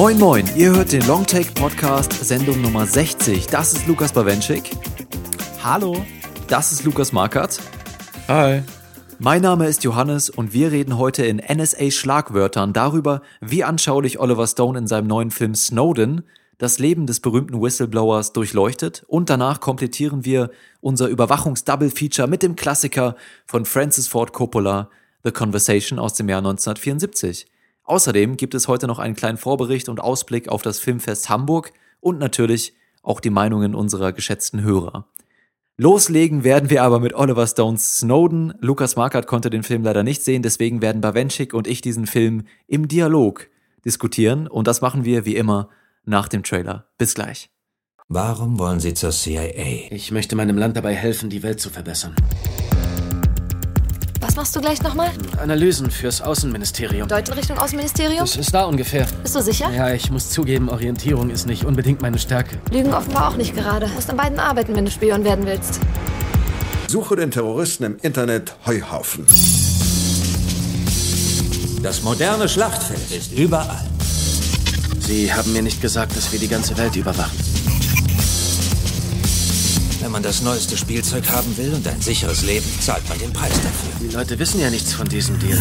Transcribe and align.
Moin 0.00 0.18
Moin, 0.18 0.48
ihr 0.56 0.70
hört 0.70 0.92
den 0.92 1.06
Longtake 1.06 1.52
Podcast 1.52 2.12
Sendung 2.12 2.62
Nummer 2.62 2.86
60. 2.86 3.48
Das 3.48 3.74
ist 3.74 3.86
Lukas 3.86 4.12
Bawenschik. 4.12 4.70
Hallo. 5.62 5.94
Das 6.48 6.72
ist 6.72 6.84
Lukas 6.84 7.12
Markert. 7.12 7.60
Hi. 8.26 8.62
Mein 9.18 9.42
Name 9.42 9.66
ist 9.66 9.84
Johannes 9.84 10.30
und 10.30 10.54
wir 10.54 10.72
reden 10.72 10.96
heute 10.96 11.26
in 11.26 11.36
NSA-Schlagwörtern 11.36 12.72
darüber, 12.72 13.20
wie 13.42 13.62
anschaulich 13.62 14.18
Oliver 14.18 14.46
Stone 14.46 14.78
in 14.78 14.86
seinem 14.86 15.06
neuen 15.06 15.30
Film 15.30 15.54
Snowden 15.54 16.22
das 16.60 16.78
Leben 16.78 17.06
des 17.06 17.20
berühmten 17.20 17.60
Whistleblowers 17.60 18.34
durchleuchtet 18.34 19.02
und 19.08 19.30
danach 19.30 19.60
komplettieren 19.60 20.26
wir 20.26 20.50
unser 20.82 21.08
Überwachungs-Double-Feature 21.08 22.28
mit 22.28 22.42
dem 22.42 22.54
Klassiker 22.54 23.16
von 23.46 23.64
Francis 23.64 24.08
Ford 24.08 24.34
Coppola, 24.34 24.90
The 25.24 25.32
Conversation 25.32 25.98
aus 25.98 26.12
dem 26.12 26.28
Jahr 26.28 26.40
1974. 26.40 27.46
Außerdem 27.84 28.36
gibt 28.36 28.54
es 28.54 28.68
heute 28.68 28.86
noch 28.86 28.98
einen 28.98 29.16
kleinen 29.16 29.38
Vorbericht 29.38 29.88
und 29.88 30.00
Ausblick 30.00 30.50
auf 30.50 30.60
das 30.60 30.80
Filmfest 30.80 31.30
Hamburg 31.30 31.72
und 31.98 32.18
natürlich 32.18 32.74
auch 33.02 33.20
die 33.20 33.30
Meinungen 33.30 33.74
unserer 33.74 34.12
geschätzten 34.12 34.62
Hörer. 34.62 35.06
Loslegen 35.78 36.44
werden 36.44 36.68
wir 36.68 36.82
aber 36.82 37.00
mit 37.00 37.14
Oliver 37.14 37.46
Stones 37.46 38.00
Snowden. 38.00 38.52
Lukas 38.60 38.96
Markert 38.96 39.26
konnte 39.26 39.48
den 39.48 39.62
Film 39.62 39.82
leider 39.82 40.02
nicht 40.02 40.22
sehen, 40.22 40.42
deswegen 40.42 40.82
werden 40.82 41.00
Bawenschik 41.00 41.54
und 41.54 41.66
ich 41.66 41.80
diesen 41.80 42.06
Film 42.06 42.42
im 42.66 42.86
Dialog 42.86 43.48
diskutieren 43.82 44.46
und 44.46 44.66
das 44.66 44.82
machen 44.82 45.06
wir 45.06 45.24
wie 45.24 45.36
immer 45.36 45.70
nach 46.04 46.28
dem 46.28 46.42
Trailer. 46.42 46.86
Bis 46.98 47.14
gleich. 47.14 47.50
Warum 48.08 48.58
wollen 48.58 48.80
Sie 48.80 48.94
zur 48.94 49.10
CIA? 49.10 49.88
Ich 49.90 50.10
möchte 50.10 50.34
meinem 50.34 50.58
Land 50.58 50.76
dabei 50.76 50.94
helfen, 50.94 51.30
die 51.30 51.42
Welt 51.42 51.60
zu 51.60 51.70
verbessern. 51.70 52.14
Was 54.20 54.36
machst 54.36 54.54
du 54.54 54.60
gleich 54.60 54.82
nochmal? 54.82 55.10
Analysen 55.40 55.90
fürs 55.90 56.20
Außenministerium. 56.20 57.08
Deuten 57.08 57.32
Richtung 57.32 57.58
Außenministerium? 57.58 58.20
Das 58.20 58.36
ist 58.36 58.52
da 58.52 58.64
ungefähr. 58.64 59.06
Bist 59.22 59.34
du 59.34 59.40
sicher? 59.40 59.70
Ja, 59.70 59.92
ich 59.92 60.10
muss 60.10 60.30
zugeben, 60.30 60.68
Orientierung 60.68 61.30
ist 61.30 61.46
nicht 61.46 61.64
unbedingt 61.64 62.02
meine 62.02 62.18
Stärke. 62.18 62.58
Lügen 62.70 62.92
offenbar 62.92 63.28
auch 63.28 63.36
nicht 63.36 63.54
gerade. 63.54 63.86
Du 63.86 63.92
musst 63.92 64.10
an 64.10 64.16
beiden 64.16 64.38
arbeiten, 64.38 64.76
wenn 64.76 64.84
du 64.84 64.90
Spion 64.90 65.24
werden 65.24 65.46
willst. 65.46 65.80
Suche 66.88 67.16
den 67.16 67.30
Terroristen 67.30 67.84
im 67.84 67.96
Internet 68.02 68.56
Heuhaufen. 68.66 69.26
Das 71.82 72.02
moderne 72.02 72.48
Schlachtfeld 72.48 73.10
ist 73.10 73.32
überall. 73.32 73.86
Sie 75.10 75.34
haben 75.34 75.52
mir 75.52 75.60
nicht 75.60 75.82
gesagt, 75.82 76.16
dass 76.16 76.30
wir 76.30 76.38
die 76.38 76.46
ganze 76.46 76.78
Welt 76.78 76.94
überwachen. 76.94 77.36
Wenn 80.00 80.12
man 80.12 80.22
das 80.22 80.40
neueste 80.40 80.76
Spielzeug 80.76 81.28
haben 81.30 81.56
will 81.56 81.74
und 81.74 81.84
ein 81.88 82.00
sicheres 82.00 82.44
Leben, 82.44 82.66
zahlt 82.78 83.08
man 83.08 83.18
den 83.18 83.32
Preis 83.32 83.54
dafür. 83.54 84.08
Die 84.08 84.14
Leute 84.14 84.38
wissen 84.38 84.60
ja 84.60 84.70
nichts 84.70 84.92
von 84.92 85.08
diesem 85.08 85.36
Deal. 85.40 85.58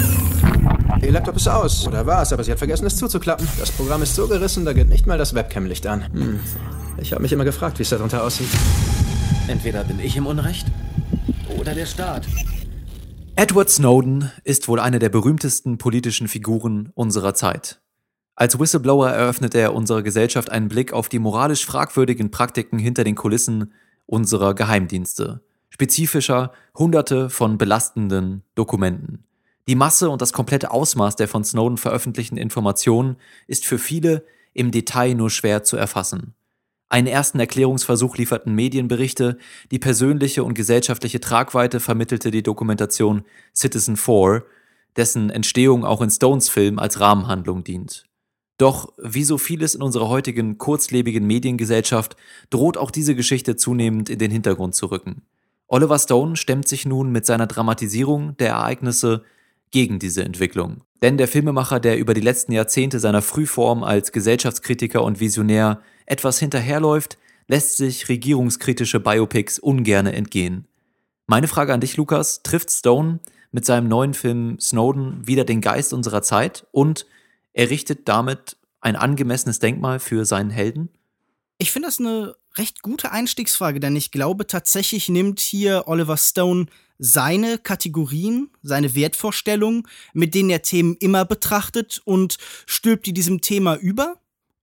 Ihr 1.01 1.11
Laptop 1.11 1.35
ist 1.35 1.47
aus. 1.47 1.87
Oder 1.87 2.05
war 2.05 2.21
es, 2.21 2.31
aber 2.31 2.43
sie 2.43 2.51
hat 2.51 2.59
vergessen, 2.59 2.85
es 2.85 2.97
zuzuklappen. 2.97 3.47
Das 3.57 3.71
Programm 3.71 4.03
ist 4.03 4.13
so 4.13 4.27
gerissen, 4.27 4.65
da 4.65 4.73
geht 4.73 4.87
nicht 4.87 5.07
mal 5.07 5.17
das 5.17 5.33
Webcam-Licht 5.33 5.87
an. 5.87 6.13
Hm. 6.13 6.39
Ich 7.01 7.11
habe 7.11 7.23
mich 7.23 7.31
immer 7.31 7.43
gefragt, 7.43 7.79
wie 7.79 7.83
es 7.83 7.89
darunter 7.89 8.23
aussieht. 8.23 8.49
Entweder 9.47 9.83
bin 9.83 9.99
ich 9.99 10.15
im 10.15 10.27
Unrecht 10.27 10.67
oder 11.57 11.73
der 11.73 11.87
Staat. 11.87 12.27
Edward 13.35 13.71
Snowden 13.71 14.31
ist 14.43 14.67
wohl 14.67 14.79
eine 14.79 14.99
der 14.99 15.09
berühmtesten 15.09 15.79
politischen 15.79 16.27
Figuren 16.27 16.91
unserer 16.93 17.33
Zeit. 17.33 17.81
Als 18.39 18.57
Whistleblower 18.57 19.09
eröffnet 19.09 19.53
er 19.53 19.73
unserer 19.75 20.01
Gesellschaft 20.01 20.49
einen 20.49 20.69
Blick 20.69 20.93
auf 20.93 21.09
die 21.09 21.19
moralisch 21.19 21.65
fragwürdigen 21.65 22.31
Praktiken 22.31 22.79
hinter 22.79 23.03
den 23.03 23.15
Kulissen 23.15 23.73
unserer 24.05 24.53
Geheimdienste. 24.53 25.41
Spezifischer 25.69 26.53
hunderte 26.73 27.29
von 27.29 27.57
belastenden 27.57 28.43
Dokumenten. 28.55 29.25
Die 29.67 29.75
Masse 29.75 30.09
und 30.09 30.21
das 30.21 30.31
komplette 30.31 30.71
Ausmaß 30.71 31.17
der 31.17 31.27
von 31.27 31.43
Snowden 31.43 31.75
veröffentlichten 31.75 32.37
Informationen 32.37 33.17
ist 33.47 33.65
für 33.65 33.77
viele 33.77 34.23
im 34.53 34.71
Detail 34.71 35.15
nur 35.15 35.29
schwer 35.29 35.63
zu 35.63 35.75
erfassen. 35.75 36.33
Einen 36.87 37.07
ersten 37.07 37.41
Erklärungsversuch 37.41 38.15
lieferten 38.15 38.55
Medienberichte, 38.55 39.37
die 39.69 39.79
persönliche 39.79 40.45
und 40.45 40.53
gesellschaftliche 40.53 41.19
Tragweite 41.19 41.81
vermittelte 41.81 42.31
die 42.31 42.41
Dokumentation 42.41 43.25
Citizen 43.53 43.97
4, 43.97 44.45
dessen 44.95 45.29
Entstehung 45.29 45.83
auch 45.83 45.99
in 45.99 46.09
Stones 46.09 46.47
Film 46.47 46.79
als 46.79 47.01
Rahmenhandlung 47.01 47.65
dient. 47.65 48.08
Doch 48.59 48.91
wie 48.97 49.23
so 49.23 49.37
vieles 49.37 49.73
in 49.73 49.81
unserer 49.81 50.09
heutigen 50.09 50.57
kurzlebigen 50.57 51.25
Mediengesellschaft 51.25 52.17
droht 52.49 52.77
auch 52.77 52.91
diese 52.91 53.15
Geschichte 53.15 53.55
zunehmend 53.55 54.09
in 54.09 54.19
den 54.19 54.31
Hintergrund 54.31 54.75
zu 54.75 54.87
rücken. 54.87 55.21
Oliver 55.67 55.97
Stone 55.97 56.35
stemmt 56.35 56.67
sich 56.67 56.85
nun 56.85 57.09
mit 57.09 57.25
seiner 57.25 57.47
Dramatisierung 57.47 58.35
der 58.35 58.49
Ereignisse 58.49 59.23
gegen 59.71 59.97
diese 59.97 60.25
Entwicklung. 60.25 60.81
Denn 61.01 61.17
der 61.17 61.29
Filmemacher, 61.29 61.79
der 61.79 61.97
über 61.97 62.13
die 62.13 62.21
letzten 62.21 62.51
Jahrzehnte 62.51 62.99
seiner 62.99 63.21
Frühform 63.21 63.81
als 63.81 64.11
Gesellschaftskritiker 64.11 65.03
und 65.03 65.21
Visionär 65.21 65.79
etwas 66.05 66.39
hinterherläuft, 66.39 67.17
lässt 67.47 67.77
sich 67.77 68.09
regierungskritische 68.09 68.99
Biopics 68.99 69.57
ungerne 69.57 70.11
entgehen. 70.11 70.67
Meine 71.27 71.47
Frage 71.47 71.73
an 71.73 71.79
dich, 71.79 71.95
Lukas, 71.95 72.43
trifft 72.43 72.71
Stone 72.71 73.19
mit 73.53 73.63
seinem 73.63 73.87
neuen 73.87 74.13
Film 74.13 74.59
Snowden 74.59 75.25
wieder 75.25 75.45
den 75.45 75.61
Geist 75.61 75.93
unserer 75.93 76.23
Zeit 76.23 76.67
und 76.71 77.05
errichtet 77.53 78.07
damit 78.07 78.57
ein 78.81 78.95
angemessenes 78.95 79.59
Denkmal 79.59 79.99
für 79.99 80.25
seinen 80.25 80.49
Helden? 80.49 80.89
Ich 81.57 81.71
finde 81.71 81.87
das 81.87 81.99
eine 81.99 82.35
recht 82.57 82.81
gute 82.81 83.11
Einstiegsfrage, 83.11 83.79
denn 83.79 83.95
ich 83.95 84.11
glaube 84.11 84.47
tatsächlich 84.47 85.09
nimmt 85.09 85.39
hier 85.39 85.83
Oliver 85.87 86.17
Stone 86.17 86.67
seine 86.97 87.57
Kategorien, 87.57 88.49
seine 88.61 88.95
Wertvorstellungen, 88.95 89.87
mit 90.13 90.35
denen 90.35 90.49
er 90.49 90.61
Themen 90.61 90.95
immer 90.99 91.25
betrachtet 91.25 92.01
und 92.03 92.37
stülpt 92.65 93.05
die 93.05 93.13
diesem 93.13 93.41
Thema 93.41 93.75
über. 93.75 94.17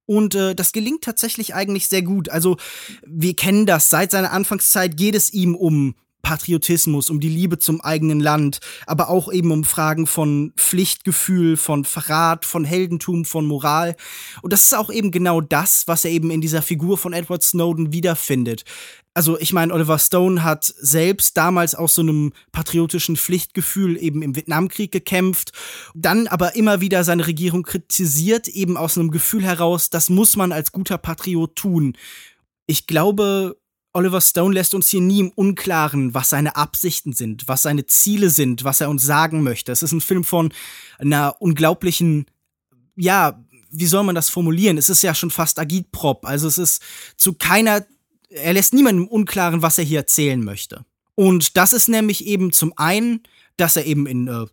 Und 0.05 0.35
äh, 0.35 0.55
das 0.55 0.73
gelingt 0.73 1.03
tatsächlich 1.03 1.55
eigentlich 1.55 1.89
sehr 1.89 2.03
gut. 2.03 2.29
Also 2.29 2.59
wir 3.05 3.35
kennen 3.35 3.67
das. 3.67 3.91
Seit 3.91 4.11
seiner 4.11 4.33
Anfangszeit 4.33 4.97
geht 4.97 5.15
es 5.15 5.33
ihm 5.33 5.57
um 5.57 5.97
Patriotismus, 6.23 7.09
um 7.09 7.21
die 7.21 7.29
Liebe 7.29 7.59
zum 7.59 7.81
eigenen 7.81 8.21
Land, 8.21 8.59
aber 8.87 9.09
auch 9.09 9.33
eben 9.33 9.53
um 9.53 9.65
Fragen 9.65 10.07
von 10.07 10.53
Pflichtgefühl, 10.57 11.57
von 11.57 11.85
Verrat, 11.85 12.45
von 12.45 12.65
Heldentum, 12.65 13.25
von 13.25 13.47
Moral. 13.47 13.95
Und 14.43 14.53
das 14.53 14.65
ist 14.65 14.75
auch 14.75 14.91
eben 14.91 15.13
genau 15.13 15.41
das, 15.41 15.87
was 15.87 16.05
er 16.05 16.11
eben 16.11 16.31
in 16.31 16.41
dieser 16.41 16.63
Figur 16.63 16.99
von 16.99 17.13
Edward 17.13 17.43
Snowden 17.43 17.93
wiederfindet. 17.93 18.65
Also 19.17 19.39
ich 19.41 19.55
meine, 19.55 19.73
Oliver 19.73 19.99
Stone 19.99 20.45
hat 20.45 20.65
selbst 20.65 21.39
damals 21.39 21.75
aus 21.75 21.95
so 21.95 22.03
einem 22.03 22.35
patriotischen 22.53 23.17
Pflichtgefühl 23.17 23.97
eben 23.97 24.21
im 24.21 24.37
Vietnamkrieg 24.37 24.93
gekämpft, 24.93 25.53
dann 25.95 26.27
aber 26.27 26.55
immer 26.55 26.83
wieder 26.83 27.03
seine 27.03 27.27
Regierung 27.27 27.63
kritisiert, 27.63 28.47
eben 28.47 28.77
aus 28.77 28.99
einem 28.99 29.11
Gefühl 29.11 29.43
heraus, 29.43 29.89
das 29.89 30.11
muss 30.11 30.37
man 30.37 30.53
als 30.53 30.71
guter 30.71 30.99
Patriot 30.99 31.57
tun. 31.57 31.97
Ich 32.67 32.87
glaube, 32.87 33.57
Oliver 33.97 34.21
Stone 34.21 34.53
lässt 34.53 34.75
uns 34.75 34.91
hier 34.91 35.01
nie 35.01 35.21
im 35.21 35.31
Unklaren, 35.31 36.13
was 36.13 36.29
seine 36.29 36.55
Absichten 36.55 37.15
sind, 37.15 37.49
was 37.49 37.63
seine 37.63 37.87
Ziele 37.87 38.29
sind, 38.29 38.63
was 38.63 38.83
er 38.83 38.91
uns 38.91 39.03
sagen 39.03 39.43
möchte. 39.43 39.73
Es 39.73 39.83
ist 39.83 39.93
ein 39.93 40.03
Film 40.03 40.23
von 40.23 40.53
einer 40.99 41.41
unglaublichen, 41.41 42.27
ja, 42.95 43.43
wie 43.71 43.87
soll 43.87 44.05
man 44.05 44.15
das 44.15 44.29
formulieren? 44.29 44.77
Es 44.77 44.91
ist 44.91 45.01
ja 45.01 45.15
schon 45.15 45.31
fast 45.31 45.59
Agitprop. 45.59 46.27
Also 46.27 46.47
es 46.47 46.59
ist 46.59 46.83
zu 47.17 47.33
keiner, 47.33 47.87
er 48.29 48.53
lässt 48.53 48.75
niemandem 48.75 49.05
im 49.05 49.09
Unklaren, 49.09 49.63
was 49.63 49.79
er 49.79 49.85
hier 49.85 50.01
erzählen 50.01 50.45
möchte. 50.45 50.85
Und 51.15 51.57
das 51.57 51.73
ist 51.73 51.89
nämlich 51.89 52.27
eben 52.27 52.53
zum 52.53 52.75
einen, 52.77 53.23
dass 53.57 53.79
er 53.79 53.87
eben 53.87 54.07
in 54.07 54.29
äh, 54.29 54.45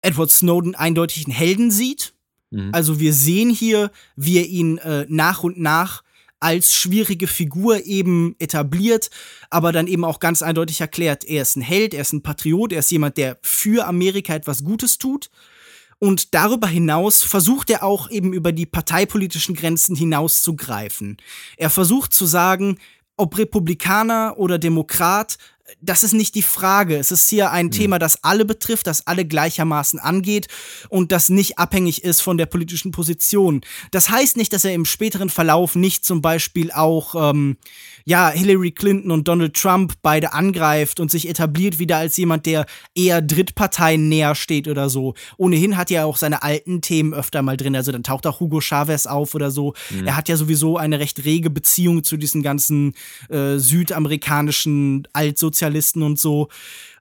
Edward 0.00 0.30
Snowden 0.30 0.74
eindeutig 0.74 1.26
einen 1.26 1.34
Helden 1.34 1.70
sieht. 1.70 2.14
Mhm. 2.50 2.70
Also 2.72 3.00
wir 3.00 3.12
sehen 3.12 3.50
hier, 3.50 3.90
wie 4.16 4.38
er 4.38 4.46
ihn 4.46 4.78
äh, 4.78 5.04
nach 5.10 5.42
und 5.42 5.60
nach 5.60 6.05
als 6.40 6.74
schwierige 6.74 7.26
Figur 7.26 7.84
eben 7.86 8.36
etabliert, 8.38 9.10
aber 9.50 9.72
dann 9.72 9.86
eben 9.86 10.04
auch 10.04 10.20
ganz 10.20 10.42
eindeutig 10.42 10.80
erklärt, 10.80 11.24
er 11.24 11.42
ist 11.42 11.56
ein 11.56 11.62
Held, 11.62 11.94
er 11.94 12.02
ist 12.02 12.12
ein 12.12 12.22
Patriot, 12.22 12.72
er 12.72 12.80
ist 12.80 12.90
jemand, 12.90 13.16
der 13.16 13.38
für 13.42 13.86
Amerika 13.86 14.34
etwas 14.34 14.64
Gutes 14.64 14.98
tut. 14.98 15.30
Und 15.98 16.34
darüber 16.34 16.66
hinaus 16.66 17.22
versucht 17.22 17.70
er 17.70 17.82
auch 17.82 18.10
eben 18.10 18.34
über 18.34 18.52
die 18.52 18.66
parteipolitischen 18.66 19.54
Grenzen 19.54 19.96
hinauszugreifen. 19.96 21.16
Er 21.56 21.70
versucht 21.70 22.12
zu 22.12 22.26
sagen, 22.26 22.78
ob 23.16 23.38
Republikaner 23.38 24.34
oder 24.36 24.58
Demokrat, 24.58 25.38
das 25.80 26.02
ist 26.02 26.12
nicht 26.12 26.34
die 26.34 26.42
Frage. 26.42 26.96
Es 26.96 27.10
ist 27.10 27.28
hier 27.28 27.50
ein 27.50 27.66
mhm. 27.66 27.70
Thema, 27.72 27.98
das 27.98 28.22
alle 28.22 28.44
betrifft, 28.44 28.86
das 28.86 29.06
alle 29.06 29.24
gleichermaßen 29.24 29.98
angeht 29.98 30.48
und 30.88 31.12
das 31.12 31.28
nicht 31.28 31.58
abhängig 31.58 32.04
ist 32.04 32.20
von 32.20 32.38
der 32.38 32.46
politischen 32.46 32.92
Position. 32.92 33.62
Das 33.90 34.10
heißt 34.10 34.36
nicht, 34.36 34.52
dass 34.52 34.64
er 34.64 34.74
im 34.74 34.84
späteren 34.84 35.30
Verlauf 35.30 35.74
nicht 35.74 36.04
zum 36.04 36.22
Beispiel 36.22 36.70
auch 36.70 37.30
ähm, 37.30 37.56
ja 38.04 38.30
Hillary 38.30 38.70
Clinton 38.70 39.10
und 39.10 39.28
Donald 39.28 39.54
Trump 39.54 39.94
beide 40.02 40.32
angreift 40.32 41.00
und 41.00 41.10
sich 41.10 41.28
etabliert 41.28 41.78
wieder 41.78 41.96
als 41.96 42.16
jemand, 42.16 42.46
der 42.46 42.66
eher 42.94 43.20
Drittparteien 43.20 44.08
näher 44.08 44.34
steht 44.34 44.68
oder 44.68 44.88
so. 44.88 45.14
Ohnehin 45.36 45.76
hat 45.76 45.90
er 45.90 46.06
auch 46.06 46.16
seine 46.16 46.42
alten 46.42 46.80
Themen 46.80 47.12
öfter 47.12 47.42
mal 47.42 47.56
drin. 47.56 47.74
Also 47.74 47.92
dann 47.92 48.04
taucht 48.04 48.26
auch 48.26 48.40
Hugo 48.40 48.60
Chavez 48.60 49.06
auf 49.06 49.34
oder 49.34 49.50
so. 49.50 49.74
Mhm. 49.90 50.06
Er 50.06 50.16
hat 50.16 50.28
ja 50.28 50.36
sowieso 50.36 50.76
eine 50.76 51.00
recht 51.00 51.24
rege 51.24 51.50
Beziehung 51.50 52.04
zu 52.04 52.16
diesen 52.16 52.42
ganzen 52.42 52.94
äh, 53.28 53.58
südamerikanischen 53.58 55.08
Altsozialisten 55.56 56.02
und 56.02 56.18
so. 56.18 56.48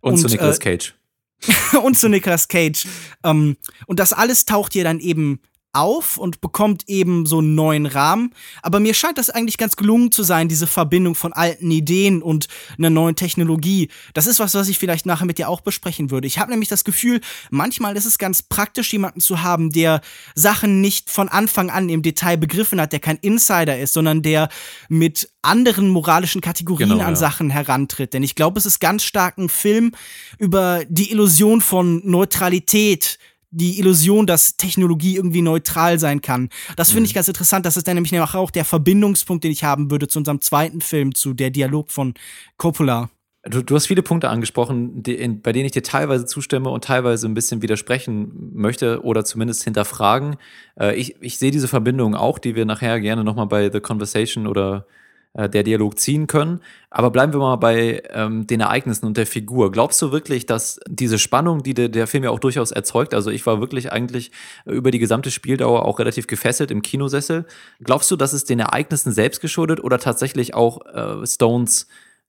Und, 0.02 0.14
und 0.14 0.18
zu 0.20 0.28
Nicolas 0.28 0.60
äh, 0.60 0.64
Cage. 0.64 0.96
und 1.84 1.98
zu 1.98 2.10
Nicolas 2.10 2.48
Cage. 2.48 2.88
Ähm, 3.24 3.58
und 3.88 4.00
das 4.00 4.14
alles 4.14 4.46
taucht 4.46 4.74
hier 4.74 4.84
dann 4.84 5.00
eben 5.00 5.42
auf 5.76 6.18
und 6.18 6.42
bekommt 6.42 6.84
eben 6.88 7.26
so 7.26 7.40
einen 7.40 7.56
neuen 7.56 7.86
Rahmen. 7.86 8.34
Aber 8.62 8.80
mir 8.80 8.94
scheint 8.94 9.18
das 9.18 9.30
eigentlich 9.30 9.58
ganz 9.58 9.76
gelungen 9.76 10.12
zu 10.12 10.24
sein, 10.24 10.48
diese 10.48 10.68
Verbindung 10.68 11.16
von 11.16 11.34
alten 11.34 11.70
Ideen 11.72 12.22
und 12.22 12.48
einer 12.78 12.90
neuen 12.90 13.16
Technologie. 13.16 13.90
Das 14.14 14.28
ist 14.28 14.40
was, 14.40 14.54
was 14.56 14.68
ich 14.70 14.80
vielleicht 14.80 15.06
nachher 15.06 15.26
mit 15.26 15.38
dir 15.38 15.50
auch 15.50 15.62
besprechen 15.62 16.12
würde. 16.12 16.28
Ich 16.28 16.40
habe 16.40 16.52
nämlich 16.52 16.70
das 16.70 16.84
Gefühl, 16.84 17.22
manchmal 17.50 17.98
ist 17.98 18.06
es 18.06 18.18
ganz 18.18 18.42
praktisch, 18.42 18.94
jemanden 18.94 19.20
zu 19.20 19.42
haben, 19.44 19.72
der 19.72 20.02
Sachen 20.34 20.82
nicht 20.82 21.10
von 21.10 21.30
Anfang 21.30 21.70
an 21.70 21.90
im 21.90 22.02
Detail 22.02 22.38
begriffen 22.38 22.80
hat, 22.80 22.94
der 22.94 23.00
kein 23.00 23.18
Insider 23.18 23.78
ist, 23.78 23.94
sondern 23.94 24.22
der 24.22 24.50
mit 24.90 25.30
anderen 25.42 25.90
moralischen 25.90 26.42
Kategorien 26.42 26.90
genau, 26.90 27.04
an 27.04 27.12
ja. 27.12 27.16
Sachen 27.16 27.50
herantritt. 27.50 28.14
Denn 28.14 28.24
ich 28.24 28.36
glaube, 28.36 28.58
es 28.60 28.66
ist 28.66 28.80
ganz 28.80 29.04
stark 29.04 29.38
ein 29.38 29.50
Film 29.50 29.92
über 30.40 30.84
die 30.88 31.12
Illusion 31.12 31.62
von 31.62 32.02
Neutralität, 32.04 33.20
die 33.56 33.80
Illusion, 33.80 34.28
dass 34.28 34.58
Technologie 34.58 35.16
irgendwie 35.16 35.42
neutral 35.42 35.98
sein 36.00 36.22
kann. 36.22 36.50
Das 36.76 36.92
finde 36.92 37.06
ich 37.06 37.14
mhm. 37.14 37.16
ganz 37.16 37.28
interessant. 37.28 37.66
Das 37.66 37.78
ist 37.78 37.88
dann 37.88 37.96
nämlich 37.96 38.20
auch 38.20 38.52
der 38.52 38.66
Verbindungspunkt, 38.66 39.44
den 39.44 39.52
ich 39.52 39.64
haben 39.64 39.90
würde 39.92 40.08
zu 40.08 40.20
unserem 40.20 40.42
zweiten 40.42 40.82
Film, 40.82 41.16
zu 41.16 41.34
der 41.34 41.52
Dialog 41.52 41.92
von 41.92 42.14
Coppola. 42.58 43.10
Du, 43.48 43.62
du 43.62 43.76
hast 43.76 43.86
viele 43.86 44.02
Punkte 44.02 44.30
angesprochen, 44.30 45.04
die, 45.04 45.14
in, 45.14 45.42
bei 45.42 45.52
denen 45.52 45.68
ich 45.68 45.72
dir 45.72 45.84
teilweise 45.84 46.26
zustimme 46.26 46.72
und 46.72 46.84
teilweise 46.84 47.28
ein 47.28 47.36
bisschen 47.36 47.62
widersprechen 47.62 48.52
möchte 48.54 49.04
oder 49.04 49.24
zumindest 49.24 49.64
hinterfragen. 49.64 50.38
Äh, 50.80 50.96
ich, 50.96 51.16
ich 51.22 51.38
sehe 51.38 51.52
diese 51.52 51.68
Verbindung 51.68 52.16
auch, 52.16 52.40
die 52.40 52.56
wir 52.56 52.66
nachher 52.66 53.00
gerne 53.00 53.24
nochmal 53.24 53.46
bei 53.46 53.72
The 53.72 53.82
Conversation 53.82 54.48
oder 54.48 54.88
äh, 55.36 55.50
der 55.50 55.64
Dialog 55.64 56.00
ziehen 56.00 56.28
können. 56.28 56.62
Aber 56.90 57.12
bleiben 57.12 57.34
wir 57.34 57.40
mal 57.40 57.58
bei 57.58 58.02
ähm, 58.12 58.48
den 58.48 58.62
Ereignissen 58.62 59.06
und 59.06 59.18
der 59.18 59.28
Figur. 59.28 59.72
Glaubst 59.72 60.02
du 60.02 60.12
wirklich, 60.12 60.46
dass 60.46 60.80
diese 60.88 61.20
Spannung, 61.20 61.62
die 61.62 61.74
der, 61.74 61.90
der 61.90 62.08
Film 62.08 62.24
ja 62.24 62.30
auch 62.30 62.40
durchaus 62.40 62.72
erzeugt, 62.72 63.14
also 63.14 63.30
ich 63.30 63.46
war 63.46 63.60
wirklich 63.60 63.92
eigentlich 63.92 64.32
über 64.66 64.92
die 64.92 65.00
gesamte 65.00 65.32
Spieldauer 65.32 65.86
auch 65.86 66.00
relativ 66.00 66.28
gefesselt 66.28 66.72
im 66.72 66.82
Kinosessel. 66.82 67.46
Glaubst 67.84 68.10
du, 68.12 68.16
dass 68.16 68.34
es 68.34 68.46
den 68.46 68.60
Ereignissen 68.60 69.12
selbst 69.12 69.42
geschuldet 69.42 69.84
oder 69.84 70.00
tatsächlich 70.00 70.54
auch 70.54 70.86
äh, 70.86 71.28
Stones 71.28 71.88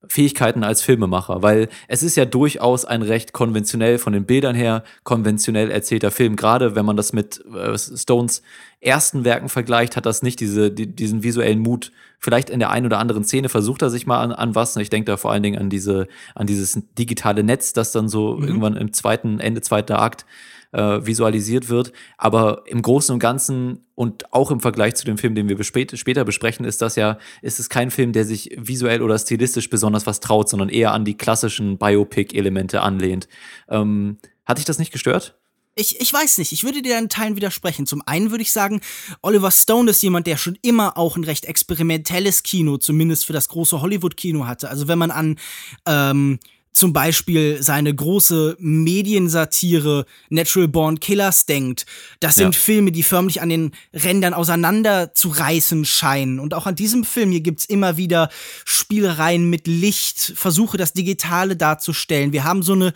Fähigkeiten 0.08 0.62
als 0.62 0.82
Filmemacher, 0.82 1.43
weil 1.43 1.69
es 1.88 2.03
ist 2.03 2.17
ja 2.17 2.25
durchaus 2.25 2.85
ein 2.85 3.03
recht 3.03 3.32
konventionell 3.32 3.99
von 3.99 4.12
den 4.12 4.25
Bildern 4.25 4.55
her 4.55 4.85
konventionell 5.05 5.70
erzählter 5.70 6.11
Film. 6.11 6.37
Gerade 6.37 6.76
wenn 6.76 6.85
man 6.85 6.97
das 6.97 7.12
mit 7.12 7.44
äh, 7.47 7.76
Stones 7.76 8.43
ersten 8.81 9.25
Werken 9.25 9.49
vergleicht, 9.49 9.97
hat 9.97 10.06
das 10.06 10.23
nicht 10.23 10.41
diese, 10.41 10.70
die, 10.70 10.87
diesen 10.87 11.23
visuellen 11.23 11.61
Mut. 11.61 11.93
Vielleicht 12.18 12.50
in 12.50 12.58
der 12.58 12.70
einen 12.70 12.86
oder 12.86 12.98
anderen 12.98 13.24
Szene 13.24 13.48
versucht 13.48 13.82
er 13.82 13.90
sich 13.90 14.06
mal 14.06 14.20
an, 14.20 14.32
an 14.32 14.54
was. 14.54 14.76
Ich 14.76 14.90
denke 14.90 15.10
da 15.10 15.16
vor 15.16 15.32
allen 15.32 15.42
Dingen 15.42 15.58
an 15.58 15.70
diese, 15.70 16.08
an 16.34 16.46
dieses 16.46 16.82
digitale 16.98 17.42
Netz, 17.44 17.72
das 17.72 17.92
dann 17.92 18.08
so 18.08 18.36
mhm. 18.36 18.46
irgendwann 18.46 18.76
im 18.76 18.92
zweiten, 18.92 19.40
Ende 19.40 19.60
zweiter 19.60 20.00
Akt 20.00 20.26
äh, 20.72 21.06
visualisiert 21.06 21.68
wird. 21.68 21.92
Aber 22.18 22.62
im 22.66 22.82
Großen 22.82 23.12
und 23.12 23.18
Ganzen 23.18 23.86
und 23.94 24.32
auch 24.32 24.50
im 24.50 24.60
Vergleich 24.60 24.94
zu 24.94 25.04
dem 25.04 25.18
Film, 25.18 25.34
den 25.34 25.48
wir 25.48 25.62
spät, 25.64 25.98
später 25.98 26.24
besprechen, 26.24 26.64
ist 26.64 26.82
das 26.82 26.96
ja, 26.96 27.18
ist 27.42 27.58
es 27.58 27.68
kein 27.68 27.90
Film, 27.90 28.12
der 28.12 28.24
sich 28.24 28.56
visuell 28.58 29.02
oder 29.02 29.19
stilistisch 29.19 29.70
besonders 29.70 30.06
was 30.06 30.20
traut, 30.20 30.48
sondern 30.48 30.69
eher 30.69 30.92
an 30.92 31.04
die 31.04 31.16
klassischen 31.16 31.78
Biopic-Elemente 31.78 32.82
anlehnt. 32.82 33.28
Ähm, 33.69 34.19
hat 34.44 34.58
dich 34.58 34.64
das 34.64 34.78
nicht 34.78 34.92
gestört? 34.92 35.36
Ich, 35.78 36.00
ich 36.00 36.11
weiß 36.11 36.38
nicht, 36.38 36.52
ich 36.52 36.64
würde 36.64 36.81
dir 36.81 36.99
in 36.99 37.11
Teilen 37.11 37.37
widersprechen. 37.37 37.87
Zum 37.87 38.00
einen 38.06 38.31
würde 38.31 38.40
ich 38.40 38.50
sagen, 38.50 38.81
Oliver 39.20 39.50
Stone 39.50 39.90
ist 39.90 40.02
jemand, 40.02 40.26
der 40.26 40.38
schon 40.38 40.58
immer 40.62 40.96
auch 40.96 41.17
ein 41.17 41.25
recht 41.25 41.44
experimentelles 41.44 42.43
Kino, 42.43 42.78
zumindest 42.78 43.26
für 43.26 43.34
das 43.34 43.49
große 43.49 43.82
Hollywood-Kino 43.82 44.46
hatte. 44.46 44.70
Also 44.70 44.88
wenn 44.88 44.99
man 44.99 45.11
an 45.11 45.38
ähm, 45.84 46.38
zum 46.76 46.93
Beispiel 46.93 47.62
seine 47.62 47.94
große 47.94 48.56
Mediensatire 48.58 50.05
Natural 50.28 50.69
Born 50.69 51.00
Killers 51.00 51.46
denkt. 51.46 51.87
Das 52.20 52.34
sind 52.34 52.55
ja. 52.55 52.61
Filme, 52.61 52.93
die 52.93 53.02
förmlich 53.02 53.40
an 53.40 53.49
den 53.49 53.73
Rändern 53.94 54.34
auseinander 54.34 55.14
zu 55.14 55.31
reißen 55.31 55.87
scheinen. 55.87 56.38
Und 56.38 56.52
auch 56.52 56.67
an 56.67 56.75
diesem 56.75 57.05
Film 57.05 57.31
hier 57.31 57.40
gibt's 57.40 57.64
immer 57.64 57.96
wieder 57.96 58.28
Spielereien 58.67 59.49
mit 59.49 59.67
Licht, 59.67 60.34
Versuche, 60.37 60.76
das 60.76 60.93
Digitale 60.93 61.56
darzustellen. 61.56 62.34
Wir 62.34 62.44
haben 62.44 62.62
so 62.62 62.75
eine 62.75 62.93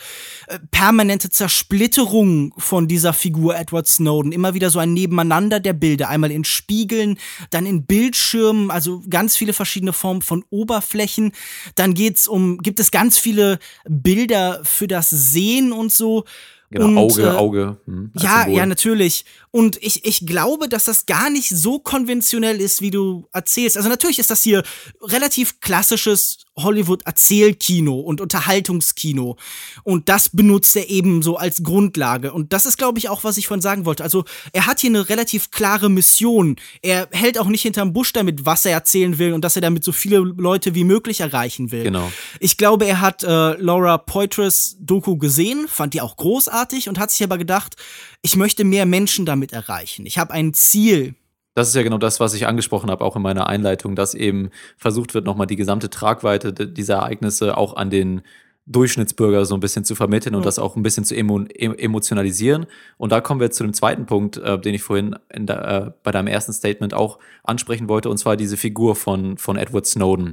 äh, 0.49 0.59
permanente 0.71 1.31
Zersplitterung 1.31 2.53
von 2.59 2.87
dieser 2.87 3.15
Figur 3.15 3.57
Edward 3.57 3.87
Snowden. 3.87 4.33
Immer 4.33 4.53
wieder 4.53 4.69
so 4.69 4.79
ein 4.79 4.93
Nebeneinander 4.93 5.59
der 5.59 5.73
Bilder. 5.73 6.11
Einmal 6.11 6.33
in 6.33 6.45
Spiegeln, 6.45 7.19
dann 7.49 7.65
in 7.65 7.87
Bildschirmen, 7.87 8.71
also 8.71 9.03
ganz 9.09 9.39
viele 9.39 9.55
verschiedene 9.55 9.95
Formen 9.95 10.21
von 10.21 10.45
Oberflächen. 10.51 11.33
Dann 11.77 11.95
geht's 11.95 12.29
um, 12.29 12.59
gibt 12.59 12.79
es 12.79 12.91
ganz 12.91 13.19
viele 13.19 13.59
Bilder 13.89 14.61
für 14.65 14.87
das 14.87 15.11
Sehen 15.11 15.73
und 15.73 15.93
so. 15.93 16.25
Genau, 16.73 16.87
und, 16.87 16.99
Auge, 16.99 17.23
äh, 17.23 17.31
Auge. 17.31 17.77
Hm, 17.87 18.13
ja, 18.15 18.43
Symbol. 18.43 18.59
ja, 18.59 18.67
natürlich. 18.67 19.25
Und 19.51 19.77
ich, 19.83 20.05
ich 20.05 20.25
glaube, 20.25 20.69
dass 20.69 20.85
das 20.85 21.05
gar 21.07 21.29
nicht 21.29 21.49
so 21.49 21.81
konventionell 21.81 22.61
ist, 22.61 22.81
wie 22.81 22.93
du 22.93 23.29
erzählst. 23.33 23.77
Also 23.77 23.89
natürlich 23.89 24.21
ist 24.21 24.31
das 24.31 24.43
hier 24.43 24.63
relativ 25.03 25.59
klassisches 25.59 26.39
Hollywood-Erzählkino 26.57 27.95
und 28.01 28.21
Unterhaltungskino. 28.21 29.37
Und 29.83 30.09
das 30.09 30.29
benutzt 30.29 30.77
er 30.77 30.91
eben 30.91 31.23
so 31.23 31.37
als 31.37 31.63
Grundlage. 31.63 32.33
Und 32.33 32.53
das 32.53 32.67
ist, 32.67 32.77
glaube 32.77 32.99
ich, 32.99 33.09
auch, 33.09 33.25
was 33.25 33.37
ich 33.37 33.47
von 33.47 33.61
sagen 33.61 33.85
wollte. 33.85 34.03
Also 34.03 34.25
er 34.53 34.67
hat 34.67 34.81
hier 34.81 34.91
eine 34.91 35.09
relativ 35.09 35.51
klare 35.51 35.89
Mission. 35.89 36.57
Er 36.83 37.09
hält 37.13 37.39
auch 37.39 37.47
nicht 37.47 37.63
hinterm 37.63 37.93
Busch 37.93 38.13
damit, 38.13 38.47
was 38.47 38.65
er 38.65 38.73
erzählen 38.73 39.19
will 39.19 39.33
und 39.33 39.45
dass 39.45 39.57
er 39.57 39.63
damit 39.63 39.85
so 39.85 39.93
viele 39.93 40.19
Leute 40.19 40.75
wie 40.75 40.85
möglich 40.85 41.21
erreichen 41.21 41.71
will. 41.71 41.85
Genau. 41.85 42.11
Ich 42.41 42.57
glaube, 42.57 42.87
er 42.87 43.01
hat 43.01 43.23
äh, 43.23 43.55
Laura 43.55 43.99
Poitras 43.99 44.77
Doku 44.81 45.17
gesehen, 45.17 45.67
fand 45.69 45.95
die 45.95 46.01
auch 46.01 46.17
großartig 46.17 46.89
und 46.89 46.99
hat 46.99 47.11
sich 47.11 47.23
aber 47.23 47.39
gedacht, 47.39 47.77
ich 48.23 48.37
möchte 48.37 48.65
mehr 48.65 48.87
Menschen 48.87 49.25
damit 49.25 49.53
erreichen. 49.53 50.05
Ich 50.07 50.19
habe 50.19 50.33
ein 50.33 50.53
Ziel 50.53 51.15
das 51.55 51.69
ist 51.69 51.75
ja 51.75 51.83
genau 51.83 51.99
das, 51.99 52.21
was 52.21 52.35
ich 52.35 52.47
angesprochen 52.47 52.91
habe, 52.91 53.05
auch 53.05 53.17
in 53.17 53.23
meiner 53.23 53.49
Einleitung, 53.49 53.97
dass 53.97 54.15
eben 54.15 54.51
versucht 54.77 55.15
wird, 55.15 55.25
nochmal 55.27 55.47
die 55.47 55.57
gesamte 55.57 55.91
Tragweite 55.91 56.53
dieser 56.53 56.97
Ereignisse 56.97 57.57
auch 57.57 57.75
an 57.75 57.91
den 57.91 58.23
Durchschnittsbürger 58.67 59.45
so 59.47 59.55
ein 59.55 59.61
bisschen 59.61 59.85
zu 59.85 59.95
vermitteln 59.95 60.35
und 60.35 60.43
ja. 60.43 60.45
das 60.45 60.59
auch 60.59 60.77
ein 60.77 60.83
bisschen 60.83 61.05
zu 61.05 61.17
emo 61.17 61.41
emotionalisieren. 61.41 62.67
Und 62.99 63.11
da 63.11 63.21
kommen 63.21 63.41
wir 63.41 63.51
zu 63.51 63.65
dem 63.65 63.73
zweiten 63.73 64.07
Punkt, 64.07 64.37
äh, 64.37 64.59
den 64.59 64.75
ich 64.75 64.83
vorhin 64.83 65.17
der, 65.35 65.69
äh, 65.69 65.91
bei 66.03 66.13
deinem 66.13 66.29
ersten 66.29 66.53
Statement 66.53 66.95
auch 66.95 67.19
ansprechen 67.43 67.89
wollte, 67.89 68.11
und 68.11 68.19
zwar 68.19 68.37
diese 68.37 68.57
Figur 68.57 68.95
von, 68.95 69.39
von 69.39 69.57
Edward 69.57 69.87
Snowden. 69.87 70.33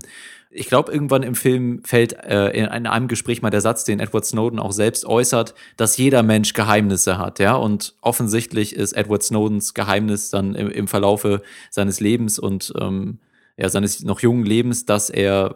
Ich 0.50 0.68
glaube, 0.68 0.92
irgendwann 0.92 1.24
im 1.24 1.36
Film 1.36 1.82
fällt 1.84 2.14
äh, 2.14 2.50
in, 2.50 2.66
in 2.66 2.88
einem 2.88 3.08
Gespräch 3.08 3.42
mal 3.42 3.50
der 3.50 3.62
Satz, 3.62 3.84
den 3.86 4.00
Edward 4.00 4.26
Snowden 4.26 4.60
auch 4.60 4.72
selbst 4.72 5.06
äußert, 5.06 5.56
dass 5.76 5.98
jeder 5.98 6.24
Mensch 6.24 6.54
Geheimnisse 6.54 7.18
hat, 7.18 7.40
ja. 7.40 7.56
Und 7.56 7.96
offensichtlich 8.02 8.76
ist 8.76 8.94
Edward 8.94 9.24
Snowdens 9.24 9.74
Geheimnis 9.74 10.30
dann 10.30 10.54
im, 10.56 10.70
im 10.70 10.88
Verlaufe 10.88 11.42
seines 11.70 12.00
Lebens 12.00 12.40
und 12.40 12.74
ähm, 12.80 13.20
ja, 13.58 13.70
seines 13.70 14.04
noch 14.04 14.20
jungen 14.20 14.46
Lebens, 14.46 14.86
dass 14.86 15.10
er 15.10 15.56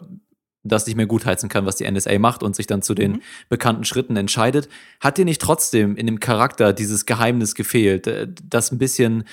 das 0.64 0.86
nicht 0.86 0.96
mehr 0.96 1.08
gutheißen 1.08 1.50
kann, 1.50 1.66
was 1.66 1.76
die 1.76 1.90
NSA 1.90 2.20
macht 2.20 2.44
und 2.44 2.56
sich 2.56 2.68
dann 2.68 2.82
zu 2.82 2.94
den 2.94 3.14
mhm. 3.14 3.22
bekannten 3.50 3.84
Schritten 3.84 4.16
entscheidet. 4.16 4.70
Hat 5.00 5.18
dir 5.18 5.26
nicht 5.26 5.42
trotzdem 5.42 5.96
in 5.96 6.06
dem 6.06 6.20
Charakter 6.20 6.74
dieses 6.74 7.06
Geheimnis 7.06 7.56
gefehlt, 7.56 8.08
äh, 8.08 8.28
das 8.48 8.72
ein 8.72 8.78
bisschen 8.78 9.24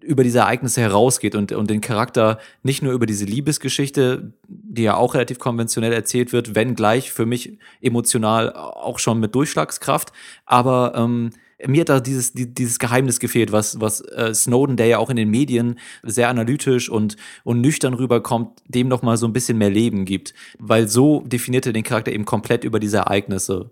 über 0.00 0.24
diese 0.24 0.38
Ereignisse 0.40 0.80
herausgeht 0.80 1.34
und, 1.34 1.52
und 1.52 1.68
den 1.70 1.80
Charakter 1.80 2.38
nicht 2.62 2.82
nur 2.82 2.92
über 2.92 3.06
diese 3.06 3.24
Liebesgeschichte, 3.24 4.32
die 4.48 4.82
ja 4.82 4.96
auch 4.96 5.14
relativ 5.14 5.38
konventionell 5.38 5.92
erzählt 5.92 6.32
wird, 6.32 6.54
wenn 6.54 6.74
gleich 6.74 7.12
für 7.12 7.26
mich 7.26 7.58
emotional 7.80 8.52
auch 8.54 8.98
schon 8.98 9.20
mit 9.20 9.34
Durchschlagskraft, 9.34 10.12
aber 10.46 10.94
ähm, 10.96 11.30
mir 11.66 11.80
hat 11.80 11.88
da 11.88 12.00
dieses, 12.00 12.32
dieses 12.34 12.78
Geheimnis 12.78 13.18
gefehlt, 13.18 13.50
was, 13.50 13.80
was 13.80 14.00
äh, 14.00 14.32
Snowden, 14.34 14.76
der 14.76 14.86
ja 14.86 14.98
auch 14.98 15.10
in 15.10 15.16
den 15.16 15.30
Medien 15.30 15.78
sehr 16.02 16.28
analytisch 16.28 16.88
und, 16.88 17.16
und 17.44 17.60
nüchtern 17.60 17.94
rüberkommt, 17.94 18.62
dem 18.66 18.88
noch 18.88 19.02
mal 19.02 19.16
so 19.16 19.26
ein 19.26 19.32
bisschen 19.32 19.58
mehr 19.58 19.70
Leben 19.70 20.04
gibt. 20.04 20.34
Weil 20.58 20.88
so 20.88 21.22
definiert 21.22 21.66
er 21.66 21.72
den 21.72 21.82
Charakter 21.82 22.12
eben 22.12 22.24
komplett 22.24 22.64
über 22.64 22.78
diese 22.78 22.98
Ereignisse. 22.98 23.70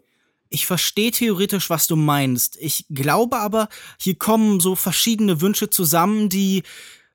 Ich 0.48 0.66
verstehe 0.66 1.10
theoretisch, 1.10 1.70
was 1.70 1.86
du 1.86 1.96
meinst. 1.96 2.56
Ich 2.60 2.86
glaube 2.90 3.36
aber, 3.38 3.68
hier 3.98 4.16
kommen 4.16 4.60
so 4.60 4.74
verschiedene 4.74 5.40
Wünsche 5.40 5.70
zusammen, 5.70 6.28
die 6.28 6.62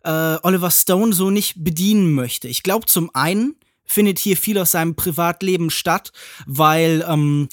äh, 0.04 0.38
Oliver 0.44 0.72
Stone 0.72 1.14
so 1.14 1.30
nicht 1.30 1.64
bedienen 1.64 2.14
möchte. 2.14 2.48
Ich 2.48 2.64
glaube 2.64 2.86
zum 2.86 3.14
einen, 3.14 3.56
findet 3.92 4.20
hier 4.20 4.38
viel 4.38 4.58
aus 4.58 4.72
seinem 4.72 4.96
Privatleben 4.96 5.70
statt, 5.70 6.12
weil 6.46 7.06
ähm, 7.08 7.50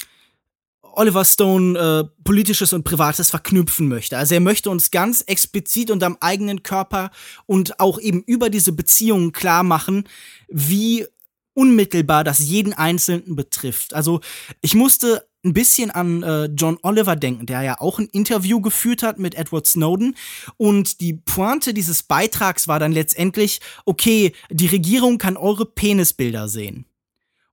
Oliver 0.99 1.25
Stone 1.25 1.79
äh, 1.79 2.23
politisches 2.25 2.73
und 2.73 2.83
privates 2.83 3.31
verknüpfen 3.31 3.87
möchte. 3.87 4.19
Also 4.19 4.35
er 4.35 4.41
möchte 4.41 4.69
uns 4.69 4.91
ganz 4.91 5.23
explizit 5.23 5.93
und 5.93 6.03
am 6.03 6.19
eigenen 6.21 6.65
Körper 6.65 7.11
und 7.47 7.79
auch 7.79 8.01
eben 8.01 8.23
über 8.25 8.51
diese 8.51 8.73
Beziehungen 8.73 9.31
klar 9.31 9.63
machen, 9.63 10.05
wie 10.49 11.07
unmittelbar 11.55 12.25
das 12.25 12.41
jeden 12.41 12.73
Einzelnen 12.73 13.37
betrifft. 13.37 13.95
Also 13.95 14.21
ich 14.61 14.75
musste 14.75 15.25
ein 15.45 15.55
bisschen 15.55 15.93
an 15.93 16.25
äh, 16.25 16.47
John 16.47 16.79
Oliver 16.83 17.15
denken, 17.15 17.47
der 17.47 17.63
ja 17.63 17.81
auch 17.81 18.01
ein 18.01 18.09
Interview 18.09 18.61
geführt 18.61 19.05
hat 19.05 19.21
mit 19.21 19.37
Edward 19.37 19.67
Snowden. 19.67 20.17
Und 20.57 21.01
die 21.01 21.13
Pointe 21.13 21.75
dieses 21.75 22.03
Beitrags 22.03 22.67
war 22.67 22.81
dann 22.81 22.93
letztendlich, 22.93 23.61
okay, 23.85 24.33
die 24.51 24.67
Regierung 24.67 25.19
kann 25.19 25.37
eure 25.37 25.65
Penisbilder 25.65 26.49
sehen. 26.49 26.88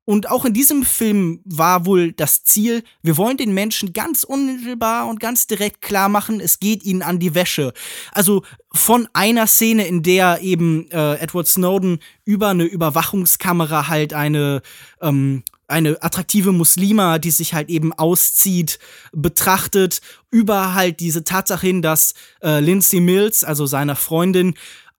Und 0.05 0.29
auch 0.29 0.45
in 0.45 0.53
diesem 0.53 0.83
Film 0.83 1.41
war 1.45 1.87
wohl 1.87 2.11
das 2.11 2.43
Ziel, 2.43 2.83
wir 3.01 3.17
wollen 3.17 3.37
den 3.37 3.53
Menschen 3.53 3.91
ganz 3.91 4.23
unmittelbar 4.23 5.07
und 5.07 5.19
ganz 5.19 5.47
direkt 5.47 5.81
klar 5.81 6.09
machen, 6.09 6.39
es 6.39 6.59
geht 6.59 6.83
ihnen 6.83 7.01
an 7.01 7.17
die 7.17 7.33
Wäsche. 7.33 7.73
Also 8.11 8.43
von 8.71 9.07
einer 9.13 9.47
Szene, 9.47 9.87
in 9.87 10.03
der 10.03 10.41
eben 10.41 10.89
äh, 10.91 11.15
Edward 11.15 11.47
Snowden 11.47 11.99
über 12.23 12.49
eine 12.49 12.65
Überwachungskamera 12.65 13.87
halt 13.87 14.13
eine 14.13 14.61
ähm, 15.01 15.43
eine 15.67 16.01
attraktive 16.03 16.51
Muslima, 16.51 17.17
die 17.17 17.31
sich 17.31 17.53
halt 17.53 17.69
eben 17.69 17.91
auszieht, 17.93 18.79
betrachtet, 19.11 20.01
über 20.29 20.73
halt 20.73 20.99
diese 20.99 21.23
Tatsache 21.23 21.65
hin, 21.65 21.81
dass 21.81 22.13
äh, 22.43 22.59
Lindsay 22.59 22.99
Mills, 22.99 23.43
also 23.43 23.65
seiner 23.65 23.95
Freundin, 23.95 24.53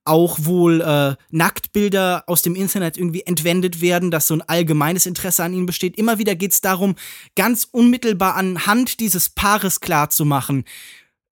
auch 0.07 0.39
wohl 0.43 0.81
äh, 0.81 1.17
Nacktbilder 1.31 2.25
aus 2.27 2.43
dem 2.43 2.55
Internet 2.55 2.97
irgendwie 2.97 3.23
entwendet 3.23 3.81
werden, 3.81 4.11
dass 4.11 4.27
so 4.27 4.35
ein 4.35 4.43
allgemeines 4.43 5.07
Interesse 5.07 5.45
an 5.45 5.53
ihnen 5.53 5.67
besteht. 5.67 5.97
Immer 5.97 6.19
wieder 6.19 6.35
geht 6.35 6.53
es 6.53 6.61
darum, 6.61 6.97
ganz 7.35 7.69
unmittelbar 7.71 8.37
anhand 8.37 9.01
dieses 9.01 9.29
Paares 9.29 9.81
klarzumachen, 9.81 10.65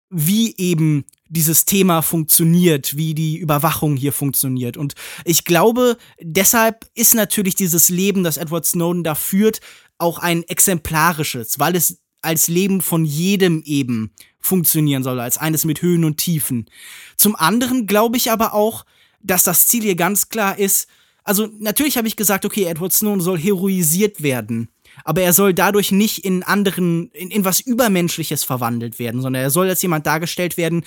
wie 0.09 0.55
eben 0.57 1.05
dieses 1.27 1.65
Thema 1.65 2.01
funktioniert, 2.01 2.95
wie 2.95 3.15
die 3.15 3.37
Überwachung 3.37 3.95
hier 3.95 4.13
funktioniert. 4.13 4.77
Und 4.77 4.93
ich 5.25 5.45
glaube, 5.45 5.97
deshalb 6.21 6.85
ist 6.93 7.15
natürlich 7.15 7.55
dieses 7.55 7.89
Leben, 7.89 8.23
das 8.23 8.37
Edward 8.37 8.65
Snowden 8.65 9.03
da 9.03 9.15
führt, 9.15 9.59
auch 9.97 10.19
ein 10.19 10.43
exemplarisches, 10.43 11.59
weil 11.59 11.75
es 11.75 12.02
als 12.23 12.47
Leben 12.47 12.81
von 12.81 13.05
jedem 13.05 13.61
eben 13.65 14.11
funktionieren 14.39 15.03
soll, 15.03 15.19
als 15.19 15.37
eines 15.37 15.65
mit 15.65 15.81
Höhen 15.81 16.03
und 16.03 16.17
Tiefen. 16.17 16.69
Zum 17.17 17.35
anderen 17.35 17.87
glaube 17.87 18.17
ich 18.17 18.31
aber 18.31 18.53
auch, 18.53 18.85
dass 19.21 19.43
das 19.43 19.67
Ziel 19.67 19.83
hier 19.83 19.95
ganz 19.95 20.29
klar 20.29 20.59
ist, 20.59 20.87
also 21.23 21.49
natürlich 21.59 21.97
habe 21.97 22.07
ich 22.07 22.15
gesagt, 22.15 22.45
okay, 22.45 22.65
Edward 22.65 22.91
Snowden 22.91 23.21
soll 23.21 23.39
heroisiert 23.39 24.21
werden, 24.21 24.67
aber 25.05 25.21
er 25.21 25.33
soll 25.33 25.53
dadurch 25.53 25.91
nicht 25.91 26.25
in 26.25 26.43
anderen, 26.43 27.09
in, 27.11 27.31
in 27.31 27.45
was 27.45 27.61
Übermenschliches 27.61 28.43
verwandelt 28.43 28.99
werden, 28.99 29.21
sondern 29.21 29.43
er 29.43 29.49
soll 29.49 29.69
als 29.69 29.81
jemand 29.81 30.05
dargestellt 30.05 30.57
werden, 30.57 30.83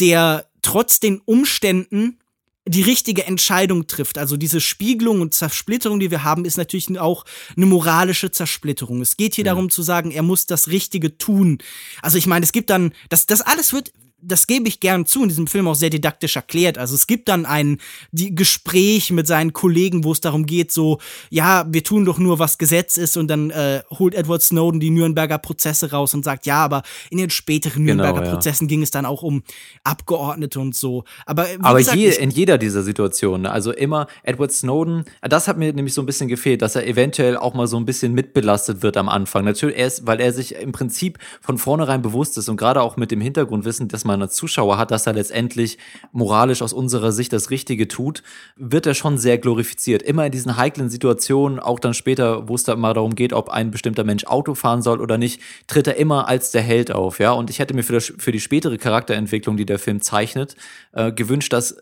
der 0.00 0.46
trotz 0.62 1.00
den 1.00 1.20
Umständen 1.24 2.18
die 2.66 2.82
richtige 2.82 3.26
Entscheidung 3.26 3.86
trifft. 3.86 4.16
Also 4.16 4.36
diese 4.36 4.60
Spiegelung 4.60 5.20
und 5.20 5.34
Zersplitterung, 5.34 6.00
die 6.00 6.10
wir 6.10 6.24
haben, 6.24 6.44
ist 6.44 6.56
natürlich 6.56 6.98
auch 6.98 7.24
eine 7.56 7.66
moralische 7.66 8.30
Zersplitterung. 8.30 9.02
Es 9.02 9.16
geht 9.16 9.34
hier 9.34 9.44
ja. 9.44 9.52
darum 9.52 9.70
zu 9.70 9.82
sagen, 9.82 10.10
er 10.10 10.22
muss 10.22 10.46
das 10.46 10.68
Richtige 10.68 11.18
tun. 11.18 11.58
Also 12.00 12.16
ich 12.16 12.26
meine, 12.26 12.44
es 12.44 12.52
gibt 12.52 12.70
dann, 12.70 12.94
das, 13.10 13.26
das 13.26 13.42
alles 13.42 13.72
wird 13.72 13.92
das 14.26 14.46
gebe 14.46 14.68
ich 14.68 14.80
gern 14.80 15.06
zu, 15.06 15.22
in 15.22 15.28
diesem 15.28 15.46
Film 15.46 15.68
auch 15.68 15.74
sehr 15.74 15.90
didaktisch 15.90 16.36
erklärt. 16.36 16.78
Also 16.78 16.94
es 16.94 17.06
gibt 17.06 17.28
dann 17.28 17.46
ein 17.46 17.78
die 18.12 18.34
Gespräch 18.34 19.10
mit 19.10 19.26
seinen 19.26 19.52
Kollegen, 19.52 20.04
wo 20.04 20.12
es 20.12 20.20
darum 20.20 20.46
geht, 20.46 20.72
so, 20.72 20.98
ja, 21.30 21.66
wir 21.68 21.84
tun 21.84 22.04
doch 22.04 22.18
nur, 22.18 22.38
was 22.38 22.58
Gesetz 22.58 22.96
ist, 22.96 23.16
und 23.16 23.28
dann 23.28 23.50
äh, 23.50 23.82
holt 23.90 24.14
Edward 24.14 24.42
Snowden 24.42 24.80
die 24.80 24.90
Nürnberger 24.90 25.38
Prozesse 25.38 25.90
raus 25.90 26.14
und 26.14 26.24
sagt, 26.24 26.46
ja, 26.46 26.64
aber 26.64 26.82
in 27.10 27.18
den 27.18 27.30
späteren 27.30 27.84
genau, 27.84 28.02
Nürnberger 28.02 28.26
ja. 28.26 28.34
Prozessen 28.34 28.68
ging 28.68 28.82
es 28.82 28.90
dann 28.90 29.06
auch 29.06 29.22
um 29.22 29.42
Abgeordnete 29.84 30.60
und 30.60 30.74
so. 30.74 31.04
Aber, 31.26 31.46
aber 31.60 31.78
gesagt, 31.78 31.98
je, 31.98 32.10
in 32.10 32.30
jeder 32.30 32.58
dieser 32.58 32.82
Situationen, 32.82 33.42
ne, 33.42 33.52
also 33.52 33.72
immer 33.72 34.06
Edward 34.22 34.52
Snowden, 34.52 35.04
das 35.22 35.48
hat 35.48 35.58
mir 35.58 35.72
nämlich 35.72 35.94
so 35.94 36.02
ein 36.02 36.06
bisschen 36.06 36.28
gefehlt, 36.28 36.62
dass 36.62 36.76
er 36.76 36.86
eventuell 36.86 37.36
auch 37.36 37.54
mal 37.54 37.66
so 37.66 37.76
ein 37.76 37.84
bisschen 37.84 38.12
mitbelastet 38.12 38.82
wird 38.82 38.96
am 38.96 39.08
Anfang. 39.08 39.44
Natürlich 39.44 39.76
erst, 39.76 40.06
weil 40.06 40.20
er 40.20 40.32
sich 40.32 40.56
im 40.56 40.72
Prinzip 40.72 41.18
von 41.40 41.58
vornherein 41.58 42.02
bewusst 42.02 42.38
ist 42.38 42.48
und 42.48 42.56
gerade 42.56 42.82
auch 42.82 42.96
mit 42.96 43.10
dem 43.10 43.20
Hintergrundwissen, 43.20 43.88
dass 43.88 44.04
man 44.04 44.13
als 44.22 44.34
Zuschauer 44.34 44.78
hat, 44.78 44.90
dass 44.90 45.06
er 45.06 45.12
letztendlich 45.12 45.78
moralisch 46.12 46.62
aus 46.62 46.72
unserer 46.72 47.12
Sicht 47.12 47.32
das 47.32 47.50
Richtige 47.50 47.88
tut, 47.88 48.22
wird 48.56 48.86
er 48.86 48.94
schon 48.94 49.18
sehr 49.18 49.38
glorifiziert. 49.38 50.02
Immer 50.02 50.26
in 50.26 50.32
diesen 50.32 50.56
heiklen 50.56 50.90
Situationen, 50.90 51.58
auch 51.58 51.78
dann 51.78 51.94
später, 51.94 52.48
wo 52.48 52.54
es 52.54 52.64
da 52.64 52.76
mal 52.76 52.94
darum 52.94 53.14
geht, 53.14 53.32
ob 53.32 53.48
ein 53.48 53.70
bestimmter 53.70 54.04
Mensch 54.04 54.24
Auto 54.24 54.54
fahren 54.54 54.82
soll 54.82 55.00
oder 55.00 55.18
nicht, 55.18 55.40
tritt 55.66 55.86
er 55.86 55.96
immer 55.96 56.28
als 56.28 56.50
der 56.50 56.62
Held 56.62 56.92
auf, 56.92 57.18
ja. 57.18 57.32
Und 57.32 57.50
ich 57.50 57.58
hätte 57.58 57.74
mir 57.74 57.82
für, 57.82 57.94
das, 57.94 58.12
für 58.16 58.32
die 58.32 58.40
spätere 58.40 58.78
Charakterentwicklung, 58.78 59.56
die 59.56 59.66
der 59.66 59.78
Film 59.78 60.00
zeichnet, 60.00 60.56
äh, 60.92 61.12
gewünscht, 61.12 61.52
dass 61.52 61.76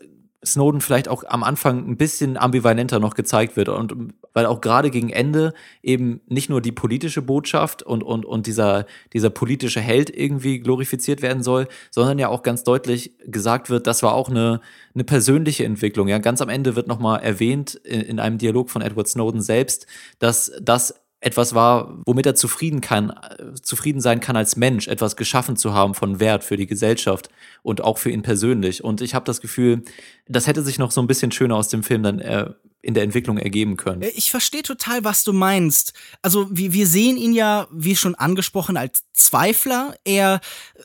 Snowden 0.45 0.81
vielleicht 0.81 1.07
auch 1.07 1.23
am 1.25 1.43
Anfang 1.43 1.87
ein 1.87 1.97
bisschen 1.97 2.37
ambivalenter 2.37 2.99
noch 2.99 3.15
gezeigt 3.15 3.55
wird 3.55 3.69
und 3.69 4.13
weil 4.33 4.45
auch 4.45 4.61
gerade 4.61 4.91
gegen 4.91 5.09
Ende 5.09 5.53
eben 5.81 6.21
nicht 6.27 6.49
nur 6.49 6.61
die 6.61 6.71
politische 6.71 7.21
Botschaft 7.21 7.83
und, 7.83 8.03
und, 8.03 8.25
und 8.25 8.47
dieser, 8.47 8.85
dieser 9.13 9.29
politische 9.29 9.79
Held 9.79 10.09
irgendwie 10.09 10.59
glorifiziert 10.59 11.21
werden 11.21 11.43
soll, 11.43 11.67
sondern 11.91 12.19
ja 12.19 12.27
auch 12.27 12.43
ganz 12.43 12.63
deutlich 12.63 13.13
gesagt 13.25 13.69
wird, 13.69 13.87
das 13.87 14.03
war 14.03 14.13
auch 14.13 14.29
eine, 14.29 14.61
eine 14.93 15.03
persönliche 15.03 15.65
Entwicklung. 15.65 16.07
Ja, 16.07 16.17
ganz 16.17 16.41
am 16.41 16.49
Ende 16.49 16.75
wird 16.75 16.87
nochmal 16.87 17.21
erwähnt 17.21 17.75
in, 17.75 18.01
in 18.01 18.19
einem 18.19 18.37
Dialog 18.37 18.69
von 18.69 18.81
Edward 18.81 19.07
Snowden 19.07 19.41
selbst, 19.41 19.87
dass 20.19 20.51
das 20.61 21.03
etwas 21.23 21.55
war, 21.55 22.01
womit 22.05 22.25
er 22.25 22.35
zufrieden 22.35 22.81
kann, 22.81 23.13
zufrieden 23.61 24.01
sein 24.01 24.19
kann 24.19 24.35
als 24.35 24.57
Mensch, 24.57 24.89
etwas 24.89 25.15
geschaffen 25.15 25.55
zu 25.55 25.73
haben 25.73 25.93
von 25.93 26.19
Wert 26.19 26.43
für 26.43 26.57
die 26.57 26.67
Gesellschaft 26.67 27.29
und 27.61 27.81
auch 27.81 27.97
für 27.97 28.09
ihn 28.09 28.23
persönlich. 28.23 28.83
Und 28.83 28.99
ich 28.99 29.15
habe 29.15 29.23
das 29.23 29.39
Gefühl, 29.39 29.83
das 30.27 30.47
hätte 30.47 30.61
sich 30.61 30.79
noch 30.79 30.91
so 30.91 31.01
ein 31.01 31.07
bisschen 31.07 31.31
schöner 31.31 31.55
aus 31.55 31.69
dem 31.69 31.83
Film 31.83 32.03
dann 32.03 32.19
äh, 32.19 32.49
in 32.83 32.93
der 32.93 33.03
Entwicklung 33.03 33.37
ergeben 33.37 33.77
können. 33.77 34.01
Äh, 34.01 34.09
ich 34.09 34.29
verstehe 34.29 34.61
total, 34.61 35.03
was 35.03 35.23
du 35.23 35.33
meinst. 35.33 35.93
Also 36.21 36.47
wir, 36.51 36.73
wir 36.73 36.85
sehen 36.85 37.17
ihn 37.17 37.33
ja, 37.33 37.67
wie 37.71 37.95
schon 37.95 38.13
angesprochen, 38.13 38.77
als 38.77 39.05
Zweifler. 39.13 39.95
Er 40.03 40.41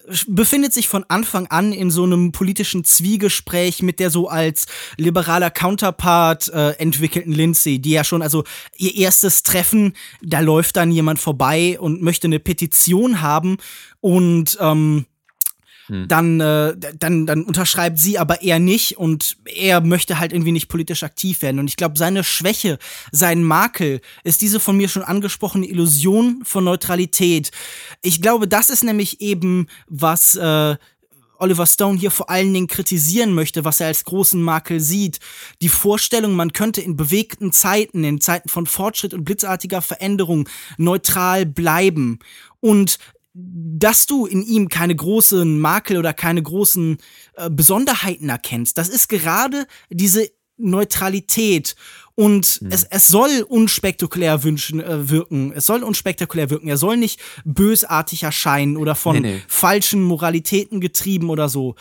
äh, 0.07 0.15
befindet 0.29 0.73
sich 0.73 0.89
von 0.89 1.05
Anfang 1.09 1.49
an 1.49 1.73
in 1.73 1.91
so 1.91 2.05
einem 2.05 2.31
politischen 2.33 2.85
Zwiegespräch 2.85 3.83
mit 3.83 3.99
der 3.99 4.11
so 4.11 4.29
als 4.29 4.67
liberaler 4.97 5.51
Counterpart 5.51 6.49
äh, 6.49 6.71
entwickelten 6.79 7.33
Lindsay, 7.33 7.81
die 7.81 7.91
ja 7.91 8.05
schon, 8.05 8.23
also 8.23 8.45
ihr 8.77 8.95
erstes 8.95 9.43
Treffen, 9.43 9.95
da 10.23 10.39
läuft 10.41 10.77
dann 10.77 10.93
jemand 10.93 11.19
vorbei 11.19 11.79
und 11.81 12.01
möchte 12.01 12.29
eine 12.29 12.39
Petition 12.39 13.21
haben 13.21 13.59
und 14.01 14.57
ähm, 14.61 15.07
hm. 15.89 16.07
dann, 16.09 16.41
äh, 16.41 16.75
dann, 16.99 17.27
dann 17.27 17.43
unterschreibt 17.43 17.99
sie 17.99 18.19
aber 18.19 18.43
er 18.43 18.59
nicht 18.59 18.99
und 18.99 19.37
er 19.45 19.81
möchte 19.81 20.19
halt 20.19 20.33
irgendwie 20.33 20.53
nicht 20.53 20.69
politisch 20.69 21.03
aktiv 21.03 21.43
werden. 21.43 21.59
Und 21.59 21.69
ich 21.69 21.77
glaube, 21.77 21.99
seine 21.99 22.25
Schwäche, 22.25 22.79
sein 23.11 23.43
Makel 23.43 24.01
ist 24.23 24.43
diese 24.43 24.61
von 24.61 24.77
mir 24.77 24.89
schon 24.89 25.03
angesprochene 25.03 25.67
Illusion 25.67 26.43
von 26.45 26.65
Neutralität. 26.65 27.51
Ich 28.03 28.23
glaube, 28.23 28.47
das 28.47 28.71
ist 28.71 28.85
nämlich 28.85 29.21
eben, 29.21 29.67
was 29.89 30.35
äh, 30.37 30.77
Oliver 31.39 31.67
Stone 31.67 31.99
hier 31.99 32.11
vor 32.11 32.31
allen 32.31 32.53
Dingen 32.53 32.67
kritisieren 32.67 33.33
möchte, 33.33 33.65
was 33.65 33.81
er 33.81 33.87
als 33.87 34.05
großen 34.05 34.43
Makel 34.43 34.81
sieht. 34.81 35.21
Die 35.63 35.69
Vorstellung, 35.69 36.35
man 36.35 36.53
könnte 36.53 36.81
in 36.81 36.97
bewegten 36.97 37.53
Zeiten, 37.53 38.05
in 38.05 38.21
Zeiten 38.21 38.49
von 38.49 38.67
Fortschritt 38.67 39.15
und 39.15 39.25
blitzartiger 39.25 39.81
Veränderung 39.81 40.49
neutral 40.77 41.47
bleiben. 41.47 42.19
Und 42.61 42.99
dass 43.35 44.07
du 44.07 44.27
in 44.27 44.43
ihm 44.43 44.69
keine 44.69 44.97
großen 44.97 45.61
Makel 45.61 45.99
oder 45.99 46.13
keine 46.13 46.43
großen 46.43 46.99
äh, 47.35 47.51
Besonderheiten 47.51 48.29
erkennst. 48.29 48.79
Das 48.79 48.89
ist 48.89 49.09
gerade 49.09 49.67
diese 49.91 50.31
Neutralität. 50.57 51.77
Und 52.15 52.47
hm. 52.47 52.73
es, 52.73 52.85
es 52.85 53.07
soll 53.07 53.47
unspektakulär 53.49 54.43
wünschen, 54.43 54.81
äh, 54.81 55.09
wirken. 55.09 55.53
Es 55.53 55.67
soll 55.67 55.85
unspektakulär 55.85 56.51
wirken. 56.51 56.69
Er 56.69 56.77
soll 56.77 56.97
nicht 56.97 57.21
bösartig 57.45 58.25
erscheinen 58.25 58.77
oder 58.77 58.95
von 58.95 59.17
nee, 59.17 59.35
nee. 59.35 59.43
falschen 59.47 60.03
Moralitäten 60.03 60.81
getrieben 60.81 61.31
oder 61.31 61.49
so. 61.49 61.77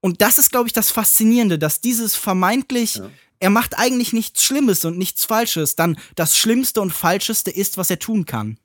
Und 0.00 0.20
das 0.20 0.38
ist, 0.38 0.50
glaube 0.50 0.68
ich, 0.68 0.72
das 0.72 0.90
Faszinierende, 0.90 1.58
dass 1.58 1.80
dieses 1.80 2.14
vermeintlich, 2.14 2.96
ja. 2.96 3.10
er 3.40 3.50
macht 3.50 3.78
eigentlich 3.78 4.12
nichts 4.12 4.44
Schlimmes 4.44 4.84
und 4.84 4.98
nichts 4.98 5.24
Falsches, 5.24 5.74
dann 5.74 5.98
das 6.14 6.36
Schlimmste 6.36 6.80
und 6.80 6.92
Falscheste 6.92 7.50
ist, 7.50 7.78
was 7.78 7.90
er 7.90 7.98
tun 7.98 8.26
kann. 8.26 8.58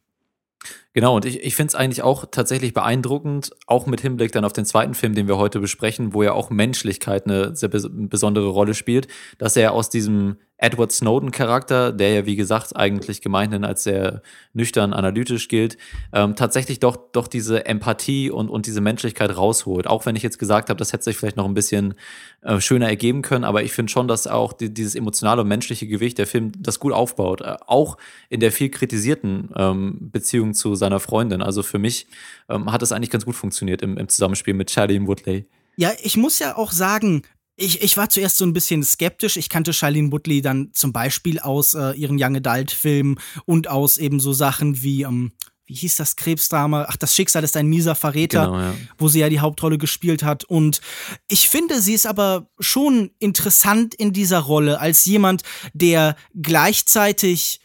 Genau, 0.93 1.15
und 1.15 1.25
ich, 1.25 1.43
ich 1.43 1.55
finde 1.55 1.69
es 1.69 1.75
eigentlich 1.75 2.03
auch 2.03 2.25
tatsächlich 2.29 2.73
beeindruckend, 2.73 3.51
auch 3.65 3.87
mit 3.87 4.01
Hinblick 4.01 4.31
dann 4.31 4.45
auf 4.45 4.53
den 4.53 4.65
zweiten 4.65 4.93
Film, 4.93 5.15
den 5.15 5.27
wir 5.27 5.37
heute 5.37 5.59
besprechen, 5.59 6.13
wo 6.13 6.23
ja 6.23 6.33
auch 6.33 6.49
Menschlichkeit 6.49 7.25
eine 7.25 7.55
sehr 7.55 7.69
besondere 7.69 8.47
Rolle 8.47 8.73
spielt, 8.73 9.07
dass 9.37 9.55
er 9.55 9.73
aus 9.73 9.89
diesem 9.89 10.37
Edward 10.63 10.93
Snowden-Charakter, 10.93 11.91
der 11.91 12.13
ja 12.13 12.25
wie 12.25 12.37
gesagt 12.37 12.73
eigentlich 12.73 13.19
gemeinhin 13.19 13.65
als 13.65 13.83
sehr 13.83 14.21
nüchtern 14.53 14.93
analytisch 14.93 15.49
gilt, 15.49 15.77
ähm, 16.13 16.37
tatsächlich 16.37 16.79
doch, 16.79 16.95
doch 17.11 17.27
diese 17.27 17.65
Empathie 17.65 18.31
und, 18.31 18.49
und 18.49 18.65
diese 18.65 18.79
Menschlichkeit 18.79 19.35
rausholt. 19.35 19.87
Auch 19.87 20.05
wenn 20.05 20.15
ich 20.15 20.23
jetzt 20.23 20.39
gesagt 20.39 20.69
habe, 20.69 20.77
das 20.77 20.93
hätte 20.93 21.03
sich 21.03 21.17
vielleicht 21.17 21.35
noch 21.35 21.45
ein 21.45 21.53
bisschen 21.53 21.95
äh, 22.43 22.61
schöner 22.61 22.87
ergeben 22.87 23.23
können, 23.23 23.43
aber 23.43 23.63
ich 23.63 23.73
finde 23.73 23.91
schon, 23.91 24.07
dass 24.07 24.25
auch 24.25 24.53
die, 24.53 24.73
dieses 24.73 24.95
emotionale 24.95 25.41
und 25.41 25.49
menschliche 25.49 25.85
Gewicht 25.85 26.17
der 26.17 26.27
Film 26.27 26.53
das 26.57 26.79
gut 26.79 26.93
aufbaut. 26.93 27.41
Äh, 27.41 27.57
auch 27.67 27.97
in 28.29 28.39
der 28.39 28.53
viel 28.53 28.69
kritisierten 28.69 29.49
ähm, 29.57 29.97
Beziehung 30.13 30.53
zu 30.53 30.75
seiner 30.75 31.01
Freundin. 31.01 31.41
Also 31.41 31.61
für 31.61 31.79
mich 31.79 32.07
ähm, 32.47 32.71
hat 32.71 32.81
das 32.81 32.93
eigentlich 32.93 33.09
ganz 33.09 33.25
gut 33.25 33.35
funktioniert 33.35 33.81
im, 33.81 33.97
im 33.97 34.07
Zusammenspiel 34.07 34.53
mit 34.53 34.69
Charlie 34.69 35.05
Woodley. 35.05 35.45
Ja, 35.75 35.91
ich 36.03 36.17
muss 36.17 36.37
ja 36.37 36.55
auch 36.55 36.71
sagen, 36.71 37.23
ich, 37.55 37.81
ich 37.81 37.97
war 37.97 38.09
zuerst 38.09 38.37
so 38.37 38.45
ein 38.45 38.53
bisschen 38.53 38.83
skeptisch. 38.83 39.37
Ich 39.37 39.49
kannte 39.49 39.73
Shailene 39.73 40.11
Woodley 40.11 40.41
dann 40.41 40.71
zum 40.73 40.91
Beispiel 40.91 41.39
aus 41.39 41.73
äh, 41.73 41.91
ihren 41.91 42.17
Young 42.19 42.37
Adult-Filmen 42.37 43.19
und 43.45 43.67
aus 43.67 43.97
eben 43.97 44.19
so 44.19 44.33
Sachen 44.33 44.81
wie, 44.81 45.03
ähm, 45.03 45.33
wie 45.65 45.75
hieß 45.75 45.95
das 45.95 46.15
Krebsdrama? 46.15 46.87
Ach, 46.89 46.97
das 46.97 47.15
Schicksal 47.15 47.43
ist 47.43 47.55
ein 47.55 47.67
mieser 47.67 47.95
Verräter, 47.95 48.45
genau, 48.45 48.59
ja. 48.59 48.75
wo 48.97 49.07
sie 49.07 49.19
ja 49.19 49.29
die 49.29 49.39
Hauptrolle 49.39 49.77
gespielt 49.77 50.23
hat. 50.23 50.43
Und 50.43 50.81
ich 51.27 51.47
finde, 51.47 51.81
sie 51.81 51.93
ist 51.93 52.07
aber 52.07 52.49
schon 52.59 53.11
interessant 53.19 53.93
in 53.93 54.13
dieser 54.13 54.39
Rolle 54.39 54.79
als 54.79 55.05
jemand, 55.05 55.43
der 55.73 56.15
gleichzeitig 56.33 57.59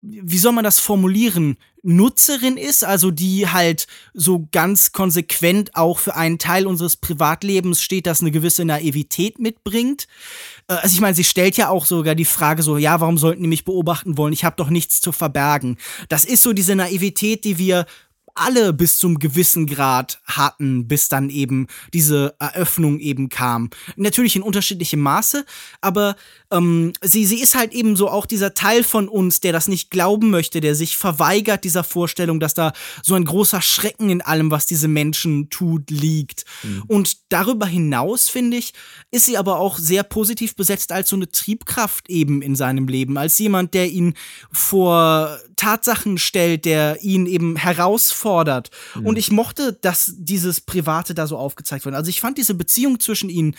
wie 0.00 0.38
soll 0.38 0.52
man 0.52 0.64
das 0.64 0.78
formulieren, 0.78 1.56
Nutzerin 1.82 2.56
ist, 2.56 2.84
also 2.84 3.10
die 3.10 3.48
halt 3.48 3.86
so 4.12 4.48
ganz 4.52 4.92
konsequent 4.92 5.74
auch 5.74 5.98
für 5.98 6.14
einen 6.14 6.38
Teil 6.38 6.66
unseres 6.66 6.96
Privatlebens 6.96 7.82
steht, 7.82 8.06
das 8.06 8.20
eine 8.20 8.30
gewisse 8.30 8.64
Naivität 8.64 9.38
mitbringt. 9.38 10.06
Äh, 10.68 10.74
also 10.74 10.94
ich 10.94 11.00
meine, 11.00 11.14
sie 11.14 11.24
stellt 11.24 11.56
ja 11.56 11.68
auch 11.68 11.86
sogar 11.86 12.14
die 12.14 12.24
Frage 12.24 12.62
so, 12.62 12.76
ja, 12.76 13.00
warum 13.00 13.18
sollten 13.18 13.42
die 13.42 13.48
mich 13.48 13.64
beobachten 13.64 14.16
wollen? 14.16 14.32
Ich 14.32 14.44
habe 14.44 14.56
doch 14.56 14.70
nichts 14.70 15.00
zu 15.00 15.12
verbergen. 15.12 15.78
Das 16.08 16.24
ist 16.24 16.42
so 16.42 16.52
diese 16.52 16.76
Naivität, 16.76 17.44
die 17.44 17.58
wir 17.58 17.86
alle 18.38 18.72
bis 18.72 18.98
zum 18.98 19.18
gewissen 19.18 19.66
Grad 19.66 20.20
hatten, 20.24 20.88
bis 20.88 21.08
dann 21.08 21.30
eben 21.30 21.66
diese 21.92 22.34
Eröffnung 22.38 22.98
eben 23.00 23.28
kam. 23.28 23.70
Natürlich 23.96 24.36
in 24.36 24.42
unterschiedlichem 24.42 25.00
Maße, 25.00 25.44
aber 25.80 26.16
ähm, 26.50 26.92
sie, 27.02 27.26
sie 27.26 27.40
ist 27.40 27.54
halt 27.54 27.72
eben 27.72 27.96
so 27.96 28.08
auch 28.08 28.26
dieser 28.26 28.54
Teil 28.54 28.82
von 28.82 29.08
uns, 29.08 29.40
der 29.40 29.52
das 29.52 29.68
nicht 29.68 29.90
glauben 29.90 30.30
möchte, 30.30 30.60
der 30.60 30.74
sich 30.74 30.96
verweigert 30.96 31.64
dieser 31.64 31.84
Vorstellung, 31.84 32.40
dass 32.40 32.54
da 32.54 32.72
so 33.02 33.14
ein 33.14 33.24
großer 33.24 33.60
Schrecken 33.60 34.10
in 34.10 34.22
allem, 34.22 34.50
was 34.50 34.66
diese 34.66 34.88
Menschen 34.88 35.50
tut, 35.50 35.90
liegt. 35.90 36.44
Mhm. 36.62 36.84
Und 36.86 37.18
darüber 37.28 37.66
hinaus, 37.66 38.28
finde 38.28 38.56
ich, 38.56 38.72
ist 39.10 39.26
sie 39.26 39.36
aber 39.36 39.58
auch 39.58 39.78
sehr 39.78 40.02
positiv 40.02 40.56
besetzt 40.56 40.92
als 40.92 41.10
so 41.10 41.16
eine 41.16 41.28
Triebkraft 41.28 42.08
eben 42.08 42.42
in 42.42 42.56
seinem 42.56 42.88
Leben, 42.88 43.18
als 43.18 43.38
jemand, 43.38 43.74
der 43.74 43.90
ihn 43.90 44.14
vor 44.50 45.38
Tatsachen 45.58 46.16
stellt, 46.16 46.64
der 46.64 47.02
ihn 47.02 47.26
eben 47.26 47.56
herausfordert. 47.56 48.70
Mhm. 48.94 49.06
Und 49.06 49.18
ich 49.18 49.30
mochte, 49.30 49.74
dass 49.74 50.14
dieses 50.16 50.62
Private 50.62 51.14
da 51.14 51.26
so 51.26 51.36
aufgezeigt 51.36 51.84
wird. 51.84 51.94
Also 51.94 52.08
ich 52.08 52.22
fand 52.22 52.38
diese 52.38 52.54
Beziehung 52.54 53.00
zwischen 53.00 53.28
ihnen 53.28 53.54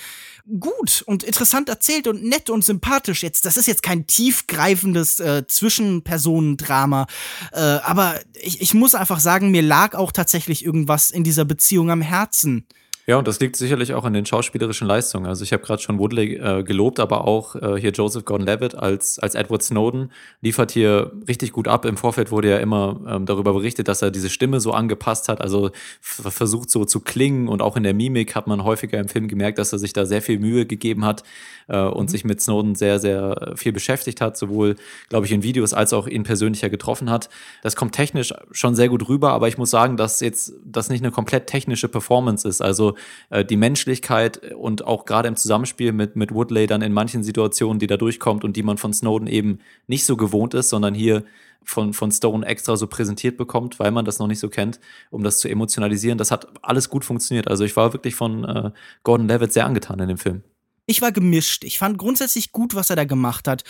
gut 0.59 1.03
und 1.05 1.23
interessant 1.23 1.69
erzählt 1.69 2.07
und 2.07 2.23
nett 2.23 2.49
und 2.49 2.65
sympathisch. 2.65 3.21
Jetzt, 3.21 3.45
das 3.45 3.57
ist 3.57 3.67
jetzt 3.67 3.83
kein 3.83 4.07
tiefgreifendes 4.07 5.19
äh, 5.19 5.45
Zwischenpersonendrama, 5.47 7.05
äh, 7.51 7.59
aber 7.59 8.19
ich, 8.41 8.61
ich 8.61 8.73
muss 8.73 8.95
einfach 8.95 9.19
sagen, 9.19 9.51
mir 9.51 9.61
lag 9.61 9.93
auch 9.93 10.11
tatsächlich 10.11 10.65
irgendwas 10.65 11.11
in 11.11 11.23
dieser 11.23 11.45
Beziehung 11.45 11.91
am 11.91 12.01
Herzen. 12.01 12.65
Ja, 13.09 13.17
und 13.17 13.27
das 13.27 13.39
liegt 13.39 13.55
sicherlich 13.55 13.95
auch 13.95 14.03
an 14.03 14.13
den 14.13 14.27
schauspielerischen 14.27 14.87
Leistungen. 14.87 15.25
Also 15.25 15.43
ich 15.43 15.51
habe 15.51 15.63
gerade 15.63 15.81
schon 15.81 15.97
Woodley 15.97 16.35
äh, 16.35 16.61
gelobt, 16.61 16.99
aber 16.99 17.25
auch 17.27 17.55
äh, 17.55 17.81
hier 17.81 17.89
Joseph 17.89 18.23
Gordon-Levitt 18.23 18.75
als, 18.75 19.17
als 19.17 19.33
Edward 19.33 19.63
Snowden 19.63 20.11
liefert 20.41 20.69
hier 20.69 21.11
richtig 21.27 21.51
gut 21.51 21.67
ab. 21.67 21.85
Im 21.85 21.97
Vorfeld 21.97 22.29
wurde 22.29 22.51
ja 22.51 22.57
immer 22.57 22.99
ähm, 23.07 23.25
darüber 23.25 23.53
berichtet, 23.53 23.87
dass 23.87 24.03
er 24.03 24.11
diese 24.11 24.29
Stimme 24.29 24.59
so 24.59 24.73
angepasst 24.73 25.27
hat, 25.27 25.41
also 25.41 25.71
versucht 26.01 26.69
so 26.69 26.85
zu 26.85 26.99
klingen 26.99 27.47
und 27.47 27.63
auch 27.63 27.77
in 27.77 27.81
der 27.81 27.95
Mimik 27.95 28.35
hat 28.35 28.45
man 28.45 28.63
häufiger 28.63 28.99
im 28.99 29.07
Film 29.07 29.27
gemerkt, 29.27 29.57
dass 29.57 29.73
er 29.73 29.79
sich 29.79 29.93
da 29.93 30.05
sehr 30.05 30.21
viel 30.21 30.37
Mühe 30.37 30.67
gegeben 30.67 31.03
hat 31.03 31.23
äh, 31.67 31.79
und 31.79 32.03
mhm. 32.03 32.09
sich 32.09 32.25
mit 32.25 32.41
Snowden 32.41 32.75
sehr, 32.75 32.99
sehr 32.99 33.53
viel 33.55 33.71
beschäftigt 33.71 34.21
hat, 34.21 34.37
sowohl, 34.37 34.75
glaube 35.09 35.25
ich, 35.25 35.31
in 35.31 35.41
Videos 35.41 35.73
als 35.73 35.93
auch 35.93 36.05
ihn 36.05 36.21
persönlicher 36.21 36.69
getroffen 36.69 37.09
hat. 37.09 37.29
Das 37.63 37.75
kommt 37.75 37.95
technisch 37.95 38.35
schon 38.51 38.75
sehr 38.75 38.87
gut 38.87 39.09
rüber, 39.09 39.31
aber 39.31 39.47
ich 39.47 39.57
muss 39.57 39.71
sagen, 39.71 39.97
dass 39.97 40.19
jetzt 40.19 40.53
das 40.63 40.89
nicht 40.89 41.03
eine 41.03 41.11
komplett 41.11 41.47
technische 41.47 41.87
Performance 41.87 42.47
ist. 42.47 42.61
Also 42.61 42.93
äh, 43.29 43.45
die 43.45 43.57
Menschlichkeit 43.57 44.53
und 44.53 44.85
auch 44.85 45.05
gerade 45.05 45.27
im 45.27 45.35
Zusammenspiel 45.35 45.91
mit, 45.91 46.15
mit 46.15 46.33
Woodley 46.33 46.67
dann 46.67 46.81
in 46.81 46.93
manchen 46.93 47.23
Situationen, 47.23 47.79
die 47.79 47.87
da 47.87 47.97
durchkommt 47.97 48.43
und 48.43 48.55
die 48.55 48.63
man 48.63 48.77
von 48.77 48.93
Snowden 48.93 49.27
eben 49.27 49.59
nicht 49.87 50.05
so 50.05 50.17
gewohnt 50.17 50.53
ist, 50.53 50.69
sondern 50.69 50.93
hier 50.93 51.23
von, 51.63 51.93
von 51.93 52.11
Stone 52.11 52.45
extra 52.45 52.77
so 52.77 52.87
präsentiert 52.87 53.37
bekommt, 53.37 53.79
weil 53.79 53.91
man 53.91 54.05
das 54.05 54.19
noch 54.19 54.27
nicht 54.27 54.39
so 54.39 54.49
kennt, 54.49 54.79
um 55.11 55.23
das 55.23 55.39
zu 55.39 55.49
emotionalisieren. 55.49 56.17
Das 56.17 56.31
hat 56.31 56.47
alles 56.61 56.89
gut 56.89 57.05
funktioniert. 57.05 57.47
Also 57.47 57.63
ich 57.63 57.75
war 57.75 57.93
wirklich 57.93 58.15
von 58.15 58.43
äh, 58.43 58.71
Gordon 59.03 59.27
Levitt 59.27 59.53
sehr 59.53 59.65
angetan 59.65 59.99
in 59.99 60.07
dem 60.07 60.17
Film. 60.17 60.43
Ich 60.89 61.03
war 61.03 61.11
gemischt. 61.11 61.63
Ich 61.65 61.77
fand 61.77 61.99
grundsätzlich 61.99 62.51
gut, 62.51 62.73
was 62.73 62.89
er 62.89 62.95
da 62.95 63.03
gemacht 63.03 63.47
hat. 63.47 63.63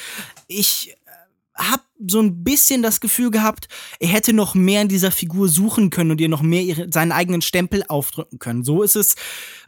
Ich 0.47 0.95
habe 1.59 1.83
so 2.07 2.21
ein 2.21 2.43
bisschen 2.43 2.81
das 2.81 3.01
Gefühl 3.01 3.29
gehabt, 3.29 3.67
er 3.99 4.07
hätte 4.07 4.33
noch 4.33 4.55
mehr 4.55 4.81
in 4.81 4.87
dieser 4.87 5.11
Figur 5.11 5.49
suchen 5.49 5.89
können 5.89 6.11
und 6.11 6.21
ihr 6.21 6.29
noch 6.29 6.41
mehr 6.41 6.61
ihre, 6.61 6.87
seinen 6.91 7.11
eigenen 7.11 7.41
Stempel 7.41 7.83
aufdrücken 7.87 8.39
können. 8.39 8.63
So 8.63 8.81
ist 8.83 8.95
es 8.95 9.15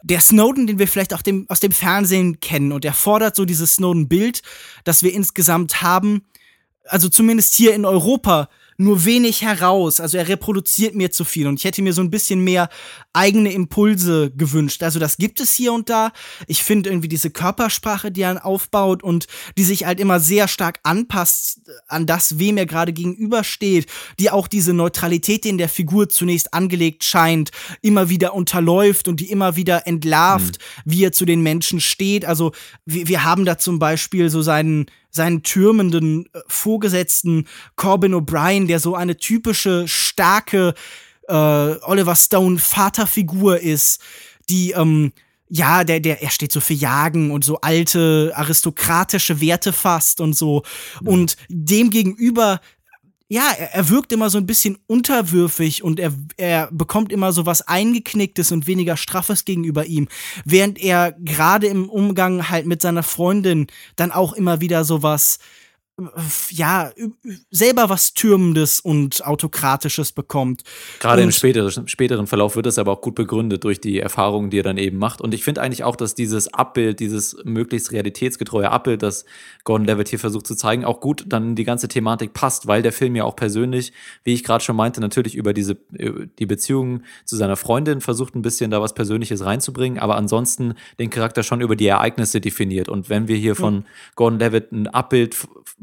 der 0.01 0.21
Snowden, 0.21 0.67
den 0.67 0.79
wir 0.79 0.87
vielleicht 0.87 1.13
auch 1.13 1.21
dem, 1.21 1.45
aus 1.49 1.59
dem 1.59 1.71
Fernsehen 1.71 2.39
kennen. 2.39 2.71
Und 2.71 2.85
er 2.85 2.93
fordert 2.93 3.35
so 3.35 3.45
dieses 3.45 3.75
Snowden-Bild, 3.75 4.41
das 4.85 5.03
wir 5.03 5.13
insgesamt 5.13 5.81
haben, 5.81 6.23
also 6.85 7.09
zumindest 7.09 7.53
hier 7.53 7.75
in 7.75 7.85
Europa, 7.85 8.49
nur 8.81 9.05
wenig 9.05 9.41
heraus. 9.43 9.99
Also 9.99 10.17
er 10.17 10.27
reproduziert 10.27 10.95
mir 10.95 11.11
zu 11.11 11.23
viel 11.23 11.47
und 11.47 11.59
ich 11.59 11.65
hätte 11.65 11.81
mir 11.81 11.93
so 11.93 12.01
ein 12.01 12.09
bisschen 12.09 12.43
mehr 12.43 12.69
eigene 13.13 13.53
Impulse 13.53 14.31
gewünscht. 14.31 14.81
Also 14.83 14.99
das 14.99 15.17
gibt 15.17 15.39
es 15.39 15.53
hier 15.53 15.71
und 15.71 15.89
da. 15.89 16.11
Ich 16.47 16.63
finde 16.63 16.89
irgendwie 16.89 17.07
diese 17.07 17.29
Körpersprache, 17.29 18.11
die 18.11 18.21
er 18.21 18.45
aufbaut 18.45 19.03
und 19.03 19.27
die 19.57 19.63
sich 19.63 19.85
halt 19.85 19.99
immer 19.99 20.19
sehr 20.19 20.47
stark 20.47 20.79
anpasst 20.83 21.61
an 21.87 22.05
das, 22.05 22.39
wem 22.39 22.57
er 22.57 22.65
gerade 22.65 22.91
gegenübersteht, 22.93 23.85
die 24.19 24.31
auch 24.31 24.47
diese 24.47 24.73
Neutralität, 24.73 25.43
die 25.43 25.49
in 25.49 25.57
der 25.57 25.69
Figur 25.69 26.09
zunächst 26.09 26.53
angelegt 26.53 27.03
scheint, 27.03 27.51
immer 27.81 28.09
wieder 28.09 28.33
unterläuft 28.33 29.07
und 29.07 29.19
die 29.19 29.29
immer 29.29 29.55
wieder 29.55 29.85
entlarvt, 29.85 30.57
mhm. 30.57 30.91
wie 30.91 31.05
er 31.05 31.11
zu 31.11 31.25
den 31.25 31.43
Menschen 31.43 31.79
steht. 31.81 32.25
Also 32.25 32.51
wir, 32.85 33.07
wir 33.07 33.23
haben 33.23 33.45
da 33.45 33.57
zum 33.57 33.77
Beispiel 33.77 34.29
so 34.29 34.41
seinen 34.41 34.87
seinen 35.11 35.43
türmenden 35.43 36.25
äh, 36.33 36.39
Vorgesetzten 36.47 37.47
Corbin 37.75 38.15
O'Brien, 38.15 38.67
der 38.67 38.79
so 38.79 38.95
eine 38.95 39.17
typische, 39.17 39.87
starke 39.87 40.73
äh, 41.27 41.33
Oliver 41.33 42.15
Stone 42.15 42.57
Vaterfigur 42.57 43.59
ist, 43.59 44.01
die 44.49 44.71
ähm, 44.71 45.11
ja, 45.53 45.83
der, 45.83 45.99
der, 45.99 46.21
er 46.21 46.29
steht 46.29 46.53
so 46.53 46.61
für 46.61 46.73
Jagen 46.73 47.31
und 47.31 47.43
so 47.43 47.59
alte 47.59 48.31
aristokratische 48.35 49.41
Werte 49.41 49.73
fast 49.73 50.21
und 50.21 50.33
so. 50.33 50.63
Und 51.03 51.35
dem 51.49 51.89
gegenüber 51.89 52.61
ja, 53.31 53.49
er, 53.57 53.73
er 53.73 53.89
wirkt 53.89 54.11
immer 54.11 54.29
so 54.29 54.37
ein 54.37 54.45
bisschen 54.45 54.77
unterwürfig 54.87 55.83
und 55.83 56.01
er, 56.01 56.11
er 56.35 56.67
bekommt 56.69 57.13
immer 57.13 57.31
so 57.31 57.45
was 57.45 57.65
Eingeknicktes 57.65 58.51
und 58.51 58.67
weniger 58.67 58.97
Straffes 58.97 59.45
gegenüber 59.45 59.85
ihm, 59.85 60.09
während 60.43 60.77
er 60.77 61.13
gerade 61.13 61.67
im 61.67 61.87
Umgang 61.87 62.49
halt 62.49 62.65
mit 62.65 62.81
seiner 62.81 63.03
Freundin 63.03 63.67
dann 63.95 64.11
auch 64.11 64.33
immer 64.33 64.59
wieder 64.59 64.83
so 64.83 65.01
was 65.01 65.39
ja, 66.49 66.91
selber 67.49 67.89
was 67.89 68.13
Türmendes 68.13 68.79
und 68.79 69.25
Autokratisches 69.25 70.11
bekommt. 70.11 70.63
Gerade 70.99 71.21
und 71.21 71.29
im 71.29 71.31
späteren, 71.31 71.87
späteren 71.87 72.27
Verlauf 72.27 72.55
wird 72.55 72.67
es 72.67 72.77
aber 72.77 72.91
auch 72.91 73.01
gut 73.01 73.15
begründet 73.15 73.63
durch 73.63 73.81
die 73.81 73.99
Erfahrungen, 73.99 74.49
die 74.49 74.59
er 74.59 74.63
dann 74.63 74.77
eben 74.77 74.97
macht. 74.97 75.21
Und 75.21 75.33
ich 75.33 75.43
finde 75.43 75.61
eigentlich 75.61 75.83
auch, 75.83 75.95
dass 75.95 76.15
dieses 76.15 76.53
Abbild, 76.53 76.99
dieses 76.99 77.37
möglichst 77.43 77.91
realitätsgetreue 77.91 78.69
Abbild, 78.69 79.03
das 79.03 79.25
Gordon 79.63 79.85
Levitt 79.85 80.09
hier 80.09 80.19
versucht 80.19 80.47
zu 80.47 80.55
zeigen, 80.55 80.85
auch 80.85 80.99
gut 80.99 81.25
dann 81.27 81.55
die 81.55 81.63
ganze 81.63 81.87
Thematik 81.87 82.33
passt, 82.33 82.67
weil 82.67 82.81
der 82.81 82.91
Film 82.91 83.15
ja 83.15 83.23
auch 83.23 83.35
persönlich, 83.35 83.93
wie 84.23 84.33
ich 84.33 84.43
gerade 84.43 84.63
schon 84.63 84.75
meinte, 84.75 85.01
natürlich 85.01 85.35
über 85.35 85.53
diese, 85.53 85.77
die 85.91 86.45
Beziehungen 86.45 87.05
zu 87.25 87.35
seiner 87.35 87.55
Freundin 87.55 88.01
versucht 88.01 88.35
ein 88.35 88.41
bisschen 88.41 88.71
da 88.71 88.81
was 88.81 88.93
Persönliches 88.93 89.43
reinzubringen, 89.43 89.99
aber 89.99 90.15
ansonsten 90.15 90.73
den 90.99 91.09
Charakter 91.09 91.43
schon 91.43 91.61
über 91.61 91.75
die 91.75 91.87
Ereignisse 91.87 92.41
definiert. 92.41 92.89
Und 92.89 93.09
wenn 93.09 93.27
wir 93.27 93.37
hier 93.37 93.55
von 93.55 93.85
Gordon 94.15 94.39
Levitt 94.39 94.71
ein 94.71 94.87
Abbild 94.87 95.35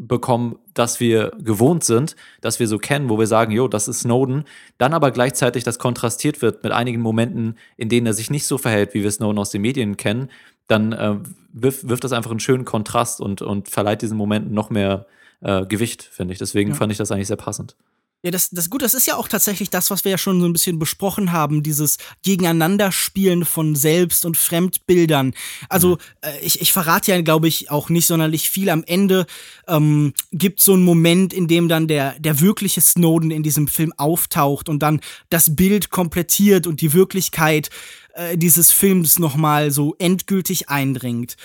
bekommen, 0.08 0.58
das 0.74 1.00
wir 1.00 1.32
gewohnt 1.38 1.84
sind, 1.84 2.16
das 2.40 2.58
wir 2.58 2.66
so 2.66 2.78
kennen, 2.78 3.08
wo 3.08 3.18
wir 3.18 3.26
sagen, 3.26 3.52
jo, 3.52 3.68
das 3.68 3.88
ist 3.88 4.00
Snowden, 4.00 4.44
dann 4.78 4.94
aber 4.94 5.10
gleichzeitig 5.10 5.64
das 5.64 5.78
kontrastiert 5.78 6.42
wird 6.42 6.64
mit 6.64 6.72
einigen 6.72 7.00
Momenten, 7.00 7.56
in 7.76 7.88
denen 7.88 8.06
er 8.06 8.14
sich 8.14 8.30
nicht 8.30 8.46
so 8.46 8.58
verhält, 8.58 8.94
wie 8.94 9.02
wir 9.02 9.10
Snowden 9.10 9.38
aus 9.38 9.50
den 9.50 9.62
Medien 9.62 9.96
kennen, 9.96 10.30
dann 10.66 10.92
äh, 10.92 11.16
wirft, 11.52 11.88
wirft 11.88 12.04
das 12.04 12.12
einfach 12.12 12.30
einen 12.30 12.40
schönen 12.40 12.64
Kontrast 12.64 13.20
und, 13.20 13.42
und 13.42 13.68
verleiht 13.68 14.02
diesen 14.02 14.16
Momenten 14.16 14.54
noch 14.54 14.70
mehr 14.70 15.06
äh, 15.40 15.66
Gewicht, 15.66 16.02
finde 16.02 16.32
ich. 16.32 16.38
Deswegen 16.38 16.70
ja. 16.70 16.76
fand 16.76 16.92
ich 16.92 16.98
das 16.98 17.12
eigentlich 17.12 17.28
sehr 17.28 17.36
passend. 17.36 17.76
Ja, 18.24 18.32
das, 18.32 18.50
das 18.50 18.68
gut, 18.68 18.82
das 18.82 18.94
ist 18.94 19.06
ja 19.06 19.16
auch 19.16 19.28
tatsächlich 19.28 19.70
das, 19.70 19.90
was 19.92 20.04
wir 20.04 20.10
ja 20.10 20.18
schon 20.18 20.40
so 20.40 20.46
ein 20.46 20.52
bisschen 20.52 20.80
besprochen 20.80 21.30
haben, 21.30 21.62
dieses 21.62 21.98
Gegeneinanderspielen 22.24 23.44
von 23.44 23.76
Selbst- 23.76 24.24
und 24.24 24.36
Fremdbildern. 24.36 25.34
Also, 25.68 25.98
äh, 26.22 26.36
ich, 26.42 26.60
ich 26.60 26.72
verrate 26.72 27.12
ja, 27.12 27.20
glaube 27.20 27.46
ich, 27.46 27.70
auch 27.70 27.90
nicht 27.90 28.08
sonderlich 28.08 28.50
viel. 28.50 28.70
Am 28.70 28.82
Ende 28.82 29.26
ähm, 29.68 30.14
gibt 30.32 30.60
so 30.60 30.72
einen 30.72 30.82
Moment, 30.82 31.32
in 31.32 31.46
dem 31.46 31.68
dann 31.68 31.86
der, 31.86 32.18
der 32.18 32.40
wirkliche 32.40 32.80
Snowden 32.80 33.30
in 33.30 33.44
diesem 33.44 33.68
Film 33.68 33.92
auftaucht 33.96 34.68
und 34.68 34.80
dann 34.80 35.00
das 35.30 35.54
Bild 35.54 35.90
komplettiert 35.90 36.66
und 36.66 36.80
die 36.80 36.94
Wirklichkeit 36.94 37.70
äh, 38.14 38.36
dieses 38.36 38.72
Films 38.72 39.20
nochmal 39.20 39.70
so 39.70 39.94
endgültig 40.00 40.68
eindringt 40.68 41.36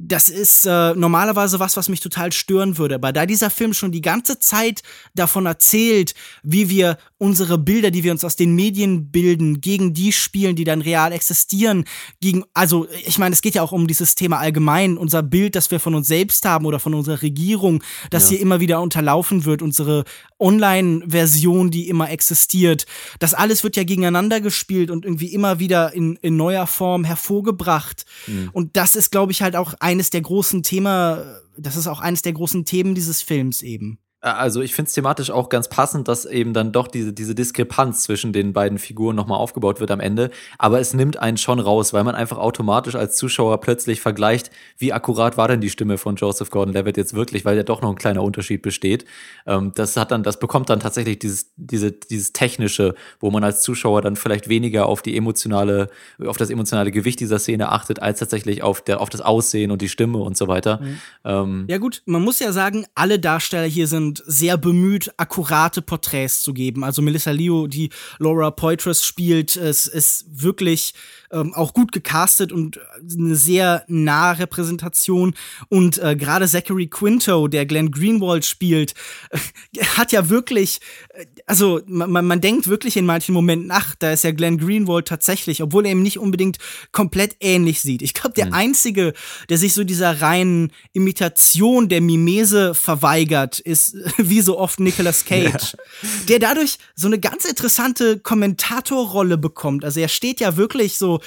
das 0.00 0.28
ist 0.28 0.64
äh, 0.64 0.94
normalerweise 0.94 1.58
was, 1.58 1.76
was 1.76 1.88
mich 1.88 2.00
total 2.00 2.32
stören 2.32 2.78
würde. 2.78 2.96
Aber 2.96 3.12
da 3.12 3.26
dieser 3.26 3.50
Film 3.50 3.74
schon 3.74 3.90
die 3.90 4.00
ganze 4.00 4.38
Zeit 4.38 4.82
davon 5.14 5.46
erzählt, 5.46 6.14
wie 6.42 6.70
wir 6.70 6.98
unsere 7.18 7.58
Bilder, 7.58 7.90
die 7.90 8.04
wir 8.04 8.12
uns 8.12 8.24
aus 8.24 8.36
den 8.36 8.54
Medien 8.54 9.10
bilden, 9.10 9.60
gegen 9.60 9.92
die 9.92 10.12
spielen, 10.12 10.54
die 10.54 10.64
dann 10.64 10.80
real 10.80 11.12
existieren, 11.12 11.84
gegen, 12.20 12.44
also 12.54 12.86
ich 13.04 13.18
meine, 13.18 13.32
es 13.32 13.42
geht 13.42 13.56
ja 13.56 13.62
auch 13.62 13.72
um 13.72 13.88
dieses 13.88 14.14
Thema 14.14 14.38
allgemein, 14.38 14.96
unser 14.96 15.22
Bild, 15.22 15.56
das 15.56 15.70
wir 15.70 15.80
von 15.80 15.96
uns 15.96 16.06
selbst 16.06 16.44
haben 16.44 16.64
oder 16.64 16.78
von 16.78 16.94
unserer 16.94 17.20
Regierung, 17.20 17.82
das 18.10 18.24
ja. 18.24 18.36
hier 18.36 18.40
immer 18.40 18.60
wieder 18.60 18.80
unterlaufen 18.80 19.44
wird, 19.44 19.62
unsere 19.62 20.04
Online-Version, 20.38 21.72
die 21.72 21.88
immer 21.88 22.08
existiert. 22.10 22.86
Das 23.18 23.34
alles 23.34 23.64
wird 23.64 23.76
ja 23.76 23.82
gegeneinander 23.82 24.40
gespielt 24.40 24.90
und 24.90 25.04
irgendwie 25.04 25.32
immer 25.32 25.58
wieder 25.58 25.92
in, 25.92 26.16
in 26.22 26.36
neuer 26.36 26.68
Form 26.68 27.02
hervorgebracht. 27.04 28.04
Mhm. 28.28 28.50
Und 28.52 28.76
das 28.76 28.94
ist, 28.94 29.10
glaube 29.10 29.32
ich, 29.32 29.42
halt 29.42 29.56
auch 29.56 29.74
eines 29.80 30.10
der 30.10 30.20
großen 30.20 30.62
Themen, 30.62 31.18
das 31.56 31.76
ist 31.76 31.88
auch 31.88 32.00
eines 32.00 32.22
der 32.22 32.32
großen 32.32 32.64
Themen 32.64 32.94
dieses 32.94 33.22
Films 33.22 33.62
eben. 33.62 33.98
Also 34.20 34.62
ich 34.62 34.74
finde 34.74 34.88
es 34.88 34.94
thematisch 34.94 35.30
auch 35.30 35.48
ganz 35.48 35.68
passend, 35.68 36.08
dass 36.08 36.24
eben 36.24 36.52
dann 36.52 36.72
doch 36.72 36.88
diese, 36.88 37.12
diese 37.12 37.36
Diskrepanz 37.36 38.02
zwischen 38.02 38.32
den 38.32 38.52
beiden 38.52 38.78
Figuren 38.78 39.14
nochmal 39.14 39.38
aufgebaut 39.38 39.78
wird 39.78 39.92
am 39.92 40.00
Ende. 40.00 40.30
Aber 40.58 40.80
es 40.80 40.92
nimmt 40.92 41.18
einen 41.18 41.36
schon 41.36 41.60
raus, 41.60 41.92
weil 41.92 42.02
man 42.02 42.16
einfach 42.16 42.38
automatisch 42.38 42.96
als 42.96 43.14
Zuschauer 43.14 43.60
plötzlich 43.60 44.00
vergleicht, 44.00 44.50
wie 44.76 44.92
akkurat 44.92 45.36
war 45.36 45.46
denn 45.46 45.60
die 45.60 45.70
Stimme 45.70 45.98
von 45.98 46.16
Joseph 46.16 46.50
Gordon-Levitt 46.50 46.96
jetzt 46.96 47.14
wirklich, 47.14 47.44
weil 47.44 47.56
ja 47.56 47.62
doch 47.62 47.80
noch 47.80 47.90
ein 47.90 47.96
kleiner 47.96 48.24
Unterschied 48.24 48.60
besteht. 48.60 49.04
Ähm, 49.46 49.70
das 49.76 49.96
hat 49.96 50.10
dann, 50.10 50.24
das 50.24 50.40
bekommt 50.40 50.68
dann 50.68 50.80
tatsächlich 50.80 51.20
dieses, 51.20 51.52
diese, 51.54 51.92
dieses 51.92 52.32
technische, 52.32 52.96
wo 53.20 53.30
man 53.30 53.44
als 53.44 53.62
Zuschauer 53.62 54.02
dann 54.02 54.16
vielleicht 54.16 54.48
weniger 54.48 54.86
auf 54.86 55.00
die 55.00 55.16
emotionale, 55.16 55.90
auf 56.26 56.36
das 56.36 56.50
emotionale 56.50 56.90
Gewicht 56.90 57.20
dieser 57.20 57.38
Szene 57.38 57.70
achtet, 57.70 58.02
als 58.02 58.18
tatsächlich 58.18 58.64
auf 58.64 58.80
der, 58.80 59.00
auf 59.00 59.10
das 59.10 59.20
Aussehen 59.20 59.70
und 59.70 59.80
die 59.80 59.88
Stimme 59.88 60.18
und 60.18 60.36
so 60.36 60.48
weiter. 60.48 60.80
Mhm. 60.82 60.98
Ähm, 61.24 61.64
ja 61.68 61.78
gut, 61.78 62.02
man 62.06 62.22
muss 62.22 62.40
ja 62.40 62.50
sagen, 62.50 62.84
alle 62.96 63.20
Darsteller 63.20 63.66
hier 63.66 63.86
sind 63.86 64.07
und 64.08 64.22
sehr 64.26 64.56
bemüht, 64.56 65.12
akkurate 65.18 65.82
Porträts 65.82 66.40
zu 66.42 66.54
geben. 66.54 66.82
Also 66.82 67.02
Melissa 67.02 67.30
Leo, 67.30 67.66
die 67.66 67.90
Laura 68.18 68.50
Poitras 68.50 69.04
spielt, 69.04 69.54
es 69.54 69.86
ist 69.86 70.24
wirklich 70.30 70.94
ähm, 71.30 71.54
auch 71.54 71.74
gut 71.74 71.92
gecastet 71.92 72.52
und 72.52 72.80
eine 73.16 73.36
sehr 73.36 73.84
nahe 73.88 74.38
Repräsentation. 74.38 75.34
Und 75.68 75.98
äh, 75.98 76.16
gerade 76.16 76.48
Zachary 76.48 76.86
Quinto, 76.86 77.48
der 77.48 77.66
Glenn 77.66 77.90
Greenwald 77.90 78.44
spielt, 78.44 78.94
äh, 79.30 79.38
hat 79.96 80.12
ja 80.12 80.28
wirklich, 80.28 80.80
äh, 81.10 81.26
also 81.46 81.80
man, 81.86 82.26
man 82.26 82.40
denkt 82.40 82.68
wirklich 82.68 82.96
in 82.96 83.06
manchen 83.06 83.34
Momenten, 83.34 83.70
ach, 83.70 83.94
da 83.98 84.12
ist 84.12 84.24
ja 84.24 84.32
Glenn 84.32 84.58
Greenwald 84.58 85.08
tatsächlich, 85.08 85.62
obwohl 85.62 85.86
er 85.86 85.92
ihm 85.92 86.02
nicht 86.02 86.18
unbedingt 86.18 86.58
komplett 86.92 87.36
ähnlich 87.40 87.80
sieht. 87.80 88.02
Ich 88.02 88.14
glaube, 88.14 88.34
der 88.34 88.46
mhm. 88.46 88.54
Einzige, 88.54 89.12
der 89.48 89.58
sich 89.58 89.74
so 89.74 89.84
dieser 89.84 90.20
reinen 90.20 90.72
Imitation 90.92 91.88
der 91.88 92.00
Mimese 92.00 92.74
verweigert, 92.74 93.58
ist 93.58 93.96
wie 94.16 94.40
so 94.40 94.58
oft 94.58 94.80
Nicolas 94.80 95.24
Cage, 95.24 95.74
ja. 95.74 96.08
der 96.28 96.38
dadurch 96.38 96.78
so 96.94 97.06
eine 97.06 97.18
ganz 97.18 97.44
interessante 97.44 98.18
Kommentatorrolle 98.18 99.36
bekommt. 99.36 99.84
Also 99.84 100.00
er 100.00 100.08
steht 100.08 100.40
ja 100.40 100.56
wirklich 100.56 100.96
so 100.98 101.17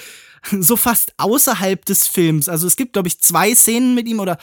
so, 0.60 0.76
fast 0.76 1.12
außerhalb 1.18 1.84
des 1.84 2.06
Films. 2.06 2.48
Also 2.48 2.66
es 2.66 2.76
gibt, 2.76 2.94
glaube 2.94 3.08
ich, 3.08 3.20
zwei 3.20 3.54
Szenen 3.54 3.94
mit 3.94 4.08
ihm 4.08 4.20
oder 4.20 4.38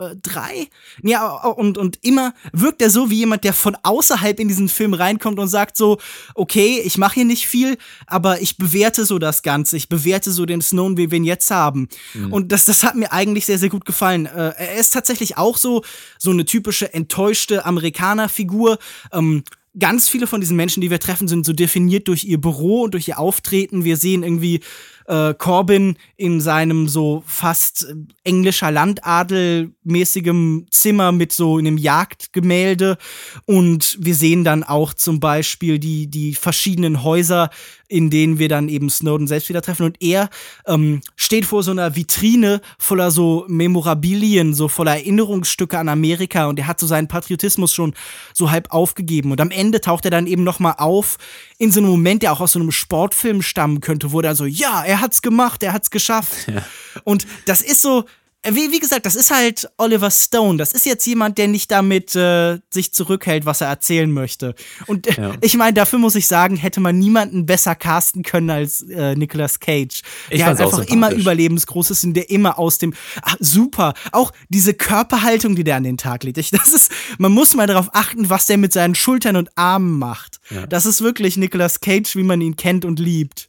äh, 0.00 0.14
drei. 0.22 0.68
Ja, 1.02 1.26
und, 1.26 1.76
und 1.76 1.98
immer 2.04 2.32
wirkt 2.52 2.82
er 2.82 2.88
so 2.90 3.10
wie 3.10 3.16
jemand, 3.16 3.42
der 3.42 3.52
von 3.52 3.76
außerhalb 3.82 4.38
in 4.38 4.46
diesen 4.46 4.68
Film 4.68 4.94
reinkommt 4.94 5.40
und 5.40 5.48
sagt 5.48 5.76
so, 5.76 5.98
okay, 6.36 6.80
ich 6.84 6.98
mache 6.98 7.14
hier 7.14 7.24
nicht 7.24 7.48
viel, 7.48 7.76
aber 8.06 8.40
ich 8.40 8.58
bewerte 8.58 9.04
so 9.04 9.18
das 9.18 9.42
Ganze. 9.42 9.76
Ich 9.76 9.88
bewerte 9.88 10.30
so 10.30 10.46
den 10.46 10.62
Snowden, 10.62 10.96
wie 10.98 11.10
wir 11.10 11.16
ihn 11.16 11.24
jetzt 11.24 11.50
haben. 11.50 11.88
Mhm. 12.14 12.32
Und 12.32 12.52
das, 12.52 12.64
das 12.64 12.84
hat 12.84 12.94
mir 12.94 13.10
eigentlich 13.10 13.46
sehr, 13.46 13.58
sehr 13.58 13.70
gut 13.70 13.84
gefallen. 13.84 14.26
Äh, 14.26 14.52
er 14.56 14.76
ist 14.76 14.92
tatsächlich 14.92 15.36
auch 15.36 15.56
so, 15.56 15.82
so 16.16 16.30
eine 16.30 16.44
typische 16.44 16.94
enttäuschte 16.94 17.64
Amerikaner-Figur. 17.64 18.78
Ähm, 19.12 19.42
ganz 19.78 20.08
viele 20.08 20.26
von 20.26 20.40
diesen 20.40 20.56
Menschen, 20.56 20.80
die 20.80 20.90
wir 20.90 21.00
treffen, 21.00 21.28
sind 21.28 21.46
so 21.46 21.52
definiert 21.52 22.08
durch 22.08 22.24
ihr 22.24 22.40
Büro 22.40 22.82
und 22.82 22.94
durch 22.94 23.08
ihr 23.08 23.18
Auftreten. 23.18 23.84
Wir 23.84 23.96
sehen 23.96 24.22
irgendwie 24.22 24.60
äh, 25.08 25.34
Corbin 25.34 25.96
in 26.16 26.40
seinem 26.40 26.86
so 26.86 27.22
fast 27.26 27.84
äh, 27.88 27.94
englischer 28.24 28.70
Landadel-mäßigem 28.70 30.66
Zimmer 30.70 31.12
mit 31.12 31.32
so 31.32 31.56
einem 31.56 31.78
Jagdgemälde. 31.78 32.98
Und 33.46 33.96
wir 34.00 34.14
sehen 34.14 34.44
dann 34.44 34.62
auch 34.62 34.92
zum 34.92 35.18
Beispiel 35.18 35.78
die, 35.78 36.08
die 36.08 36.34
verschiedenen 36.34 37.02
Häuser, 37.02 37.50
in 37.88 38.10
denen 38.10 38.38
wir 38.38 38.50
dann 38.50 38.68
eben 38.68 38.90
Snowden 38.90 39.26
selbst 39.26 39.48
wieder 39.48 39.62
treffen. 39.62 39.86
Und 39.86 39.96
er 40.02 40.28
ähm, 40.66 41.00
steht 41.16 41.46
vor 41.46 41.62
so 41.62 41.70
einer 41.70 41.96
Vitrine 41.96 42.60
voller 42.78 43.10
so 43.10 43.46
Memorabilien, 43.48 44.52
so 44.52 44.68
voller 44.68 44.96
Erinnerungsstücke 44.96 45.78
an 45.78 45.88
Amerika. 45.88 46.46
Und 46.46 46.58
er 46.58 46.66
hat 46.66 46.78
so 46.78 46.86
seinen 46.86 47.08
Patriotismus 47.08 47.72
schon 47.72 47.94
so 48.34 48.50
halb 48.50 48.70
aufgegeben. 48.72 49.32
Und 49.32 49.40
am 49.40 49.50
Ende 49.50 49.80
taucht 49.80 50.04
er 50.04 50.10
dann 50.10 50.26
eben 50.26 50.44
noch 50.44 50.60
mal 50.60 50.74
auf 50.76 51.16
in 51.56 51.72
so 51.72 51.80
einem 51.80 51.88
Moment, 51.88 52.22
der 52.22 52.32
auch 52.32 52.40
aus 52.40 52.52
so 52.52 52.60
einem 52.60 52.70
Sportfilm 52.70 53.40
stammen 53.40 53.80
könnte, 53.80 54.12
wo 54.12 54.20
er 54.20 54.34
so, 54.34 54.44
ja, 54.44 54.84
er 54.84 54.97
hat's 55.00 55.22
gemacht, 55.22 55.62
er 55.62 55.72
hat's 55.72 55.90
geschafft. 55.90 56.48
Ja. 56.48 56.64
Und 57.04 57.26
das 57.46 57.60
ist 57.60 57.82
so, 57.82 58.04
wie, 58.46 58.70
wie 58.70 58.78
gesagt, 58.78 59.04
das 59.04 59.16
ist 59.16 59.30
halt 59.32 59.68
Oliver 59.78 60.10
Stone. 60.10 60.58
Das 60.58 60.72
ist 60.72 60.86
jetzt 60.86 61.04
jemand, 61.06 61.38
der 61.38 61.48
nicht 61.48 61.70
damit 61.70 62.14
äh, 62.14 62.58
sich 62.70 62.92
zurückhält, 62.92 63.46
was 63.46 63.60
er 63.60 63.66
erzählen 63.66 64.10
möchte. 64.10 64.54
Und 64.86 65.08
äh, 65.08 65.20
ja. 65.20 65.32
ich 65.40 65.56
meine, 65.56 65.74
dafür 65.74 65.98
muss 65.98 66.14
ich 66.14 66.28
sagen, 66.28 66.56
hätte 66.56 66.80
man 66.80 66.98
niemanden 66.98 67.46
besser 67.46 67.74
casten 67.74 68.22
können 68.22 68.48
als 68.48 68.82
äh, 68.82 69.16
Nicolas 69.16 69.58
Cage. 69.58 70.02
Ich 70.30 70.38
der 70.38 70.46
halt 70.46 70.60
einfach 70.60 70.84
immer 70.84 71.10
überlebensgroß 71.12 71.90
ist 71.90 72.04
und 72.04 72.14
der 72.14 72.30
immer 72.30 72.58
aus 72.58 72.78
dem 72.78 72.94
ach, 73.22 73.36
super. 73.40 73.94
Auch 74.12 74.32
diese 74.48 74.72
Körperhaltung, 74.72 75.56
die 75.56 75.64
der 75.64 75.76
an 75.76 75.84
den 75.84 75.98
Tag 75.98 76.22
legt. 76.22 76.38
Ich, 76.38 76.50
das 76.50 76.72
ist, 76.72 76.92
man 77.18 77.32
muss 77.32 77.54
mal 77.54 77.66
darauf 77.66 77.90
achten, 77.92 78.30
was 78.30 78.46
der 78.46 78.56
mit 78.56 78.72
seinen 78.72 78.94
Schultern 78.94 79.34
und 79.36 79.50
Armen 79.56 79.98
macht. 79.98 80.38
Ja. 80.50 80.66
Das 80.66 80.86
ist 80.86 81.02
wirklich 81.02 81.36
Nicolas 81.36 81.80
Cage, 81.80 82.14
wie 82.14 82.22
man 82.22 82.40
ihn 82.40 82.56
kennt 82.56 82.84
und 82.84 83.00
liebt. 83.00 83.47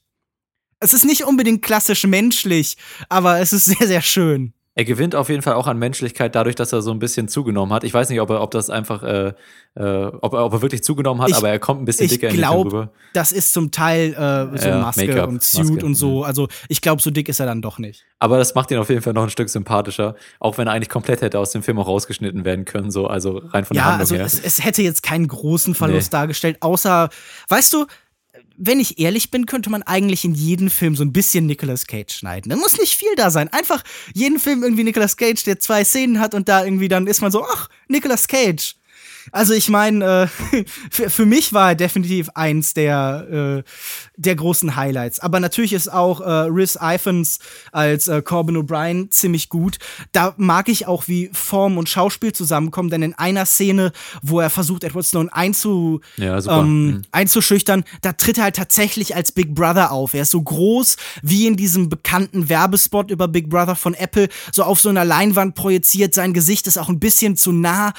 Es 0.80 0.94
ist 0.94 1.06
nicht 1.06 1.26
unbedingt 1.26 1.62
klassisch 1.62 2.06
menschlich, 2.06 2.78
aber 3.10 3.40
es 3.40 3.54
ist 3.54 3.66
sehr, 3.80 3.88
sehr 3.88 4.02
schön. 4.02 4.54
Er 4.76 4.86
gewinnt 4.86 5.14
auf 5.14 5.28
jeden 5.28 5.42
Fall 5.42 5.56
auch 5.56 5.68
an 5.68 5.78
Menschlichkeit 5.78 6.36
dadurch, 6.36 6.56
dass 6.56 6.72
er 6.72 6.82
so 6.82 6.92
ein 6.92 7.00
bisschen 7.00 7.28
zugenommen 7.28 7.74
hat. 7.74 7.84
Ich 7.84 7.94
weiß 7.94 8.08
nicht, 8.10 8.22
ob 8.22 8.30
er, 8.30 8.42
ob 8.42 8.52
das 8.52 8.70
einfach, 8.70 9.04
äh, 9.04 9.34
äh, 9.76 10.06
ob, 10.22 10.32
er, 10.32 10.46
ob 10.46 10.54
er 10.54 10.62
wirklich 10.62 10.84
zugenommen 10.84 11.22
hat, 11.22 11.32
ich, 11.32 11.36
aber 11.36 11.50
er 11.50 11.60
kommt 11.60 11.82
ein 11.82 11.86
bisschen 11.86 12.08
dicker 12.08 12.30
glaub, 12.30 12.66
in 12.66 12.70
den 12.70 12.78
rüber. 12.78 12.92
Das 13.14 13.34
ist 13.34 13.52
zum 13.52 13.72
Teil 13.72 14.14
äh, 14.14 14.58
so 14.58 14.70
ja, 14.70 14.80
Maske 14.80 15.28
und 15.28 15.44
Suit 15.44 15.66
Maske. 15.66 15.86
und 15.86 15.96
so. 15.96 16.20
Mhm. 16.20 16.24
Also 16.24 16.48
ich 16.70 16.80
glaube, 16.80 17.02
so 17.02 17.12
dick 17.12 17.28
ist 17.28 17.42
er 17.42 17.46
dann 17.46 17.62
doch 17.62 17.78
nicht. 17.78 18.06
Aber 18.20 18.38
das 18.38 18.56
macht 18.56 18.72
ihn 18.72 18.78
auf 18.78 18.88
jeden 18.88 19.02
Fall 19.02 19.12
noch 19.12 19.24
ein 19.24 19.30
Stück 19.30 19.50
sympathischer, 19.50 20.16
auch 20.40 20.58
wenn 20.58 20.68
er 20.68 20.74
eigentlich 20.74 20.88
komplett 20.88 21.22
hätte 21.22 21.40
aus 21.40 21.52
dem 21.52 21.62
Film 21.62 21.78
auch 21.80 21.88
rausgeschnitten 21.88 22.46
werden 22.46 22.64
können, 22.64 22.90
so 22.90 23.08
also 23.08 23.40
rein 23.40 23.66
von 23.66 23.76
der 23.76 23.84
ja, 23.84 23.90
Handlung 23.90 24.00
also 24.00 24.16
her. 24.16 24.26
Es, 24.26 24.40
es 24.40 24.64
hätte 24.64 24.82
jetzt 24.82 25.04
keinen 25.04 25.28
großen 25.28 25.76
Verlust 25.76 26.14
nee. 26.14 26.20
dargestellt, 26.20 26.56
außer, 26.62 27.10
weißt 27.50 27.74
du, 27.74 27.86
wenn 28.60 28.80
ich 28.80 29.00
ehrlich 29.00 29.32
bin, 29.32 29.46
könnte 29.46 29.70
man 29.70 29.84
eigentlich 29.84 30.26
in 30.26 30.36
jeden 30.36 30.70
Film 30.70 30.96
so 30.96 31.04
ein 31.04 31.14
bisschen 31.14 31.46
Nicolas 31.46 31.88
Cage 31.88 32.14
schneiden. 32.14 32.50
Da 32.50 32.58
muss 32.58 32.78
nicht 32.78 32.96
viel 32.96 33.16
da 33.16 33.32
sein. 33.32 33.48
Einfach 33.48 33.84
jeden 34.14 34.38
Film 34.38 34.64
irgendwie 34.64 34.84
Nicolas 34.84 35.16
Cage, 35.16 35.44
der 35.46 35.60
zwei 35.60 35.84
Szenen 35.86 36.20
hat 36.20 36.34
und 36.34 36.50
da 36.50 36.66
irgendwie 36.66 36.90
dann 36.90 37.08
ist 37.08 37.22
man 37.22 37.32
so, 37.32 37.44
ach, 37.44 37.70
Nicolas 37.88 38.28
Cage. 38.28 38.76
Also 39.32 39.54
ich 39.54 39.70
meine, 39.70 40.30
äh, 40.54 40.64
für, 40.92 41.10
für, 41.10 41.26
mich 41.26 41.54
war 41.54 41.70
er 41.70 41.76
definitiv 41.76 42.30
eins 42.36 42.74
der, 42.74 43.64
äh, 43.66 43.70
der 44.18 44.36
großen 44.36 44.76
Highlights. 44.76 45.20
Aber 45.20 45.40
natürlich 45.40 45.74
ist 45.74 45.92
auch 45.92 46.22
äh, 46.22 46.48
Rhys 46.50 46.78
Ifans 46.82 47.40
als 47.72 48.08
äh, 48.08 48.22
Corbin 48.22 48.58
O'Brien 48.58 49.10
ziemlich 49.12 49.50
gut. 49.50 49.78
Da 50.12 50.34
mag 50.38 50.70
ich 50.70 50.88
auch, 50.88 51.08
wie 51.08 51.30
Form 51.34 51.78
und 51.78 51.90
Schauspiel 51.90 52.34
zusammenkommen, 52.34 52.90
denn 52.90 53.04
in 53.04 53.14
einer 53.14 53.46
Szene, 53.46 53.92
wo 54.22 54.40
er 54.40 54.50
versucht, 54.50 54.84
Edward 54.84 55.06
Snowden 55.06 55.30
einzu, 55.30 56.02
ja, 56.18 56.40
ähm, 56.48 56.86
mhm. 56.86 57.02
einzuschüchtern, 57.12 57.84
da 58.02 58.14
tritt 58.14 58.38
er 58.38 58.46
halt 58.46 58.56
tatsächlich 58.56 59.16
als 59.16 59.32
Big 59.32 59.54
Brother 59.54 59.92
auf. 59.92 60.14
Er 60.14 60.24
ist 60.24 60.32
so 60.32 60.42
groß 60.42 60.98
wie 61.22 61.48
in 61.48 61.56
diesem 61.56 61.90
bekannten 61.90 62.50
Werbespot 62.50 63.12
über 63.12 63.28
Big 63.28 63.50
Brother 63.50 63.76
von 63.76 63.94
Apple, 63.94 64.30
so 64.52 64.64
auf 64.64 64.80
so 64.80 64.90
einer 64.90 65.06
Leinwand 65.06 65.56
projiziert. 65.56 66.14
Sein 66.14 66.34
Gesicht 66.34 66.68
ist 66.68 66.78
auch 66.78 66.90
ein 66.90 67.00
bisschen 67.00 67.36
zu 67.36 67.52
nah. 67.52 67.94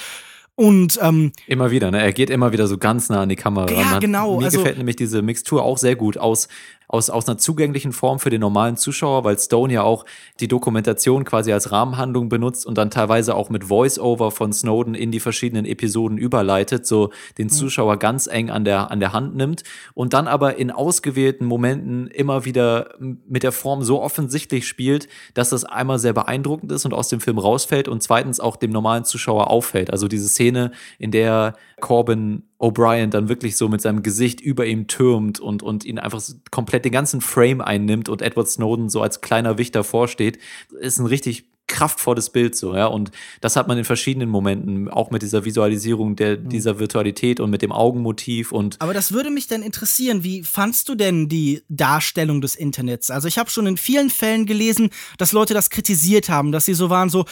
Und 0.61 0.99
ähm, 1.01 1.33
immer 1.47 1.71
wieder, 1.71 1.91
ne? 1.91 2.03
Er 2.03 2.13
geht 2.13 2.29
immer 2.29 2.53
wieder 2.53 2.67
so 2.67 2.77
ganz 2.77 3.09
nah 3.09 3.23
an 3.23 3.31
die 3.31 3.37
Kamera 3.37 3.73
ja, 3.73 3.99
genau. 3.99 4.37
Mir 4.37 4.45
also, 4.45 4.59
gefällt 4.59 4.77
nämlich 4.77 4.97
diese 4.97 5.23
Mixtur 5.23 5.63
auch 5.63 5.79
sehr 5.79 5.97
gut 5.97 6.19
aus 6.19 6.49
aus, 6.91 7.09
aus 7.09 7.29
einer 7.29 7.39
zugänglichen 7.39 7.93
Form 7.93 8.19
für 8.19 8.31
den 8.31 8.41
normalen 8.41 8.77
Zuschauer, 8.77 9.23
weil 9.23 9.39
Stone 9.39 9.73
ja 9.73 9.85
auch 9.85 10.05
die 10.41 10.49
Dokumentation 10.49 11.25
quasi 11.25 11.53
als 11.53 11.71
Rahmenhandlung 11.71 12.29
benutzt 12.29 12.67
und 12.67 12.77
dann 12.77 12.91
teilweise 12.91 13.37
auch 13.37 13.49
mit 13.49 13.65
Voice-Over 13.65 14.33
von 14.33 14.53
Snowden 14.53 14.95
in 14.95 15.13
die 15.13 15.21
verschiedenen 15.21 15.67
Episoden 15.67 16.19
überleitet, 16.19 16.87
so 16.87 17.11
den 17.39 17.47
mhm. 17.47 17.51
Zuschauer 17.51 17.97
ganz 17.99 18.27
eng 18.27 18.51
an 18.51 18.65
der, 18.65 18.91
an 18.91 18.99
der 18.99 19.13
Hand 19.13 19.37
nimmt 19.37 19.63
und 19.95 20.15
dann 20.15 20.27
aber 20.27 20.57
in 20.57 20.73
ausgewählten 20.73 21.45
Momenten 21.45 22.09
immer 22.09 22.45
wieder 22.45 22.95
mit 22.99 23.45
der 23.45 23.53
Form 23.53 23.85
so 23.85 24.03
offensichtlich 24.03 24.67
spielt, 24.67 25.07
dass 25.35 25.51
das 25.51 25.65
einmal 25.65 26.01
sehr 26.01 26.13
beeindruckend 26.13 26.73
ist 26.73 26.85
und 26.87 26.93
aus 26.93 27.09
dem 27.09 27.21
Film 27.21 27.39
rausfällt 27.39 27.87
und 27.87 28.03
zweitens 28.03 28.41
auch 28.41 28.57
dem 28.57 28.73
normalen 28.73 29.05
Zuschauer 29.05 29.49
auffällt. 29.49 29.93
Also 29.93 30.09
diese 30.09 30.29
Szene, 30.29 30.73
in 30.99 31.13
der 31.13 31.55
Corbin 31.81 32.50
O'Brien 32.61 33.11
dann 33.11 33.29
wirklich 33.29 33.57
so 33.57 33.69
mit 33.69 33.81
seinem 33.81 34.03
Gesicht 34.03 34.41
über 34.41 34.67
ihm 34.67 34.87
türmt 34.87 35.41
und, 35.41 35.63
und 35.63 35.85
ihn 35.85 35.99
einfach 35.99 36.23
komplett 36.51 36.85
den 36.85 36.93
ganzen 36.93 37.23
Frame 37.23 37.63
einnimmt 37.63 38.09
und 38.09 38.21
Edward 38.21 38.49
Snowden 38.49 38.91
so 38.91 39.01
als 39.01 39.23
kleiner 39.23 39.57
Wichter 39.57 39.83
vorsteht, 39.83 40.39
ist 40.79 40.99
ein 40.99 41.07
richtig 41.07 41.50
kraftvolles 41.71 42.31
Bild 42.31 42.55
so, 42.55 42.75
ja. 42.75 42.87
Und 42.87 43.11
das 43.41 43.57
hat 43.57 43.69
man 43.69 43.79
in 43.79 43.85
verschiedenen 43.85 44.29
Momenten, 44.29 44.89
auch 44.89 45.11
mit 45.11 45.23
dieser 45.23 45.45
Visualisierung 45.45 46.17
der, 46.17 46.39
mhm. 46.39 46.49
dieser 46.51 46.79
Virtualität 46.79 47.41
und 47.41 47.49
mit 47.49 47.63
dem 47.63 47.73
Augenmotiv 47.73 48.53
und. 48.53 48.77
Aber 48.81 48.93
das 48.93 49.13
würde 49.13 49.31
mich 49.31 49.47
dann 49.47 49.63
interessieren, 49.63 50.23
wie 50.25 50.43
fandst 50.43 50.89
du 50.89 50.95
denn 50.95 51.29
die 51.29 51.63
Darstellung 51.69 52.41
des 52.41 52.57
Internets? 52.57 53.11
Also 53.11 53.29
ich 53.29 53.39
habe 53.39 53.49
schon 53.49 53.67
in 53.67 53.77
vielen 53.77 54.11
Fällen 54.11 54.45
gelesen, 54.45 54.91
dass 55.17 55.33
Leute 55.33 55.55
das 55.55 55.71
kritisiert 55.71 56.29
haben, 56.29 56.53
dass 56.53 56.67
sie 56.67 56.75
so 56.75 56.91
waren, 56.91 57.09
so, 57.09 57.25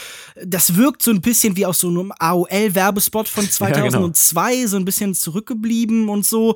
das 0.42 0.77
wirkt 0.77 1.03
so 1.03 1.11
ein 1.11 1.20
bisschen 1.20 1.57
wie 1.57 1.66
aus 1.66 1.81
so 1.81 1.88
einem 1.88 2.12
AOL-Werbespot 2.18 3.29
von 3.29 3.48
2002, 3.48 3.70
ja, 3.79 4.57
genau. 4.57 4.68
so 4.68 4.77
ein 4.77 4.85
bisschen 4.85 5.14
zurückgeblieben 5.14 6.09
und 6.09 6.24
so. 6.24 6.55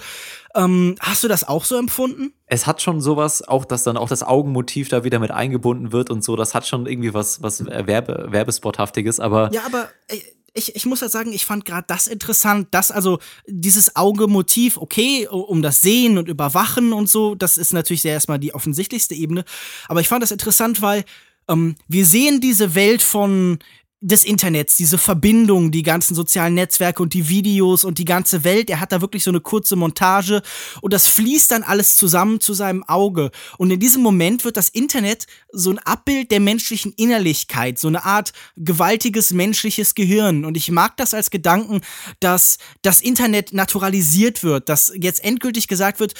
Ähm, 0.54 0.94
hast 1.00 1.24
du 1.24 1.28
das 1.28 1.46
auch 1.46 1.64
so 1.64 1.76
empfunden? 1.76 2.32
Es 2.52 2.66
hat 2.66 2.82
schon 2.82 3.00
sowas, 3.00 3.40
auch 3.48 3.64
dass 3.64 3.82
dann 3.82 3.96
auch 3.96 4.10
das 4.10 4.22
Augenmotiv 4.22 4.90
da 4.90 5.04
wieder 5.04 5.18
mit 5.18 5.30
eingebunden 5.30 5.90
wird 5.90 6.10
und 6.10 6.22
so. 6.22 6.36
Das 6.36 6.54
hat 6.54 6.66
schon 6.66 6.84
irgendwie 6.84 7.14
was, 7.14 7.42
was 7.42 7.64
Werbe, 7.64 8.26
Werbespothaftiges, 8.28 9.20
aber. 9.20 9.50
Ja, 9.54 9.62
aber. 9.64 9.88
Äh, 10.08 10.18
ich, 10.54 10.76
ich 10.76 10.84
muss 10.84 11.00
halt 11.00 11.10
sagen, 11.10 11.32
ich 11.32 11.46
fand 11.46 11.64
gerade 11.64 11.86
das 11.86 12.06
interessant, 12.06 12.68
dass 12.72 12.90
also 12.90 13.20
dieses 13.46 13.96
Augemotiv, 13.96 14.76
okay, 14.76 15.26
um 15.26 15.62
das 15.62 15.80
Sehen 15.80 16.18
und 16.18 16.28
Überwachen 16.28 16.92
und 16.92 17.08
so, 17.08 17.34
das 17.34 17.56
ist 17.56 17.72
natürlich 17.72 18.02
sehr 18.02 18.12
erstmal 18.12 18.38
die 18.38 18.52
offensichtlichste 18.54 19.14
Ebene. 19.14 19.46
Aber 19.88 20.02
ich 20.02 20.08
fand 20.08 20.22
das 20.22 20.30
interessant, 20.30 20.82
weil 20.82 21.04
ähm, 21.48 21.76
wir 21.88 22.04
sehen 22.04 22.42
diese 22.42 22.74
Welt 22.74 23.00
von 23.00 23.60
des 24.02 24.24
Internets, 24.24 24.76
diese 24.76 24.98
Verbindung, 24.98 25.70
die 25.70 25.84
ganzen 25.84 26.16
sozialen 26.16 26.54
Netzwerke 26.54 27.00
und 27.02 27.14
die 27.14 27.28
Videos 27.28 27.84
und 27.84 27.98
die 27.98 28.04
ganze 28.04 28.42
Welt. 28.42 28.68
Er 28.68 28.80
hat 28.80 28.90
da 28.90 29.00
wirklich 29.00 29.22
so 29.22 29.30
eine 29.30 29.40
kurze 29.40 29.76
Montage 29.76 30.42
und 30.80 30.92
das 30.92 31.06
fließt 31.06 31.52
dann 31.52 31.62
alles 31.62 31.94
zusammen 31.94 32.40
zu 32.40 32.52
seinem 32.52 32.82
Auge. 32.82 33.30
Und 33.58 33.70
in 33.70 33.78
diesem 33.78 34.02
Moment 34.02 34.44
wird 34.44 34.56
das 34.56 34.68
Internet 34.68 35.28
so 35.52 35.70
ein 35.70 35.78
Abbild 35.78 36.32
der 36.32 36.40
menschlichen 36.40 36.92
Innerlichkeit, 36.96 37.78
so 37.78 37.86
eine 37.86 38.04
Art 38.04 38.32
gewaltiges 38.56 39.32
menschliches 39.32 39.94
Gehirn. 39.94 40.44
Und 40.44 40.56
ich 40.56 40.72
mag 40.72 40.96
das 40.96 41.14
als 41.14 41.30
Gedanken, 41.30 41.80
dass 42.18 42.58
das 42.82 43.00
Internet 43.00 43.52
naturalisiert 43.52 44.42
wird, 44.42 44.68
dass 44.68 44.92
jetzt 44.96 45.22
endgültig 45.22 45.68
gesagt 45.68 46.00
wird, 46.00 46.14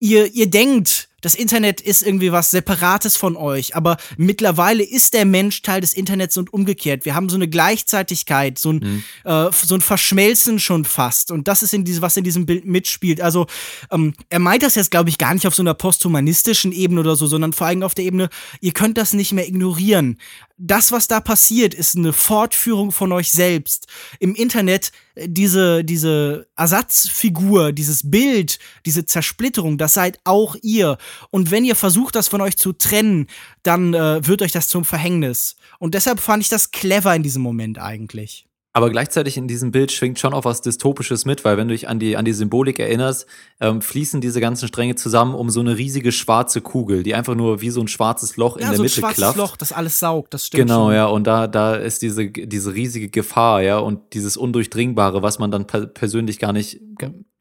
ihr, 0.00 0.32
ihr 0.32 0.48
denkt, 0.48 1.10
das 1.22 1.34
Internet 1.34 1.80
ist 1.80 2.02
irgendwie 2.02 2.30
was 2.30 2.50
Separates 2.50 3.16
von 3.16 3.36
euch, 3.36 3.74
aber 3.74 3.96
mittlerweile 4.16 4.82
ist 4.82 5.14
der 5.14 5.24
Mensch 5.24 5.62
Teil 5.62 5.80
des 5.80 5.94
Internets 5.94 6.36
und 6.36 6.52
umgekehrt. 6.52 7.04
Wir 7.04 7.14
haben 7.14 7.28
so 7.28 7.36
eine 7.36 7.48
Gleichzeitigkeit, 7.48 8.58
so 8.58 8.72
ein, 8.72 8.76
mhm. 8.76 9.04
äh, 9.24 9.50
so 9.52 9.74
ein 9.74 9.80
Verschmelzen 9.80 10.60
schon 10.60 10.84
fast. 10.84 11.30
Und 11.30 11.48
das 11.48 11.62
ist 11.62 11.72
in 11.72 11.84
diese, 11.84 12.02
was 12.02 12.16
in 12.16 12.24
diesem 12.24 12.44
Bild 12.44 12.66
mitspielt. 12.66 13.20
Also 13.20 13.46
ähm, 13.90 14.14
er 14.28 14.38
meint 14.38 14.62
das 14.62 14.74
jetzt, 14.74 14.90
glaube 14.90 15.08
ich, 15.08 15.18
gar 15.18 15.32
nicht 15.32 15.46
auf 15.46 15.54
so 15.54 15.62
einer 15.62 15.74
posthumanistischen 15.74 16.72
Ebene 16.72 17.00
oder 17.00 17.16
so, 17.16 17.26
sondern 17.26 17.52
vor 17.52 17.66
allem 17.66 17.82
auf 17.82 17.94
der 17.94 18.04
Ebene, 18.04 18.28
ihr 18.60 18.72
könnt 18.72 18.98
das 18.98 19.12
nicht 19.12 19.32
mehr 19.32 19.48
ignorieren 19.48 20.18
das, 20.58 20.90
was 20.90 21.06
da 21.06 21.20
passiert, 21.20 21.74
ist 21.74 21.96
eine 21.96 22.12
Fortführung 22.12 22.90
von 22.90 23.12
euch 23.12 23.30
selbst. 23.30 23.86
Im 24.20 24.34
Internet 24.34 24.90
äh, 25.14 25.28
diese, 25.28 25.84
diese 25.84 26.46
Ersatzfigur, 26.56 27.72
dieses 27.72 28.10
Bild, 28.10 28.58
diese 28.86 29.04
Zersplitterung, 29.04 29.76
das 29.76 29.94
seid 29.94 30.18
auch 30.24 30.56
ihr. 30.62 30.96
Und 31.30 31.50
wenn 31.50 31.64
ihr 31.64 31.76
versucht, 31.76 32.14
das 32.14 32.28
von 32.28 32.40
euch 32.40 32.56
zu 32.56 32.72
trennen, 32.72 33.26
dann 33.62 33.94
äh, 33.94 34.26
wird 34.26 34.42
euch 34.42 34.52
das 34.52 34.68
zum 34.68 34.84
Verhängnis. 34.84 35.56
Und 35.78 35.94
deshalb 35.94 36.20
fand 36.20 36.42
ich 36.42 36.48
das 36.48 36.70
clever 36.70 37.14
in 37.14 37.22
diesem 37.22 37.42
Moment 37.42 37.78
eigentlich. 37.78 38.46
Aber 38.76 38.90
gleichzeitig 38.90 39.38
in 39.38 39.48
diesem 39.48 39.70
Bild 39.70 39.90
schwingt 39.90 40.18
schon 40.18 40.34
auch 40.34 40.44
was 40.44 40.60
Dystopisches 40.60 41.24
mit, 41.24 41.46
weil 41.46 41.56
wenn 41.56 41.66
du 41.66 41.72
dich 41.72 41.88
an 41.88 41.98
die, 41.98 42.14
an 42.18 42.26
die 42.26 42.34
Symbolik 42.34 42.78
erinnerst, 42.78 43.24
ähm, 43.58 43.80
fließen 43.80 44.20
diese 44.20 44.38
ganzen 44.38 44.68
Stränge 44.68 44.96
zusammen 44.96 45.34
um 45.34 45.48
so 45.48 45.60
eine 45.60 45.78
riesige 45.78 46.12
schwarze 46.12 46.60
Kugel, 46.60 47.02
die 47.02 47.14
einfach 47.14 47.34
nur 47.34 47.62
wie 47.62 47.70
so 47.70 47.80
ein 47.80 47.88
schwarzes 47.88 48.36
Loch 48.36 48.58
ja, 48.58 48.64
in 48.64 48.68
der 48.68 48.76
so 48.76 48.82
Mitte 48.82 49.00
klafft. 49.00 49.16
Ja, 49.16 49.28
ein 49.28 49.32
schwarzes 49.32 49.50
Loch, 49.50 49.56
das 49.56 49.72
alles 49.72 49.98
saugt, 49.98 50.34
das 50.34 50.44
stimmt 50.44 50.64
Genau, 50.64 50.88
schon. 50.88 50.94
ja, 50.94 51.06
und 51.06 51.26
da, 51.26 51.46
da 51.46 51.74
ist 51.76 52.02
diese, 52.02 52.28
diese 52.28 52.74
riesige 52.74 53.08
Gefahr, 53.08 53.62
ja, 53.62 53.78
und 53.78 54.12
dieses 54.12 54.36
Undurchdringbare, 54.36 55.22
was 55.22 55.38
man 55.38 55.50
dann 55.50 55.66
per 55.66 55.86
persönlich 55.86 56.38
gar 56.38 56.52
nicht, 56.52 56.78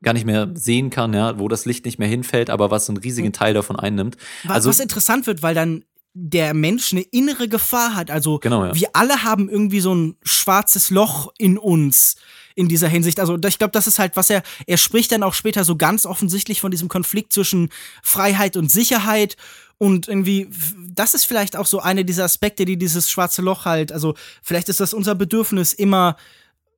gar 0.06 0.14
nicht 0.14 0.26
mehr 0.26 0.50
sehen 0.54 0.90
kann, 0.92 1.14
ja, 1.14 1.38
wo 1.40 1.50
das 1.50 1.66
Licht 1.66 1.84
nicht 1.84 2.00
mehr 2.00 2.08
hinfällt, 2.08 2.50
aber 2.50 2.72
was 2.72 2.88
einen 2.88 2.98
riesigen 2.98 3.28
hm. 3.28 3.34
Teil 3.34 3.54
davon 3.54 3.76
einnimmt. 3.76 4.16
Was, 4.44 4.54
also, 4.54 4.70
was 4.70 4.80
interessant 4.80 5.28
wird, 5.28 5.44
weil 5.44 5.56
dann 5.56 5.84
der 6.14 6.54
Mensch 6.54 6.94
eine 6.94 7.02
innere 7.02 7.50
Gefahr 7.50 7.94
hat. 7.94 8.10
Also 8.10 8.40
genau, 8.40 8.64
ja. 8.64 8.74
wir 8.74 8.90
alle 8.94 9.24
haben 9.24 9.50
irgendwie 9.50 9.82
so 9.82 9.94
ein 9.94 10.16
schwarzes 10.24 10.90
Loch 10.90 11.34
in 11.38 11.58
uns 11.58 12.16
in 12.56 12.70
dieser 12.70 12.88
Hinsicht. 12.88 13.20
Also 13.20 13.38
ich 13.46 13.58
glaube, 13.58 13.72
das 13.72 13.86
ist 13.86 14.00
halt, 14.00 14.16
was 14.16 14.30
er, 14.30 14.42
er 14.66 14.78
spricht 14.78 15.12
dann 15.12 15.24
auch 15.24 15.34
später 15.34 15.66
so 15.66 15.76
ganz 15.76 16.06
offensichtlich 16.06 16.62
von 16.62 16.72
diesem 16.72 16.88
Konflikt 16.88 17.34
zwischen 17.34 17.70
Freiheit 18.02 18.56
und 18.56 18.72
Sicherheit. 18.72 19.36
Und 19.78 20.08
irgendwie, 20.08 20.50
das 20.90 21.16
ist 21.16 21.26
vielleicht 21.26 21.58
auch 21.58 21.66
so 21.66 21.82
eine 21.82 22.06
dieser 22.06 22.24
Aspekte, 22.24 22.64
die 22.64 22.78
dieses 22.78 23.10
schwarze 23.10 23.42
Loch 23.42 23.66
halt, 23.66 23.92
also 23.92 24.16
vielleicht 24.42 24.70
ist 24.70 24.80
das 24.80 24.94
unser 24.94 25.16
Bedürfnis, 25.16 25.74
immer 25.74 26.16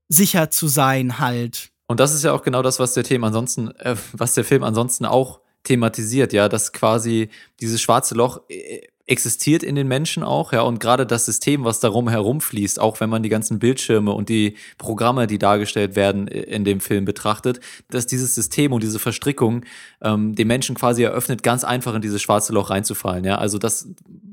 sicher 0.09 0.49
zu 0.49 0.67
sein 0.67 1.19
halt. 1.19 1.69
Und 1.87 1.99
das 1.99 2.13
ist 2.13 2.23
ja 2.23 2.33
auch 2.33 2.43
genau 2.43 2.61
das, 2.61 2.79
was 2.79 2.93
der 2.93 3.05
Film 3.05 3.23
ansonsten, 3.23 3.71
äh, 3.77 3.95
was 4.13 4.33
der 4.33 4.43
Film 4.43 4.63
ansonsten 4.63 5.05
auch 5.05 5.39
thematisiert, 5.63 6.33
ja, 6.33 6.49
dass 6.49 6.73
quasi 6.73 7.29
dieses 7.59 7.81
schwarze 7.81 8.15
Loch 8.15 8.41
äh, 8.49 8.87
existiert 9.07 9.63
in 9.63 9.75
den 9.75 9.87
Menschen 9.87 10.21
auch, 10.21 10.51
ja, 10.51 10.61
und 10.61 10.79
gerade 10.79 11.05
das 11.05 11.25
System, 11.25 11.63
was 11.63 11.79
darum 11.79 12.09
herumfließt, 12.09 12.79
auch 12.79 12.99
wenn 12.99 13.09
man 13.09 13.23
die 13.23 13.29
ganzen 13.29 13.57
Bildschirme 13.57 14.11
und 14.11 14.27
die 14.27 14.57
Programme, 14.77 15.27
die 15.27 15.39
dargestellt 15.39 15.95
werden 15.95 16.27
in 16.27 16.65
dem 16.65 16.81
Film 16.81 17.05
betrachtet, 17.05 17.61
dass 17.89 18.05
dieses 18.05 18.35
System 18.35 18.73
und 18.73 18.83
diese 18.83 18.99
Verstrickung 18.99 19.63
ähm, 20.01 20.35
den 20.35 20.47
Menschen 20.47 20.75
quasi 20.75 21.03
eröffnet, 21.03 21.41
ganz 21.41 21.63
einfach 21.63 21.95
in 21.95 22.01
dieses 22.01 22.21
schwarze 22.21 22.51
Loch 22.51 22.69
reinzufallen, 22.69 23.23
ja, 23.23 23.37
also 23.37 23.57
das 23.57 23.87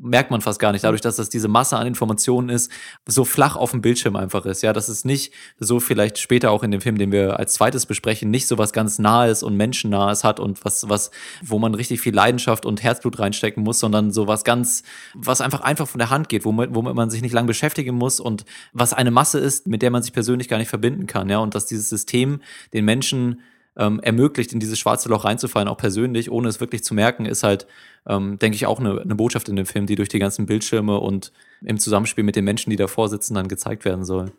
merkt 0.05 0.31
man 0.31 0.41
fast 0.41 0.59
gar 0.59 0.73
nicht, 0.73 0.85
dadurch, 0.85 1.01
dass 1.01 1.17
das 1.17 1.31
diese 1.31 1.49
Masse 1.49 1.77
an 1.77 1.87
Informationen 1.87 2.49
ist, 2.51 2.71
so 3.07 3.25
flach 3.25 3.57
auf 3.57 3.71
dem 3.71 3.81
Bildschirm 3.81 4.17
einfach 4.17 4.45
ist, 4.45 4.63
ja, 4.63 4.73
dass 4.73 4.89
es 4.89 5.05
nicht 5.05 5.33
so 5.59 5.81
vielleicht 5.81 6.19
später 6.19 6.51
auch 6.51 6.63
in 6.63 6.73
dem 6.73 6.81
Film, 6.81 6.99
den 6.99 7.11
wir 7.13 7.39
als 7.39 7.55
zweites 7.55 7.87
besprechen, 7.87 8.31
nicht 8.31 8.47
so 8.47 8.59
was 8.59 8.73
ganz 8.73 8.99
Nahes 8.99 9.43
und 9.43 9.57
Menschennahes 9.57 10.25
hat 10.25 10.41
und 10.41 10.63
was, 10.65 10.89
was, 10.89 11.11
wo 11.43 11.59
man 11.59 11.75
richtig 11.75 12.01
viel 12.01 12.15
Leidenschaft 12.15 12.67
und 12.67 12.83
Herzblut 12.83 13.19
reinstecken 13.19 13.63
muss, 13.63 13.79
sondern 13.79 14.13
so 14.13 14.27
was 14.27 14.45
ganz 14.45 14.64
ganz, 14.65 14.83
was 15.15 15.41
einfach 15.41 15.61
einfach 15.61 15.87
von 15.87 15.99
der 15.99 16.11
Hand 16.11 16.29
geht, 16.29 16.45
womit, 16.45 16.75
womit 16.75 16.95
man 16.95 17.11
sich 17.11 17.23
nicht 17.23 17.33
lange 17.33 17.47
beschäftigen 17.47 17.95
muss 17.95 18.21
und 18.21 18.45
was 18.73 18.93
eine 18.93 19.11
Masse 19.11 19.39
ist, 19.39 19.67
mit 19.67 19.83
der 19.83 19.91
man 19.91 20.03
sich 20.03 20.13
persönlich 20.13 20.49
gar 20.49 20.59
nicht 20.59 20.69
verbinden 20.69 21.07
kann, 21.07 21.29
ja, 21.29 21.39
und 21.39 21.55
dass 21.55 21.67
dieses 21.67 21.89
System 21.89 22.41
den 22.73 22.85
Menschen 22.85 23.41
ähm, 23.77 24.01
ermöglicht, 24.01 24.53
in 24.53 24.61
dieses 24.61 24.79
schwarze 24.79 25.09
Loch 25.09 25.25
reinzufallen, 25.25 25.69
auch 25.69 25.77
persönlich, 25.77 26.31
ohne 26.31 26.49
es 26.49 26.61
wirklich 26.61 26.85
zu 26.85 26.95
merken, 26.95 27.27
ist 27.27 27.43
halt, 27.43 27.67
ähm, 28.07 28.39
denke 28.39 28.57
ich, 28.57 28.67
auch 28.67 28.79
eine, 28.79 29.01
eine 29.01 29.17
Botschaft 29.17 29.49
in 29.49 29.57
dem 29.57 29.67
Film, 29.67 29.87
die 29.87 29.97
durch 29.97 30.09
die 30.09 30.21
ganzen 30.21 30.47
Bildschirme 30.47 30.99
und 30.99 31.33
im 31.63 31.79
Zusammenspiel 31.79 32.25
mit 32.25 32.37
den 32.37 32.45
Menschen, 32.45 32.71
die 32.71 32.77
davor 32.77 33.09
sitzen, 33.09 33.35
dann 33.35 33.49
gezeigt 33.49 33.85
werden 33.85 34.05
soll. 34.05 34.33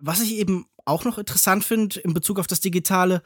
Was 0.00 0.20
ich 0.20 0.34
eben 0.34 0.66
auch 0.84 1.04
noch 1.04 1.18
interessant 1.18 1.64
finde 1.64 2.00
in 2.00 2.14
Bezug 2.14 2.38
auf 2.40 2.48
das 2.48 2.60
Digitale, 2.60 3.22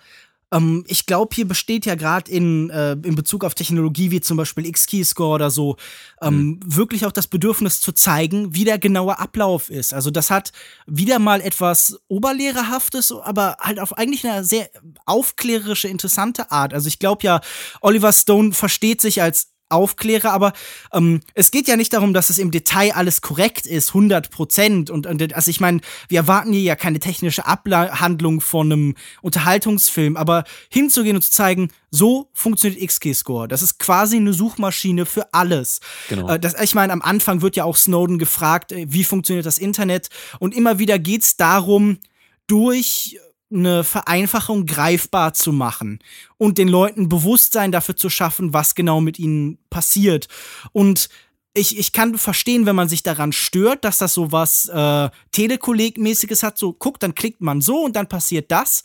ähm, 0.53 0.85
ich 0.87 1.07
glaube, 1.07 1.35
hier 1.35 1.47
besteht 1.47 1.87
ja 1.87 1.95
gerade 1.95 2.31
in, 2.31 2.71
äh, 2.71 2.93
in 2.93 3.15
Bezug 3.15 3.45
auf 3.45 3.55
Technologie 3.55 4.11
wie 4.11 4.21
zum 4.21 4.37
Beispiel 4.37 4.67
X-Keyscore 4.67 5.35
oder 5.35 5.51
so 5.51 5.77
ähm, 6.23 6.35
mhm. 6.35 6.61
wirklich 6.65 7.07
auch 7.07 7.13
das 7.13 7.27
Bedürfnis 7.27 7.81
zu 7.81 7.93
zeigen, 7.93 8.55
wie 8.55 8.65
der 8.65 8.79
genaue 8.79 9.19
Ablauf 9.19 9.71
ist. 9.71 9.93
Also 9.93 10.11
das 10.11 10.31
hat 10.31 10.53
wieder 10.87 11.19
mal 11.19 11.41
etwas 11.41 12.01
Oberlehrerhaftes, 12.09 13.13
aber 13.13 13.57
halt 13.61 13.81
auf 13.81 13.97
eigentlich 13.99 14.27
eine 14.27 14.45
sehr 14.45 14.71
aufklärerische, 15.05 15.89
interessante 15.89 16.51
Art. 16.51 16.73
Also 16.73 16.89
ich 16.89 16.99
glaube 16.99 17.25
ja, 17.25 17.41
Oliver 17.81 18.13
Stone 18.13 18.53
versteht 18.53 19.01
sich 19.01 19.21
als 19.23 19.53
aufkläre, 19.69 20.31
aber 20.31 20.53
ähm, 20.93 21.21
es 21.35 21.51
geht 21.51 21.69
ja 21.69 21.77
nicht 21.77 21.93
darum, 21.93 22.15
dass 22.15 22.31
es 22.31 22.39
im 22.39 22.51
Detail 22.51 22.93
alles 22.93 23.21
korrekt 23.21 23.67
ist, 23.67 23.91
100 23.91 24.31
Prozent. 24.31 24.91
Und, 24.91 25.07
und 25.07 25.35
also 25.35 25.51
ich 25.51 25.61
meine, 25.61 25.81
wir 26.09 26.21
erwarten 26.21 26.53
hier 26.53 26.63
ja 26.63 26.77
keine 26.77 26.99
technische 26.99 27.47
Abhandlung 27.47 28.41
von 28.41 28.73
einem 28.73 28.95
Unterhaltungsfilm, 29.23 30.17
aber 30.17 30.45
hinzugehen 30.71 31.17
und 31.17 31.23
zu 31.23 31.31
zeigen, 31.31 31.71
so 31.91 32.31
funktioniert 32.33 32.81
XK-Score. 32.87 33.49
Das 33.49 33.63
ist 33.63 33.79
quasi 33.79 34.17
eine 34.17 34.33
Suchmaschine 34.33 35.07
für 35.07 35.33
alles. 35.33 35.81
Genau. 36.09 36.29
Äh, 36.29 36.41
das, 36.41 36.61
ich 36.61 36.75
meine, 36.75 36.93
am 36.93 37.03
Anfang 37.03 37.43
wird 37.43 37.57
ja 37.57 37.65
auch 37.65 37.77
Snowden 37.77 38.19
gefragt, 38.19 38.73
äh, 38.73 38.87
wie 38.89 39.05
funktioniert 39.05 39.47
das 39.47 39.59
Internet? 39.59 40.09
Und 40.39 40.55
immer 40.55 40.79
wieder 40.79 40.99
geht's 40.99 41.37
darum, 41.37 41.99
durch 42.47 43.19
eine 43.51 43.85
Vereinfachung 43.85 44.67
greifbar 44.67 45.33
zu 45.33 45.53
machen 45.53 46.01
und 46.37 46.59
den 46.59 46.69
Leuten 46.69 47.09
Bewusstsein 47.09 47.73
dafür 47.73 47.97
zu 47.97 48.11
schaffen, 48.11 48.53
was 48.53 48.75
genau 48.75 49.01
mit 49.01 49.19
ihnen 49.19 49.59
passiert. 49.71 50.29
Und 50.73 51.09
ich, 51.55 51.79
ich 51.79 51.93
kann 51.93 52.17
verstehen, 52.19 52.67
wenn 52.67 52.77
man 52.77 52.89
sich 52.89 53.03
daran 53.03 53.33
stört, 53.33 53.85
dass 53.85 53.99
das 53.99 54.15
so 54.15 54.33
was 54.33 54.69
äh, 54.69 55.11
Telekolleg-mäßiges 55.33 56.43
hat. 56.43 56.59
So, 56.59 56.73
guckt, 56.73 57.03
dann 57.03 57.15
klickt 57.15 57.41
man 57.41 57.61
so 57.61 57.85
und 57.85 57.97
dann 57.97 58.09
passiert 58.09 58.51
das. 58.51 58.83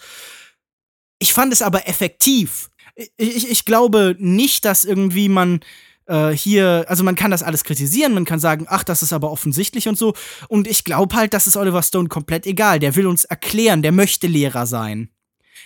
Ich 1.20 1.34
fand 1.34 1.54
es 1.54 1.62
aber 1.62 1.88
effektiv. 1.88 2.70
Ich, 2.96 3.12
ich, 3.18 3.50
ich 3.52 3.66
glaube 3.66 4.16
nicht, 4.20 4.66
dass 4.66 4.86
irgendwie 4.86 5.30
man 5.30 5.60
äh, 6.08 6.32
hier, 6.32 6.86
also 6.88 7.04
man 7.04 7.16
kann 7.16 7.32
das 7.32 7.44
alles 7.44 7.64
kritisieren, 7.64 8.14
man 8.14 8.26
kann 8.26 8.40
sagen, 8.40 8.66
ach, 8.70 8.84
das 8.84 9.04
ist 9.04 9.14
aber 9.14 9.32
offensichtlich 9.32 9.88
und 9.88 9.98
so. 9.98 10.14
Und 10.48 10.68
ich 10.68 10.84
glaube 10.84 11.16
halt, 11.16 11.34
das 11.34 11.48
ist 11.48 11.58
Oliver 11.58 11.84
Stone 11.84 12.10
komplett 12.10 12.46
egal. 12.46 12.80
Der 12.80 12.96
will 12.96 13.08
uns 13.08 13.24
erklären, 13.24 13.82
der 13.82 13.92
möchte 13.92 14.28
Lehrer 14.28 14.66
sein. 14.66 15.10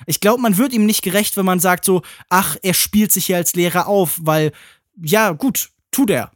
Ich 0.05 0.19
glaube, 0.19 0.41
man 0.41 0.57
wird 0.57 0.73
ihm 0.73 0.85
nicht 0.85 1.01
gerecht, 1.01 1.37
wenn 1.37 1.45
man 1.45 1.59
sagt 1.59 1.83
so, 1.83 2.03
ach, 2.29 2.55
er 2.61 2.73
spielt 2.73 3.11
sich 3.11 3.25
hier 3.25 3.37
als 3.37 3.55
Lehrer 3.55 3.87
auf, 3.87 4.19
weil, 4.21 4.51
ja, 5.01 5.31
gut, 5.31 5.69
tut 5.91 6.11
er. 6.11 6.31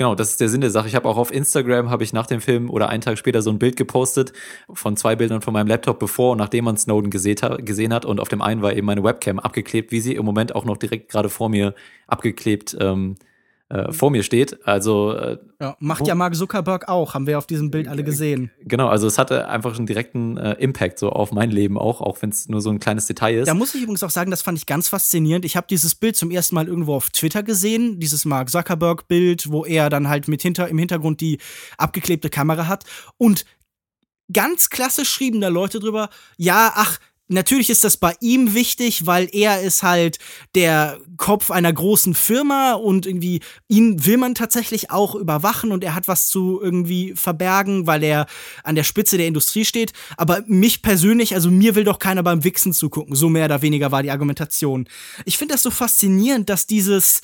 Genau, 0.00 0.14
das 0.14 0.30
ist 0.30 0.40
der 0.40 0.48
Sinn 0.48 0.62
der 0.62 0.70
Sache. 0.70 0.88
Ich 0.88 0.94
habe 0.94 1.06
auch 1.06 1.18
auf 1.18 1.30
Instagram, 1.30 1.90
habe 1.90 2.04
ich 2.04 2.14
nach 2.14 2.24
dem 2.24 2.40
Film 2.40 2.70
oder 2.70 2.88
einen 2.88 3.02
Tag 3.02 3.18
später 3.18 3.42
so 3.42 3.50
ein 3.50 3.58
Bild 3.58 3.76
gepostet 3.76 4.32
von 4.72 4.96
zwei 4.96 5.14
Bildern 5.14 5.42
von 5.42 5.52
meinem 5.52 5.66
Laptop, 5.66 5.98
bevor 5.98 6.32
und 6.32 6.38
nachdem 6.38 6.64
man 6.64 6.78
Snowden 6.78 7.10
gesehen 7.10 7.92
hat. 7.92 8.06
Und 8.06 8.18
auf 8.18 8.28
dem 8.28 8.40
einen 8.40 8.62
war 8.62 8.72
eben 8.72 8.86
meine 8.86 9.04
Webcam 9.04 9.38
abgeklebt, 9.38 9.92
wie 9.92 10.00
sie 10.00 10.14
im 10.14 10.24
Moment 10.24 10.54
auch 10.54 10.64
noch 10.64 10.78
direkt 10.78 11.10
gerade 11.10 11.28
vor 11.28 11.50
mir 11.50 11.74
abgeklebt 12.06 12.74
ähm, 12.80 13.16
äh, 13.70 13.92
vor 13.92 14.10
mir 14.10 14.22
steht. 14.22 14.66
Also 14.66 15.12
äh, 15.12 15.38
ja, 15.60 15.76
macht 15.78 16.06
ja 16.06 16.14
Mark 16.14 16.34
Zuckerberg 16.34 16.88
auch, 16.88 17.14
haben 17.14 17.26
wir 17.26 17.38
auf 17.38 17.46
diesem 17.46 17.70
Bild 17.70 17.86
alle 17.86 18.02
gesehen. 18.02 18.50
Genau, 18.64 18.88
also 18.88 19.06
es 19.06 19.16
hatte 19.16 19.48
einfach 19.48 19.76
einen 19.76 19.86
direkten 19.86 20.36
äh, 20.36 20.54
Impact 20.54 20.98
so 20.98 21.10
auf 21.10 21.30
mein 21.30 21.50
Leben 21.50 21.78
auch, 21.78 22.00
auch 22.00 22.20
wenn 22.20 22.30
es 22.30 22.48
nur 22.48 22.60
so 22.60 22.70
ein 22.70 22.80
kleines 22.80 23.06
Detail 23.06 23.38
ist. 23.38 23.48
Da 23.48 23.54
muss 23.54 23.74
ich 23.74 23.82
übrigens 23.82 24.02
auch 24.02 24.10
sagen, 24.10 24.30
das 24.30 24.42
fand 24.42 24.58
ich 24.58 24.66
ganz 24.66 24.88
faszinierend. 24.88 25.44
Ich 25.44 25.56
habe 25.56 25.68
dieses 25.70 25.94
Bild 25.94 26.16
zum 26.16 26.30
ersten 26.30 26.56
Mal 26.56 26.66
irgendwo 26.66 26.94
auf 26.94 27.10
Twitter 27.10 27.42
gesehen, 27.42 28.00
dieses 28.00 28.24
Mark 28.24 28.50
Zuckerberg 28.50 29.06
Bild, 29.06 29.50
wo 29.50 29.64
er 29.64 29.88
dann 29.88 30.08
halt 30.08 30.26
mit 30.26 30.42
hinter 30.42 30.68
im 30.68 30.78
Hintergrund 30.78 31.20
die 31.20 31.38
abgeklebte 31.78 32.28
Kamera 32.28 32.66
hat 32.66 32.84
und 33.18 33.44
ganz 34.32 34.70
klassisch 34.70 35.10
schrieben 35.10 35.40
da 35.40 35.48
Leute 35.48 35.80
drüber, 35.80 36.08
ja, 36.36 36.72
ach, 36.74 36.98
Natürlich 37.32 37.70
ist 37.70 37.84
das 37.84 37.96
bei 37.96 38.16
ihm 38.20 38.54
wichtig, 38.54 39.06
weil 39.06 39.28
er 39.30 39.60
ist 39.60 39.84
halt 39.84 40.18
der 40.56 40.98
Kopf 41.16 41.52
einer 41.52 41.72
großen 41.72 42.14
Firma 42.14 42.72
und 42.72 43.06
irgendwie 43.06 43.40
ihn 43.68 44.04
will 44.04 44.16
man 44.16 44.34
tatsächlich 44.34 44.90
auch 44.90 45.14
überwachen 45.14 45.70
und 45.70 45.84
er 45.84 45.94
hat 45.94 46.08
was 46.08 46.26
zu 46.26 46.60
irgendwie 46.60 47.14
verbergen, 47.14 47.86
weil 47.86 48.02
er 48.02 48.26
an 48.64 48.74
der 48.74 48.82
Spitze 48.82 49.16
der 49.16 49.28
Industrie 49.28 49.64
steht. 49.64 49.92
Aber 50.16 50.42
mich 50.48 50.82
persönlich, 50.82 51.34
also 51.34 51.52
mir 51.52 51.76
will 51.76 51.84
doch 51.84 52.00
keiner 52.00 52.24
beim 52.24 52.42
Wichsen 52.42 52.72
zugucken. 52.72 53.14
So 53.14 53.28
mehr 53.28 53.44
oder 53.44 53.62
weniger 53.62 53.92
war 53.92 54.02
die 54.02 54.10
Argumentation. 54.10 54.88
Ich 55.24 55.38
finde 55.38 55.54
das 55.54 55.62
so 55.62 55.70
faszinierend, 55.70 56.48
dass 56.48 56.66
dieses 56.66 57.20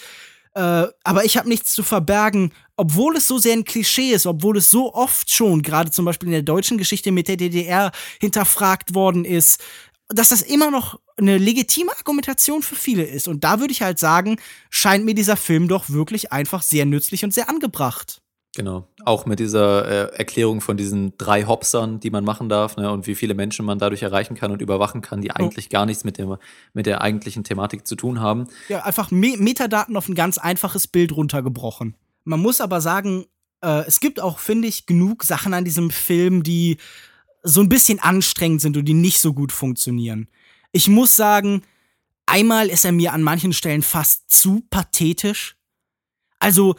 äh, 0.54 0.86
aber 1.04 1.24
ich 1.26 1.36
habe 1.36 1.50
nichts 1.50 1.74
zu 1.74 1.82
verbergen, 1.82 2.50
obwohl 2.76 3.16
es 3.16 3.28
so 3.28 3.36
sehr 3.36 3.52
ein 3.52 3.64
Klischee 3.64 4.12
ist, 4.12 4.24
obwohl 4.24 4.56
es 4.56 4.70
so 4.70 4.94
oft 4.94 5.30
schon, 5.30 5.60
gerade 5.60 5.90
zum 5.90 6.06
Beispiel 6.06 6.28
in 6.28 6.32
der 6.32 6.42
deutschen 6.42 6.78
Geschichte 6.78 7.12
mit 7.12 7.28
der 7.28 7.36
DDR, 7.36 7.92
hinterfragt 8.20 8.94
worden 8.94 9.26
ist, 9.26 9.60
dass 10.08 10.28
das 10.28 10.42
immer 10.42 10.70
noch 10.70 11.00
eine 11.16 11.38
legitime 11.38 11.92
Argumentation 11.96 12.62
für 12.62 12.76
viele 12.76 13.04
ist. 13.04 13.28
Und 13.28 13.42
da 13.44 13.60
würde 13.60 13.72
ich 13.72 13.82
halt 13.82 13.98
sagen, 13.98 14.36
scheint 14.70 15.04
mir 15.04 15.14
dieser 15.14 15.36
Film 15.36 15.68
doch 15.68 15.90
wirklich 15.90 16.32
einfach 16.32 16.62
sehr 16.62 16.86
nützlich 16.86 17.24
und 17.24 17.34
sehr 17.34 17.48
angebracht. 17.48 18.20
Genau. 18.54 18.88
Auch 19.04 19.26
mit 19.26 19.38
dieser 19.38 19.86
äh, 19.86 20.16
Erklärung 20.16 20.62
von 20.62 20.78
diesen 20.78 21.12
drei 21.18 21.44
Hopsern, 21.44 22.00
die 22.00 22.10
man 22.10 22.24
machen 22.24 22.48
darf, 22.48 22.78
ne, 22.78 22.90
und 22.90 23.06
wie 23.06 23.14
viele 23.14 23.34
Menschen 23.34 23.66
man 23.66 23.78
dadurch 23.78 24.02
erreichen 24.02 24.34
kann 24.34 24.50
und 24.50 24.62
überwachen 24.62 25.02
kann, 25.02 25.20
die 25.20 25.30
eigentlich 25.30 25.66
oh. 25.66 25.72
gar 25.72 25.84
nichts 25.84 26.04
mit, 26.04 26.16
dem, 26.16 26.36
mit 26.72 26.86
der 26.86 27.02
eigentlichen 27.02 27.44
Thematik 27.44 27.86
zu 27.86 27.96
tun 27.96 28.20
haben. 28.20 28.48
Ja, 28.68 28.84
einfach 28.84 29.10
Me 29.10 29.36
Metadaten 29.36 29.94
auf 29.94 30.08
ein 30.08 30.14
ganz 30.14 30.38
einfaches 30.38 30.86
Bild 30.86 31.12
runtergebrochen. 31.12 31.96
Man 32.24 32.40
muss 32.40 32.62
aber 32.62 32.80
sagen, 32.80 33.26
äh, 33.62 33.84
es 33.86 34.00
gibt 34.00 34.20
auch, 34.20 34.38
finde 34.38 34.68
ich, 34.68 34.86
genug 34.86 35.24
Sachen 35.24 35.52
an 35.52 35.66
diesem 35.66 35.90
Film, 35.90 36.42
die 36.42 36.78
so 37.48 37.60
ein 37.60 37.68
bisschen 37.68 38.00
anstrengend 38.00 38.60
sind 38.60 38.76
und 38.76 38.84
die 38.86 38.94
nicht 38.94 39.20
so 39.20 39.32
gut 39.32 39.52
funktionieren. 39.52 40.28
Ich 40.72 40.88
muss 40.88 41.14
sagen, 41.14 41.62
einmal 42.26 42.68
ist 42.68 42.84
er 42.84 42.92
mir 42.92 43.12
an 43.12 43.22
manchen 43.22 43.52
Stellen 43.52 43.82
fast 43.82 44.28
zu 44.28 44.64
pathetisch. 44.68 45.56
Also 46.40 46.74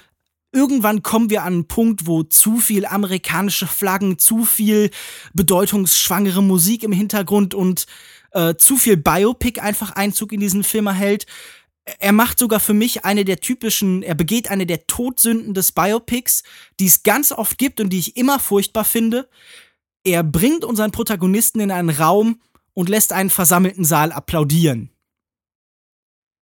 irgendwann 0.52 1.04
kommen 1.04 1.30
wir 1.30 1.44
an 1.44 1.54
einen 1.54 1.68
Punkt, 1.70 2.06
wo 2.06 2.24
zu 2.24 2.58
viel 2.58 2.86
amerikanische 2.86 3.66
Flaggen, 3.66 4.20
zu 4.20 4.44
viel 4.44 4.92
bedeutungsschwangere 5.34 6.44
Musik 6.44 6.84
im 6.84 6.92
Hintergrund 6.92 7.54
und 7.54 7.86
äh, 8.32 8.56
zu 8.56 8.76
viel 8.76 8.98
Biopic 8.98 9.62
einfach 9.62 9.92
Einzug 9.92 10.34
in 10.34 10.42
diesen 10.42 10.66
Film 10.66 10.88
erhält. 10.88 11.28
Er 12.00 12.12
macht 12.12 12.40
sogar 12.40 12.60
für 12.60 12.74
mich 12.74 13.06
eine 13.06 13.24
der 13.24 13.40
typischen, 13.40 14.04
er 14.04 14.16
begeht 14.16 14.52
eine 14.52 14.66
der 14.66 14.86
Todsünden 14.86 15.54
des 15.54 15.72
Biopics, 15.72 16.44
die 16.82 16.88
es 16.88 17.04
ganz 17.04 17.32
oft 17.32 17.58
gibt 17.58 17.80
und 17.80 17.90
die 17.92 18.00
ich 18.00 18.18
immer 18.18 18.40
furchtbar 18.40 18.84
finde. 18.84 19.30
Er 20.08 20.24
bringt 20.24 20.64
unseren 20.64 20.92
Protagonisten 20.92 21.60
in 21.60 21.70
einen 21.70 21.90
Raum 21.90 22.40
und 22.74 22.88
lässt 22.88 23.12
einen 23.12 23.30
versammelten 23.30 23.84
Saal 23.84 24.14
applaudieren. 24.14 24.90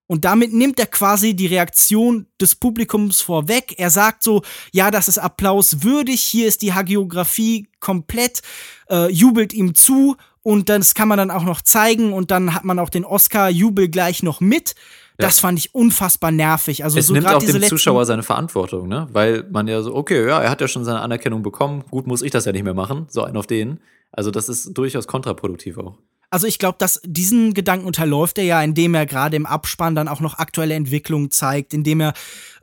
Und 0.05 0.23
damit 0.23 0.53
nimmt 0.53 0.79
er 0.79 0.85
quasi 0.85 1.33
die 1.33 1.47
Reaktion 1.47 2.27
des 2.39 2.53
Publikums 2.53 3.21
vorweg. 3.21 3.73
Er 3.79 3.89
sagt 3.89 4.21
so, 4.21 4.43
ja, 4.71 4.91
das 4.91 5.07
ist 5.07 5.17
Applaus 5.17 5.81
würdig, 5.81 6.21
hier 6.21 6.47
ist 6.47 6.61
die 6.61 6.73
Hagiografie 6.73 7.67
komplett, 7.79 8.43
äh, 8.87 9.11
jubelt 9.11 9.51
ihm 9.51 9.73
zu 9.73 10.15
und 10.45 10.69
das 10.69 10.93
kann 10.93 11.07
man 11.07 11.17
dann 11.17 11.31
auch 11.31 11.43
noch 11.43 11.63
zeigen 11.63 12.13
und 12.13 12.29
dann 12.29 12.53
hat 12.53 12.65
man 12.65 12.77
auch 12.77 12.91
den 12.91 13.03
Oscar-Jubel 13.03 13.89
gleich 13.89 14.21
noch 14.21 14.41
mit. 14.41 14.75
Das 15.17 15.39
fand 15.39 15.57
ich 15.57 15.73
unfassbar 15.73 16.29
nervig. 16.29 16.83
Also 16.83 16.99
es 16.99 17.07
so 17.07 17.13
nimmt 17.13 17.27
auch 17.27 17.39
dem 17.41 17.63
Zuschauer 17.63 18.05
seine 18.05 18.21
Verantwortung, 18.21 18.87
ne? 18.87 19.07
Weil 19.11 19.43
man 19.49 19.67
ja 19.67 19.81
so, 19.81 19.95
okay, 19.95 20.27
ja, 20.27 20.39
er 20.39 20.51
hat 20.51 20.61
ja 20.61 20.67
schon 20.67 20.85
seine 20.85 20.99
Anerkennung 20.99 21.41
bekommen, 21.41 21.83
gut 21.89 22.05
muss 22.05 22.21
ich 22.21 22.29
das 22.29 22.45
ja 22.45 22.51
nicht 22.51 22.63
mehr 22.63 22.75
machen, 22.75 23.07
so 23.09 23.23
einen 23.23 23.37
auf 23.37 23.47
den. 23.47 23.79
Also 24.11 24.29
das 24.29 24.47
ist 24.47 24.77
durchaus 24.77 25.07
kontraproduktiv 25.07 25.79
auch. 25.79 25.97
Also 26.29 26.45
ich 26.45 26.59
glaube, 26.59 26.77
dass 26.77 27.01
diesen 27.03 27.53
Gedanken 27.53 27.87
unterläuft 27.87 28.37
er 28.37 28.43
ja, 28.43 28.61
indem 28.61 28.93
er 28.93 29.05
gerade 29.05 29.37
im 29.37 29.45
Abspann 29.45 29.95
dann 29.95 30.07
auch 30.07 30.19
noch 30.19 30.37
aktuelle 30.37 30.75
Entwicklungen 30.75 31.31
zeigt, 31.31 31.73
indem 31.73 32.01
er 32.01 32.13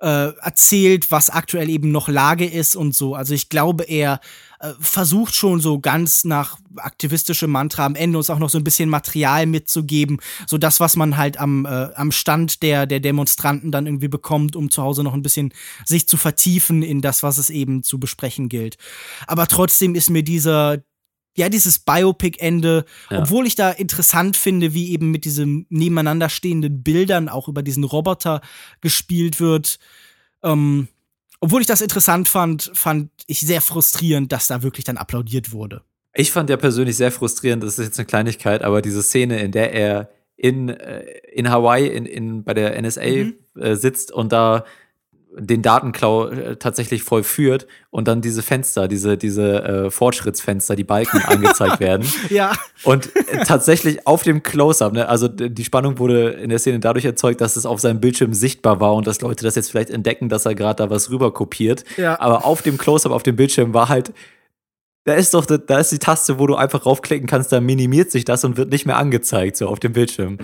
äh, 0.00 0.32
erzählt, 0.40 1.10
was 1.10 1.30
aktuell 1.30 1.68
eben 1.68 1.90
noch 1.90 2.08
Lage 2.08 2.44
ist 2.44 2.76
und 2.76 2.94
so. 2.94 3.14
Also 3.14 3.34
ich 3.34 3.48
glaube, 3.48 3.84
er 3.84 4.20
äh, 4.62 4.74
versucht 4.78 5.34
schon 5.34 5.58
so 5.58 5.80
ganz 5.80 6.22
nach 6.22 6.56
aktivistischem 6.76 7.50
Mantra 7.50 7.84
am 7.84 7.96
Ende 7.96 8.16
uns 8.16 8.30
auch 8.30 8.38
noch 8.38 8.48
so 8.48 8.58
ein 8.58 8.64
bisschen 8.64 8.88
Material 8.88 9.44
mitzugeben, 9.44 10.20
so 10.46 10.56
das, 10.56 10.78
was 10.78 10.94
man 10.94 11.16
halt 11.16 11.36
am, 11.36 11.66
äh, 11.66 11.88
am 11.96 12.12
Stand 12.12 12.62
der, 12.62 12.86
der 12.86 13.00
Demonstranten 13.00 13.72
dann 13.72 13.86
irgendwie 13.86 14.06
bekommt, 14.06 14.54
um 14.54 14.70
zu 14.70 14.80
Hause 14.84 15.02
noch 15.02 15.14
ein 15.14 15.22
bisschen 15.22 15.52
sich 15.84 16.06
zu 16.06 16.16
vertiefen 16.16 16.84
in 16.84 17.00
das, 17.00 17.24
was 17.24 17.38
es 17.38 17.50
eben 17.50 17.82
zu 17.82 17.98
besprechen 17.98 18.48
gilt. 18.48 18.76
Aber 19.26 19.48
trotzdem 19.48 19.96
ist 19.96 20.10
mir 20.10 20.22
dieser, 20.22 20.78
ja, 21.36 21.48
dieses 21.48 21.80
Biopic-Ende, 21.80 22.84
ja. 23.10 23.18
obwohl 23.18 23.48
ich 23.48 23.56
da 23.56 23.70
interessant 23.70 24.36
finde, 24.36 24.74
wie 24.74 24.92
eben 24.92 25.10
mit 25.10 25.24
diesen 25.24 25.66
nebeneinander 25.70 26.28
stehenden 26.28 26.84
Bildern 26.84 27.28
auch 27.28 27.48
über 27.48 27.64
diesen 27.64 27.82
Roboter 27.82 28.40
gespielt 28.80 29.40
wird. 29.40 29.80
Ähm, 30.44 30.86
obwohl 31.42 31.60
ich 31.60 31.66
das 31.66 31.80
interessant 31.80 32.28
fand, 32.28 32.70
fand 32.72 33.10
ich 33.26 33.40
sehr 33.40 33.60
frustrierend, 33.60 34.30
dass 34.30 34.46
da 34.46 34.62
wirklich 34.62 34.84
dann 34.84 34.96
applaudiert 34.96 35.50
wurde. 35.50 35.82
Ich 36.14 36.30
fand 36.30 36.48
ja 36.48 36.56
persönlich 36.56 36.96
sehr 36.96 37.10
frustrierend, 37.10 37.64
das 37.64 37.80
ist 37.80 37.84
jetzt 37.86 37.98
eine 37.98 38.06
Kleinigkeit, 38.06 38.62
aber 38.62 38.80
diese 38.80 39.02
Szene, 39.02 39.40
in 39.40 39.50
der 39.50 39.72
er 39.72 40.08
in, 40.36 40.68
äh, 40.68 41.00
in 41.32 41.50
Hawaii 41.50 41.88
in, 41.88 42.06
in, 42.06 42.44
bei 42.44 42.54
der 42.54 42.80
NSA 42.80 43.04
mhm. 43.04 43.34
äh, 43.58 43.74
sitzt 43.74 44.12
und 44.12 44.32
da 44.32 44.64
den 45.38 45.62
Datenklau 45.62 46.28
äh, 46.28 46.56
tatsächlich 46.56 47.02
vollführt 47.02 47.66
und 47.90 48.08
dann 48.08 48.20
diese 48.20 48.42
Fenster, 48.42 48.88
diese, 48.88 49.16
diese 49.16 49.64
äh, 49.64 49.90
Fortschrittsfenster, 49.90 50.76
die 50.76 50.84
Balken 50.84 51.22
angezeigt 51.26 51.80
werden. 51.80 52.06
Ja. 52.28 52.52
Und 52.84 53.14
äh, 53.16 53.44
tatsächlich 53.44 54.06
auf 54.06 54.22
dem 54.22 54.42
Close-Up, 54.42 54.92
ne, 54.92 55.08
also 55.08 55.28
die 55.28 55.64
Spannung 55.64 55.98
wurde 55.98 56.30
in 56.30 56.50
der 56.50 56.58
Szene 56.58 56.80
dadurch 56.80 57.04
erzeugt, 57.04 57.40
dass 57.40 57.56
es 57.56 57.66
auf 57.66 57.80
seinem 57.80 58.00
Bildschirm 58.00 58.34
sichtbar 58.34 58.80
war 58.80 58.94
und 58.94 59.06
dass 59.06 59.20
Leute 59.20 59.44
das 59.44 59.54
jetzt 59.54 59.70
vielleicht 59.70 59.90
entdecken, 59.90 60.28
dass 60.28 60.46
er 60.46 60.54
gerade 60.54 60.82
da 60.82 60.90
was 60.90 61.10
rüber 61.10 61.32
kopiert. 61.32 61.84
Ja. 61.96 62.20
Aber 62.20 62.44
auf 62.44 62.62
dem 62.62 62.76
Close-Up 62.76 63.12
auf 63.12 63.22
dem 63.22 63.36
Bildschirm 63.36 63.74
war 63.74 63.88
halt 63.88 64.12
da 65.04 65.14
ist 65.14 65.34
doch, 65.34 65.44
da 65.46 65.78
ist 65.78 65.90
die 65.90 65.98
Taste, 65.98 66.38
wo 66.38 66.46
du 66.46 66.54
einfach 66.54 66.86
raufklicken 66.86 67.26
kannst, 67.26 67.50
da 67.50 67.60
minimiert 67.60 68.10
sich 68.10 68.24
das 68.24 68.44
und 68.44 68.56
wird 68.56 68.70
nicht 68.70 68.86
mehr 68.86 68.96
angezeigt, 68.96 69.56
so 69.56 69.66
auf 69.66 69.80
dem 69.80 69.92
Bildschirm. 69.92 70.38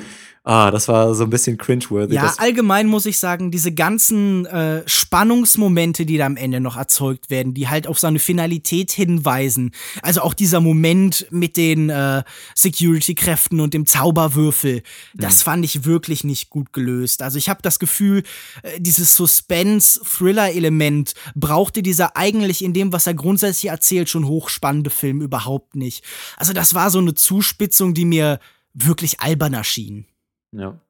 Ah, 0.45 0.71
das 0.71 0.89
war 0.89 1.15
so 1.15 1.25
ein 1.25 1.31
bisschen 1.31 1.59
cringeworthy. 1.59 2.15
Ja, 2.15 2.35
allgemein 2.39 2.87
muss 2.87 3.05
ich 3.07 3.19
sagen, 3.19 3.51
diese 3.51 3.73
ganzen 3.73 4.47
äh, 4.47 4.83
Spannungsmomente, 4.87 6.07
die 6.07 6.17
da 6.17 6.25
am 6.27 6.37
Ende 6.37 6.61
noch 6.61 6.77
erzeugt 6.77 7.29
werden, 7.29 7.53
die 7.55 7.69
halt 7.69 7.87
auf 7.87 7.99
seine 7.99 8.19
Finalität 8.19 8.91
hinweisen. 8.91 9.73
Also 10.01 10.23
auch 10.23 10.33
dieser 10.35 10.61
Moment 10.61 11.27
mit 11.31 11.57
den 11.57 11.91
äh, 11.91 12.23
Security-Kräften 12.55 13.61
und 13.61 13.75
dem 13.75 13.85
Zauberwürfel, 13.85 14.83
das 15.15 15.43
fand 15.43 15.65
ich 15.65 15.85
wirklich 15.85 16.25
nicht 16.25 16.51
gut 16.51 16.73
gelöst. 16.73 17.21
Also 17.23 17.37
ich 17.37 17.49
habe 17.49 17.61
das 17.63 17.79
Gefühl, 17.79 18.23
äh, 18.63 18.81
dieses 18.81 19.17
Suspense-Thriller-Element 19.17 21.15
brauchte 21.35 21.83
dieser 21.83 22.17
eigentlich 22.17 22.65
in 22.65 22.73
dem, 22.73 22.93
was 22.93 23.07
er 23.07 23.15
grundsätzlich 23.15 23.71
erzählt, 23.71 24.09
schon 24.09 24.27
hochspannende 24.27 24.91
Film 24.91 25.21
überhaupt 25.21 25.77
nicht. 25.77 26.05
Also 26.37 26.53
das 26.53 26.75
war 26.75 26.91
so 26.91 27.01
eine 27.01 27.15
Zuspitzung, 27.15 27.93
die 27.93 28.05
mir 28.05 28.41
wirklich 28.73 29.21
albern 29.21 29.55
erschien. 29.55 30.07
Ja. 30.53 30.81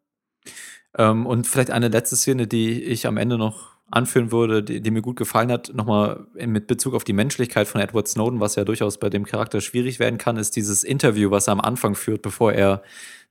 Ähm, 0.97 1.27
und 1.27 1.47
vielleicht 1.47 1.71
eine 1.71 1.89
letzte 1.89 2.17
Szene, 2.17 2.47
die 2.47 2.83
ich 2.83 3.07
am 3.07 3.17
Ende 3.17 3.39
noch 3.39 3.77
anführen 3.91 4.33
würde, 4.33 4.63
die, 4.63 4.81
die 4.81 4.91
mir 4.91 5.03
gut 5.03 5.17
gefallen 5.17 5.51
hat, 5.51 5.73
nochmal 5.75 6.27
mit 6.35 6.67
Bezug 6.67 6.95
auf 6.95 7.05
die 7.05 7.15
Menschlichkeit 7.15 7.69
von 7.69 7.81
Edward 7.81 8.07
Snowden, 8.07 8.41
was 8.41 8.57
ja 8.57 8.65
durchaus 8.65 8.99
bei 8.99 9.09
dem 9.09 9.25
Charakter 9.25 9.61
schwierig 9.61 9.99
werden 9.99 10.19
kann, 10.19 10.37
ist 10.37 10.57
dieses 10.57 10.85
Interview, 10.85 11.31
was 11.31 11.49
er 11.49 11.53
am 11.53 11.61
Anfang 11.61 11.95
führt, 11.95 12.23
bevor 12.23 12.53
er 12.53 12.83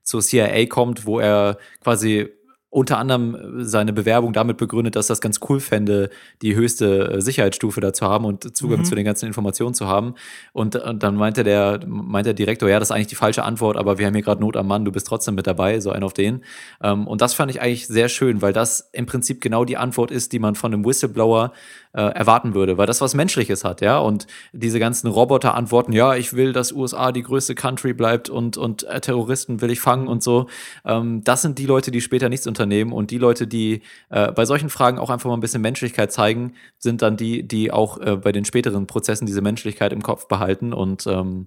zur 0.02 0.20
CIA 0.20 0.66
kommt, 0.66 1.06
wo 1.06 1.20
er 1.20 1.58
quasi 1.80 2.28
unter 2.70 2.98
anderem 2.98 3.64
seine 3.64 3.94
Bewerbung 3.94 4.34
damit 4.34 4.58
begründet, 4.58 4.94
dass 4.94 5.06
das 5.06 5.22
ganz 5.22 5.40
cool 5.48 5.58
fände, 5.58 6.10
die 6.42 6.54
höchste 6.54 7.12
äh, 7.12 7.20
Sicherheitsstufe 7.22 7.80
da 7.80 7.94
zu 7.94 8.06
haben 8.06 8.26
und 8.26 8.54
Zugang 8.56 8.80
Mhm. 8.80 8.84
zu 8.84 8.94
den 8.94 9.06
ganzen 9.06 9.26
Informationen 9.26 9.72
zu 9.74 9.86
haben. 9.86 10.14
Und, 10.52 10.76
und 10.76 11.02
dann 11.02 11.16
meinte 11.16 11.44
der, 11.44 11.80
meint 11.86 12.26
der 12.26 12.34
Direktor, 12.34 12.68
ja, 12.68 12.78
das 12.78 12.88
ist 12.90 12.94
eigentlich 12.94 13.06
die 13.06 13.14
falsche 13.14 13.42
Antwort, 13.42 13.78
aber 13.78 13.98
wir 13.98 14.06
haben 14.06 14.14
hier 14.14 14.22
gerade 14.22 14.42
Not 14.42 14.56
am 14.56 14.66
Mann, 14.66 14.84
du 14.84 14.92
bist 14.92 15.06
trotzdem 15.06 15.34
mit 15.34 15.46
dabei, 15.46 15.80
so 15.80 15.90
ein 15.90 16.02
auf 16.02 16.12
den. 16.12 16.44
Ähm, 16.82 17.06
und 17.06 17.22
das 17.22 17.32
fand 17.32 17.50
ich 17.50 17.62
eigentlich 17.62 17.86
sehr 17.86 18.10
schön, 18.10 18.42
weil 18.42 18.52
das 18.52 18.90
im 18.92 19.06
Prinzip 19.06 19.40
genau 19.40 19.64
die 19.64 19.78
Antwort 19.78 20.10
ist, 20.10 20.32
die 20.32 20.38
man 20.38 20.54
von 20.54 20.74
einem 20.74 20.84
Whistleblower 20.84 21.52
äh, 21.92 22.02
erwarten 22.02 22.54
würde, 22.54 22.78
weil 22.78 22.86
das 22.86 23.00
was 23.00 23.14
Menschliches 23.14 23.64
hat, 23.64 23.80
ja. 23.80 23.98
Und 23.98 24.26
diese 24.52 24.78
ganzen 24.78 25.08
Roboter 25.08 25.54
antworten, 25.54 25.92
ja, 25.92 26.14
ich 26.14 26.32
will, 26.32 26.52
dass 26.52 26.72
USA 26.72 27.12
die 27.12 27.22
größte 27.22 27.54
Country 27.54 27.92
bleibt 27.92 28.28
und, 28.28 28.56
und 28.56 28.84
äh, 28.84 29.00
Terroristen 29.00 29.60
will 29.60 29.70
ich 29.70 29.80
fangen 29.80 30.08
und 30.08 30.22
so. 30.22 30.46
Ähm, 30.84 31.22
das 31.24 31.42
sind 31.42 31.58
die 31.58 31.66
Leute, 31.66 31.90
die 31.90 32.00
später 32.00 32.28
nichts 32.28 32.46
unternehmen 32.46 32.92
und 32.92 33.10
die 33.10 33.18
Leute, 33.18 33.46
die 33.46 33.82
äh, 34.10 34.32
bei 34.32 34.44
solchen 34.44 34.70
Fragen 34.70 34.98
auch 34.98 35.10
einfach 35.10 35.28
mal 35.28 35.36
ein 35.36 35.40
bisschen 35.40 35.62
Menschlichkeit 35.62 36.12
zeigen, 36.12 36.54
sind 36.78 37.02
dann 37.02 37.16
die, 37.16 37.46
die 37.46 37.70
auch 37.70 37.98
äh, 37.98 38.16
bei 38.16 38.32
den 38.32 38.44
späteren 38.44 38.86
Prozessen 38.86 39.26
diese 39.26 39.40
Menschlichkeit 39.40 39.92
im 39.92 40.02
Kopf 40.02 40.28
behalten 40.28 40.72
und 40.72 41.06
ähm, 41.06 41.46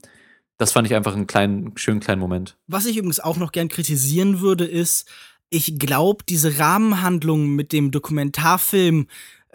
das 0.57 0.73
fand 0.73 0.85
ich 0.85 0.93
einfach 0.93 1.15
einen 1.15 1.25
kleinen, 1.25 1.75
schönen 1.75 2.01
kleinen 2.01 2.21
Moment. 2.21 2.55
Was 2.67 2.85
ich 2.85 2.95
übrigens 2.95 3.19
auch 3.19 3.37
noch 3.37 3.51
gern 3.51 3.67
kritisieren 3.67 4.41
würde, 4.41 4.63
ist, 4.63 5.09
ich 5.49 5.79
glaube, 5.79 6.23
diese 6.29 6.59
Rahmenhandlung 6.59 7.49
mit 7.49 7.73
dem 7.73 7.89
Dokumentarfilm 7.89 9.07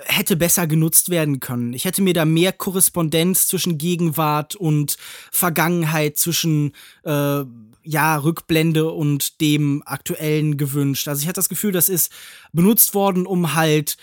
hätte 0.04 0.36
besser 0.36 0.66
genutzt 0.66 1.08
werden 1.08 1.40
können. 1.40 1.72
Ich 1.72 1.84
hätte 1.84 2.02
mir 2.02 2.14
da 2.14 2.24
mehr 2.24 2.52
Korrespondenz 2.52 3.46
zwischen 3.46 3.78
Gegenwart 3.78 4.54
und 4.54 4.96
Vergangenheit, 5.30 6.18
zwischen 6.18 6.72
äh, 7.04 7.44
ja, 7.82 8.16
Rückblende 8.16 8.90
und 8.90 9.40
dem 9.40 9.82
aktuellen 9.86 10.56
gewünscht. 10.56 11.08
Also 11.08 11.22
ich 11.22 11.28
hatte 11.28 11.38
das 11.38 11.48
Gefühl, 11.48 11.72
das 11.72 11.88
ist 11.88 12.12
benutzt 12.52 12.94
worden, 12.94 13.26
um 13.26 13.54
halt 13.54 13.96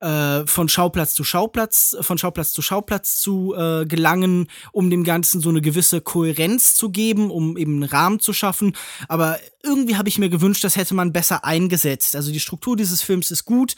äh, 0.00 0.46
von 0.46 0.68
Schauplatz 0.68 1.14
zu 1.14 1.24
Schauplatz, 1.24 1.96
von 2.00 2.18
Schauplatz 2.18 2.52
zu 2.52 2.62
Schauplatz 2.62 3.20
zu 3.20 3.54
äh, 3.56 3.86
gelangen, 3.86 4.48
um 4.72 4.90
dem 4.90 5.04
Ganzen 5.04 5.40
so 5.40 5.48
eine 5.48 5.60
gewisse 5.60 6.00
Kohärenz 6.00 6.74
zu 6.74 6.90
geben, 6.90 7.30
um 7.30 7.56
eben 7.56 7.82
einen 7.82 7.90
Rahmen 7.90 8.20
zu 8.20 8.32
schaffen. 8.32 8.76
Aber 9.08 9.38
irgendwie 9.62 9.96
habe 9.96 10.08
ich 10.08 10.18
mir 10.18 10.28
gewünscht, 10.28 10.64
das 10.64 10.76
hätte 10.76 10.94
man 10.94 11.12
besser 11.12 11.44
eingesetzt. 11.44 12.16
Also 12.16 12.32
die 12.32 12.40
Struktur 12.40 12.76
dieses 12.76 13.02
Films 13.02 13.30
ist 13.30 13.44
gut, 13.44 13.76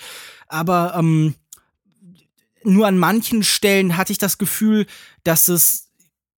aber 0.48 0.94
ähm, 0.96 1.34
nur 2.64 2.86
an 2.86 2.98
manchen 2.98 3.42
Stellen 3.42 3.96
hatte 3.96 4.12
ich 4.12 4.18
das 4.18 4.38
Gefühl, 4.38 4.86
dass 5.24 5.48
es 5.48 5.90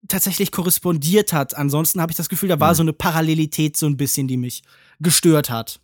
tatsächlich 0.07 0.51
korrespondiert 0.51 1.33
hat. 1.33 1.55
Ansonsten 1.55 2.01
habe 2.01 2.11
ich 2.11 2.17
das 2.17 2.29
Gefühl, 2.29 2.49
da 2.49 2.59
war 2.59 2.75
so 2.75 2.83
eine 2.83 2.93
Parallelität 2.93 3.77
so 3.77 3.85
ein 3.85 3.97
bisschen, 3.97 4.27
die 4.27 4.37
mich 4.37 4.63
gestört 4.99 5.49
hat. 5.49 5.79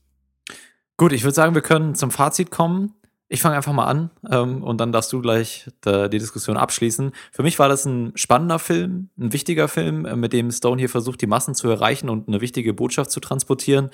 Gut, 0.98 1.14
ich 1.14 1.24
würde 1.24 1.36
sagen, 1.36 1.54
wir 1.54 1.62
können 1.62 1.96
zum 1.96 2.12
Fazit 2.12 2.50
kommen. 2.50 2.94
Ich 3.30 3.42
fange 3.42 3.58
einfach 3.58 3.74
mal 3.74 3.86
an 3.86 4.10
ähm, 4.32 4.64
und 4.64 4.80
dann 4.80 4.94
darfst 4.94 5.12
du 5.12 5.22
gleich 5.22 5.70
da, 5.82 6.08
die 6.08 6.18
Diskussion 6.18 6.56
abschließen. 6.56 7.12
Für 7.34 7.44
mich 7.44 7.60
war 7.60 7.68
das 7.68 7.84
ein 7.84 8.14
spannender 8.16 8.58
Film, 8.58 9.10
ein 9.20 9.34
wichtiger 9.34 9.68
Film, 9.68 10.06
äh, 10.06 10.16
mit 10.16 10.32
dem 10.32 10.50
Stone 10.50 10.80
hier 10.80 10.88
versucht, 10.88 11.20
die 11.22 11.28
Massen 11.28 11.54
zu 11.54 11.68
erreichen 11.68 12.08
und 12.08 12.30
eine 12.30 12.40
wichtige 12.40 12.74
Botschaft 12.74 13.12
zu 13.12 13.20
transportieren. 13.20 13.90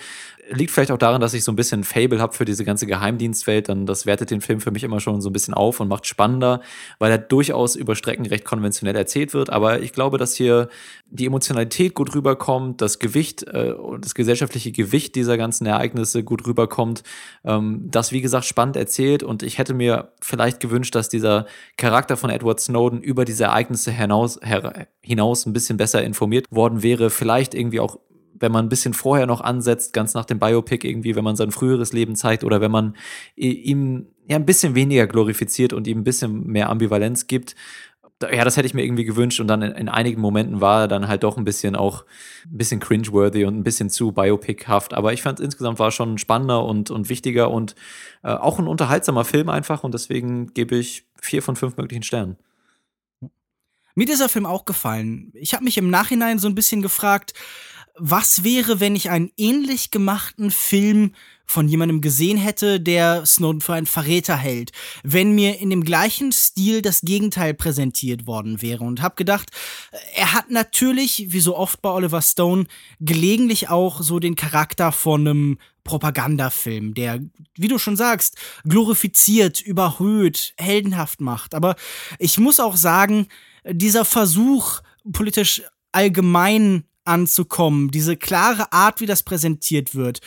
Liegt 0.52 0.70
vielleicht 0.70 0.92
auch 0.92 1.00
daran, 1.00 1.20
dass 1.20 1.34
ich 1.34 1.44
so 1.44 1.52
ein 1.52 1.56
bisschen 1.56 1.84
Fable 1.84 2.20
habe 2.20 2.34
für 2.34 2.46
diese 2.46 2.64
ganze 2.64 2.86
Geheimdienstwelt. 2.86 3.70
Dann 3.70 3.88
das 3.88 4.06
wertet 4.06 4.30
den 4.30 4.40
Film 4.40 4.62
für 4.62 4.70
mich 4.70 4.84
immer 4.84 5.00
schon 5.00 5.20
so 5.20 5.32
ein 5.32 5.34
bisschen 5.34 5.56
auf 5.56 5.80
und 5.80 5.88
macht 5.88 6.06
spannender, 6.06 6.62
weil 7.00 7.10
er 7.10 7.18
durchaus 7.18 7.76
über 7.76 7.96
Strecken 7.96 8.28
recht 8.28 8.46
konventionell 8.46 8.96
erzählt 8.96 9.34
wird. 9.34 9.50
Aber 9.50 9.82
ich 9.82 9.94
glaube, 9.94 10.20
dass 10.20 10.36
hier 10.36 10.70
die 11.14 11.28
Emotionalität 11.28 11.94
gut 11.94 12.16
rüberkommt, 12.16 12.82
das 12.82 12.98
Gewicht 12.98 13.44
äh, 13.44 13.76
das 14.00 14.16
gesellschaftliche 14.16 14.72
Gewicht 14.72 15.14
dieser 15.16 15.38
ganzen 15.38 15.68
Ereignisse 15.68 16.24
gut 16.24 16.48
rüberkommt. 16.48 17.04
Ähm, 17.46 17.88
das, 17.92 18.12
wie 18.12 18.22
gesagt, 18.22 18.46
spannend 18.46 18.76
erzählt 18.76 19.22
und 19.22 19.44
ich 19.44 19.60
hätte 19.60 19.76
mir 19.76 20.12
vielleicht 20.22 20.60
gewünscht, 20.60 20.96
dass 20.96 21.10
dieser 21.10 21.46
Charakter 21.78 22.18
von 22.18 22.32
Edward 22.32 22.60
Snowden 22.60 23.02
über 23.02 23.26
diese 23.26 23.44
Ereignisse 23.46 23.92
hinaus, 23.92 24.40
her, 24.42 24.88
hinaus 25.02 25.46
ein 25.46 25.54
bisschen 25.54 25.78
besser 25.78 26.04
informiert 26.04 26.48
worden 26.50 26.82
wäre. 26.82 27.12
Vielleicht 27.12 27.54
irgendwie 27.54 27.80
auch 27.80 28.00
wenn 28.40 28.52
man 28.52 28.66
ein 28.66 28.70
bisschen 28.70 28.94
vorher 28.94 29.26
noch 29.26 29.40
ansetzt, 29.40 29.94
ganz 29.94 30.16
nach 30.16 30.26
dem 30.26 30.40
Biopic 30.40 30.86
irgendwie, 30.86 31.16
wenn 31.16 31.24
man 31.24 31.38
sein 31.38 31.52
früheres 31.52 31.94
Leben 31.94 32.16
zeigt 32.16 32.44
oder 32.44 32.60
wenn 32.60 32.72
man 32.72 32.96
ihm 33.36 34.08
ja 34.28 34.36
ein 34.36 34.46
bisschen 34.46 34.76
weniger 34.76 35.08
glorifiziert 35.08 35.72
und 35.72 35.88
ihm 35.88 36.00
ein 36.00 36.04
bisschen 36.04 36.48
mehr 36.48 36.70
Ambivalenz 36.70 37.28
gibt. 37.28 37.56
Ja, 38.32 38.44
das 38.44 38.58
hätte 38.58 38.66
ich 38.66 38.74
mir 38.74 38.84
irgendwie 38.84 39.04
gewünscht 39.04 39.40
und 39.40 39.48
dann 39.48 39.62
in, 39.62 39.72
in 39.74 39.90
einigen 39.90 40.22
Momenten 40.22 40.62
war 40.62 40.82
er 40.82 40.88
dann 40.88 41.08
halt 41.08 41.24
doch 41.24 41.38
ein 41.38 41.44
bisschen 41.44 41.76
auch 41.76 42.06
ein 42.46 42.58
bisschen 42.58 42.80
cringeworthy 42.80 43.46
und 43.46 43.58
ein 43.58 43.64
bisschen 43.64 43.90
zu 43.90 44.12
Biopic-haft. 44.12 44.94
Aber 44.94 45.14
ich 45.14 45.22
fand 45.22 45.40
insgesamt 45.40 45.80
war 45.80 45.92
schon 45.92 46.18
spannender 46.18 46.64
und, 46.64 46.92
und 46.92 47.10
wichtiger 47.10 47.52
und 47.52 47.76
äh, 48.24 48.32
auch 48.32 48.60
ein 48.60 48.68
unterhaltsamer 48.68 49.26
Film 49.26 49.50
einfach 49.50 49.84
und 49.84 49.94
deswegen 49.94 50.54
gebe 50.54 50.76
ich 50.76 51.06
vier 51.22 51.42
von 51.42 51.56
fünf 51.56 51.78
möglichen 51.78 52.04
Sternen. 52.04 52.38
Mir 53.96 54.06
dieser 54.06 54.30
Film 54.30 54.46
auch 54.46 54.66
gefallen. 54.66 55.32
Ich 55.36 55.54
habe 55.54 55.64
mich 55.64 55.78
im 55.78 55.90
Nachhinein 55.90 56.40
so 56.40 56.48
ein 56.48 56.56
bisschen 56.56 56.82
gefragt, 56.82 57.34
was 57.96 58.44
wäre, 58.44 58.80
wenn 58.80 58.96
ich 58.96 59.10
einen 59.10 59.32
ähnlich 59.38 59.92
gemachten 59.92 60.50
Film 60.50 61.14
von 61.46 61.68
jemandem 61.68 62.02
gesehen 62.02 62.38
hätte, 62.38 62.80
der 62.80 63.26
Snowden 63.26 63.62
für 63.62 63.74
einen 63.74 63.86
Verräter 63.86 64.36
hält, 64.36 64.72
wenn 65.04 65.36
mir 65.36 65.60
in 65.60 65.70
dem 65.70 65.84
gleichen 65.84 66.32
Stil 66.32 66.82
das 66.82 67.02
Gegenteil 67.02 67.54
präsentiert 67.54 68.26
worden 68.26 68.62
wäre 68.62 68.84
und 68.84 69.02
habe 69.02 69.16
gedacht, 69.16 69.52
er 70.16 70.34
hat 70.34 70.50
natürlich, 70.50 71.28
wie 71.30 71.40
so 71.40 71.56
oft 71.56 71.82
bei 71.82 71.90
Oliver 71.90 72.22
Stone, 72.22 72.66
gelegentlich 73.00 73.70
auch 73.70 74.02
so 74.02 74.20
den 74.20 74.36
Charakter 74.36 74.92
von 74.92 75.28
einem 75.28 75.58
Propagandafilm, 75.84 76.94
der, 76.94 77.20
wie 77.56 77.68
du 77.68 77.78
schon 77.78 77.98
sagst, 77.98 78.38
glorifiziert, 78.64 79.62
überhöht, 79.62 80.54
heldenhaft 80.58 81.20
macht. 81.22 81.54
Aber 81.54 81.76
ich 82.20 82.40
muss 82.40 82.60
auch 82.60 82.78
sagen, 82.78 83.28
dieser 83.70 84.06
Versuch, 84.06 84.82
politisch 85.12 85.62
allgemein 85.92 86.86
anzukommen, 87.06 87.92
diese 87.92 88.16
klare 88.16 88.72
Art, 88.72 89.02
wie 89.02 89.06
das 89.06 89.24
präsentiert 89.24 89.94
wird. 89.94 90.22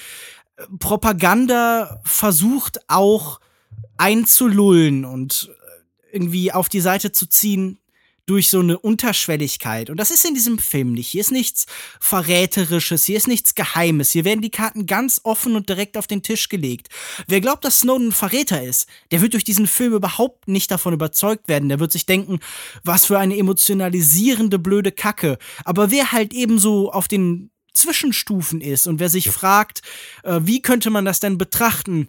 Propaganda 0.78 2.00
versucht 2.04 2.80
auch 2.88 3.40
einzulullen 3.96 5.04
und 5.04 5.50
irgendwie 6.12 6.52
auf 6.52 6.68
die 6.68 6.80
Seite 6.80 7.12
zu 7.12 7.26
ziehen 7.26 7.78
durch 8.26 8.48
so 8.48 8.58
eine 8.58 8.76
Unterschwelligkeit. 8.78 9.88
Und 9.88 9.98
das 9.98 10.10
ist 10.10 10.24
in 10.26 10.34
diesem 10.34 10.58
Film 10.58 10.92
nicht. 10.92 11.06
Hier 11.08 11.20
ist 11.20 11.30
nichts 11.30 11.66
Verräterisches, 12.00 13.04
hier 13.04 13.16
ist 13.16 13.28
nichts 13.28 13.54
Geheimes. 13.54 14.10
Hier 14.10 14.24
werden 14.24 14.40
die 14.40 14.50
Karten 14.50 14.86
ganz 14.86 15.20
offen 15.22 15.54
und 15.54 15.68
direkt 15.68 15.96
auf 15.96 16.08
den 16.08 16.24
Tisch 16.24 16.48
gelegt. 16.48 16.88
Wer 17.28 17.40
glaubt, 17.40 17.64
dass 17.64 17.80
Snowden 17.80 18.08
ein 18.08 18.12
Verräter 18.12 18.62
ist, 18.62 18.88
der 19.12 19.22
wird 19.22 19.34
durch 19.34 19.44
diesen 19.44 19.68
Film 19.68 19.94
überhaupt 19.94 20.48
nicht 20.48 20.72
davon 20.72 20.92
überzeugt 20.92 21.46
werden. 21.46 21.68
Der 21.68 21.78
wird 21.78 21.92
sich 21.92 22.04
denken, 22.04 22.40
was 22.82 23.06
für 23.06 23.18
eine 23.18 23.36
emotionalisierende, 23.36 24.58
blöde 24.58 24.90
Kacke. 24.90 25.38
Aber 25.64 25.92
wer 25.92 26.10
halt 26.10 26.32
eben 26.32 26.58
so 26.58 26.90
auf 26.90 27.06
den 27.06 27.50
Zwischenstufen 27.76 28.60
ist. 28.60 28.86
Und 28.86 29.00
wer 29.00 29.08
sich 29.08 29.30
fragt, 29.30 29.82
äh, 30.22 30.40
wie 30.42 30.62
könnte 30.62 30.90
man 30.90 31.04
das 31.04 31.20
denn 31.20 31.38
betrachten, 31.38 32.08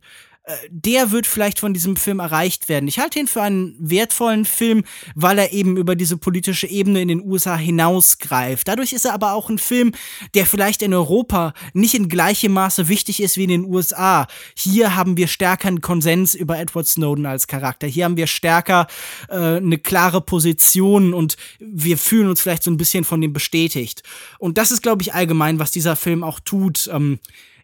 der 0.70 1.12
wird 1.12 1.28
vielleicht 1.28 1.60
von 1.60 1.74
diesem 1.74 1.98
Film 1.98 2.20
erreicht 2.20 2.70
werden. 2.70 2.88
Ich 2.88 3.00
halte 3.00 3.20
ihn 3.20 3.28
für 3.28 3.42
einen 3.42 3.76
wertvollen 3.80 4.46
Film, 4.46 4.84
weil 5.14 5.40
er 5.40 5.52
eben 5.52 5.76
über 5.76 5.96
diese 5.96 6.16
politische 6.16 6.68
Ebene 6.68 7.02
in 7.02 7.10
den 7.10 7.22
USA 7.22 7.58
hinausgreift. 7.58 8.68
Dadurch 8.68 8.94
ist 8.94 9.06
er 9.06 9.14
aber 9.14 9.34
auch 9.34 9.50
ein 9.50 9.58
Film, 9.58 9.92
der 10.36 10.46
vielleicht 10.46 10.82
in 10.82 10.94
Europa 10.94 11.54
nicht 11.74 11.96
in 11.96 12.08
gleichem 12.08 12.54
Maße 12.54 12.88
wichtig 12.88 13.22
ist 13.22 13.36
wie 13.36 13.44
in 13.44 13.50
den 13.50 13.66
USA. 13.66 14.28
Hier 14.56 14.96
haben 14.96 15.18
wir 15.18 15.28
stärker 15.28 15.68
einen 15.68 15.82
Konsens 15.82 16.34
über 16.34 16.58
Edward 16.58 16.88
Snowden 16.88 17.26
als 17.26 17.48
Charakter. 17.48 17.88
Hier 17.88 18.06
haben 18.06 18.18
wir 18.18 18.28
stärker 18.28 18.88
äh, 19.28 19.58
eine 19.58 19.78
klare 19.78 20.22
Position 20.22 21.14
und 21.14 21.36
wir 21.60 21.98
fühlen 21.98 22.30
uns 22.30 22.40
vielleicht 22.40 22.64
so 22.64 22.72
ein 22.72 22.78
bisschen 22.78 23.04
von 23.04 23.20
dem 23.20 23.34
bestätigt. 23.34 24.04
Und 24.40 24.58
das 24.58 24.72
ist, 24.72 24.82
glaube 24.82 25.02
ich, 25.02 25.14
allgemein, 25.14 25.60
was 25.60 25.72
dieser 25.72 25.96
Film 25.96 26.24
auch 26.24 26.40
tut. 26.40 26.90
Ähm, 26.94 27.20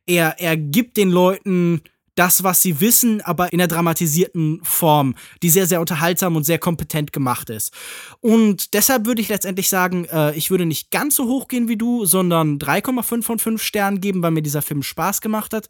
Er, 0.05 0.35
er 0.37 0.57
gibt 0.57 0.97
den 0.97 1.11
Leuten 1.11 1.81
das, 2.15 2.43
was 2.43 2.61
sie 2.61 2.79
wissen, 2.79 3.21
aber 3.21 3.51
in 3.53 3.59
einer 3.59 3.67
dramatisierten 3.67 4.59
Form, 4.63 5.15
die 5.41 5.49
sehr, 5.49 5.65
sehr 5.65 5.79
unterhaltsam 5.79 6.35
und 6.35 6.43
sehr 6.43 6.59
kompetent 6.59 7.11
gemacht 7.11 7.49
ist. 7.49 7.73
Und 8.19 8.73
deshalb 8.73 9.05
würde 9.05 9.21
ich 9.21 9.29
letztendlich 9.29 9.69
sagen, 9.69 10.05
äh, 10.05 10.35
ich 10.35 10.51
würde 10.51 10.65
nicht 10.65 10.91
ganz 10.91 11.15
so 11.15 11.25
hoch 11.25 11.47
gehen 11.47 11.67
wie 11.67 11.77
du, 11.77 12.05
sondern 12.05 12.59
3,5 12.59 13.23
von 13.23 13.39
5 13.39 13.61
Sternen 13.61 14.01
geben, 14.01 14.21
weil 14.21 14.31
mir 14.31 14.43
dieser 14.43 14.61
Film 14.61 14.83
Spaß 14.83 15.21
gemacht 15.21 15.53
hat. 15.53 15.67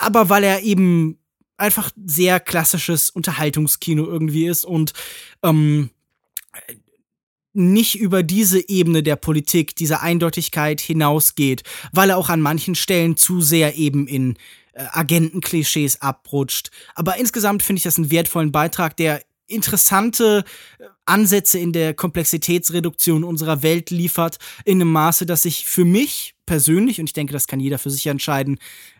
Aber 0.00 0.28
weil 0.28 0.44
er 0.44 0.62
eben 0.62 1.18
einfach 1.56 1.90
sehr 2.04 2.38
klassisches 2.38 3.10
Unterhaltungskino 3.10 4.04
irgendwie 4.04 4.46
ist 4.46 4.64
und 4.64 4.92
ähm, 5.42 5.90
nicht 7.56 7.98
über 7.98 8.22
diese 8.22 8.68
Ebene 8.68 9.02
der 9.02 9.16
Politik, 9.16 9.74
dieser 9.76 10.02
Eindeutigkeit 10.02 10.80
hinausgeht, 10.80 11.62
weil 11.90 12.10
er 12.10 12.18
auch 12.18 12.28
an 12.28 12.42
manchen 12.42 12.74
Stellen 12.74 13.16
zu 13.16 13.40
sehr 13.40 13.76
eben 13.76 14.06
in 14.06 14.36
äh, 14.76 14.84
Agentenklischees 14.92 16.02
abrutscht. 16.02 16.70
Aber 16.94 17.16
insgesamt 17.16 17.62
finde 17.62 17.78
ich 17.78 17.84
das 17.84 17.96
einen 17.96 18.10
wertvollen 18.10 18.52
Beitrag, 18.52 18.94
der 18.96 19.22
interessante 19.46 20.44
äh, 20.78 20.84
Ansätze 21.06 21.58
in 21.58 21.72
der 21.72 21.94
Komplexitätsreduktion 21.94 23.24
unserer 23.24 23.62
Welt 23.62 23.90
liefert, 23.90 24.38
in 24.66 24.80
einem 24.80 24.92
Maße, 24.92 25.24
dass 25.24 25.42
sich 25.42 25.64
für 25.64 25.86
mich 25.86 26.34
persönlich, 26.44 27.00
und 27.00 27.06
ich 27.06 27.14
denke, 27.14 27.32
das 27.32 27.46
kann 27.46 27.60
jeder 27.60 27.78
für 27.78 27.90
sich 27.90 28.06
entscheiden, 28.06 28.58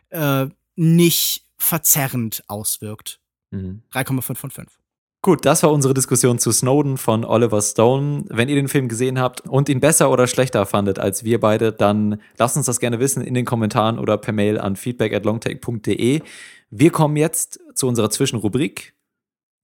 äh, 0.08 0.46
nicht 0.76 1.44
verzerrend 1.58 2.42
auswirkt. 2.48 3.20
Mhm. 3.50 3.82
3,5 3.92 4.34
von 4.34 4.50
5. 4.50 4.78
Gut, 5.26 5.44
das 5.44 5.64
war 5.64 5.72
unsere 5.72 5.92
Diskussion 5.92 6.38
zu 6.38 6.52
Snowden 6.52 6.98
von 6.98 7.24
Oliver 7.24 7.60
Stone. 7.60 8.26
Wenn 8.28 8.48
ihr 8.48 8.54
den 8.54 8.68
Film 8.68 8.86
gesehen 8.86 9.18
habt 9.18 9.40
und 9.40 9.68
ihn 9.68 9.80
besser 9.80 10.12
oder 10.12 10.28
schlechter 10.28 10.66
fandet 10.66 11.00
als 11.00 11.24
wir 11.24 11.40
beide, 11.40 11.72
dann 11.72 12.20
lasst 12.38 12.56
uns 12.56 12.66
das 12.66 12.78
gerne 12.78 13.00
wissen 13.00 13.24
in 13.24 13.34
den 13.34 13.44
Kommentaren 13.44 13.98
oder 13.98 14.18
per 14.18 14.32
Mail 14.32 14.56
an 14.56 14.76
feedback 14.76 15.12
at 15.12 15.24
longtake.de. 15.24 16.20
Wir 16.70 16.90
kommen 16.92 17.16
jetzt 17.16 17.58
zu 17.74 17.88
unserer 17.88 18.08
Zwischenrubrik, 18.08 18.94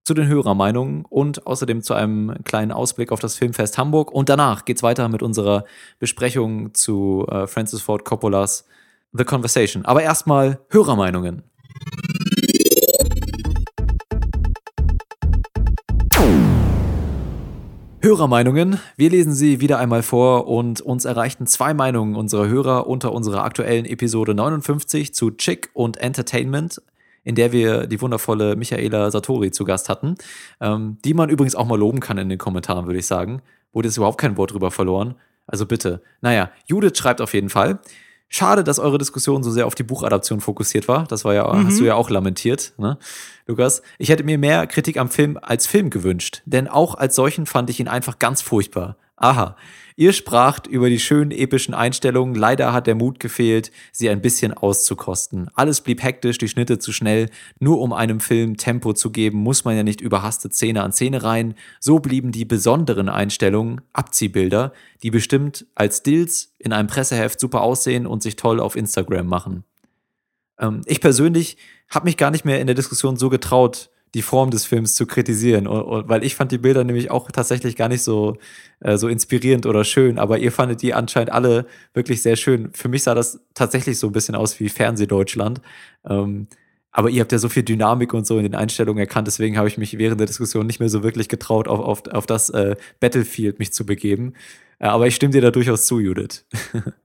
zu 0.02 0.14
den 0.14 0.26
Hörermeinungen 0.26 1.04
und 1.04 1.46
außerdem 1.46 1.82
zu 1.82 1.94
einem 1.94 2.34
kleinen 2.42 2.72
Ausblick 2.72 3.12
auf 3.12 3.20
das 3.20 3.36
Filmfest 3.36 3.78
Hamburg. 3.78 4.10
Und 4.10 4.30
danach 4.30 4.64
geht's 4.64 4.82
weiter 4.82 5.08
mit 5.08 5.22
unserer 5.22 5.64
Besprechung 6.00 6.74
zu 6.74 7.24
äh, 7.30 7.46
Francis 7.46 7.82
Ford 7.82 8.04
Coppolas 8.04 8.66
The 9.12 9.22
Conversation. 9.22 9.84
Aber 9.84 10.02
erstmal 10.02 10.58
Hörermeinungen. 10.70 11.44
Hörermeinungen. 18.04 18.80
Wir 18.96 19.10
lesen 19.10 19.32
sie 19.32 19.60
wieder 19.60 19.78
einmal 19.78 20.02
vor 20.02 20.48
und 20.48 20.80
uns 20.80 21.04
erreichten 21.04 21.46
zwei 21.46 21.72
Meinungen 21.72 22.16
unserer 22.16 22.48
Hörer 22.48 22.88
unter 22.88 23.12
unserer 23.12 23.44
aktuellen 23.44 23.84
Episode 23.84 24.34
59 24.34 25.14
zu 25.14 25.30
Chick 25.30 25.70
und 25.72 25.98
Entertainment, 25.98 26.82
in 27.22 27.36
der 27.36 27.52
wir 27.52 27.86
die 27.86 28.00
wundervolle 28.00 28.56
Michaela 28.56 29.08
Satori 29.12 29.52
zu 29.52 29.62
Gast 29.62 29.88
hatten, 29.88 30.16
ähm, 30.60 30.98
die 31.04 31.14
man 31.14 31.30
übrigens 31.30 31.54
auch 31.54 31.66
mal 31.66 31.78
loben 31.78 32.00
kann 32.00 32.18
in 32.18 32.28
den 32.28 32.38
Kommentaren, 32.38 32.86
würde 32.86 32.98
ich 32.98 33.06
sagen. 33.06 33.40
Wurde 33.72 33.86
jetzt 33.86 33.98
überhaupt 33.98 34.18
kein 34.18 34.36
Wort 34.36 34.52
drüber 34.52 34.72
verloren. 34.72 35.14
Also 35.46 35.64
bitte. 35.64 36.02
Naja, 36.22 36.50
Judith 36.66 36.98
schreibt 36.98 37.20
auf 37.20 37.34
jeden 37.34 37.50
Fall. 37.50 37.78
Schade, 38.34 38.64
dass 38.64 38.78
eure 38.78 38.96
Diskussion 38.96 39.42
so 39.42 39.50
sehr 39.50 39.66
auf 39.66 39.74
die 39.74 39.82
Buchadaption 39.82 40.40
fokussiert 40.40 40.88
war. 40.88 41.04
Das 41.06 41.26
war 41.26 41.34
ja, 41.34 41.52
mhm. 41.52 41.66
hast 41.66 41.78
du 41.78 41.84
ja 41.84 41.96
auch 41.96 42.08
lamentiert, 42.08 42.72
ne, 42.78 42.96
Lukas. 43.46 43.82
Ich 43.98 44.08
hätte 44.08 44.24
mir 44.24 44.38
mehr 44.38 44.66
Kritik 44.66 44.96
am 44.96 45.10
Film 45.10 45.38
als 45.40 45.66
Film 45.66 45.90
gewünscht, 45.90 46.40
denn 46.46 46.66
auch 46.66 46.94
als 46.94 47.14
solchen 47.14 47.44
fand 47.44 47.68
ich 47.68 47.78
ihn 47.78 47.88
einfach 47.88 48.18
ganz 48.18 48.40
furchtbar. 48.40 48.96
Aha. 49.16 49.54
Ihr 49.96 50.12
spracht 50.12 50.66
über 50.66 50.88
die 50.88 50.98
schönen 50.98 51.30
epischen 51.30 51.74
Einstellungen. 51.74 52.34
Leider 52.34 52.72
hat 52.72 52.86
der 52.86 52.94
Mut 52.94 53.20
gefehlt, 53.20 53.70
sie 53.92 54.08
ein 54.08 54.20
bisschen 54.20 54.52
auszukosten. 54.52 55.48
Alles 55.54 55.80
blieb 55.80 56.02
hektisch, 56.02 56.38
die 56.38 56.48
Schnitte 56.48 56.78
zu 56.78 56.92
schnell. 56.92 57.28
Nur 57.58 57.80
um 57.80 57.92
einem 57.92 58.20
Film 58.20 58.56
Tempo 58.56 58.92
zu 58.92 59.10
geben, 59.10 59.38
muss 59.38 59.64
man 59.64 59.76
ja 59.76 59.82
nicht 59.82 60.00
überhastet 60.00 60.54
Szene 60.54 60.82
an 60.82 60.92
Szene 60.92 61.22
rein. 61.22 61.54
So 61.80 61.98
blieben 61.98 62.32
die 62.32 62.44
besonderen 62.44 63.08
Einstellungen, 63.08 63.80
Abziehbilder, 63.92 64.72
die 65.02 65.10
bestimmt 65.10 65.66
als 65.74 65.98
Stills 65.98 66.54
in 66.58 66.72
einem 66.72 66.88
Presseheft 66.88 67.38
super 67.38 67.60
aussehen 67.62 68.06
und 68.06 68.22
sich 68.22 68.36
toll 68.36 68.60
auf 68.60 68.76
Instagram 68.76 69.26
machen. 69.26 69.64
Ähm, 70.58 70.82
ich 70.86 71.00
persönlich 71.00 71.56
habe 71.88 72.06
mich 72.06 72.16
gar 72.16 72.30
nicht 72.30 72.44
mehr 72.44 72.60
in 72.60 72.66
der 72.66 72.76
Diskussion 72.76 73.16
so 73.16 73.28
getraut, 73.28 73.90
die 74.14 74.22
Form 74.22 74.50
des 74.50 74.66
Films 74.66 74.94
zu 74.94 75.06
kritisieren. 75.06 75.66
Und, 75.66 75.82
und, 75.82 76.08
weil 76.08 76.24
ich 76.24 76.34
fand 76.34 76.52
die 76.52 76.58
Bilder 76.58 76.84
nämlich 76.84 77.10
auch 77.10 77.30
tatsächlich 77.30 77.76
gar 77.76 77.88
nicht 77.88 78.02
so, 78.02 78.36
äh, 78.80 78.96
so 78.96 79.08
inspirierend 79.08 79.66
oder 79.66 79.84
schön, 79.84 80.18
aber 80.18 80.38
ihr 80.38 80.52
fandet 80.52 80.82
die 80.82 80.94
anscheinend 80.94 81.32
alle 81.32 81.66
wirklich 81.94 82.22
sehr 82.22 82.36
schön. 82.36 82.70
Für 82.72 82.88
mich 82.88 83.02
sah 83.04 83.14
das 83.14 83.40
tatsächlich 83.54 83.98
so 83.98 84.08
ein 84.08 84.12
bisschen 84.12 84.34
aus 84.34 84.60
wie 84.60 84.68
Fernsehdeutschland. 84.68 85.60
Ähm, 86.08 86.46
aber 86.92 87.08
ihr 87.08 87.22
habt 87.22 87.32
ja 87.32 87.38
so 87.38 87.48
viel 87.48 87.62
Dynamik 87.62 88.12
und 88.12 88.26
so 88.26 88.36
in 88.36 88.42
den 88.42 88.54
Einstellungen 88.54 89.00
erkannt, 89.00 89.26
deswegen 89.26 89.56
habe 89.56 89.66
ich 89.66 89.78
mich 89.78 89.96
während 89.96 90.20
der 90.20 90.26
Diskussion 90.26 90.66
nicht 90.66 90.78
mehr 90.78 90.90
so 90.90 91.02
wirklich 91.02 91.28
getraut, 91.30 91.66
auf, 91.66 91.80
auf, 91.80 92.06
auf 92.08 92.26
das 92.26 92.50
äh, 92.50 92.76
Battlefield 93.00 93.58
mich 93.58 93.72
zu 93.72 93.86
begeben. 93.86 94.34
Äh, 94.78 94.86
aber 94.86 95.06
ich 95.06 95.14
stimme 95.16 95.32
dir 95.32 95.40
da 95.40 95.50
durchaus 95.50 95.86
zu, 95.86 96.00
Judith. 96.00 96.44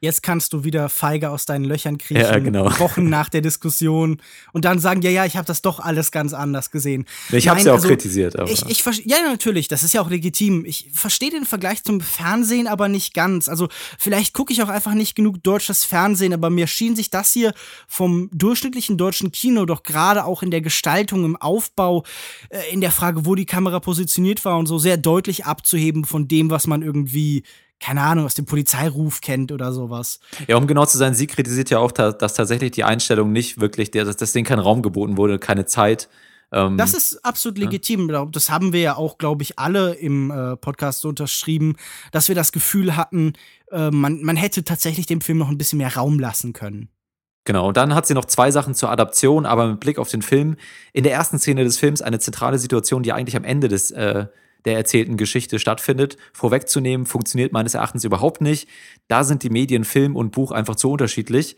Jetzt 0.00 0.22
kannst 0.22 0.54
du 0.54 0.64
wieder 0.64 0.88
feige 0.88 1.28
aus 1.28 1.44
deinen 1.44 1.66
Löchern 1.66 1.98
kriechen, 1.98 2.22
ja, 2.22 2.38
genau. 2.38 2.64
Wochen 2.78 3.10
nach 3.10 3.28
der 3.28 3.42
Diskussion 3.42 4.22
und 4.54 4.64
dann 4.64 4.78
sagen, 4.78 5.02
ja, 5.02 5.10
ja, 5.10 5.26
ich 5.26 5.36
habe 5.36 5.46
das 5.46 5.60
doch 5.60 5.80
alles 5.80 6.10
ganz 6.10 6.32
anders 6.32 6.70
gesehen. 6.70 7.04
Ich 7.30 7.46
habe 7.48 7.60
es 7.60 7.66
ja 7.66 7.72
auch 7.72 7.76
also, 7.76 7.88
kritisiert. 7.88 8.38
Aber. 8.38 8.50
Ich, 8.50 8.64
ich, 8.66 8.82
ja, 9.04 9.18
natürlich, 9.22 9.68
das 9.68 9.82
ist 9.82 9.92
ja 9.92 10.00
auch 10.00 10.08
legitim. 10.08 10.64
Ich 10.64 10.88
verstehe 10.94 11.30
den 11.30 11.44
Vergleich 11.44 11.84
zum 11.84 12.00
Fernsehen 12.00 12.66
aber 12.66 12.88
nicht 12.88 13.12
ganz. 13.12 13.50
Also 13.50 13.68
vielleicht 13.98 14.32
gucke 14.32 14.50
ich 14.50 14.62
auch 14.62 14.70
einfach 14.70 14.94
nicht 14.94 15.14
genug 15.14 15.42
deutsches 15.42 15.84
Fernsehen, 15.84 16.32
aber 16.32 16.48
mir 16.48 16.66
schien 16.66 16.96
sich 16.96 17.10
das 17.10 17.30
hier 17.30 17.52
vom 17.86 18.30
durchschnittlichen 18.32 18.96
deutschen 18.96 19.30
Kino 19.30 19.66
doch 19.66 19.82
gerade 19.82 20.24
auch 20.24 20.42
in 20.42 20.50
der 20.50 20.62
Gestaltung, 20.62 21.22
im 21.22 21.36
Aufbau, 21.36 22.04
äh, 22.48 22.72
in 22.72 22.80
der 22.80 22.92
Frage, 22.92 23.26
wo 23.26 23.34
die 23.34 23.46
Kamera 23.46 23.78
positioniert 23.80 24.42
war 24.46 24.56
und 24.56 24.66
so 24.66 24.78
sehr 24.78 24.96
deutlich 24.96 25.44
abzuheben 25.44 26.06
von 26.06 26.28
dem, 26.28 26.50
was 26.50 26.66
man 26.66 26.80
irgendwie 26.80 27.42
keine 27.84 28.00
Ahnung, 28.00 28.24
aus 28.24 28.34
dem 28.34 28.46
Polizeiruf 28.46 29.20
kennt 29.20 29.52
oder 29.52 29.70
sowas. 29.70 30.18
Ja, 30.46 30.56
um 30.56 30.66
genau 30.66 30.86
zu 30.86 30.96
sein, 30.96 31.12
sie 31.14 31.26
kritisiert 31.26 31.68
ja 31.68 31.80
auch, 31.80 31.92
dass 31.92 32.32
tatsächlich 32.32 32.70
die 32.70 32.82
Einstellung 32.82 33.30
nicht 33.30 33.60
wirklich, 33.60 33.90
dass 33.90 34.16
das 34.16 34.32
Ding 34.32 34.46
kein 34.46 34.58
Raum 34.58 34.80
geboten 34.80 35.18
wurde, 35.18 35.38
keine 35.38 35.66
Zeit. 35.66 36.08
Ähm, 36.50 36.78
das 36.78 36.94
ist 36.94 37.22
absolut 37.22 37.58
legitim. 37.58 38.08
Ja. 38.08 38.24
Das 38.24 38.48
haben 38.48 38.72
wir 38.72 38.80
ja 38.80 38.96
auch, 38.96 39.18
glaube 39.18 39.42
ich, 39.42 39.58
alle 39.58 39.92
im 39.92 40.30
äh, 40.30 40.56
Podcast 40.56 41.02
so 41.02 41.10
unterschrieben, 41.10 41.76
dass 42.10 42.28
wir 42.28 42.34
das 42.34 42.52
Gefühl 42.52 42.96
hatten, 42.96 43.34
äh, 43.70 43.90
man, 43.90 44.22
man 44.22 44.36
hätte 44.36 44.64
tatsächlich 44.64 45.04
dem 45.04 45.20
Film 45.20 45.36
noch 45.36 45.50
ein 45.50 45.58
bisschen 45.58 45.76
mehr 45.76 45.94
Raum 45.94 46.18
lassen 46.18 46.54
können. 46.54 46.88
Genau, 47.44 47.68
und 47.68 47.76
dann 47.76 47.94
hat 47.94 48.06
sie 48.06 48.14
noch 48.14 48.24
zwei 48.24 48.50
Sachen 48.50 48.74
zur 48.74 48.90
Adaption, 48.90 49.44
aber 49.44 49.68
mit 49.68 49.80
Blick 49.80 49.98
auf 49.98 50.08
den 50.08 50.22
Film. 50.22 50.56
In 50.94 51.04
der 51.04 51.12
ersten 51.12 51.38
Szene 51.38 51.64
des 51.64 51.78
Films 51.78 52.00
eine 52.00 52.18
zentrale 52.18 52.58
Situation, 52.58 53.02
die 53.02 53.12
eigentlich 53.12 53.36
am 53.36 53.44
Ende 53.44 53.68
des 53.68 53.90
äh, 53.90 54.24
der 54.64 54.76
erzählten 54.76 55.16
Geschichte 55.16 55.58
stattfindet. 55.58 56.16
Vorwegzunehmen, 56.32 57.06
funktioniert 57.06 57.52
meines 57.52 57.74
Erachtens 57.74 58.04
überhaupt 58.04 58.40
nicht. 58.40 58.68
Da 59.08 59.24
sind 59.24 59.42
die 59.42 59.50
Medien, 59.50 59.84
Film 59.84 60.16
und 60.16 60.32
Buch 60.32 60.52
einfach 60.52 60.76
zu 60.76 60.90
unterschiedlich. 60.90 61.56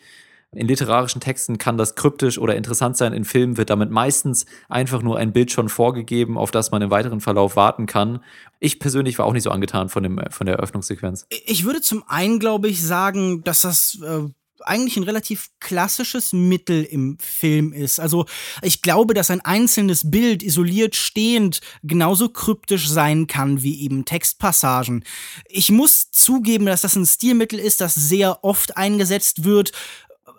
In 0.52 0.68
literarischen 0.68 1.20
Texten 1.20 1.58
kann 1.58 1.76
das 1.76 1.96
kryptisch 1.96 2.38
oder 2.38 2.56
interessant 2.56 2.96
sein. 2.96 3.12
In 3.12 3.24
Filmen 3.24 3.58
wird 3.58 3.68
damit 3.68 3.90
meistens 3.90 4.46
einfach 4.68 5.02
nur 5.02 5.18
ein 5.18 5.32
Bild 5.32 5.50
schon 5.50 5.68
vorgegeben, 5.68 6.38
auf 6.38 6.50
das 6.50 6.70
man 6.70 6.80
im 6.82 6.90
weiteren 6.90 7.20
Verlauf 7.20 7.56
warten 7.56 7.86
kann. 7.86 8.20
Ich 8.58 8.78
persönlich 8.78 9.18
war 9.18 9.26
auch 9.26 9.32
nicht 9.32 9.42
so 9.42 9.50
angetan 9.50 9.88
von, 9.88 10.02
dem, 10.02 10.20
von 10.30 10.46
der 10.46 10.56
Eröffnungssequenz. 10.56 11.26
Ich 11.46 11.64
würde 11.64 11.80
zum 11.82 12.04
einen, 12.06 12.38
glaube 12.38 12.68
ich, 12.68 12.82
sagen, 12.82 13.42
dass 13.42 13.62
das 13.62 13.98
äh, 14.02 14.28
eigentlich 14.66 14.96
ein 14.96 15.04
relativ 15.04 15.50
klassisches 15.60 16.32
Mittel 16.32 16.84
im 16.84 17.18
Film 17.20 17.72
ist. 17.72 18.00
Also 18.00 18.26
ich 18.62 18.82
glaube, 18.82 19.14
dass 19.14 19.30
ein 19.30 19.40
einzelnes 19.40 20.10
Bild 20.10 20.42
isoliert 20.42 20.96
stehend 20.96 21.60
genauso 21.82 22.28
kryptisch 22.28 22.88
sein 22.88 23.26
kann 23.26 23.62
wie 23.62 23.82
eben 23.82 24.04
Textpassagen. 24.04 25.04
Ich 25.48 25.70
muss 25.70 26.10
zugeben, 26.10 26.66
dass 26.66 26.82
das 26.82 26.96
ein 26.96 27.06
Stilmittel 27.06 27.58
ist, 27.58 27.80
das 27.80 27.94
sehr 27.94 28.44
oft 28.44 28.76
eingesetzt 28.76 29.44
wird, 29.44 29.72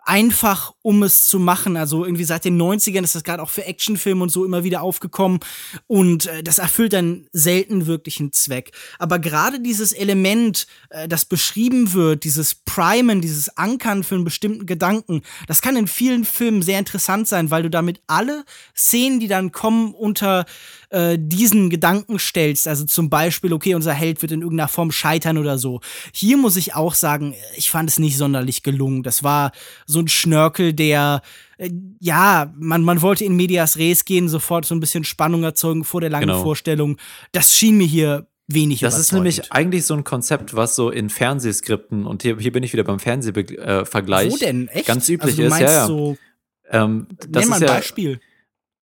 einfach, 0.08 0.74
um 0.82 1.04
es 1.04 1.26
zu 1.26 1.38
machen. 1.38 1.76
Also 1.76 2.06
irgendwie 2.06 2.24
seit 2.24 2.46
den 2.46 2.60
90ern 2.60 3.04
ist 3.04 3.16
das 3.16 3.24
gerade 3.24 3.44
auch 3.44 3.50
für 3.50 3.66
Actionfilme 3.66 4.24
und 4.24 4.30
so 4.30 4.46
immer 4.46 4.64
wieder 4.64 4.82
aufgekommen 4.82 5.40
und 5.86 6.28
äh, 6.28 6.44
das 6.44 6.60
erfüllt 6.60 6.94
dann 6.94 7.28
selten 7.34 7.88
wirklich 7.88 8.20
einen 8.20 8.32
Zweck. 8.32 8.72
Aber 9.00 9.20
gerade 9.20 9.60
dieses 9.60 9.92
Element, 9.92 10.66
äh, 10.90 11.08
das 11.08 11.26
beschrieben 11.26 11.94
wird, 11.94 12.24
dieses 12.24 12.56
Primen, 12.56 13.20
dieses 13.20 13.58
Ankern 13.58 14.04
für 14.04 14.16
einen 14.16 14.24
bestimmten 14.24 14.66
Gedanken, 14.66 15.22
das 15.46 15.62
kann 15.62 15.76
in 15.76 15.88
vielen 15.88 16.24
Filmen 16.24 16.62
sehr 16.62 16.80
interessant 16.80 17.28
sein, 17.28 17.52
weil 17.52 17.64
du 17.64 17.70
damit 17.70 18.00
alle 18.08 18.46
Szenen, 18.76 19.20
die 19.20 19.28
dann 19.28 19.52
kommen, 19.52 19.94
unter 19.94 20.46
äh, 20.90 21.18
diesen 21.20 21.70
Gedanken 21.70 22.18
stellst. 22.18 22.68
Also 22.68 22.86
zum 22.86 23.10
Beispiel, 23.10 23.52
okay, 23.52 23.76
unser 23.76 23.94
Held 23.94 24.22
wird 24.22 24.32
in 24.32 24.42
irgendeiner 24.42 24.70
Form 24.70 24.92
scheitern 24.92 25.38
oder 25.38 25.58
so. 25.58 25.82
Hier 26.14 26.38
muss 26.38 26.56
ich 26.56 26.76
auch 26.76 26.94
sagen, 26.94 27.36
ich 27.58 27.70
fand 27.70 27.90
es 27.90 28.00
nicht 28.00 28.16
sonderlich 28.16 28.64
gelungen. 28.64 29.04
Das 29.04 29.22
war 29.22 29.52
so 29.86 29.97
ein 30.00 30.08
Schnörkel, 30.08 30.74
der 30.74 31.22
äh, 31.58 31.70
ja, 32.00 32.54
man, 32.56 32.84
man 32.84 33.02
wollte 33.02 33.26
in 33.26 33.36
Medias 33.36 33.78
Res 33.78 34.06
gehen, 34.06 34.30
sofort 34.30 34.66
so 34.66 34.76
ein 34.76 34.80
bisschen 34.80 35.04
Spannung 35.04 35.44
erzeugen 35.44 35.84
vor 35.84 36.02
der 36.02 36.10
langen 36.10 36.28
genau. 36.28 36.44
Vorstellung. 36.44 36.98
Das 37.32 37.56
schien 37.56 37.78
mir 37.78 37.88
hier 37.88 38.28
wenig 38.48 38.80
Das 38.80 38.98
ist 38.98 39.12
nämlich 39.12 39.52
eigentlich 39.52 39.86
so 39.86 39.94
ein 39.94 40.04
Konzept, 40.04 40.56
was 40.56 40.76
so 40.76 40.90
in 40.90 41.10
Fernsehskripten, 41.10 42.06
und 42.06 42.24
hier, 42.24 42.38
hier 42.38 42.52
bin 42.52 42.64
ich 42.64 42.74
wieder 42.74 42.84
beim 42.84 43.00
Fernsehvergleich, 43.00 44.32
Wo 44.32 44.38
denn? 44.38 44.68
Echt? 44.70 44.88
ganz 44.88 45.10
üblich 45.10 45.40
also, 45.40 45.42
du 45.42 45.48
ist. 45.48 45.60
Ja, 45.60 45.72
ja. 45.72 45.88
So, 45.88 46.18
ähm, 46.72 47.08
das 47.28 47.46
ist 47.46 47.52
ein 47.52 47.62
ja, 47.62 47.68
Beispiel. 47.68 48.20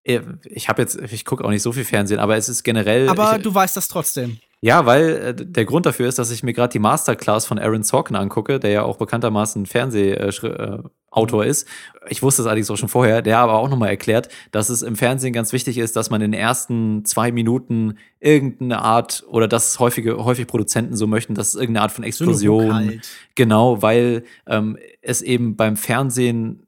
ich 0.04 0.70
habe 0.70 0.82
jetzt, 0.82 1.00
ich 1.12 1.26
gucke 1.26 1.44
auch 1.44 1.50
nicht 1.50 1.64
so 1.64 1.72
viel 1.72 1.86
Fernsehen, 1.86 2.20
aber 2.20 2.38
es 2.38 2.48
ist 2.48 2.64
generell. 2.64 3.10
Aber 3.10 3.38
ich, 3.38 3.44
du 3.44 3.54
weißt 3.54 3.76
das 3.76 3.88
trotzdem. 3.88 4.38
Ja, 4.66 4.88
weil 4.88 5.10
äh, 5.10 5.36
der 5.36 5.64
Grund 5.64 5.86
dafür 5.86 6.08
ist, 6.08 6.18
dass 6.18 6.32
ich 6.32 6.42
mir 6.42 6.52
gerade 6.52 6.72
die 6.72 6.80
Masterclass 6.80 7.46
von 7.46 7.60
Aaron 7.60 7.84
Sorkin 7.84 8.16
angucke, 8.16 8.60
der 8.60 8.72
ja 8.72 8.82
auch 8.82 8.98
bekanntermaßen 8.98 9.68
Fernsehautor 9.68 11.46
ist. 11.46 11.68
Ich 12.10 12.24
wusste 12.24 12.42
es 12.42 12.48
allerdings 12.48 12.72
auch 12.72 12.76
schon 12.76 12.90
vorher, 12.90 13.22
der 13.22 13.38
aber 13.38 13.60
auch 13.60 13.70
nochmal 13.70 13.90
erklärt, 13.90 14.28
dass 14.50 14.70
es 14.70 14.82
im 14.82 14.96
Fernsehen 14.96 15.34
ganz 15.34 15.54
wichtig 15.54 15.78
ist, 15.78 15.96
dass 15.96 16.10
man 16.10 16.20
in 16.22 16.32
den 16.32 16.40
ersten 16.42 17.06
zwei 17.06 17.32
Minuten 17.32 18.00
irgendeine 18.20 18.82
Art, 18.82 19.24
oder 19.28 19.48
dass 19.48 19.78
häufige, 19.78 20.26
häufig 20.26 20.48
Produzenten 20.48 20.96
so 20.96 21.06
möchten, 21.06 21.36
dass 21.36 21.50
es 21.50 21.54
irgendeine 21.54 21.84
Art 21.84 21.92
von 21.92 22.04
Explosion, 22.04 22.74
halt. 22.74 23.08
genau, 23.36 23.84
weil 23.84 24.24
ähm, 24.48 24.80
es 25.04 25.22
eben 25.22 25.56
beim 25.56 25.78
Fernsehen 25.78 26.62
äh, 26.62 26.65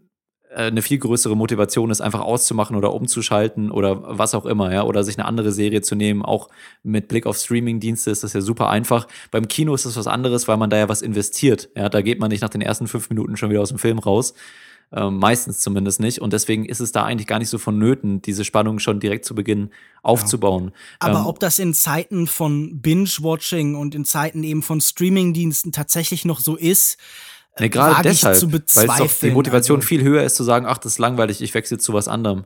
eine 0.56 0.82
viel 0.82 0.98
größere 0.98 1.36
Motivation 1.36 1.92
ist, 1.92 2.02
einfach 2.02 2.22
auszumachen 2.22 2.76
oder 2.76 2.94
umzuschalten 2.94 3.70
oder 3.70 4.18
was 4.18 4.34
auch 4.34 4.46
immer, 4.46 4.74
ja, 4.74 4.84
oder 4.84 5.04
sich 5.04 5.18
eine 5.18 5.28
andere 5.28 5.52
Serie 5.52 5.82
zu 5.82 5.96
nehmen. 5.96 6.24
Auch 6.24 6.50
mit 6.84 7.08
Blick 7.08 7.26
auf 7.26 7.38
Streaming-Dienste 7.38 8.12
ist 8.12 8.24
das 8.24 8.34
ja 8.34 8.42
super 8.42 8.70
einfach. 8.70 9.08
Beim 9.32 9.48
Kino 9.48 9.74
ist 9.76 9.86
das 9.86 9.98
was 9.98 10.08
anderes, 10.08 10.48
weil 10.48 10.58
man 10.58 10.70
da 10.70 10.78
ja 10.78 10.90
was 10.90 11.02
investiert. 11.02 11.70
Ja, 11.76 11.90
da 11.90 12.02
geht 12.02 12.20
man 12.20 12.30
nicht 12.30 12.42
nach 12.42 12.50
den 12.50 12.62
ersten 12.62 12.88
fünf 12.88 13.10
Minuten 13.10 13.38
schon 13.38 13.50
wieder 13.50 13.62
aus 13.62 13.70
dem 13.70 13.78
Film 13.78 14.00
raus. 14.00 14.34
Ähm, 14.90 15.18
meistens 15.18 15.60
zumindest 15.60 16.00
nicht. 16.00 16.22
Und 16.22 16.32
deswegen 16.32 16.64
ist 16.64 16.80
es 16.80 16.94
da 16.94 17.04
eigentlich 17.04 17.28
gar 17.28 17.40
nicht 17.40 17.50
so 17.50 17.58
vonnöten, 17.58 18.22
diese 18.22 18.46
Spannung 18.46 18.80
schon 18.80 19.02
direkt 19.02 19.26
zu 19.26 19.36
Beginn 19.36 19.72
aufzubauen. 20.02 20.72
Aber 21.00 21.20
Ähm, 21.20 21.26
ob 21.26 21.42
das 21.42 21.60
in 21.60 21.74
Zeiten 21.74 22.26
von 22.26 22.80
Binge-Watching 22.80 23.76
und 23.76 23.96
in 23.96 24.06
Zeiten 24.06 24.44
eben 24.44 24.64
von 24.64 24.80
Streaming-Diensten 24.80 25.74
tatsächlich 25.74 26.24
noch 26.24 26.40
so 26.40 26.56
ist, 26.56 26.96
äh, 26.96 26.98
Nee, 27.60 27.70
gerade 27.70 27.96
wage 27.96 28.10
ich 28.10 28.22
deshalb, 28.22 28.52
weil 28.76 29.10
die 29.22 29.32
Motivation 29.32 29.78
also. 29.78 29.88
viel 29.88 30.04
höher 30.04 30.24
ist, 30.24 30.36
zu 30.36 30.44
sagen, 30.44 30.66
ach, 30.68 30.78
das 30.78 30.94
ist 30.94 31.00
langweilig, 31.00 31.42
ich 31.42 31.54
wechsle 31.54 31.78
zu 31.78 31.94
was 31.94 32.08
anderem. 32.08 32.46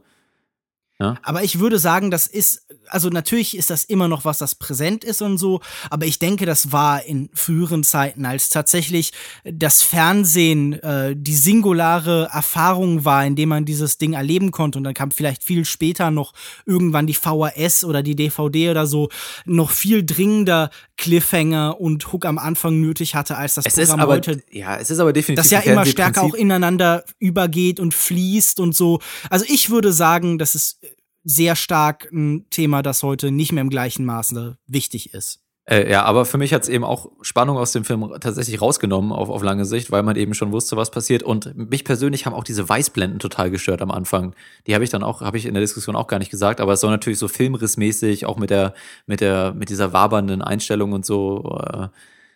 Aber 1.24 1.44
ich 1.44 1.60
würde 1.60 1.80
sagen, 1.80 2.12
das 2.12 2.28
ist, 2.28 2.66
also 2.88 3.10
natürlich 3.10 3.58
ist 3.58 3.70
das 3.70 3.84
immer 3.84 4.08
noch 4.08 4.26
was, 4.26 4.38
das 4.38 4.56
präsent 4.56 5.04
ist 5.04 5.22
und 5.22 5.38
so, 5.38 5.62
aber 5.90 6.06
ich 6.06 6.20
denke, 6.20 6.46
das 6.46 6.72
war 6.72 7.04
in 7.04 7.30
früheren 7.34 7.84
Zeiten, 7.84 8.26
als 8.26 8.50
tatsächlich 8.50 9.12
das 9.44 9.82
Fernsehen 9.82 10.74
äh, 10.74 11.16
die 11.16 11.36
singulare 11.36 12.30
Erfahrung 12.32 13.06
war, 13.06 13.26
in 13.26 13.36
dem 13.36 13.50
man 13.50 13.66
dieses 13.66 13.98
Ding 13.98 14.14
erleben 14.14 14.52
konnte. 14.52 14.78
Und 14.78 14.84
dann 14.84 14.94
kam 14.94 15.12
vielleicht 15.12 15.44
viel 15.44 15.66
später 15.66 16.12
noch 16.12 16.34
irgendwann 16.66 17.08
die 17.08 17.14
VHS 17.14 17.84
oder 17.84 18.04
die 18.04 18.16
DVD 18.16 18.72
oder 18.72 18.86
so, 18.86 19.10
noch 19.46 19.72
viel 19.72 20.06
dringender 20.06 20.70
Cliffhanger 20.98 21.82
und 21.82 22.14
Hook 22.14 22.26
am 22.26 22.38
Anfang 22.38 22.80
nötig 22.80 23.16
hatte, 23.16 23.36
als 23.36 23.56
das 23.56 23.66
Es 23.66 23.78
ist 23.78 23.90
Programm 23.90 24.02
aber, 24.02 24.14
heute 24.14 24.44
ja, 24.52 24.78
es 24.78 24.92
ist 24.92 25.00
aber 25.00 25.14
definitiv 25.14 25.44
das 25.44 25.52
ja 25.52 25.60
immer 25.60 25.86
stärker 25.86 26.22
auch 26.22 26.36
ineinander 26.36 27.04
übergeht 27.18 27.80
und 27.80 27.94
fließt 27.94 28.60
und 28.60 28.76
so. 28.76 29.00
Also 29.30 29.46
ich 29.48 29.70
würde 29.72 29.94
sagen, 29.94 30.38
das 30.38 30.54
ist 30.54 30.80
sehr 31.24 31.56
stark 31.56 32.10
ein 32.12 32.48
Thema, 32.50 32.82
das 32.82 33.04
heute 33.04 33.32
nicht 33.32 33.52
mehr 33.52 33.62
im 33.62 33.70
gleichen 33.70 34.06
Maße 34.06 34.58
wichtig 34.68 35.14
ist. 35.14 35.40
Äh, 35.66 35.92
ja, 35.92 36.04
aber 36.04 36.26
für 36.26 36.40
mich 36.40 36.54
hat 36.54 36.64
es 36.64 36.70
eben 36.70 36.84
auch 36.84 37.12
Spannung 37.22 37.58
aus 37.58 37.72
dem 37.72 37.86
Film 37.86 38.12
tatsächlich 38.20 38.60
rausgenommen 38.60 39.12
auf, 39.12 39.30
auf 39.30 39.44
lange 39.44 39.66
Sicht, 39.66 39.92
weil 39.92 40.02
man 40.02 40.16
eben 40.16 40.34
schon 40.34 40.52
wusste, 40.52 40.76
was 40.76 40.90
passiert. 40.90 41.22
Und 41.22 41.56
mich 41.56 41.86
persönlich 41.86 42.26
haben 42.26 42.34
auch 42.34 42.44
diese 42.44 42.68
Weißblenden 42.68 43.20
total 43.20 43.52
gestört 43.52 43.82
am 43.82 43.92
Anfang. 43.92 44.36
Die 44.66 44.74
habe 44.74 44.84
ich 44.84 44.90
dann 44.90 45.04
auch, 45.04 45.22
habe 45.22 45.38
ich 45.38 45.46
in 45.46 45.54
der 45.54 45.62
Diskussion 45.62 45.96
auch 45.96 46.08
gar 46.08 46.18
nicht 46.18 46.32
gesagt, 46.32 46.60
aber 46.62 46.74
es 46.74 46.82
soll 46.82 46.90
natürlich 46.90 47.20
so 47.20 47.28
filmrissmäßig, 47.28 48.26
auch 48.26 48.38
mit 48.38 48.50
der, 48.50 48.74
mit 49.06 49.22
der, 49.22 49.54
mit 49.54 49.70
dieser 49.70 49.94
wabernden 49.94 50.42
Einstellung 50.42 50.94
und 50.94 51.06
so. 51.06 51.60
Äh, 51.64 51.88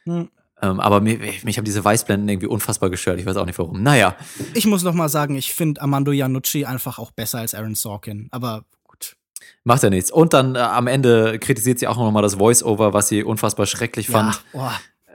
Hm. 0.07 0.29
Ähm, 0.61 0.79
aber 0.79 1.01
mich, 1.01 1.43
mich 1.43 1.57
haben 1.57 1.65
diese 1.65 1.83
Weißblenden 1.83 2.29
irgendwie 2.29 2.47
unfassbar 2.47 2.89
gestört. 2.89 3.19
Ich 3.19 3.25
weiß 3.25 3.35
auch 3.37 3.45
nicht 3.45 3.59
warum. 3.59 3.83
Naja, 3.83 4.15
Ich 4.53 4.65
muss 4.65 4.83
noch 4.83 4.93
mal 4.93 5.09
sagen, 5.09 5.35
ich 5.35 5.53
finde 5.53 5.81
Armando 5.81 6.11
Iannucci 6.11 6.65
einfach 6.65 6.97
auch 6.97 7.11
besser 7.11 7.39
als 7.39 7.53
Aaron 7.53 7.75
Sorkin. 7.75 8.29
Aber 8.31 8.63
gut. 8.83 9.17
macht 9.65 9.83
ja 9.83 9.89
nichts. 9.89 10.11
Und 10.11 10.33
dann 10.33 10.55
äh, 10.55 10.59
am 10.59 10.87
Ende 10.87 11.39
kritisiert 11.39 11.79
sie 11.79 11.87
auch 11.87 11.97
noch 11.97 12.09
mal 12.11 12.21
das 12.21 12.35
Voice-Over, 12.35 12.93
was 12.93 13.09
sie 13.09 13.23
unfassbar 13.23 13.65
schrecklich 13.65 14.07
fand. 14.07 14.35
Ja, 14.35 14.39
boah, 14.53 14.73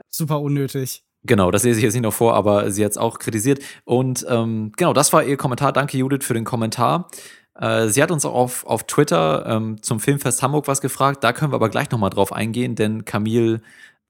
super 0.09 0.41
unnötig. 0.41 1.03
Genau, 1.23 1.51
das 1.51 1.63
lese 1.63 1.77
ich 1.79 1.83
jetzt 1.83 1.93
nicht 1.93 2.03
noch 2.03 2.13
vor, 2.13 2.33
aber 2.33 2.71
sie 2.71 2.83
hat 2.83 2.91
es 2.91 2.97
auch 2.97 3.19
kritisiert. 3.19 3.59
Und 3.83 4.25
ähm, 4.29 4.71
genau, 4.75 4.93
das 4.93 5.11
war 5.13 5.23
ihr 5.23 5.37
Kommentar. 5.37 5.71
Danke, 5.71 5.97
Judith, 5.97 6.25
für 6.25 6.33
den 6.33 6.45
Kommentar. 6.45 7.09
Äh, 7.55 7.89
sie 7.89 8.01
hat 8.01 8.09
uns 8.11 8.25
auch 8.25 8.33
auf, 8.33 8.65
auf 8.65 8.83
Twitter 8.87 9.45
ähm, 9.47 9.81
zum 9.83 9.99
Filmfest 9.99 10.41
Hamburg 10.41 10.67
was 10.67 10.81
gefragt. 10.81 11.23
Da 11.23 11.31
können 11.33 11.51
wir 11.51 11.55
aber 11.57 11.69
gleich 11.69 11.91
noch 11.91 11.99
mal 11.99 12.09
drauf 12.09 12.33
eingehen, 12.33 12.75
denn 12.75 13.05
Camille 13.05 13.61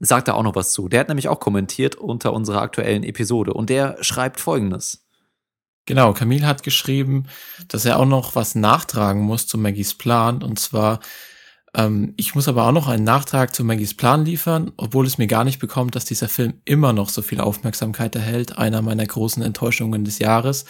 sagt 0.01 0.27
da 0.27 0.33
auch 0.33 0.43
noch 0.43 0.55
was 0.55 0.73
zu. 0.73 0.89
Der 0.89 0.99
hat 0.99 1.07
nämlich 1.07 1.29
auch 1.29 1.39
kommentiert 1.39 1.95
unter 1.95 2.33
unserer 2.33 2.61
aktuellen 2.61 3.03
Episode 3.03 3.53
und 3.53 3.69
der 3.69 3.97
schreibt 4.01 4.39
folgendes. 4.39 5.05
Genau, 5.85 6.13
Camille 6.13 6.45
hat 6.45 6.63
geschrieben, 6.63 7.25
dass 7.67 7.85
er 7.85 7.99
auch 7.99 8.05
noch 8.05 8.35
was 8.35 8.55
nachtragen 8.55 9.21
muss 9.21 9.47
zu 9.47 9.57
Maggies 9.57 9.95
Plan. 9.95 10.43
Und 10.43 10.59
zwar, 10.59 10.99
ähm, 11.75 12.13
ich 12.17 12.35
muss 12.35 12.47
aber 12.47 12.67
auch 12.67 12.71
noch 12.71 12.87
einen 12.87 13.03
Nachtrag 13.03 13.55
zu 13.55 13.63
Maggies 13.63 13.95
Plan 13.95 14.25
liefern, 14.25 14.71
obwohl 14.77 15.05
es 15.05 15.17
mir 15.17 15.27
gar 15.27 15.43
nicht 15.43 15.59
bekommt, 15.59 15.95
dass 15.95 16.05
dieser 16.05 16.29
Film 16.29 16.53
immer 16.65 16.93
noch 16.93 17.09
so 17.09 17.21
viel 17.21 17.39
Aufmerksamkeit 17.39 18.15
erhält. 18.15 18.57
Einer 18.57 18.81
meiner 18.81 19.05
großen 19.05 19.41
Enttäuschungen 19.41 20.03
des 20.03 20.19
Jahres. 20.19 20.65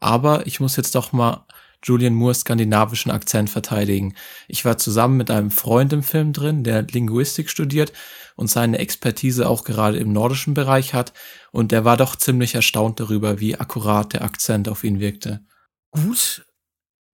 Aber 0.00 0.46
ich 0.46 0.60
muss 0.60 0.76
jetzt 0.76 0.94
doch 0.94 1.12
mal 1.12 1.44
Julian 1.84 2.14
Moores 2.14 2.40
skandinavischen 2.40 3.10
Akzent 3.10 3.50
verteidigen. 3.50 4.14
Ich 4.46 4.64
war 4.64 4.78
zusammen 4.78 5.16
mit 5.16 5.30
einem 5.30 5.50
Freund 5.50 5.92
im 5.92 6.04
Film 6.04 6.32
drin, 6.32 6.62
der 6.62 6.82
Linguistik 6.82 7.50
studiert 7.50 7.92
und 8.42 8.48
seine 8.48 8.78
Expertise 8.78 9.48
auch 9.48 9.62
gerade 9.62 9.98
im 9.98 10.12
nordischen 10.12 10.52
Bereich 10.52 10.94
hat. 10.94 11.12
Und 11.52 11.70
der 11.70 11.84
war 11.84 11.96
doch 11.96 12.16
ziemlich 12.16 12.56
erstaunt 12.56 12.98
darüber, 12.98 13.38
wie 13.38 13.54
akkurat 13.54 14.12
der 14.12 14.22
Akzent 14.22 14.68
auf 14.68 14.82
ihn 14.82 14.98
wirkte. 14.98 15.46
Gut. 15.92 16.44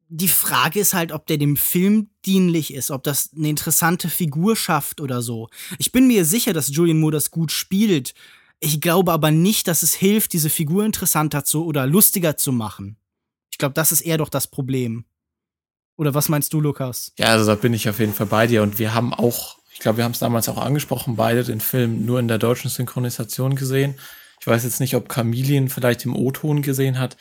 Die 0.09 0.29
Frage 0.29 0.81
ist 0.81 0.95
halt, 0.95 1.13
ob 1.13 1.27
der 1.27 1.37
dem 1.37 1.59
Film 1.59 2.09
dienlich 2.25 2.73
ist, 2.73 2.91
ob 2.91 3.03
das 3.03 3.31
eine 3.37 3.51
interessante 3.51 4.09
Figur 4.09 4.57
schafft 4.57 5.03
oder 5.03 5.21
so. 5.21 5.51
Ich 5.77 5.93
bin 5.93 6.07
mir 6.07 6.25
sicher, 6.25 6.55
dass 6.55 6.75
Julian 6.75 6.99
Moore 6.99 7.13
das 7.13 7.31
gut 7.31 7.53
spielt. 7.53 8.15
Ich 8.59 8.81
glaube 8.81 9.13
aber 9.13 9.31
nicht, 9.31 9.69
dass 9.69 9.83
es 9.83 9.93
hilft, 9.93 10.33
diese 10.33 10.49
Figur 10.49 10.87
interessanter 10.87 11.45
zu 11.45 11.67
oder 11.67 11.87
lustiger 11.87 12.39
zu 12.39 12.53
machen. 12.53 12.97
Ich 13.51 13.59
glaube, 13.59 13.75
das 13.75 13.93
ist 13.93 14.01
eher 14.01 14.17
doch 14.17 14.31
das 14.31 14.47
Problem. 14.47 15.05
Oder 15.99 16.15
was 16.15 16.31
meinst 16.31 16.55
du, 16.55 16.61
Lukas? 16.63 17.13
Ja, 17.19 17.27
also 17.27 17.45
da 17.45 17.55
bin 17.55 17.75
ich 17.75 17.87
auf 17.87 17.99
jeden 17.99 18.15
Fall 18.15 18.27
bei 18.27 18.47
dir. 18.47 18.63
Und 18.63 18.79
wir 18.79 18.95
haben 18.95 19.13
auch, 19.13 19.58
ich 19.79 19.83
glaube, 19.83 19.99
wir 19.99 20.05
haben 20.05 20.11
es 20.11 20.19
damals 20.19 20.49
auch 20.49 20.59
angesprochen, 20.59 21.15
beide 21.15 21.45
den 21.45 21.61
Film 21.61 22.05
nur 22.05 22.19
in 22.19 22.27
der 22.27 22.39
deutschen 22.39 22.69
Synchronisation 22.69 23.55
gesehen. 23.55 23.95
Ich 24.41 24.47
weiß 24.49 24.65
jetzt 24.65 24.81
nicht, 24.81 24.97
ob 24.97 25.09
Chameleon 25.09 25.69
vielleicht 25.69 26.05
im 26.05 26.17
O-Ton 26.17 26.63
gesehen 26.63 26.99
hat 26.99 27.17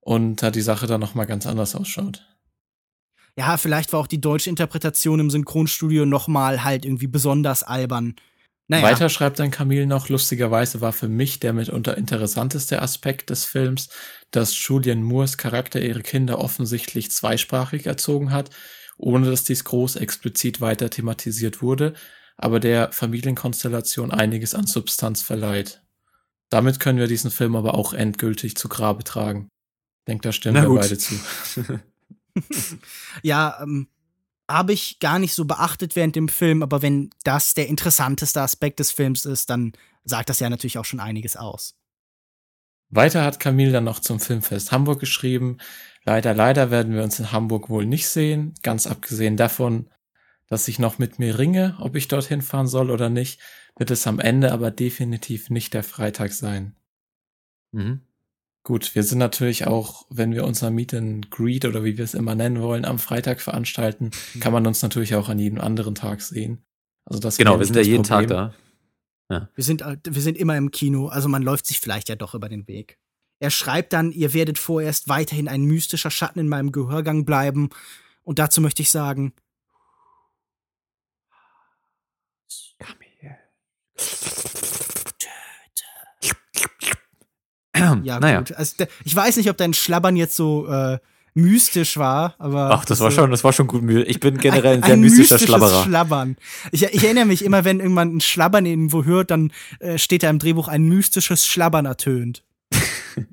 und 0.00 0.42
da 0.42 0.50
die 0.50 0.60
Sache 0.60 0.86
dann 0.86 1.00
nochmal 1.00 1.24
ganz 1.24 1.46
anders 1.46 1.74
ausschaut. 1.74 2.26
Ja, 3.38 3.56
vielleicht 3.56 3.94
war 3.94 4.00
auch 4.00 4.06
die 4.06 4.20
deutsche 4.20 4.50
Interpretation 4.50 5.18
im 5.18 5.30
Synchronstudio 5.30 6.04
noch 6.04 6.28
mal 6.28 6.62
halt 6.62 6.84
irgendwie 6.84 7.06
besonders 7.06 7.62
albern. 7.62 8.16
Naja, 8.66 8.82
Weiter 8.82 9.08
schreibt 9.08 9.38
dann 9.38 9.50
Camille 9.50 9.86
noch, 9.86 10.10
lustigerweise 10.10 10.82
war 10.82 10.92
für 10.92 11.08
mich 11.08 11.40
der 11.40 11.54
mitunter 11.54 11.96
interessanteste 11.96 12.82
Aspekt 12.82 13.30
des 13.30 13.46
Films, 13.46 13.88
dass 14.30 14.62
Julian 14.62 15.02
Moores 15.02 15.38
Charakter 15.38 15.80
ihre 15.80 16.02
Kinder 16.02 16.38
offensichtlich 16.38 17.10
zweisprachig 17.10 17.86
erzogen 17.86 18.30
hat, 18.30 18.50
ohne 18.98 19.30
dass 19.30 19.44
dies 19.44 19.64
groß 19.64 19.96
explizit 19.96 20.60
weiter 20.60 20.90
thematisiert 20.90 21.62
wurde, 21.62 21.94
aber 22.36 22.60
der 22.60 22.92
Familienkonstellation 22.92 24.10
einiges 24.10 24.54
an 24.54 24.66
Substanz 24.66 25.22
verleiht. 25.22 25.82
Damit 26.50 26.80
können 26.80 26.98
wir 26.98 27.06
diesen 27.06 27.30
Film 27.30 27.56
aber 27.56 27.74
auch 27.74 27.92
endgültig 27.92 28.56
zu 28.56 28.68
Grabe 28.68 29.04
tragen. 29.04 29.48
Ich 30.00 30.04
denke, 30.08 30.22
da 30.22 30.32
stimmen 30.32 30.62
wir 30.62 30.80
beide 30.80 30.98
zu. 30.98 31.14
ja, 33.22 33.58
ähm, 33.62 33.88
habe 34.50 34.72
ich 34.72 34.98
gar 34.98 35.18
nicht 35.18 35.34
so 35.34 35.44
beachtet 35.44 35.94
während 35.94 36.16
dem 36.16 36.28
Film, 36.28 36.62
aber 36.62 36.80
wenn 36.80 37.10
das 37.22 37.54
der 37.54 37.68
interessanteste 37.68 38.40
Aspekt 38.40 38.80
des 38.80 38.90
Films 38.90 39.26
ist, 39.26 39.50
dann 39.50 39.72
sagt 40.04 40.30
das 40.30 40.40
ja 40.40 40.48
natürlich 40.48 40.78
auch 40.78 40.86
schon 40.86 41.00
einiges 41.00 41.36
aus. 41.36 41.77
Weiter 42.90 43.24
hat 43.24 43.40
Camille 43.40 43.72
dann 43.72 43.84
noch 43.84 44.00
zum 44.00 44.20
Filmfest 44.20 44.72
Hamburg 44.72 45.00
geschrieben. 45.00 45.58
Leider, 46.04 46.34
leider 46.34 46.70
werden 46.70 46.94
wir 46.94 47.02
uns 47.02 47.18
in 47.18 47.32
Hamburg 47.32 47.68
wohl 47.68 47.84
nicht 47.84 48.08
sehen. 48.08 48.54
Ganz 48.62 48.86
abgesehen 48.86 49.36
davon, 49.36 49.90
dass 50.48 50.68
ich 50.68 50.78
noch 50.78 50.98
mit 50.98 51.18
mir 51.18 51.38
ringe, 51.38 51.76
ob 51.80 51.96
ich 51.96 52.08
dorthin 52.08 52.40
fahren 52.40 52.66
soll 52.66 52.90
oder 52.90 53.10
nicht, 53.10 53.40
wird 53.76 53.90
es 53.90 54.06
am 54.06 54.18
Ende 54.18 54.52
aber 54.52 54.70
definitiv 54.70 55.50
nicht 55.50 55.74
der 55.74 55.82
Freitag 55.82 56.32
sein. 56.32 56.76
Mhm. 57.72 58.00
Gut, 58.64 58.94
wir 58.94 59.02
sind 59.02 59.18
natürlich 59.18 59.66
auch, 59.66 60.06
wenn 60.10 60.34
wir 60.34 60.44
unser 60.44 60.70
Meet 60.70 60.94
and 60.94 61.30
Greet 61.30 61.64
oder 61.64 61.84
wie 61.84 61.96
wir 61.96 62.04
es 62.04 62.14
immer 62.14 62.34
nennen 62.34 62.60
wollen, 62.60 62.84
am 62.84 62.98
Freitag 62.98 63.40
veranstalten, 63.40 64.10
kann 64.40 64.52
man 64.52 64.66
uns 64.66 64.82
natürlich 64.82 65.14
auch 65.14 65.28
an 65.28 65.38
jedem 65.38 65.60
anderen 65.60 65.94
Tag 65.94 66.20
sehen. 66.20 66.64
Also 67.04 67.20
das 67.20 67.38
Genau, 67.38 67.58
wir 67.58 67.64
sind 67.64 67.76
ja 67.76 67.82
jeden 67.82 68.04
Tag 68.04 68.26
Problem. 68.26 68.50
Da. 69.28 69.48
Wir 69.54 69.64
sind, 69.64 69.82
wir 69.82 70.22
sind 70.22 70.38
immer 70.38 70.56
im 70.56 70.70
Kino, 70.70 71.08
also 71.08 71.28
man 71.28 71.42
läuft 71.42 71.66
sich 71.66 71.80
vielleicht 71.80 72.08
ja 72.08 72.16
doch 72.16 72.34
über 72.34 72.48
den 72.48 72.66
Weg. 72.66 72.98
Er 73.40 73.50
schreibt 73.50 73.92
dann, 73.92 74.10
ihr 74.10 74.34
werdet 74.34 74.58
vorerst 74.58 75.08
weiterhin 75.08 75.48
ein 75.48 75.62
mystischer 75.62 76.10
Schatten 76.10 76.40
in 76.40 76.48
meinem 76.48 76.72
Gehörgang 76.72 77.24
bleiben. 77.24 77.70
Und 78.24 78.38
dazu 78.38 78.60
möchte 78.60 78.82
ich 78.82 78.90
sagen, 78.90 79.32
Ja, 88.02 88.18
naja. 88.20 88.38
gut. 88.38 88.52
Also, 88.52 88.84
ich 89.04 89.14
weiß 89.14 89.36
nicht, 89.36 89.50
ob 89.50 89.56
dein 89.56 89.72
Schlabbern 89.74 90.16
jetzt 90.16 90.34
so 90.36 90.66
äh, 90.66 90.98
mystisch 91.40 91.96
war, 91.96 92.34
aber. 92.38 92.70
Ach, 92.70 92.84
das 92.84 93.00
war 93.00 93.08
äh, 93.08 93.12
schon, 93.12 93.30
das 93.30 93.44
war 93.44 93.52
schon 93.52 93.66
gut. 93.66 93.82
Ich 94.06 94.20
bin 94.20 94.38
generell 94.38 94.74
ein 94.74 94.82
ein, 94.82 94.86
sehr 94.86 94.92
ein 94.94 95.00
mystischer 95.00 95.36
mystisches 95.36 95.56
Schlabberer. 95.56 95.84
Schlabbern. 95.84 96.36
Ich, 96.72 96.82
ich 96.82 97.04
erinnere 97.04 97.24
mich 97.24 97.44
immer, 97.44 97.64
wenn 97.64 97.80
irgendwann 97.80 98.16
ein 98.16 98.20
Schlabbern 98.20 98.66
irgendwo 98.66 99.04
hört, 99.04 99.30
dann 99.30 99.52
äh, 99.80 99.98
steht 99.98 100.22
da 100.22 100.30
im 100.30 100.38
Drehbuch 100.38 100.68
ein 100.68 100.82
mystisches 100.82 101.46
Schlabbern 101.46 101.86
ertönt. 101.86 102.44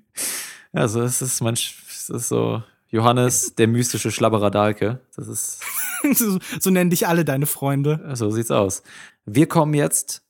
Also 0.76 1.02
es 1.02 1.22
ist 1.22 1.42
manch, 1.42 1.78
es 1.90 2.10
ist 2.10 2.28
so 2.28 2.62
Johannes, 2.90 3.56
der 3.56 3.68
mystische 3.68 4.12
Schlabberer 4.12 4.52
Dahlke. 4.52 5.00
Das 5.16 5.30
ist, 5.30 5.62
so, 6.14 6.38
so 6.60 6.70
nennen 6.70 6.90
dich 6.90 7.08
alle 7.08 7.24
deine 7.24 7.46
Freunde. 7.46 8.06
so 8.14 8.30
sieht's 8.30 8.52
aus. 8.52 8.84
Wir 9.26 9.48
kommen 9.48 9.74
jetzt 9.74 10.25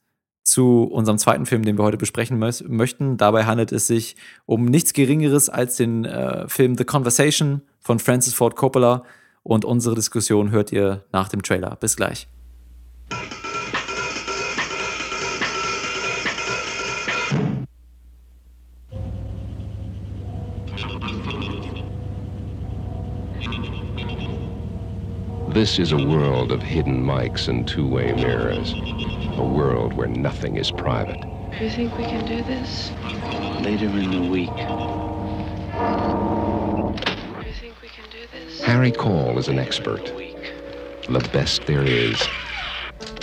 zu 0.45 0.83
unserem 0.83 1.17
zweiten 1.17 1.45
Film, 1.45 1.63
den 1.65 1.77
wir 1.77 1.83
heute 1.83 1.97
besprechen 1.97 2.37
mö 2.37 2.51
möchten. 2.67 3.17
Dabei 3.17 3.45
handelt 3.45 3.71
es 3.71 3.87
sich 3.87 4.15
um 4.45 4.65
nichts 4.65 4.93
Geringeres 4.93 5.49
als 5.49 5.75
den 5.75 6.05
äh, 6.05 6.47
Film 6.47 6.77
The 6.77 6.85
Conversation 6.85 7.61
von 7.81 7.99
Francis 7.99 8.35
Ford 8.35 8.55
Coppola. 8.55 9.03
Und 9.41 9.65
unsere 9.65 9.95
Diskussion 9.95 10.51
hört 10.51 10.71
ihr 10.71 11.03
nach 11.11 11.29
dem 11.29 11.41
Trailer. 11.41 11.75
Bis 11.75 11.95
gleich. 11.97 12.27
This 25.53 25.79
is 25.79 25.93
a 25.93 25.97
world 25.97 26.51
of 26.51 26.61
hidden 26.61 27.03
mics 27.03 27.47
and 27.47 27.65
two-way 27.67 28.13
mirrors. 28.13 28.73
A 29.37 29.43
world 29.43 29.93
where 29.93 30.07
nothing 30.07 30.55
is 30.55 30.71
private. 30.71 31.19
Do 31.19 31.65
you 31.65 31.69
think 31.69 31.97
we 31.97 32.05
can 32.05 32.25
do 32.25 32.41
this? 32.43 32.91
Later 33.61 33.87
in 33.87 34.09
the 34.09 34.29
week. 34.29 34.55
Do 34.55 34.61
you 37.45 37.53
think 37.53 37.81
we 37.81 37.89
can 37.89 38.05
do 38.09 38.25
this? 38.31 38.61
Harry 38.61 38.93
Call 38.93 39.37
is 39.37 39.49
an 39.49 39.59
expert. 39.59 40.05
The 41.09 41.19
best 41.33 41.65
there 41.65 41.83
is. 41.83 42.25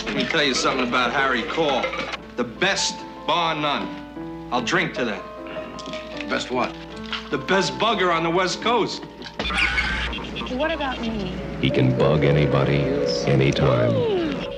Let 0.05 0.15
me 0.15 0.25
tell 0.25 0.43
you 0.43 0.53
something 0.53 0.87
about 0.87 1.13
Harry 1.13 1.41
Call. 1.41 1.83
The 2.35 2.43
best, 2.43 2.95
bar 3.25 3.55
none. 3.55 4.49
I'll 4.51 4.61
drink 4.61 4.93
to 4.93 5.05
that. 5.05 5.23
Best 6.29 6.51
what? 6.51 6.75
The 7.31 7.39
best 7.39 7.73
bugger 7.79 8.13
on 8.15 8.21
the 8.21 8.29
West 8.29 8.61
Coast. 8.61 9.03
What 10.51 10.71
about 10.71 11.01
me? 11.01 11.33
He 11.59 11.71
can 11.71 11.97
bug 11.97 12.23
anybody, 12.23 12.83
anytime, 13.25 13.95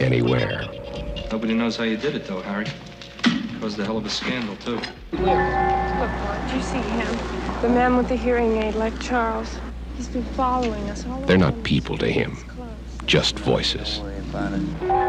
anywhere. 0.01 0.66
Nobody 1.36 1.54
knows 1.54 1.76
how 1.76 1.84
you 1.84 1.98
did 1.98 2.16
it, 2.16 2.24
though, 2.24 2.40
Harry. 2.44 2.66
Caused 3.60 3.78
a 3.78 3.84
hell 3.84 3.98
of 3.98 4.06
a 4.06 4.10
scandal, 4.10 4.56
too. 4.56 4.80
Look, 5.12 5.22
Bart, 5.22 6.50
do 6.50 6.56
you 6.56 6.62
see 6.62 6.78
him? 6.78 7.18
The 7.62 7.68
man 7.68 7.98
with 7.98 8.08
the 8.08 8.16
hearing 8.16 8.56
aid, 8.56 8.76
like 8.76 8.98
Charles. 9.02 9.60
He's 9.98 10.08
been 10.08 10.24
following 10.24 10.90
us 10.90 11.06
all 11.06 11.20
They're 11.24 11.38
not 11.38 11.62
people 11.64 11.98
to 11.98 12.08
him, 12.10 12.38
just 13.06 13.38
voices. 13.40 13.98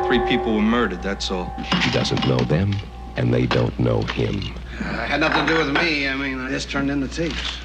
Three 0.08 0.18
people 0.26 0.56
were 0.56 0.62
murdered, 0.62 1.00
that's 1.00 1.30
all. 1.30 1.44
He 1.84 1.92
doesn't 1.92 2.26
know 2.26 2.38
them, 2.38 2.74
and 3.14 3.32
they 3.32 3.46
don't 3.46 3.78
know 3.78 4.02
him. 4.02 4.42
Uh, 4.80 5.06
had 5.06 5.20
nothing 5.20 5.46
to 5.46 5.52
do 5.52 5.58
with 5.58 5.72
me. 5.72 6.08
I 6.08 6.16
mean, 6.16 6.40
I 6.40 6.50
just 6.50 6.68
turned 6.68 6.90
in 6.90 6.98
the 6.98 7.06
tapes. 7.06 7.60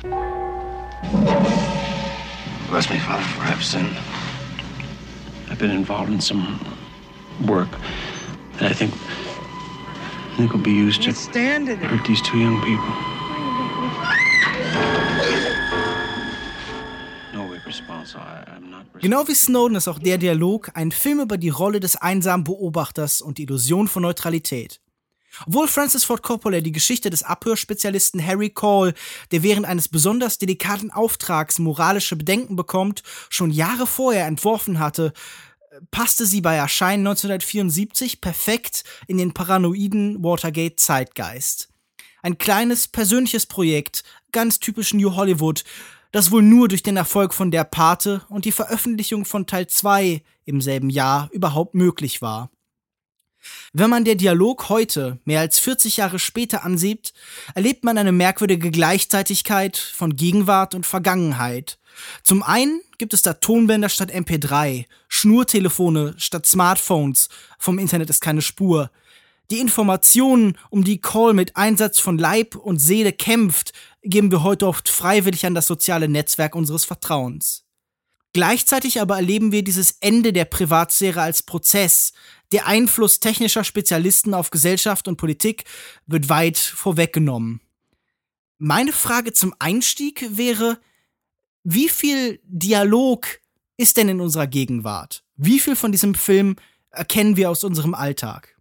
Bless 2.70 2.91
me, 2.91 2.99
Father, 2.99 3.24
for 3.24 3.41
I've 3.41 3.64
sinned. 3.64 3.97
I've 5.49 5.57
been 5.57 5.72
involved 5.72 6.12
in 6.12 6.22
some 6.22 6.59
work 7.47 7.70
that 8.62 8.72
I 8.72 8.76
think 8.76 8.93
I 8.93 10.36
think 10.38 10.53
will 10.53 10.62
be 10.62 10.72
used 10.72 11.01
to 11.03 11.12
hurt 11.12 12.05
these 12.05 12.22
two 12.22 12.38
young 12.38 12.62
people. 12.62 12.93
Genau 18.99 19.28
wie 19.28 19.36
Snowden 19.36 19.76
ist 19.76 19.88
auch 19.88 19.99
der 19.99 20.18
Dialog 20.18 20.72
ein 20.74 20.91
Film 20.91 21.22
über 21.22 21.38
die 21.38 21.49
Rolle 21.49 21.80
des 21.80 21.95
einsamen 21.95 22.43
Beobachters 22.43 23.22
und 23.22 23.38
die 23.38 23.43
Illusion 23.43 23.88
von 23.88 24.03
Neutralität. 24.03 24.80
Obwohl 25.47 25.68
Francis 25.68 26.03
Ford 26.03 26.22
Coppola 26.22 26.59
die 26.59 26.74
Geschichte 26.74 27.09
des 27.09 27.24
Abhörspezialisten 27.24 28.26
Harry 28.26 28.49
Cole, 28.49 28.93
der 29.32 29.43
während 29.43 29.66
eines 29.66 29.88
besonders 29.88 30.38
delikaten 30.38 30.91
Auftrags 30.91 31.57
moralische 31.57 32.18
Bedenken 32.18 32.55
bekommt, 32.55 33.01
schon 33.30 33.49
Jahre 33.49 33.88
vorher 33.88 34.28
entworfen 34.28 34.80
hatte, 34.80 35.14
passte 35.91 36.26
sie 36.26 36.41
bei 36.41 36.55
Erscheinen 36.55 37.07
1974 37.07 38.22
perfekt 38.22 38.84
in 39.07 39.17
den 39.17 39.34
paranoiden 39.34 40.24
Watergate-Zeitgeist. 40.24 41.69
Ein 42.22 42.38
kleines, 42.38 42.88
persönliches 42.88 43.45
Projekt, 43.45 44.03
ganz 44.32 44.59
typisch 44.59 44.93
New 44.93 45.15
Hollywood, 45.15 45.63
das 46.11 46.32
wohl 46.32 46.41
nur 46.41 46.67
durch 46.67 46.84
den 46.84 46.97
Erfolg 46.97 47.34
von 47.34 47.51
Der 47.51 47.63
Pate 47.63 48.22
und 48.30 48.45
die 48.45 48.51
Veröffentlichung 48.51 49.26
von 49.26 49.47
Teil 49.47 49.67
2 49.67 50.22
im 50.45 50.61
selben 50.61 50.89
Jahr 50.89 51.30
überhaupt 51.32 51.74
möglich 51.74 52.22
war. 52.22 52.51
Wenn 53.74 53.89
man 53.89 54.05
der 54.05 54.15
Dialog 54.15 54.69
heute, 54.69 55.19
mehr 55.26 55.39
als 55.39 55.57
40 55.57 55.97
Jahre 55.97 56.19
später 56.19 56.63
ansieht, 56.63 57.13
erlebt 57.55 57.84
man 57.84 57.97
eine 57.97 58.11
merkwürdige 58.11 58.69
Gleichzeitigkeit 58.69 59.78
von 59.78 60.15
Gegenwart 60.15 60.76
und 60.76 60.86
Vergangenheit. 60.86 61.80
Zum 62.24 62.43
einen 62.43 62.82
gibt 63.01 63.15
es 63.15 63.23
da 63.23 63.33
Tonbänder 63.33 63.89
statt 63.89 64.13
MP3, 64.13 64.85
Schnurtelefone 65.07 66.13
statt 66.17 66.45
Smartphones, 66.45 67.29
vom 67.57 67.79
Internet 67.79 68.11
ist 68.11 68.21
keine 68.21 68.43
Spur. 68.43 68.91
Die 69.49 69.57
Informationen, 69.57 70.55
um 70.69 70.83
die 70.83 71.01
Call 71.01 71.33
mit 71.33 71.57
Einsatz 71.57 71.97
von 71.97 72.19
Leib 72.19 72.55
und 72.55 72.77
Seele 72.77 73.11
kämpft, 73.11 73.73
geben 74.03 74.29
wir 74.29 74.43
heute 74.43 74.67
oft 74.67 74.87
freiwillig 74.87 75.47
an 75.47 75.55
das 75.55 75.65
soziale 75.65 76.07
Netzwerk 76.07 76.53
unseres 76.53 76.85
Vertrauens. 76.85 77.65
Gleichzeitig 78.33 79.01
aber 79.01 79.15
erleben 79.15 79.51
wir 79.51 79.63
dieses 79.63 79.95
Ende 79.99 80.31
der 80.31 80.45
Privatsphäre 80.45 81.23
als 81.23 81.41
Prozess. 81.41 82.13
Der 82.51 82.67
Einfluss 82.67 83.19
technischer 83.19 83.63
Spezialisten 83.63 84.35
auf 84.35 84.51
Gesellschaft 84.51 85.07
und 85.07 85.17
Politik 85.17 85.63
wird 86.05 86.29
weit 86.29 86.59
vorweggenommen. 86.59 87.61
Meine 88.59 88.93
Frage 88.93 89.33
zum 89.33 89.55
Einstieg 89.57 90.23
wäre, 90.37 90.77
wie 91.64 91.89
viel 91.89 92.39
Dialog 92.43 93.28
ist 93.78 93.97
denn 93.97 94.09
in 94.09 94.22
unserer 94.22 94.47
Gegenwart? 94.47 95.24
Wie 95.36 95.59
viel 95.59 95.76
von 95.76 95.91
diesem 95.91 96.16
Film 96.16 96.55
erkennen 96.91 97.36
wir 97.38 97.49
aus 97.49 97.64
unserem 97.64 97.93
Alltag? 97.93 98.57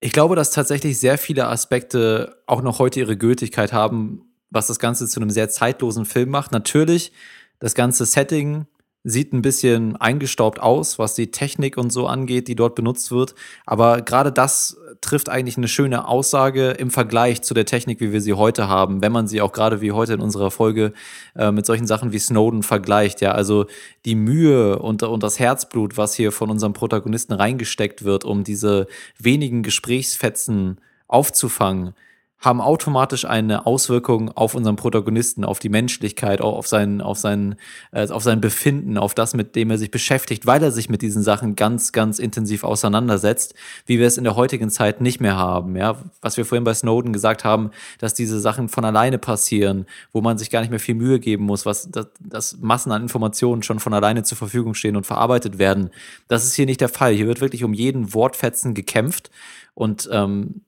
Ich 0.00 0.12
glaube, 0.12 0.34
dass 0.34 0.50
tatsächlich 0.50 0.98
sehr 0.98 1.18
viele 1.18 1.46
Aspekte 1.46 2.42
auch 2.46 2.62
noch 2.62 2.78
heute 2.78 3.00
ihre 3.00 3.18
Gültigkeit 3.18 3.72
haben, 3.72 4.34
was 4.48 4.66
das 4.66 4.78
Ganze 4.78 5.06
zu 5.06 5.20
einem 5.20 5.30
sehr 5.30 5.50
zeitlosen 5.50 6.06
Film 6.06 6.30
macht. 6.30 6.52
Natürlich, 6.52 7.12
das 7.58 7.74
ganze 7.74 8.06
Setting 8.06 8.66
sieht 9.02 9.32
ein 9.32 9.40
bisschen 9.40 9.96
eingestaubt 9.96 10.60
aus, 10.60 10.98
was 10.98 11.14
die 11.14 11.30
Technik 11.30 11.78
und 11.78 11.90
so 11.90 12.06
angeht, 12.06 12.48
die 12.48 12.54
dort 12.54 12.74
benutzt 12.74 13.10
wird. 13.10 13.34
Aber 13.64 14.02
gerade 14.02 14.30
das 14.30 14.76
trifft 15.00 15.30
eigentlich 15.30 15.56
eine 15.56 15.68
schöne 15.68 16.06
Aussage 16.06 16.72
im 16.72 16.90
Vergleich 16.90 17.40
zu 17.40 17.54
der 17.54 17.64
Technik, 17.64 18.00
wie 18.00 18.12
wir 18.12 18.20
sie 18.20 18.34
heute 18.34 18.68
haben, 18.68 19.00
wenn 19.00 19.12
man 19.12 19.26
sie 19.26 19.40
auch 19.40 19.52
gerade 19.52 19.80
wie 19.80 19.92
heute 19.92 20.12
in 20.14 20.20
unserer 20.20 20.50
Folge 20.50 20.92
äh, 21.34 21.50
mit 21.50 21.64
solchen 21.64 21.86
Sachen 21.86 22.12
wie 22.12 22.18
Snowden 22.18 22.62
vergleicht. 22.62 23.22
Ja, 23.22 23.32
also 23.32 23.66
die 24.04 24.14
Mühe 24.14 24.78
und, 24.78 25.02
und 25.02 25.22
das 25.22 25.38
Herzblut, 25.38 25.96
was 25.96 26.14
hier 26.14 26.30
von 26.30 26.50
unserem 26.50 26.74
Protagonisten 26.74 27.32
reingesteckt 27.32 28.04
wird, 28.04 28.24
um 28.26 28.44
diese 28.44 28.86
wenigen 29.18 29.62
Gesprächsfetzen 29.62 30.78
aufzufangen, 31.08 31.94
haben 32.40 32.62
automatisch 32.62 33.26
eine 33.26 33.66
Auswirkung 33.66 34.30
auf 34.30 34.54
unseren 34.54 34.76
Protagonisten, 34.76 35.44
auf 35.44 35.58
die 35.58 35.68
Menschlichkeit, 35.68 36.40
auf 36.40 36.66
sein, 36.66 37.02
auf 37.02 37.18
sein, 37.18 37.56
äh, 37.92 38.08
auf 38.08 38.22
sein 38.22 38.40
Befinden, 38.40 38.96
auf 38.96 39.14
das, 39.14 39.34
mit 39.34 39.56
dem 39.56 39.70
er 39.70 39.76
sich 39.76 39.90
beschäftigt, 39.90 40.46
weil 40.46 40.62
er 40.62 40.70
sich 40.70 40.88
mit 40.88 41.02
diesen 41.02 41.22
Sachen 41.22 41.54
ganz, 41.54 41.92
ganz 41.92 42.18
intensiv 42.18 42.64
auseinandersetzt, 42.64 43.54
wie 43.84 43.98
wir 43.98 44.06
es 44.06 44.16
in 44.16 44.24
der 44.24 44.36
heutigen 44.36 44.70
Zeit 44.70 45.02
nicht 45.02 45.20
mehr 45.20 45.36
haben. 45.36 45.76
Ja, 45.76 45.98
was 46.22 46.38
wir 46.38 46.46
vorhin 46.46 46.64
bei 46.64 46.72
Snowden 46.72 47.12
gesagt 47.12 47.44
haben, 47.44 47.72
dass 47.98 48.14
diese 48.14 48.40
Sachen 48.40 48.70
von 48.70 48.86
alleine 48.86 49.18
passieren, 49.18 49.84
wo 50.12 50.22
man 50.22 50.38
sich 50.38 50.48
gar 50.48 50.62
nicht 50.62 50.70
mehr 50.70 50.80
viel 50.80 50.94
Mühe 50.94 51.20
geben 51.20 51.44
muss, 51.44 51.66
was, 51.66 51.90
dass, 51.90 52.06
dass 52.20 52.56
Massen 52.60 52.90
an 52.90 53.02
Informationen 53.02 53.62
schon 53.62 53.80
von 53.80 53.92
alleine 53.92 54.22
zur 54.22 54.38
Verfügung 54.38 54.72
stehen 54.72 54.96
und 54.96 55.04
verarbeitet 55.04 55.58
werden. 55.58 55.90
Das 56.28 56.44
ist 56.44 56.54
hier 56.54 56.66
nicht 56.66 56.80
der 56.80 56.88
Fall. 56.88 57.12
Hier 57.12 57.26
wird 57.26 57.42
wirklich 57.42 57.64
um 57.64 57.74
jeden 57.74 58.14
Wortfetzen 58.14 58.72
gekämpft 58.72 59.30
und 59.74 60.08
ähm, 60.10 60.62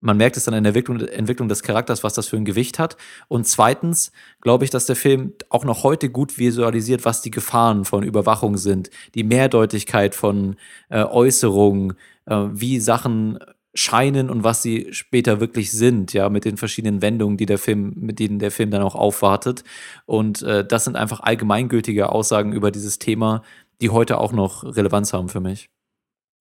man 0.00 0.16
merkt 0.16 0.36
es 0.36 0.44
dann 0.44 0.54
in 0.54 0.64
der 0.64 0.70
Entwicklung, 0.70 1.00
Entwicklung 1.00 1.48
des 1.48 1.62
Charakters, 1.62 2.04
was 2.04 2.14
das 2.14 2.28
für 2.28 2.36
ein 2.36 2.44
Gewicht 2.44 2.78
hat. 2.78 2.96
Und 3.28 3.46
zweitens 3.46 4.12
glaube 4.40 4.64
ich, 4.64 4.70
dass 4.70 4.86
der 4.86 4.96
Film 4.96 5.32
auch 5.48 5.64
noch 5.64 5.82
heute 5.82 6.10
gut 6.10 6.38
visualisiert, 6.38 7.04
was 7.04 7.22
die 7.22 7.30
Gefahren 7.30 7.84
von 7.84 8.02
Überwachung 8.02 8.56
sind, 8.56 8.90
die 9.14 9.24
Mehrdeutigkeit 9.24 10.14
von 10.14 10.56
äh, 10.88 11.02
Äußerungen, 11.02 11.94
äh, 12.26 12.46
wie 12.52 12.80
Sachen 12.80 13.38
scheinen 13.74 14.30
und 14.30 14.44
was 14.44 14.62
sie 14.62 14.88
später 14.90 15.40
wirklich 15.40 15.70
sind, 15.70 16.12
ja, 16.12 16.28
mit 16.28 16.44
den 16.44 16.56
verschiedenen 16.56 17.02
Wendungen, 17.02 17.36
die 17.36 17.46
der 17.46 17.58
Film, 17.58 17.92
mit 17.96 18.18
denen 18.18 18.38
der 18.38 18.50
Film 18.50 18.70
dann 18.70 18.82
auch 18.82 18.94
aufwartet. 18.94 19.62
Und 20.06 20.42
äh, 20.42 20.66
das 20.66 20.84
sind 20.84 20.96
einfach 20.96 21.20
allgemeingültige 21.20 22.10
Aussagen 22.10 22.52
über 22.52 22.70
dieses 22.70 22.98
Thema, 22.98 23.42
die 23.80 23.90
heute 23.90 24.18
auch 24.18 24.32
noch 24.32 24.64
Relevanz 24.64 25.12
haben 25.12 25.28
für 25.28 25.40
mich. 25.40 25.70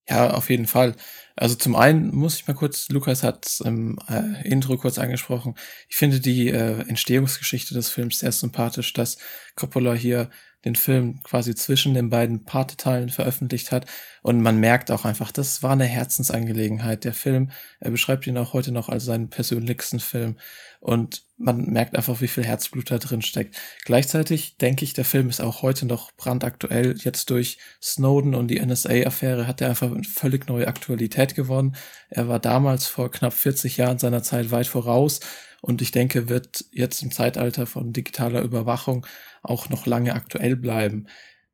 Ja, 0.10 0.32
auf 0.32 0.50
jeden 0.50 0.68
Fall. 0.68 0.96
Also 1.36 1.56
zum 1.56 1.76
einen 1.76 2.16
muss 2.16 2.36
ich 2.38 2.48
mal 2.48 2.54
kurz, 2.54 2.88
Lukas 2.90 3.24
hat 3.24 3.60
im 3.64 4.00
äh, 4.10 4.48
Intro 4.48 4.78
kurz 4.78 4.98
angesprochen, 4.98 5.56
ich 5.90 5.96
finde 5.98 6.20
die 6.20 6.48
äh, 6.50 6.80
Entstehungsgeschichte 6.88 7.74
des 7.74 7.90
Films 7.90 8.20
sehr 8.20 8.32
sympathisch, 8.32 8.94
dass 8.94 9.18
Coppola 9.56 9.94
hier 9.94 10.30
den 10.68 10.76
Film 10.76 11.22
quasi 11.24 11.56
zwischen 11.56 11.94
den 11.94 12.10
beiden 12.10 12.44
Parteteilen 12.44 13.10
veröffentlicht 13.10 13.72
hat. 13.72 13.86
Und 14.22 14.42
man 14.42 14.60
merkt 14.60 14.92
auch 14.92 15.06
einfach, 15.06 15.32
das 15.32 15.64
war 15.64 15.72
eine 15.72 15.86
Herzensangelegenheit. 15.86 17.06
Der 17.06 17.14
Film, 17.14 17.52
er 17.80 17.92
beschreibt 17.92 18.28
ihn 18.28 18.38
auch 18.38 18.54
heute 18.54 18.72
noch 18.72 18.90
als 18.90 19.06
seinen 19.06 19.30
persönlichsten 19.30 20.00
Film. 20.00 20.38
Und 20.80 21.24
man 21.38 21.66
merkt 21.66 21.96
einfach, 21.96 22.20
wie 22.20 22.28
viel 22.28 22.44
Herzblut 22.44 22.92
da 22.92 22.98
drin 22.98 23.22
steckt. 23.22 23.56
Gleichzeitig 23.86 24.58
denke 24.58 24.84
ich, 24.84 24.94
der 24.94 25.06
Film 25.06 25.30
ist 25.30 25.42
auch 25.42 25.62
heute 25.62 25.86
noch 25.86 26.12
brandaktuell. 26.12 26.96
Jetzt 26.98 27.30
durch 27.30 27.58
Snowden 27.82 28.36
und 28.36 28.50
die 28.50 28.60
NSA-Affäre 28.60 29.48
hat 29.48 29.62
er 29.62 29.70
einfach 29.70 29.92
eine 29.92 30.04
völlig 30.04 30.48
neue 30.48 30.68
Aktualität 30.68 31.36
gewonnen. 31.36 31.76
Er 32.10 32.28
war 32.28 32.40
damals 32.40 32.88
vor 32.88 33.10
knapp 33.10 33.34
40 33.34 33.78
Jahren 33.78 34.00
seiner 34.00 34.24
Zeit 34.24 34.52
weit 34.52 34.68
voraus 34.68 35.22
und 35.62 35.82
ich 35.82 35.92
denke, 35.92 36.30
wird 36.30 36.66
jetzt 36.72 37.02
im 37.02 37.12
Zeitalter 37.12 37.66
von 37.66 37.94
digitaler 37.94 38.42
Überwachung 38.42 39.06
auch 39.50 39.70
noch 39.70 39.86
lange 39.86 40.14
aktuell 40.14 40.56
bleiben. 40.56 41.08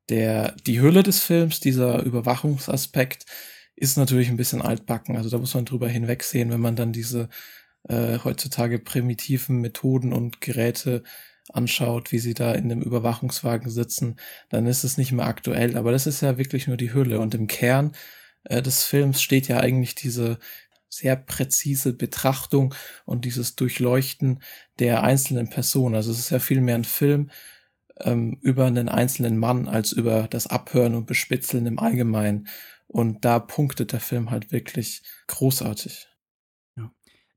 Der, 0.08 0.52
die 0.66 0.80
Hülle 0.80 1.02
des 1.02 1.20
Films, 1.22 1.60
dieser 1.60 2.02
Überwachungsaspekt, 2.02 3.24
ist 3.76 3.96
natürlich 3.96 4.28
ein 4.28 4.36
bisschen 4.36 4.62
altbacken. 4.62 5.16
Also 5.16 5.30
da 5.30 5.38
muss 5.38 5.54
man 5.54 5.64
drüber 5.64 5.88
hinwegsehen, 5.88 6.50
wenn 6.50 6.60
man 6.60 6.76
dann 6.76 6.92
diese 6.92 7.28
äh, 7.88 8.18
heutzutage 8.22 8.78
primitiven 8.78 9.60
Methoden 9.60 10.12
und 10.12 10.40
Geräte 10.40 11.02
anschaut, 11.52 12.12
wie 12.12 12.18
sie 12.18 12.34
da 12.34 12.52
in 12.52 12.68
dem 12.68 12.80
Überwachungswagen 12.82 13.70
sitzen, 13.70 14.16
dann 14.48 14.66
ist 14.66 14.84
es 14.84 14.96
nicht 14.96 15.12
mehr 15.12 15.26
aktuell. 15.26 15.76
Aber 15.76 15.92
das 15.92 16.06
ist 16.06 16.22
ja 16.22 16.38
wirklich 16.38 16.66
nur 16.66 16.76
die 16.76 16.94
Hülle. 16.94 17.20
Und 17.20 17.34
im 17.34 17.46
Kern 17.46 17.92
äh, 18.44 18.62
des 18.62 18.84
Films 18.84 19.22
steht 19.22 19.48
ja 19.48 19.58
eigentlich 19.60 19.94
diese 19.94 20.38
sehr 20.88 21.16
präzise 21.16 21.92
Betrachtung 21.92 22.74
und 23.04 23.24
dieses 23.24 23.56
Durchleuchten 23.56 24.40
der 24.78 25.02
einzelnen 25.02 25.50
Person. 25.50 25.94
Also 25.94 26.12
es 26.12 26.18
ist 26.20 26.30
ja 26.30 26.38
viel 26.38 26.60
mehr 26.60 26.76
ein 26.76 26.84
Film 26.84 27.30
ähm, 28.00 28.38
über 28.40 28.66
einen 28.66 28.88
einzelnen 28.88 29.38
Mann 29.38 29.68
als 29.68 29.92
über 29.92 30.26
das 30.28 30.46
Abhören 30.46 30.94
und 30.94 31.06
Bespitzeln 31.06 31.66
im 31.66 31.78
Allgemeinen. 31.78 32.48
Und 32.86 33.24
da 33.24 33.38
punktet 33.38 33.92
der 33.92 34.00
Film 34.00 34.30
halt 34.30 34.52
wirklich 34.52 35.02
großartig. 35.26 36.08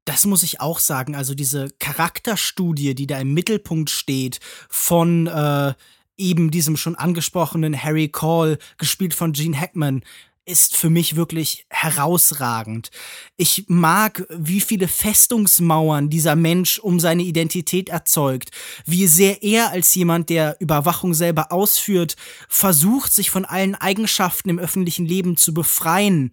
Das 0.07 0.25
muss 0.25 0.41
ich 0.41 0.61
auch 0.61 0.79
sagen. 0.79 1.15
Also 1.15 1.35
diese 1.35 1.67
Charakterstudie, 1.79 2.95
die 2.95 3.07
da 3.07 3.19
im 3.19 3.33
Mittelpunkt 3.33 3.89
steht 3.89 4.39
von 4.69 5.27
äh, 5.27 5.73
eben 6.15 6.49
diesem 6.49 6.77
schon 6.77 6.95
angesprochenen 6.95 7.83
Harry 7.83 8.07
Call, 8.07 8.57
gespielt 8.77 9.13
von 9.13 9.33
Gene 9.33 9.59
Hackman, 9.59 10.03
ist 10.47 10.75
für 10.75 10.89
mich 10.89 11.15
wirklich 11.15 11.65
herausragend. 11.69 12.89
Ich 13.35 13.65
mag, 13.67 14.25
wie 14.29 14.61
viele 14.61 14.87
Festungsmauern 14.87 16.09
dieser 16.09 16.35
Mensch 16.35 16.79
um 16.79 16.99
seine 16.99 17.23
Identität 17.23 17.89
erzeugt, 17.89 18.51
wie 18.85 19.07
sehr 19.07 19.43
er 19.43 19.71
als 19.71 19.93
jemand, 19.93 20.29
der 20.29 20.55
Überwachung 20.59 21.13
selber 21.13 21.51
ausführt, 21.51 22.15
versucht, 22.47 23.13
sich 23.13 23.29
von 23.29 23.45
allen 23.45 23.75
Eigenschaften 23.75 24.49
im 24.49 24.59
öffentlichen 24.59 25.05
Leben 25.05 25.37
zu 25.37 25.53
befreien. 25.53 26.31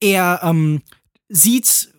Er 0.00 0.40
ähm, 0.42 0.82
sieht 1.28 1.91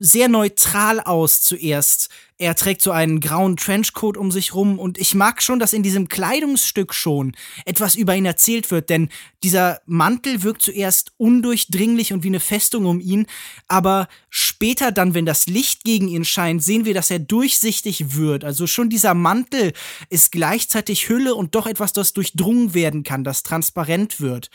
sehr 0.00 0.28
neutral 0.28 0.98
aus 0.98 1.42
zuerst. 1.42 2.08
Er 2.38 2.54
trägt 2.54 2.80
so 2.80 2.90
einen 2.90 3.20
grauen 3.20 3.58
Trenchcoat 3.58 4.16
um 4.16 4.30
sich 4.30 4.54
rum 4.54 4.78
und 4.78 4.96
ich 4.96 5.14
mag 5.14 5.42
schon, 5.42 5.58
dass 5.58 5.74
in 5.74 5.82
diesem 5.82 6.08
Kleidungsstück 6.08 6.94
schon 6.94 7.36
etwas 7.66 7.96
über 7.96 8.16
ihn 8.16 8.24
erzählt 8.24 8.70
wird, 8.70 8.88
denn 8.88 9.10
dieser 9.42 9.82
Mantel 9.84 10.42
wirkt 10.42 10.62
zuerst 10.62 11.12
undurchdringlich 11.18 12.14
und 12.14 12.24
wie 12.24 12.28
eine 12.28 12.40
Festung 12.40 12.86
um 12.86 12.98
ihn, 12.98 13.26
aber 13.68 14.08
später 14.30 14.90
dann, 14.90 15.12
wenn 15.12 15.26
das 15.26 15.46
Licht 15.46 15.84
gegen 15.84 16.08
ihn 16.08 16.24
scheint, 16.24 16.64
sehen 16.64 16.86
wir, 16.86 16.94
dass 16.94 17.10
er 17.10 17.18
durchsichtig 17.18 18.16
wird. 18.16 18.42
Also 18.42 18.66
schon 18.66 18.88
dieser 18.88 19.12
Mantel 19.12 19.74
ist 20.08 20.32
gleichzeitig 20.32 21.10
Hülle 21.10 21.34
und 21.34 21.54
doch 21.54 21.66
etwas, 21.66 21.92
das 21.92 22.14
durchdrungen 22.14 22.72
werden 22.72 23.02
kann, 23.02 23.22
das 23.22 23.42
transparent 23.42 24.18
wird. 24.18 24.48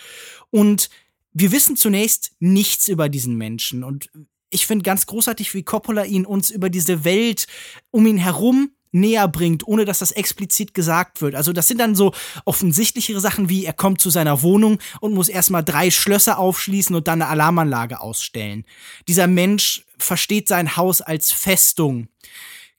Und 0.49 0.89
wir 1.33 1.51
wissen 1.51 1.77
zunächst 1.77 2.31
nichts 2.39 2.87
über 2.87 3.09
diesen 3.09 3.35
Menschen 3.35 3.83
und 3.83 4.09
ich 4.55 4.65
finde 4.65 4.83
ganz 4.83 5.05
großartig, 5.05 5.53
wie 5.53 5.63
Coppola 5.63 6.05
ihn 6.05 6.25
uns 6.25 6.49
über 6.49 6.69
diese 6.69 7.03
Welt 7.03 7.45
um 7.91 8.07
ihn 8.07 8.17
herum 8.17 8.71
näher 8.95 9.27
bringt, 9.27 9.67
ohne 9.67 9.83
dass 9.83 9.99
das 9.99 10.13
explizit 10.13 10.73
gesagt 10.73 11.21
wird. 11.21 11.35
Also 11.35 11.51
das 11.51 11.67
sind 11.67 11.79
dann 11.79 11.95
so 11.95 12.13
offensichtlichere 12.45 13.19
Sachen 13.19 13.49
wie 13.49 13.65
er 13.65 13.73
kommt 13.73 13.99
zu 13.99 14.09
seiner 14.09 14.41
Wohnung 14.41 14.79
und 15.01 15.13
muss 15.13 15.27
erstmal 15.27 15.65
drei 15.65 15.91
Schlösser 15.91 16.39
aufschließen 16.39 16.95
und 16.95 17.07
dann 17.07 17.21
eine 17.21 17.29
Alarmanlage 17.29 17.99
ausstellen. 17.99 18.63
Dieser 19.09 19.27
Mensch 19.27 19.85
versteht 19.97 20.47
sein 20.47 20.77
Haus 20.77 21.01
als 21.01 21.31
Festung. 21.31 22.07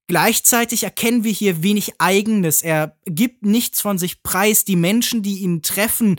Gleichzeitig 0.08 0.84
erkennen 0.84 1.24
wir 1.24 1.32
hier 1.32 1.62
wenig 1.62 2.00
Eigenes. 2.00 2.62
Er 2.62 2.96
gibt 3.04 3.44
nichts 3.44 3.80
von 3.80 3.98
sich 3.98 4.22
preis. 4.22 4.64
Die 4.64 4.76
Menschen, 4.76 5.22
die 5.22 5.40
ihn 5.40 5.62
treffen, 5.62 6.18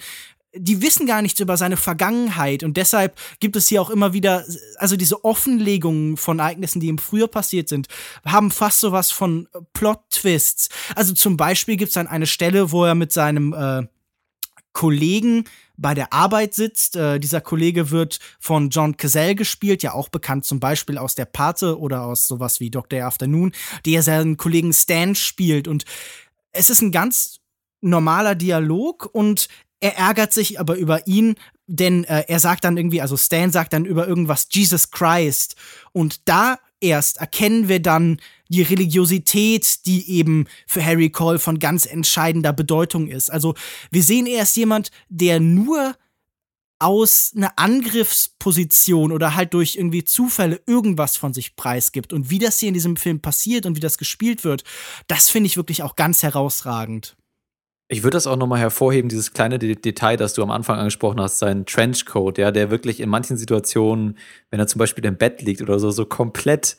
die 0.53 0.81
wissen 0.81 1.05
gar 1.05 1.21
nichts 1.21 1.39
über 1.39 1.57
seine 1.57 1.77
Vergangenheit 1.77 2.63
und 2.63 2.77
deshalb 2.77 3.19
gibt 3.39 3.55
es 3.55 3.67
hier 3.67 3.81
auch 3.81 3.89
immer 3.89 4.13
wieder, 4.13 4.45
also 4.77 4.95
diese 4.95 5.23
Offenlegungen 5.23 6.17
von 6.17 6.39
Ereignissen, 6.39 6.79
die 6.79 6.87
ihm 6.87 6.97
früher 6.97 7.27
passiert 7.27 7.69
sind, 7.69 7.87
haben 8.25 8.51
fast 8.51 8.79
sowas 8.79 9.11
von 9.11 9.47
Plot-Twists. 9.73 10.69
Also 10.95 11.13
zum 11.13 11.37
Beispiel 11.37 11.75
gibt 11.75 11.89
es 11.89 11.95
dann 11.95 12.07
eine 12.07 12.27
Stelle, 12.27 12.71
wo 12.71 12.85
er 12.85 12.95
mit 12.95 13.11
seinem 13.11 13.53
äh, 13.53 13.87
Kollegen 14.73 15.45
bei 15.75 15.93
der 15.93 16.13
Arbeit 16.13 16.53
sitzt. 16.53 16.95
Äh, 16.95 17.19
dieser 17.19 17.41
Kollege 17.41 17.91
wird 17.91 18.19
von 18.39 18.69
John 18.69 18.97
Cazell 18.97 19.35
gespielt, 19.35 19.83
ja 19.83 19.93
auch 19.93 20.09
bekannt 20.09 20.45
zum 20.45 20.59
Beispiel 20.59 20.97
aus 20.97 21.15
der 21.15 21.25
Pate 21.25 21.79
oder 21.79 22.03
aus 22.03 22.27
sowas 22.27 22.59
wie 22.59 22.71
Dr. 22.71 23.03
Afternoon, 23.03 23.51
der 23.85 24.03
seinen 24.03 24.37
Kollegen 24.37 24.73
Stan 24.73 25.13
spielt 25.15 25.67
und 25.67 25.85
es 26.51 26.69
ist 26.69 26.81
ein 26.81 26.91
ganz 26.91 27.39
normaler 27.81 28.35
Dialog 28.35 29.09
und 29.11 29.47
er 29.79 29.97
ärgert 29.97 30.33
sich 30.33 30.59
aber 30.59 30.75
über 30.75 31.07
ihn, 31.07 31.35
denn 31.67 32.03
äh, 32.05 32.23
er 32.27 32.39
sagt 32.39 32.63
dann 32.63 32.77
irgendwie, 32.77 33.01
also 33.01 33.17
Stan 33.17 33.51
sagt 33.51 33.73
dann 33.73 33.85
über 33.85 34.07
irgendwas 34.07 34.47
Jesus 34.51 34.91
Christ. 34.91 35.55
Und 35.91 36.27
da 36.27 36.59
erst 36.79 37.17
erkennen 37.17 37.67
wir 37.67 37.81
dann 37.81 38.19
die 38.49 38.61
Religiosität, 38.61 39.85
die 39.85 40.09
eben 40.09 40.45
für 40.65 40.83
Harry 40.83 41.09
Cole 41.09 41.39
von 41.39 41.59
ganz 41.59 41.85
entscheidender 41.85 42.53
Bedeutung 42.53 43.07
ist. 43.07 43.29
Also 43.29 43.55
wir 43.91 44.03
sehen 44.03 44.25
erst 44.25 44.55
jemand, 44.57 44.91
der 45.09 45.39
nur 45.39 45.95
aus 46.79 47.33
einer 47.35 47.57
Angriffsposition 47.57 49.11
oder 49.11 49.35
halt 49.35 49.53
durch 49.53 49.75
irgendwie 49.75 50.03
Zufälle 50.03 50.61
irgendwas 50.67 51.17
von 51.17 51.33
sich 51.33 51.55
preisgibt. 51.55 52.13
Und 52.13 52.29
wie 52.29 52.39
das 52.39 52.59
hier 52.59 52.67
in 52.67 52.75
diesem 52.75 52.97
Film 52.97 53.19
passiert 53.19 53.65
und 53.65 53.75
wie 53.75 53.81
das 53.81 53.97
gespielt 53.97 54.43
wird, 54.43 54.63
das 55.07 55.29
finde 55.29 55.47
ich 55.47 55.57
wirklich 55.57 55.81
auch 55.81 55.95
ganz 55.95 56.21
herausragend. 56.21 57.17
Ich 57.89 58.03
würde 58.03 58.15
das 58.15 58.27
auch 58.27 58.35
nochmal 58.35 58.59
hervorheben, 58.59 59.07
dieses 59.07 59.31
kleine 59.31 59.59
Detail, 59.59 60.17
das 60.17 60.33
du 60.33 60.43
am 60.43 60.51
Anfang 60.51 60.77
angesprochen 60.77 61.21
hast, 61.21 61.39
sein 61.39 61.65
Trenchcoat, 61.65 62.37
ja, 62.37 62.51
der 62.51 62.69
wirklich 62.69 62.99
in 62.99 63.09
manchen 63.09 63.37
Situationen, 63.37 64.17
wenn 64.49 64.59
er 64.59 64.67
zum 64.67 64.79
Beispiel 64.79 65.05
im 65.05 65.15
Bett 65.15 65.41
liegt 65.41 65.61
oder 65.61 65.79
so, 65.79 65.89
so 65.91 66.05
komplett 66.05 66.75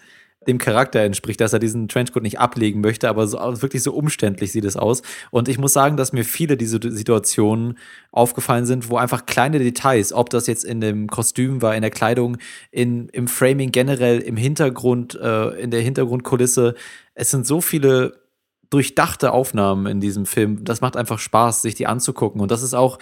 dem 0.47 0.59
Charakter 0.59 1.01
entspricht, 1.01 1.41
dass 1.41 1.53
er 1.53 1.59
diesen 1.59 1.89
Trenchcoat 1.89 2.23
nicht 2.23 2.39
ablegen 2.39 2.81
möchte, 2.81 3.09
aber 3.09 3.27
so, 3.27 3.39
wirklich 3.39 3.83
so 3.83 3.93
umständlich 3.93 4.53
sieht 4.53 4.65
es 4.65 4.77
aus. 4.77 5.03
Und 5.31 5.49
ich 5.49 5.59
muss 5.59 5.73
sagen, 5.73 5.97
dass 5.97 6.13
mir 6.13 6.25
viele 6.25 6.57
diese 6.57 6.79
Situationen 6.83 7.79
aufgefallen 8.13 8.67
sind, 8.67 8.91
wo 8.91 8.99
einfach 8.99 9.27
kleine 9.27 9.59
Details, 9.59 10.13
ob 10.13 10.31
das 10.31 10.47
jetzt 10.47 10.65
in 10.65 10.81
dem 10.81 11.09
Kostüm 11.09 11.63
war, 11.63 11.75
in 11.75 11.83
der 11.83 11.91
Kleidung, 11.91 12.37
in, 12.71 13.09
im 13.11 13.29
Framing 13.29 13.73
generell, 13.73 14.21
im 14.21 14.37
Hintergrund, 14.37 15.15
äh, 15.15 15.61
in 15.61 15.71
der 15.71 15.81
Hintergrundkulisse, 15.81 16.75
es 17.15 17.31
sind 17.31 17.47
so 17.47 17.61
viele 17.61 18.28
durchdachte 18.71 19.33
Aufnahmen 19.33 19.87
in 19.87 20.01
diesem 20.01 20.27
Film. 20.27 20.65
Das 20.65 20.81
macht 20.81 20.97
einfach 20.97 21.19
Spaß, 21.19 21.63
sich 21.63 21.75
die 21.75 21.87
anzugucken. 21.87 22.41
Und 22.41 22.51
das 22.51 22.63
ist 22.63 22.75
auch 22.75 22.99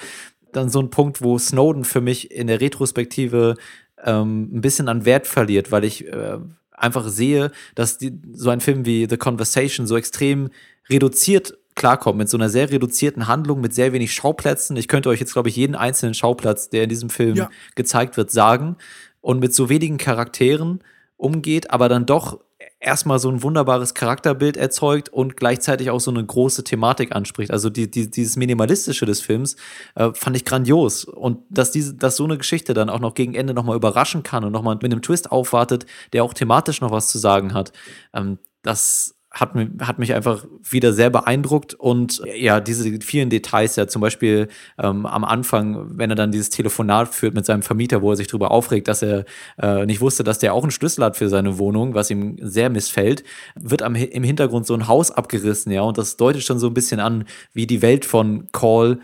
dann 0.53 0.69
so 0.69 0.81
ein 0.81 0.91
Punkt, 0.91 1.23
wo 1.23 1.39
Snowden 1.39 1.85
für 1.85 2.01
mich 2.01 2.31
in 2.31 2.47
der 2.47 2.61
Retrospektive 2.61 3.57
ähm, 4.05 4.51
ein 4.53 4.61
bisschen 4.61 4.89
an 4.89 5.05
Wert 5.05 5.27
verliert, 5.27 5.73
weil 5.73 5.85
ich 5.85 6.07
äh, 6.07 6.39
einfach 6.73 7.09
sehe, 7.09 7.51
dass 7.75 7.99
die, 7.99 8.21
so 8.33 8.51
ein 8.51 8.61
Film 8.61 8.87
wie 8.87 9.07
The 9.09 9.17
Conversation 9.17 9.87
so 9.87 9.97
extrem 9.97 10.51
reduziert 10.89 11.59
klarkommt, 11.75 12.19
mit 12.19 12.29
so 12.29 12.37
einer 12.37 12.49
sehr 12.49 12.71
reduzierten 12.71 13.29
Handlung, 13.29 13.61
mit 13.61 13.75
sehr 13.75 13.93
wenig 13.93 14.15
Schauplätzen. 14.15 14.77
Ich 14.77 14.89
könnte 14.89 15.11
euch 15.11 15.21
jetzt, 15.21 15.35
glaube 15.35 15.51
ich, 15.51 15.57
jeden 15.57 15.75
einzelnen 15.75 16.15
Schauplatz, 16.15 16.71
der 16.71 16.85
in 16.85 16.89
diesem 16.89 17.11
Film 17.11 17.37
ja. 17.37 17.51
gezeigt 17.75 18.17
wird, 18.17 18.31
sagen. 18.31 18.77
Und 19.21 19.41
mit 19.41 19.55
so 19.55 19.69
wenigen 19.69 19.99
Charakteren 19.99 20.81
umgeht, 21.17 21.71
aber 21.71 21.89
dann 21.89 22.07
doch 22.07 22.41
erstmal 22.79 23.19
so 23.19 23.31
ein 23.31 23.43
wunderbares 23.43 23.95
Charakterbild 23.95 24.57
erzeugt 24.57 25.09
und 25.09 25.37
gleichzeitig 25.37 25.91
auch 25.91 26.01
so 26.01 26.11
eine 26.11 26.25
große 26.25 26.63
Thematik 26.65 27.15
anspricht. 27.15 27.51
Also 27.51 27.71
die, 27.71 27.91
die, 27.91 28.11
dieses 28.11 28.37
Minimalistische 28.37 29.07
des 29.07 29.21
Films 29.21 29.57
äh, 29.95 30.11
fand 30.13 30.37
ich 30.37 30.45
grandios. 30.45 31.05
Und 31.05 31.39
dass, 31.49 31.71
diese, 31.71 31.95
dass 31.95 32.17
so 32.17 32.25
eine 32.25 32.39
Geschichte 32.39 32.75
dann 32.75 32.91
auch 32.91 33.01
noch 33.01 33.15
gegen 33.15 33.35
Ende 33.35 33.55
nochmal 33.55 33.77
überraschen 33.77 34.23
kann 34.23 34.45
und 34.45 34.53
nochmal 34.53 34.75
mit 34.75 34.85
einem 34.85 35.03
Twist 35.03 35.33
aufwartet, 35.33 35.87
der 36.13 36.23
auch 36.23 36.35
thematisch 36.35 36.81
noch 36.81 36.91
was 36.91 37.09
zu 37.09 37.19
sagen 37.19 37.55
hat, 37.55 37.73
ähm, 38.13 38.39
das 38.63 39.16
hat, 39.37 39.53
hat 39.81 39.99
mich 39.99 40.15
einfach 40.15 40.47
wieder 40.63 40.93
sehr 40.93 41.11
beeindruckt. 41.11 41.75
Und 41.75 42.23
ja, 42.35 42.61
diese 42.61 43.01
vielen 43.01 43.31
Details, 43.31 43.77
ja 43.77 43.87
zum 43.87 44.01
Beispiel 44.01 44.49
ähm, 44.79 45.07
am 45.07 45.25
Anfang, 45.25 45.99
wenn 45.99 46.11
er 46.11 46.17
dann 46.17 46.33
dieses 46.33 46.51
Telefonat 46.51 47.15
führt 47.15 47.35
mit 47.35 47.45
seinem 47.45 47.63
Vermieter, 47.63 48.03
wo 48.03 48.11
er 48.11 48.17
sich 48.17 48.29
darüber 48.29 48.51
aufregt, 48.51 48.89
dass 48.89 49.03
er 49.03 49.25
äh, 49.61 49.85
nicht 49.87 50.01
wusste, 50.01 50.25
dass 50.25 50.39
der 50.39 50.55
auch 50.55 50.63
einen 50.63 50.71
Schlüssel 50.71 51.05
hat 51.05 51.17
für 51.17 51.29
seine 51.29 51.59
Wohnung, 51.59 51.95
was 51.95 52.11
ihm 52.11 52.37
sehr 52.41 52.71
missfällt, 52.71 53.25
wird 53.55 53.83
am, 53.83 53.95
im 53.95 54.25
Hintergrund 54.25 54.67
so 54.67 54.75
ein 54.75 54.89
Haus 54.89 55.11
abgerissen, 55.11 55.71
ja, 55.71 55.83
und 55.83 55.99
das 55.99 56.17
deutet 56.17 56.43
schon 56.43 56.59
so 56.59 56.69
ein 56.69 56.75
bisschen 56.75 57.01
an, 57.01 57.25
wie 57.53 57.67
die 57.67 57.83
Welt 57.83 58.05
von 58.05 58.49
Call 58.53 58.99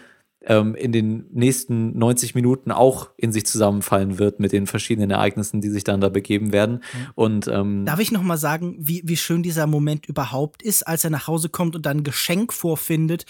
ähm, 0.47 0.75
in 0.75 0.93
den 0.93 1.27
nächsten 1.33 1.97
90 1.99 2.35
Minuten 2.35 2.71
auch 2.71 3.11
in 3.17 3.33
sich 3.33 3.47
zusammenfallen 3.47 4.19
wird 4.19 4.41
mit 4.41 4.53
den 4.53 4.67
verschiedenen 4.67 5.11
Ereignissen, 5.11 5.61
die 5.61 5.69
sich 5.71 5.85
dann 5.85 6.01
da 6.01 6.09
begeben 6.09 6.53
werden. 6.53 6.75
Mhm. 6.75 7.07
Und 7.15 7.49
ähm, 7.49 7.85
darf 7.87 8.01
ich 8.01 8.13
noch 8.13 8.23
mal 8.23 8.37
sagen, 8.37 8.77
wie 8.79 9.03
wie 9.05 9.17
schön 9.17 9.43
dieser 9.43 9.67
Moment 9.67 10.07
überhaupt 10.07 10.63
ist, 10.63 10.87
als 10.87 11.05
er 11.05 11.11
nach 11.11 11.27
Hause 11.27 11.49
kommt 11.49 11.77
und 11.77 11.87
dann 11.87 11.99
ein 11.99 12.05
Geschenk 12.05 12.53
vorfindet. 12.53 13.27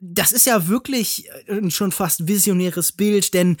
Das 0.00 0.32
ist 0.32 0.46
ja 0.46 0.68
wirklich 0.68 1.28
ein 1.48 1.70
schon 1.70 1.92
fast 1.92 2.28
visionäres 2.28 2.92
Bild, 2.92 3.34
denn 3.34 3.56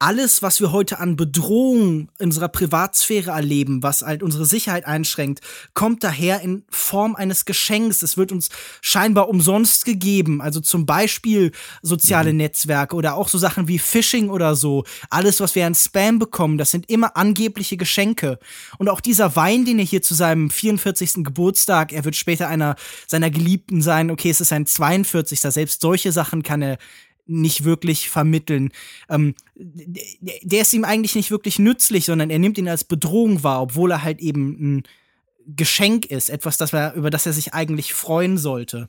alles, 0.00 0.42
was 0.42 0.60
wir 0.60 0.70
heute 0.70 1.00
an 1.00 1.16
Bedrohung 1.16 2.08
unserer 2.18 2.48
Privatsphäre 2.48 3.32
erleben, 3.32 3.82
was 3.82 4.02
halt 4.02 4.22
unsere 4.22 4.46
Sicherheit 4.46 4.86
einschränkt, 4.86 5.40
kommt 5.74 6.04
daher 6.04 6.40
in 6.40 6.62
Form 6.70 7.16
eines 7.16 7.44
Geschenks. 7.44 8.02
Es 8.02 8.16
wird 8.16 8.30
uns 8.30 8.48
scheinbar 8.80 9.28
umsonst 9.28 9.84
gegeben. 9.84 10.40
Also 10.40 10.60
zum 10.60 10.86
Beispiel 10.86 11.50
soziale 11.82 12.32
mhm. 12.32 12.38
Netzwerke 12.38 12.94
oder 12.94 13.16
auch 13.16 13.28
so 13.28 13.38
Sachen 13.38 13.66
wie 13.66 13.80
Phishing 13.80 14.30
oder 14.30 14.54
so. 14.54 14.84
Alles, 15.10 15.40
was 15.40 15.56
wir 15.56 15.66
an 15.66 15.74
Spam 15.74 16.20
bekommen, 16.20 16.58
das 16.58 16.70
sind 16.70 16.88
immer 16.88 17.16
angebliche 17.16 17.76
Geschenke. 17.76 18.38
Und 18.78 18.88
auch 18.88 19.00
dieser 19.00 19.34
Wein, 19.34 19.64
den 19.64 19.80
er 19.80 19.84
hier 19.84 20.02
zu 20.02 20.14
seinem 20.14 20.50
44. 20.50 21.24
Geburtstag, 21.24 21.92
er 21.92 22.04
wird 22.04 22.14
später 22.14 22.48
einer 22.48 22.76
seiner 23.08 23.30
Geliebten 23.30 23.82
sein. 23.82 24.12
Okay, 24.12 24.30
es 24.30 24.40
ist 24.40 24.48
sein 24.48 24.64
42. 24.64 25.40
Selbst 25.40 25.80
solche 25.80 26.12
Sachen 26.12 26.42
kann 26.44 26.62
er 26.62 26.78
nicht 27.28 27.64
wirklich 27.64 28.10
vermitteln. 28.10 28.72
Ähm, 29.08 29.34
der 29.54 30.62
ist 30.62 30.72
ihm 30.72 30.84
eigentlich 30.84 31.14
nicht 31.14 31.30
wirklich 31.30 31.58
nützlich, 31.58 32.06
sondern 32.06 32.30
er 32.30 32.38
nimmt 32.38 32.58
ihn 32.58 32.68
als 32.68 32.84
Bedrohung 32.84 33.42
wahr, 33.44 33.62
obwohl 33.62 33.92
er 33.92 34.02
halt 34.02 34.20
eben 34.20 34.56
ein 34.60 34.82
Geschenk 35.46 36.06
ist, 36.06 36.30
etwas, 36.30 36.56
das 36.56 36.72
er, 36.72 36.94
über 36.94 37.10
das 37.10 37.26
er 37.26 37.32
sich 37.32 37.54
eigentlich 37.54 37.94
freuen 37.94 38.36
sollte. 38.38 38.88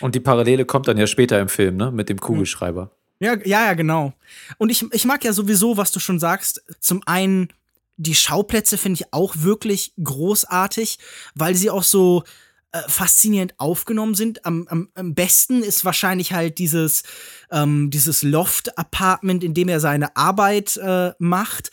Und 0.00 0.14
die 0.14 0.20
Parallele 0.20 0.64
kommt 0.64 0.88
dann 0.88 0.98
ja 0.98 1.06
später 1.06 1.40
im 1.40 1.48
Film, 1.48 1.76
ne, 1.76 1.92
mit 1.92 2.08
dem 2.08 2.18
Kugelschreiber. 2.18 2.90
Ja, 3.20 3.36
ja, 3.44 3.66
ja, 3.66 3.74
genau. 3.74 4.14
Und 4.58 4.70
ich, 4.70 4.84
ich 4.92 5.04
mag 5.04 5.22
ja 5.24 5.32
sowieso, 5.32 5.76
was 5.76 5.92
du 5.92 6.00
schon 6.00 6.18
sagst, 6.18 6.64
zum 6.80 7.02
einen 7.06 7.48
die 7.96 8.14
Schauplätze 8.14 8.78
finde 8.78 9.00
ich 9.00 9.12
auch 9.12 9.34
wirklich 9.38 9.92
großartig, 10.02 10.98
weil 11.34 11.54
sie 11.54 11.68
auch 11.68 11.82
so 11.82 12.24
äh, 12.72 12.82
faszinierend 12.88 13.54
aufgenommen 13.58 14.14
sind. 14.14 14.46
Am, 14.46 14.66
am, 14.68 14.88
am 14.94 15.14
besten 15.14 15.62
ist 15.62 15.84
wahrscheinlich 15.84 16.32
halt 16.32 16.58
dieses, 16.58 17.02
ähm, 17.50 17.90
dieses 17.90 18.22
Loft-Apartment, 18.22 19.42
in 19.42 19.54
dem 19.54 19.68
er 19.68 19.80
seine 19.80 20.16
Arbeit 20.16 20.76
äh, 20.76 21.12
macht, 21.18 21.70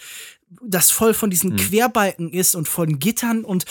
das 0.61 0.91
voll 0.91 1.13
von 1.13 1.29
diesen 1.29 1.51
mhm. 1.51 1.57
Querbalken 1.57 2.31
ist 2.31 2.55
und 2.55 2.67
von 2.67 2.99
Gittern 2.99 3.43
und 3.43 3.65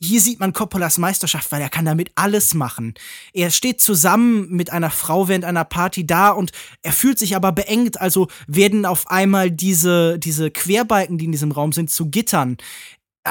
hier 0.00 0.20
sieht 0.20 0.38
man 0.38 0.52
Coppolas 0.52 0.98
Meisterschaft, 0.98 1.50
weil 1.50 1.60
er 1.60 1.68
kann 1.68 1.84
damit 1.84 2.12
alles 2.14 2.54
machen. 2.54 2.94
Er 3.32 3.50
steht 3.50 3.80
zusammen 3.80 4.48
mit 4.48 4.70
einer 4.72 4.90
Frau 4.90 5.26
während 5.26 5.44
einer 5.44 5.64
Party 5.64 6.06
da 6.06 6.30
und 6.30 6.52
er 6.82 6.92
fühlt 6.92 7.18
sich 7.18 7.34
aber 7.34 7.50
beengt, 7.50 8.00
also 8.00 8.28
werden 8.46 8.86
auf 8.86 9.10
einmal 9.10 9.50
diese, 9.50 10.18
diese 10.20 10.52
Querbalken, 10.52 11.18
die 11.18 11.24
in 11.24 11.32
diesem 11.32 11.50
Raum 11.50 11.72
sind, 11.72 11.90
zu 11.90 12.10
Gittern 12.10 12.58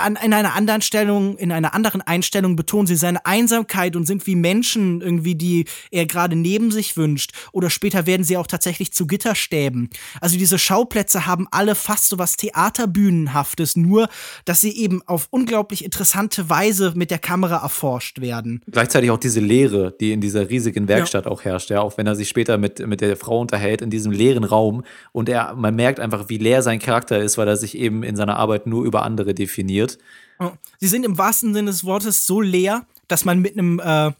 an, 0.01 0.17
in 0.23 0.33
einer 0.33 0.55
anderen 0.55 0.81
Stellung, 0.81 1.37
in 1.37 1.51
einer 1.51 1.73
anderen 1.73 2.01
Einstellung 2.01 2.55
betonen 2.55 2.87
sie 2.87 2.95
seine 2.95 3.25
Einsamkeit 3.25 3.95
und 3.95 4.05
sind 4.05 4.25
wie 4.27 4.35
Menschen 4.35 5.01
irgendwie, 5.01 5.35
die 5.35 5.65
er 5.91 6.05
gerade 6.05 6.35
neben 6.35 6.71
sich 6.71 6.97
wünscht. 6.97 7.31
Oder 7.51 7.69
später 7.69 8.05
werden 8.05 8.23
sie 8.23 8.37
auch 8.37 8.47
tatsächlich 8.47 8.93
zu 8.93 9.07
Gitterstäben. 9.07 9.89
Also 10.21 10.37
diese 10.37 10.59
Schauplätze 10.59 11.25
haben 11.25 11.47
alle 11.51 11.75
fast 11.75 12.09
so 12.09 12.17
was 12.17 12.37
Theaterbühnenhaftes, 12.37 13.75
nur 13.75 14.09
dass 14.45 14.61
sie 14.61 14.75
eben 14.77 15.01
auf 15.05 15.27
unglaublich 15.31 15.83
interessante 15.83 16.49
Weise 16.49 16.93
mit 16.95 17.11
der 17.11 17.19
Kamera 17.19 17.61
erforscht 17.61 18.21
werden. 18.21 18.61
Gleichzeitig 18.69 19.11
auch 19.11 19.19
diese 19.19 19.39
Leere, 19.39 19.93
die 19.99 20.11
in 20.11 20.21
dieser 20.21 20.49
riesigen 20.49 20.87
Werkstatt 20.87 21.25
ja. 21.25 21.31
auch 21.31 21.43
herrscht, 21.43 21.69
ja, 21.69 21.81
auch 21.81 21.97
wenn 21.97 22.07
er 22.07 22.15
sich 22.15 22.29
später 22.29 22.57
mit, 22.57 22.85
mit 22.85 23.01
der 23.01 23.15
Frau 23.17 23.39
unterhält 23.39 23.81
in 23.81 23.89
diesem 23.89 24.11
leeren 24.11 24.43
Raum 24.43 24.83
und 25.11 25.29
er, 25.29 25.55
man 25.55 25.75
merkt 25.75 25.99
einfach, 25.99 26.29
wie 26.29 26.37
leer 26.37 26.61
sein 26.61 26.79
Charakter 26.79 27.19
ist, 27.19 27.37
weil 27.37 27.47
er 27.47 27.57
sich 27.57 27.77
eben 27.77 28.03
in 28.03 28.15
seiner 28.15 28.37
Arbeit 28.37 28.67
nur 28.67 28.85
über 28.85 29.03
andere 29.03 29.33
definiert 29.33 29.86
wird. 29.91 30.57
Sie 30.79 30.87
sind 30.87 31.05
im 31.05 31.17
wahrsten 31.17 31.53
Sinne 31.53 31.71
des 31.71 31.83
Wortes 31.83 32.25
so 32.25 32.41
leer, 32.41 32.85
dass 33.07 33.25
man 33.25 33.39
mit 33.39 33.53
einem 33.53 33.79
äh, 33.79 34.11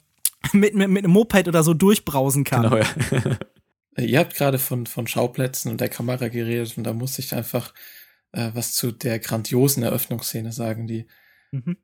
mit, 0.54 0.76
mit, 0.76 0.90
mit 0.90 1.04
einem 1.04 1.14
Moped 1.14 1.48
oder 1.48 1.64
so 1.64 1.74
durchbrausen 1.74 2.44
kann. 2.44 2.64
Genau, 2.64 2.78
ja. 2.78 3.38
Ihr 4.04 4.20
habt 4.20 4.36
gerade 4.36 4.60
von, 4.60 4.86
von 4.86 5.08
Schauplätzen 5.08 5.72
und 5.72 5.82
der 5.82 5.90
Kamera 5.90 6.28
geredet 6.28 6.78
und 6.78 6.84
da 6.84 6.94
muss 6.94 7.18
ich 7.18 7.34
einfach 7.34 7.74
äh, 8.32 8.52
was 8.54 8.74
zu 8.74 8.92
der 8.92 9.20
grandiosen 9.20 9.84
Eröffnungsszene 9.84 10.52
sagen, 10.52 10.88
die 10.88 11.08
mhm. 11.52 11.78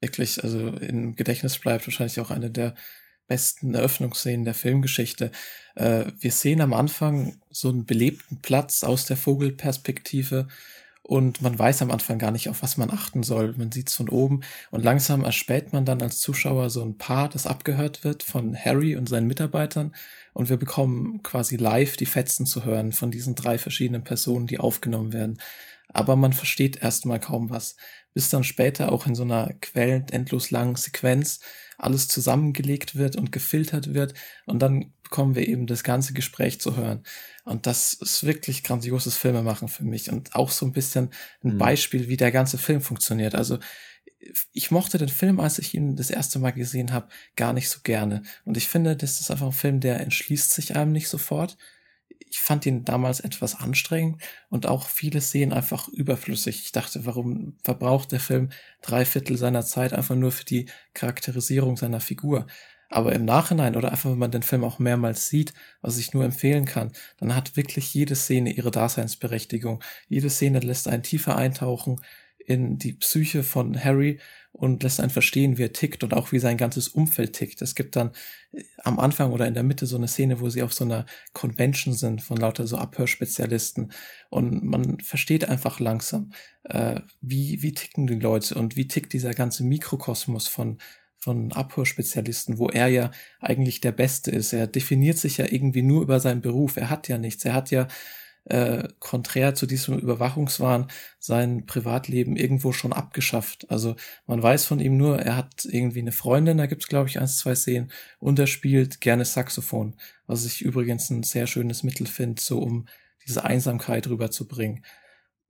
wirklich, 0.00 0.44
also 0.44 0.68
im 0.68 1.16
Gedächtnis 1.16 1.58
bleibt, 1.58 1.86
wahrscheinlich 1.86 2.20
auch 2.20 2.30
eine 2.30 2.50
der 2.50 2.74
besten 3.26 3.74
Eröffnungsszenen 3.74 4.44
der 4.44 4.54
Filmgeschichte. 4.54 5.30
Äh, 5.74 6.04
wir 6.18 6.32
sehen 6.32 6.60
am 6.60 6.74
Anfang 6.74 7.40
so 7.50 7.70
einen 7.70 7.86
belebten 7.86 8.42
Platz 8.42 8.84
aus 8.84 9.06
der 9.06 9.16
Vogelperspektive 9.16 10.48
und 11.06 11.42
man 11.42 11.58
weiß 11.58 11.82
am 11.82 11.90
Anfang 11.90 12.18
gar 12.18 12.30
nicht, 12.30 12.48
auf 12.48 12.62
was 12.62 12.78
man 12.78 12.90
achten 12.90 13.22
soll. 13.22 13.54
Man 13.58 13.70
sieht 13.70 13.90
es 13.90 13.94
von 13.94 14.08
oben 14.08 14.40
und 14.70 14.82
langsam 14.82 15.22
erspäht 15.22 15.72
man 15.74 15.84
dann 15.84 16.00
als 16.00 16.18
Zuschauer 16.18 16.70
so 16.70 16.82
ein 16.82 16.96
Paar, 16.96 17.28
das 17.28 17.46
abgehört 17.46 18.04
wird 18.04 18.22
von 18.22 18.56
Harry 18.56 18.96
und 18.96 19.06
seinen 19.06 19.26
Mitarbeitern 19.26 19.94
und 20.32 20.48
wir 20.48 20.56
bekommen 20.56 21.22
quasi 21.22 21.56
live 21.56 21.98
die 21.98 22.06
Fetzen 22.06 22.46
zu 22.46 22.64
hören 22.64 22.92
von 22.92 23.10
diesen 23.10 23.34
drei 23.34 23.58
verschiedenen 23.58 24.02
Personen, 24.02 24.46
die 24.46 24.58
aufgenommen 24.58 25.12
werden. 25.12 25.38
Aber 25.88 26.16
man 26.16 26.32
versteht 26.32 26.82
erstmal 26.82 27.20
kaum 27.20 27.50
was, 27.50 27.76
bis 28.14 28.30
dann 28.30 28.42
später 28.42 28.90
auch 28.90 29.06
in 29.06 29.14
so 29.14 29.24
einer 29.24 29.52
quälend 29.60 30.10
endlos 30.10 30.50
langen 30.50 30.76
Sequenz 30.76 31.40
alles 31.76 32.08
zusammengelegt 32.08 32.96
wird 32.96 33.16
und 33.16 33.30
gefiltert 33.30 33.92
wird 33.92 34.14
und 34.46 34.60
dann 34.60 34.92
bekommen 35.02 35.34
wir 35.34 35.46
eben 35.46 35.66
das 35.66 35.84
ganze 35.84 36.14
Gespräch 36.14 36.60
zu 36.60 36.76
hören. 36.76 37.02
Und 37.44 37.66
das 37.66 37.94
ist 37.94 38.24
wirklich 38.24 38.62
grandioses 38.62 39.16
Filmemachen 39.16 39.68
für 39.68 39.84
mich 39.84 40.10
und 40.10 40.34
auch 40.34 40.50
so 40.50 40.64
ein 40.64 40.72
bisschen 40.72 41.10
ein 41.42 41.54
mhm. 41.54 41.58
Beispiel, 41.58 42.08
wie 42.08 42.16
der 42.16 42.32
ganze 42.32 42.56
Film 42.56 42.80
funktioniert. 42.80 43.34
Also 43.34 43.58
ich 44.52 44.70
mochte 44.70 44.98
den 44.98 45.08
Film, 45.08 45.40
als 45.40 45.58
ich 45.58 45.74
ihn 45.74 45.96
das 45.96 46.10
erste 46.10 46.38
Mal 46.38 46.52
gesehen 46.52 46.92
habe, 46.92 47.08
gar 47.36 47.52
nicht 47.52 47.68
so 47.68 47.80
gerne. 47.82 48.22
Und 48.44 48.56
ich 48.56 48.68
finde, 48.68 48.96
das 48.96 49.20
ist 49.20 49.30
einfach 49.30 49.46
ein 49.46 49.52
Film, 49.52 49.80
der 49.80 50.00
entschließt 50.00 50.52
sich 50.52 50.76
einem 50.76 50.92
nicht 50.92 51.08
sofort. 51.08 51.58
Ich 52.30 52.40
fand 52.40 52.66
ihn 52.66 52.84
damals 52.84 53.20
etwas 53.20 53.54
anstrengend 53.54 54.22
und 54.48 54.66
auch 54.66 54.88
viele 54.88 55.20
Szenen 55.20 55.52
einfach 55.52 55.88
überflüssig. 55.88 56.62
Ich 56.64 56.72
dachte, 56.72 57.04
warum 57.06 57.58
verbraucht 57.62 58.12
der 58.12 58.20
Film 58.20 58.50
drei 58.80 59.04
Viertel 59.04 59.36
seiner 59.36 59.64
Zeit 59.64 59.92
einfach 59.92 60.16
nur 60.16 60.32
für 60.32 60.44
die 60.44 60.66
Charakterisierung 60.94 61.76
seiner 61.76 62.00
Figur? 62.00 62.46
Aber 62.94 63.12
im 63.12 63.24
Nachhinein 63.24 63.74
oder 63.74 63.90
einfach, 63.90 64.12
wenn 64.12 64.18
man 64.18 64.30
den 64.30 64.44
Film 64.44 64.62
auch 64.62 64.78
mehrmals 64.78 65.28
sieht, 65.28 65.52
was 65.80 65.98
ich 65.98 66.14
nur 66.14 66.24
empfehlen 66.24 66.64
kann, 66.64 66.92
dann 67.18 67.34
hat 67.34 67.56
wirklich 67.56 67.92
jede 67.92 68.14
Szene 68.14 68.52
ihre 68.52 68.70
Daseinsberechtigung. 68.70 69.82
Jede 70.08 70.30
Szene 70.30 70.60
lässt 70.60 70.86
einen 70.86 71.02
tiefer 71.02 71.34
eintauchen 71.36 72.00
in 72.38 72.78
die 72.78 72.92
Psyche 72.92 73.42
von 73.42 73.82
Harry 73.82 74.20
und 74.52 74.84
lässt 74.84 75.00
einen 75.00 75.10
verstehen, 75.10 75.58
wie 75.58 75.64
er 75.64 75.72
tickt 75.72 76.04
und 76.04 76.14
auch 76.14 76.30
wie 76.30 76.38
sein 76.38 76.56
ganzes 76.56 76.86
Umfeld 76.86 77.32
tickt. 77.32 77.62
Es 77.62 77.74
gibt 77.74 77.96
dann 77.96 78.12
äh, 78.52 78.62
am 78.84 79.00
Anfang 79.00 79.32
oder 79.32 79.48
in 79.48 79.54
der 79.54 79.64
Mitte 79.64 79.86
so 79.86 79.96
eine 79.96 80.06
Szene, 80.06 80.38
wo 80.38 80.48
sie 80.48 80.62
auf 80.62 80.72
so 80.72 80.84
einer 80.84 81.04
Convention 81.32 81.94
sind 81.94 82.22
von 82.22 82.36
lauter 82.36 82.68
so 82.68 82.76
Abhörspezialisten 82.76 83.90
und 84.30 84.62
man 84.62 85.00
versteht 85.00 85.48
einfach 85.48 85.80
langsam, 85.80 86.30
äh, 86.62 87.00
wie, 87.20 87.60
wie 87.60 87.72
ticken 87.72 88.06
die 88.06 88.20
Leute 88.20 88.54
und 88.54 88.76
wie 88.76 88.86
tickt 88.86 89.12
dieser 89.14 89.34
ganze 89.34 89.64
Mikrokosmos 89.64 90.46
von 90.46 90.78
von 91.24 91.52
Abhörspezialisten, 91.52 92.58
wo 92.58 92.68
er 92.68 92.88
ja 92.88 93.10
eigentlich 93.40 93.80
der 93.80 93.92
Beste 93.92 94.30
ist. 94.30 94.52
Er 94.52 94.66
definiert 94.66 95.16
sich 95.16 95.38
ja 95.38 95.46
irgendwie 95.50 95.80
nur 95.80 96.02
über 96.02 96.20
seinen 96.20 96.42
Beruf. 96.42 96.76
Er 96.76 96.90
hat 96.90 97.08
ja 97.08 97.16
nichts. 97.16 97.46
Er 97.46 97.54
hat 97.54 97.70
ja 97.70 97.88
äh, 98.44 98.88
konträr 98.98 99.54
zu 99.54 99.64
diesem 99.64 99.98
Überwachungswahn 99.98 100.88
sein 101.18 101.64
Privatleben 101.64 102.36
irgendwo 102.36 102.72
schon 102.72 102.92
abgeschafft. 102.92 103.70
Also 103.70 103.96
man 104.26 104.42
weiß 104.42 104.66
von 104.66 104.80
ihm 104.80 104.98
nur, 104.98 105.18
er 105.18 105.36
hat 105.36 105.64
irgendwie 105.64 106.00
eine 106.00 106.12
Freundin, 106.12 106.58
da 106.58 106.66
gibt's 106.66 106.88
glaube 106.88 107.08
ich 107.08 107.18
eins, 107.18 107.38
zwei 107.38 107.54
Szenen, 107.54 107.90
und 108.18 108.38
er 108.38 108.46
spielt 108.46 109.00
gerne 109.00 109.24
Saxophon, 109.24 109.96
was 110.26 110.44
ich 110.44 110.60
übrigens 110.60 111.08
ein 111.08 111.22
sehr 111.22 111.46
schönes 111.46 111.84
Mittel 111.84 112.06
finde, 112.06 112.42
so 112.42 112.58
um 112.58 112.86
diese 113.26 113.44
Einsamkeit 113.44 114.08
rüberzubringen. 114.08 114.84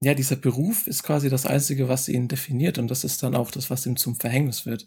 Ja, 0.01 0.14
dieser 0.14 0.37
Beruf 0.37 0.87
ist 0.87 1.03
quasi 1.03 1.29
das 1.31 1.47
Einzige, 1.47 1.89
was 1.89 2.09
ihn 2.09 2.29
definiert 2.29 2.79
und 2.79 2.89
das 2.93 3.03
ist 3.03 3.25
dann 3.25 3.35
auch 3.35 3.51
das, 3.51 3.70
was 3.70 3.87
ihm 3.87 3.97
zum 3.97 4.14
Verhängnis 4.14 4.66
wird. 4.66 4.87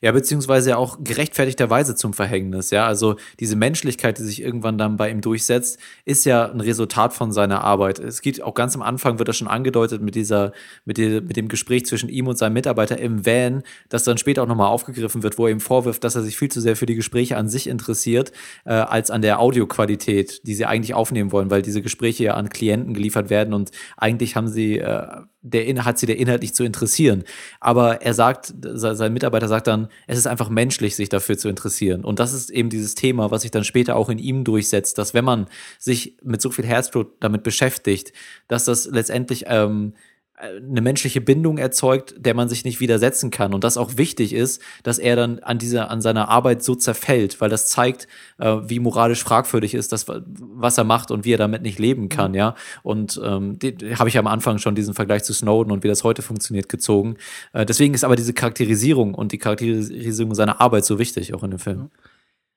Ja, 0.00 0.12
beziehungsweise 0.12 0.76
auch 0.76 0.98
gerechtfertigterweise 1.02 1.94
zum 1.94 2.12
Verhängnis, 2.12 2.70
ja. 2.70 2.86
Also 2.86 3.16
diese 3.40 3.56
Menschlichkeit, 3.56 4.18
die 4.18 4.22
sich 4.22 4.42
irgendwann 4.42 4.78
dann 4.78 4.96
bei 4.96 5.10
ihm 5.10 5.20
durchsetzt, 5.20 5.78
ist 6.04 6.24
ja 6.24 6.50
ein 6.50 6.60
Resultat 6.60 7.12
von 7.12 7.32
seiner 7.32 7.62
Arbeit. 7.62 7.98
Es 7.98 8.22
geht 8.22 8.42
auch 8.42 8.54
ganz 8.54 8.74
am 8.74 8.82
Anfang, 8.82 9.18
wird 9.18 9.28
das 9.28 9.36
schon 9.36 9.48
angedeutet 9.48 10.02
mit 10.02 10.14
dieser, 10.14 10.52
mit, 10.84 10.98
die, 10.98 11.20
mit 11.20 11.36
dem 11.36 11.48
Gespräch 11.48 11.86
zwischen 11.86 12.08
ihm 12.08 12.26
und 12.26 12.38
seinem 12.38 12.54
Mitarbeiter 12.54 12.98
im 12.98 13.24
Van, 13.24 13.62
das 13.88 14.04
dann 14.04 14.18
später 14.18 14.42
auch 14.42 14.48
nochmal 14.48 14.68
aufgegriffen 14.68 15.22
wird, 15.22 15.38
wo 15.38 15.46
er 15.46 15.52
ihm 15.52 15.60
vorwirft, 15.60 16.04
dass 16.04 16.14
er 16.14 16.22
sich 16.22 16.36
viel 16.36 16.50
zu 16.50 16.60
sehr 16.60 16.76
für 16.76 16.86
die 16.86 16.94
Gespräche 16.94 17.36
an 17.36 17.48
sich 17.48 17.66
interessiert, 17.66 18.32
äh, 18.64 18.72
als 18.72 19.10
an 19.10 19.22
der 19.22 19.40
Audioqualität, 19.40 20.46
die 20.46 20.54
sie 20.54 20.66
eigentlich 20.66 20.94
aufnehmen 20.94 21.32
wollen, 21.32 21.50
weil 21.50 21.62
diese 21.62 21.82
Gespräche 21.82 22.24
ja 22.24 22.34
an 22.34 22.48
Klienten 22.48 22.94
geliefert 22.94 23.30
werden 23.30 23.54
und 23.54 23.70
eigentlich 23.96 24.36
haben 24.36 24.48
sie 24.48 24.78
äh, 24.78 25.06
der 25.42 25.84
hat 25.84 25.98
sie 25.98 26.06
der 26.06 26.18
Inhalt 26.18 26.42
nicht 26.42 26.54
zu 26.54 26.64
interessieren. 26.64 27.24
Aber 27.60 28.00
er 28.02 28.14
sagt, 28.14 28.54
sein 28.62 29.12
Mitarbeiter 29.12 29.48
sagt 29.48 29.66
dann, 29.66 29.88
es 30.06 30.18
ist 30.18 30.26
einfach 30.26 30.48
menschlich, 30.48 30.94
sich 30.94 31.08
dafür 31.08 31.36
zu 31.36 31.48
interessieren. 31.48 32.04
Und 32.04 32.20
das 32.20 32.32
ist 32.32 32.50
eben 32.50 32.70
dieses 32.70 32.94
Thema, 32.94 33.30
was 33.30 33.42
sich 33.42 33.50
dann 33.50 33.64
später 33.64 33.96
auch 33.96 34.08
in 34.08 34.18
ihm 34.18 34.44
durchsetzt, 34.44 34.98
dass 34.98 35.14
wenn 35.14 35.24
man 35.24 35.48
sich 35.78 36.16
mit 36.22 36.40
so 36.40 36.50
viel 36.50 36.64
Herzblut 36.64 37.08
damit 37.20 37.42
beschäftigt, 37.42 38.12
dass 38.46 38.64
das 38.64 38.86
letztendlich 38.86 39.44
ähm, 39.48 39.94
eine 40.42 40.80
menschliche 40.80 41.20
Bindung 41.20 41.56
erzeugt, 41.56 42.14
der 42.18 42.34
man 42.34 42.48
sich 42.48 42.64
nicht 42.64 42.80
widersetzen 42.80 43.30
kann. 43.30 43.54
Und 43.54 43.62
das 43.62 43.76
auch 43.76 43.96
wichtig 43.96 44.32
ist, 44.32 44.60
dass 44.82 44.98
er 44.98 45.14
dann 45.14 45.38
an 45.38 45.58
dieser, 45.58 45.90
an 45.90 46.00
seiner 46.00 46.28
Arbeit 46.28 46.64
so 46.64 46.74
zerfällt, 46.74 47.40
weil 47.40 47.48
das 47.48 47.68
zeigt, 47.68 48.08
äh, 48.38 48.56
wie 48.64 48.80
moralisch 48.80 49.22
fragwürdig 49.22 49.74
ist 49.74 49.92
das, 49.92 50.06
was 50.08 50.78
er 50.78 50.84
macht 50.84 51.12
und 51.12 51.24
wie 51.24 51.32
er 51.32 51.38
damit 51.38 51.62
nicht 51.62 51.78
leben 51.78 52.08
kann, 52.08 52.32
mhm. 52.32 52.36
ja. 52.36 52.54
Und 52.82 53.20
ähm, 53.22 53.58
habe 53.96 54.08
ich 54.08 54.18
am 54.18 54.26
Anfang 54.26 54.58
schon 54.58 54.74
diesen 54.74 54.94
Vergleich 54.94 55.22
zu 55.22 55.32
Snowden 55.32 55.70
und 55.70 55.84
wie 55.84 55.88
das 55.88 56.02
heute 56.02 56.22
funktioniert 56.22 56.68
gezogen. 56.68 57.16
Äh, 57.52 57.64
deswegen 57.64 57.94
ist 57.94 58.02
aber 58.02 58.16
diese 58.16 58.32
Charakterisierung 58.32 59.14
und 59.14 59.30
die 59.30 59.38
Charakterisierung 59.38 60.34
seiner 60.34 60.60
Arbeit 60.60 60.84
so 60.84 60.98
wichtig, 60.98 61.34
auch 61.34 61.44
in 61.44 61.52
dem 61.52 61.60
Film. 61.60 61.90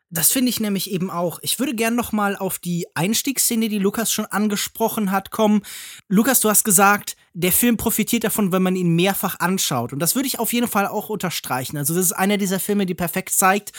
Das 0.10 0.32
finde 0.32 0.50
ich 0.50 0.60
nämlich 0.60 0.92
eben 0.92 1.10
auch. 1.10 1.40
Ich 1.42 1.60
würde 1.60 1.76
gern 1.76 1.96
noch 1.96 2.12
mal 2.12 2.36
auf 2.36 2.58
die 2.60 2.88
Einstiegsszene, 2.94 3.70
die 3.70 3.80
Lukas 3.80 4.12
schon 4.12 4.26
angesprochen 4.26 5.12
hat, 5.12 5.32
kommen. 5.32 5.62
Lukas, 6.08 6.40
du 6.40 6.50
hast 6.50 6.64
gesagt, 6.64 7.16
der 7.36 7.52
Film 7.52 7.76
profitiert 7.76 8.24
davon, 8.24 8.54
wenn 8.54 8.64
man 8.64 8.78
ihn 8.78 8.96
mehrfach 8.96 9.40
anschaut. 9.40 9.92
Und 9.92 10.00
das 10.00 10.16
würde 10.16 10.28
ich 10.28 10.40
auf 10.40 10.54
jeden 10.54 10.70
Fall 10.70 10.88
auch 10.88 11.10
unterstreichen. 11.10 11.78
Also 11.78 11.94
das 11.94 12.06
ist 12.06 12.14
einer 12.14 12.38
dieser 12.38 12.60
Filme, 12.62 12.86
die 12.86 12.96
perfekt 12.96 13.32
zeigt, 13.32 13.74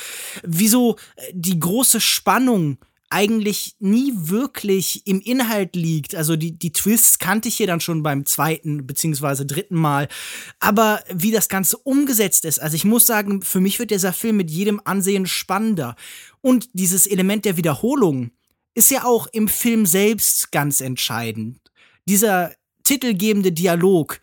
wieso 0.45 0.97
die 1.33 1.59
große 1.59 2.01
Spannung 2.01 2.79
eigentlich 3.09 3.77
nie 3.79 4.13
wirklich 4.15 5.07
im 5.07 5.21
Inhalt 5.21 5.75
liegt. 5.75 6.15
Also 6.15 6.37
die, 6.37 6.59
die 6.59 6.73
Twists 6.73 7.19
kannte 7.19 7.49
ich 7.49 7.57
hier 7.57 7.67
dann 7.67 7.81
schon 7.81 8.03
beim 8.03 8.27
zweiten 8.27 8.87
beziehungsweise 8.87 9.47
dritten 9.47 9.77
Mal. 9.77 10.09
Aber 10.61 11.03
wie 11.11 11.31
das 11.31 11.49
Ganze 11.49 11.79
umgesetzt 11.79 12.45
ist, 12.45 12.61
also 12.61 12.77
ich 12.77 12.85
muss 12.85 13.07
sagen, 13.07 13.41
für 13.41 13.61
mich 13.61 13.79
wird 13.79 13.91
dieser 13.91 14.13
Film 14.13 14.37
mit 14.37 14.51
jedem 14.51 14.83
Ansehen 14.85 15.25
spannender. 15.25 15.97
Und 16.43 16.69
dieses 16.75 17.07
Element 17.07 17.47
der 17.47 17.57
Wiederholung 17.57 18.33
ist 18.75 18.91
ja 18.91 19.05
auch 19.05 19.29
im 19.29 19.49
Film 19.49 19.87
selbst 19.87 20.53
ganz 20.53 20.83
entscheidend. 20.83 21.61
Dieser 22.07 22.53
titelgebende 22.87 23.53
Dialog, 23.53 24.21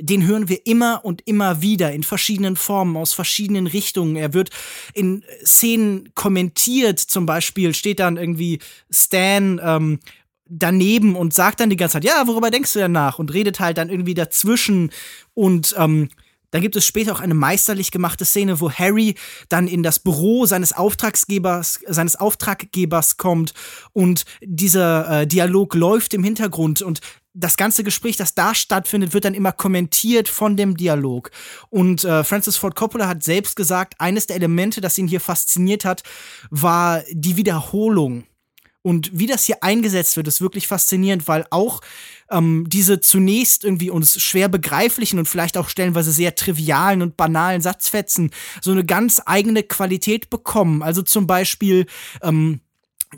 den 0.00 0.26
hören 0.26 0.48
wir 0.48 0.66
immer 0.66 1.04
und 1.04 1.22
immer 1.26 1.60
wieder 1.60 1.92
in 1.92 2.02
verschiedenen 2.02 2.56
Formen, 2.56 2.96
aus 2.96 3.12
verschiedenen 3.12 3.66
Richtungen. 3.66 4.16
Er 4.16 4.32
wird 4.32 4.50
in 4.94 5.24
Szenen 5.44 6.10
kommentiert, 6.14 6.98
zum 7.00 7.26
Beispiel 7.26 7.74
steht 7.74 8.00
dann 8.00 8.16
irgendwie 8.16 8.60
Stan 8.90 9.60
ähm, 9.62 9.98
daneben 10.48 11.16
und 11.16 11.34
sagt 11.34 11.60
dann 11.60 11.70
die 11.70 11.76
ganze 11.76 11.94
Zeit, 11.94 12.04
ja, 12.04 12.26
worüber 12.26 12.50
denkst 12.50 12.72
du 12.72 12.78
denn 12.78 12.92
nach? 12.92 13.18
Und 13.18 13.34
redet 13.34 13.60
halt 13.60 13.78
dann 13.78 13.90
irgendwie 13.90 14.14
dazwischen 14.14 14.90
und 15.34 15.74
ähm, 15.76 16.08
dann 16.50 16.62
gibt 16.62 16.76
es 16.76 16.86
später 16.86 17.12
auch 17.12 17.20
eine 17.20 17.34
meisterlich 17.34 17.90
gemachte 17.90 18.24
Szene, 18.24 18.60
wo 18.60 18.70
Harry 18.70 19.16
dann 19.50 19.68
in 19.68 19.82
das 19.82 19.98
Büro 19.98 20.46
seines 20.46 20.72
Auftragsgebers, 20.72 21.80
seines 21.86 22.16
Auftraggebers 22.16 23.18
kommt 23.18 23.52
und 23.92 24.24
dieser 24.42 25.22
äh, 25.22 25.26
Dialog 25.26 25.74
läuft 25.74 26.14
im 26.14 26.24
Hintergrund 26.24 26.80
und 26.80 27.00
das 27.38 27.56
ganze 27.56 27.84
Gespräch, 27.84 28.16
das 28.16 28.34
da 28.34 28.54
stattfindet, 28.54 29.14
wird 29.14 29.24
dann 29.24 29.34
immer 29.34 29.52
kommentiert 29.52 30.28
von 30.28 30.56
dem 30.56 30.76
Dialog. 30.76 31.30
Und 31.70 32.04
äh, 32.04 32.24
Francis 32.24 32.56
Ford 32.56 32.74
Coppola 32.74 33.06
hat 33.06 33.22
selbst 33.22 33.54
gesagt, 33.56 33.94
eines 33.98 34.26
der 34.26 34.36
Elemente, 34.36 34.80
das 34.80 34.98
ihn 34.98 35.06
hier 35.08 35.20
fasziniert 35.20 35.84
hat, 35.84 36.02
war 36.50 37.02
die 37.10 37.36
Wiederholung. 37.36 38.24
Und 38.82 39.10
wie 39.12 39.26
das 39.26 39.44
hier 39.44 39.62
eingesetzt 39.62 40.16
wird, 40.16 40.28
ist 40.28 40.40
wirklich 40.40 40.66
faszinierend, 40.66 41.28
weil 41.28 41.46
auch 41.50 41.80
ähm, 42.30 42.64
diese 42.68 43.00
zunächst 43.00 43.64
irgendwie 43.64 43.90
uns 43.90 44.20
schwer 44.20 44.48
begreiflichen 44.48 45.18
und 45.18 45.26
vielleicht 45.26 45.56
auch 45.58 45.68
stellenweise 45.68 46.12
sehr 46.12 46.34
trivialen 46.34 47.02
und 47.02 47.16
banalen 47.16 47.60
Satzfetzen 47.60 48.30
so 48.62 48.72
eine 48.72 48.84
ganz 48.84 49.20
eigene 49.26 49.62
Qualität 49.62 50.30
bekommen. 50.30 50.82
Also 50.82 51.02
zum 51.02 51.26
Beispiel 51.26 51.86
ähm, 52.22 52.60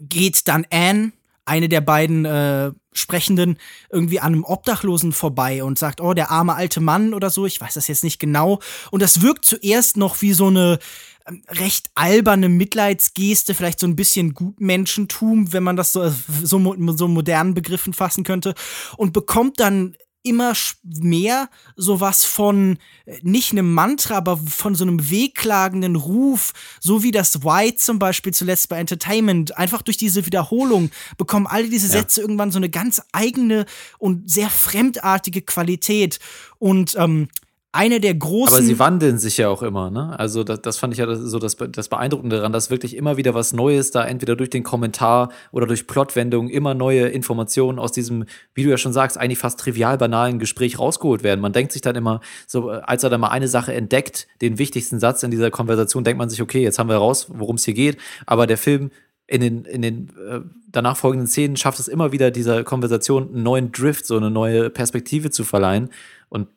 geht 0.00 0.48
dann 0.48 0.66
Anne 0.70 1.12
eine 1.44 1.68
der 1.68 1.80
beiden 1.80 2.24
äh, 2.24 2.72
Sprechenden 2.92 3.58
irgendwie 3.90 4.20
an 4.20 4.32
einem 4.32 4.44
Obdachlosen 4.44 5.12
vorbei 5.12 5.62
und 5.62 5.78
sagt, 5.78 6.00
oh, 6.00 6.12
der 6.12 6.30
arme 6.30 6.54
alte 6.54 6.80
Mann 6.80 7.14
oder 7.14 7.30
so, 7.30 7.46
ich 7.46 7.60
weiß 7.60 7.74
das 7.74 7.88
jetzt 7.88 8.04
nicht 8.04 8.18
genau. 8.18 8.60
Und 8.90 9.00
das 9.02 9.22
wirkt 9.22 9.44
zuerst 9.44 9.96
noch 9.96 10.20
wie 10.22 10.32
so 10.32 10.48
eine 10.48 10.78
ähm, 11.26 11.42
recht 11.48 11.90
alberne 11.94 12.48
Mitleidsgeste, 12.48 13.54
vielleicht 13.54 13.78
so 13.78 13.86
ein 13.86 13.96
bisschen 13.96 14.34
Gutmenschentum, 14.34 15.52
wenn 15.52 15.62
man 15.62 15.76
das 15.76 15.92
so, 15.92 16.10
so, 16.42 16.76
so 16.96 17.08
modernen 17.08 17.54
Begriffen 17.54 17.92
fassen 17.92 18.24
könnte, 18.24 18.54
und 18.96 19.12
bekommt 19.12 19.60
dann 19.60 19.96
immer 20.22 20.52
mehr 20.82 21.48
sowas 21.76 22.24
von 22.24 22.78
äh, 23.06 23.18
nicht 23.22 23.52
einem 23.52 23.72
Mantra, 23.72 24.16
aber 24.16 24.36
von 24.36 24.74
so 24.74 24.84
einem 24.84 25.10
wehklagenden 25.10 25.96
Ruf, 25.96 26.52
so 26.80 27.02
wie 27.02 27.10
das 27.10 27.42
White 27.44 27.76
zum 27.76 27.98
Beispiel 27.98 28.34
zuletzt 28.34 28.68
bei 28.68 28.78
Entertainment, 28.78 29.56
einfach 29.56 29.82
durch 29.82 29.96
diese 29.96 30.26
Wiederholung 30.26 30.90
bekommen 31.16 31.46
alle 31.46 31.68
diese 31.68 31.88
Sätze 31.88 32.20
ja. 32.20 32.24
irgendwann 32.24 32.50
so 32.50 32.58
eine 32.58 32.70
ganz 32.70 33.02
eigene 33.12 33.66
und 33.98 34.30
sehr 34.30 34.50
fremdartige 34.50 35.42
Qualität. 35.42 36.18
Und 36.58 36.94
ähm, 36.98 37.28
eine 37.72 38.00
der 38.00 38.14
großen. 38.14 38.54
Aber 38.54 38.64
sie 38.64 38.78
wandeln 38.80 39.18
sich 39.18 39.36
ja 39.36 39.48
auch 39.48 39.62
immer, 39.62 39.90
ne? 39.90 40.18
Also 40.18 40.42
das, 40.42 40.60
das 40.60 40.78
fand 40.78 40.92
ich 40.92 40.98
ja 40.98 41.14
so 41.14 41.38
das, 41.38 41.56
das 41.56 41.88
Beeindruckende 41.88 42.36
daran, 42.36 42.52
dass 42.52 42.68
wirklich 42.68 42.96
immer 42.96 43.16
wieder 43.16 43.32
was 43.34 43.52
Neues 43.52 43.92
da 43.92 44.04
entweder 44.04 44.34
durch 44.34 44.50
den 44.50 44.64
Kommentar 44.64 45.30
oder 45.52 45.66
durch 45.66 45.86
Plotwendungen 45.86 46.50
immer 46.50 46.74
neue 46.74 47.08
Informationen 47.08 47.78
aus 47.78 47.92
diesem, 47.92 48.24
wie 48.54 48.64
du 48.64 48.70
ja 48.70 48.76
schon 48.76 48.92
sagst, 48.92 49.18
eigentlich 49.18 49.38
fast 49.38 49.60
trivial 49.60 49.98
banalen 49.98 50.40
Gespräch 50.40 50.80
rausgeholt 50.80 51.22
werden. 51.22 51.40
Man 51.40 51.52
denkt 51.52 51.72
sich 51.72 51.82
dann 51.82 51.94
immer, 51.94 52.20
so 52.46 52.70
als 52.70 53.04
er 53.04 53.10
dann 53.10 53.20
mal 53.20 53.28
eine 53.28 53.46
Sache 53.48 53.72
entdeckt, 53.72 54.26
den 54.40 54.58
wichtigsten 54.58 54.98
Satz 54.98 55.22
in 55.22 55.30
dieser 55.30 55.52
Konversation, 55.52 56.02
denkt 56.02 56.18
man 56.18 56.28
sich, 56.28 56.42
okay, 56.42 56.62
jetzt 56.62 56.80
haben 56.80 56.88
wir 56.88 56.96
raus, 56.96 57.28
worum 57.28 57.54
es 57.54 57.64
hier 57.64 57.74
geht. 57.74 57.98
Aber 58.26 58.48
der 58.48 58.58
Film 58.58 58.90
in 59.28 59.40
den, 59.40 59.64
in 59.64 59.82
den 59.82 60.08
äh, 60.28 60.40
danach 60.66 60.96
folgenden 60.96 61.28
Szenen 61.28 61.56
schafft 61.56 61.78
es 61.78 61.86
immer 61.86 62.10
wieder, 62.10 62.32
dieser 62.32 62.64
Konversation 62.64 63.28
einen 63.28 63.44
neuen 63.44 63.70
Drift, 63.70 64.04
so 64.06 64.16
eine 64.16 64.28
neue 64.28 64.70
Perspektive 64.70 65.30
zu 65.30 65.44
verleihen. 65.44 65.90
Und 66.28 66.48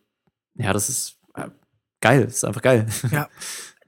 ja, 0.56 0.74
das 0.74 0.90
ist 0.90 1.18
äh, 1.36 1.50
geil, 2.02 2.26
das 2.26 2.36
ist 2.36 2.46
einfach 2.46 2.62
geil. 2.62 2.88
Ja, 3.12 3.30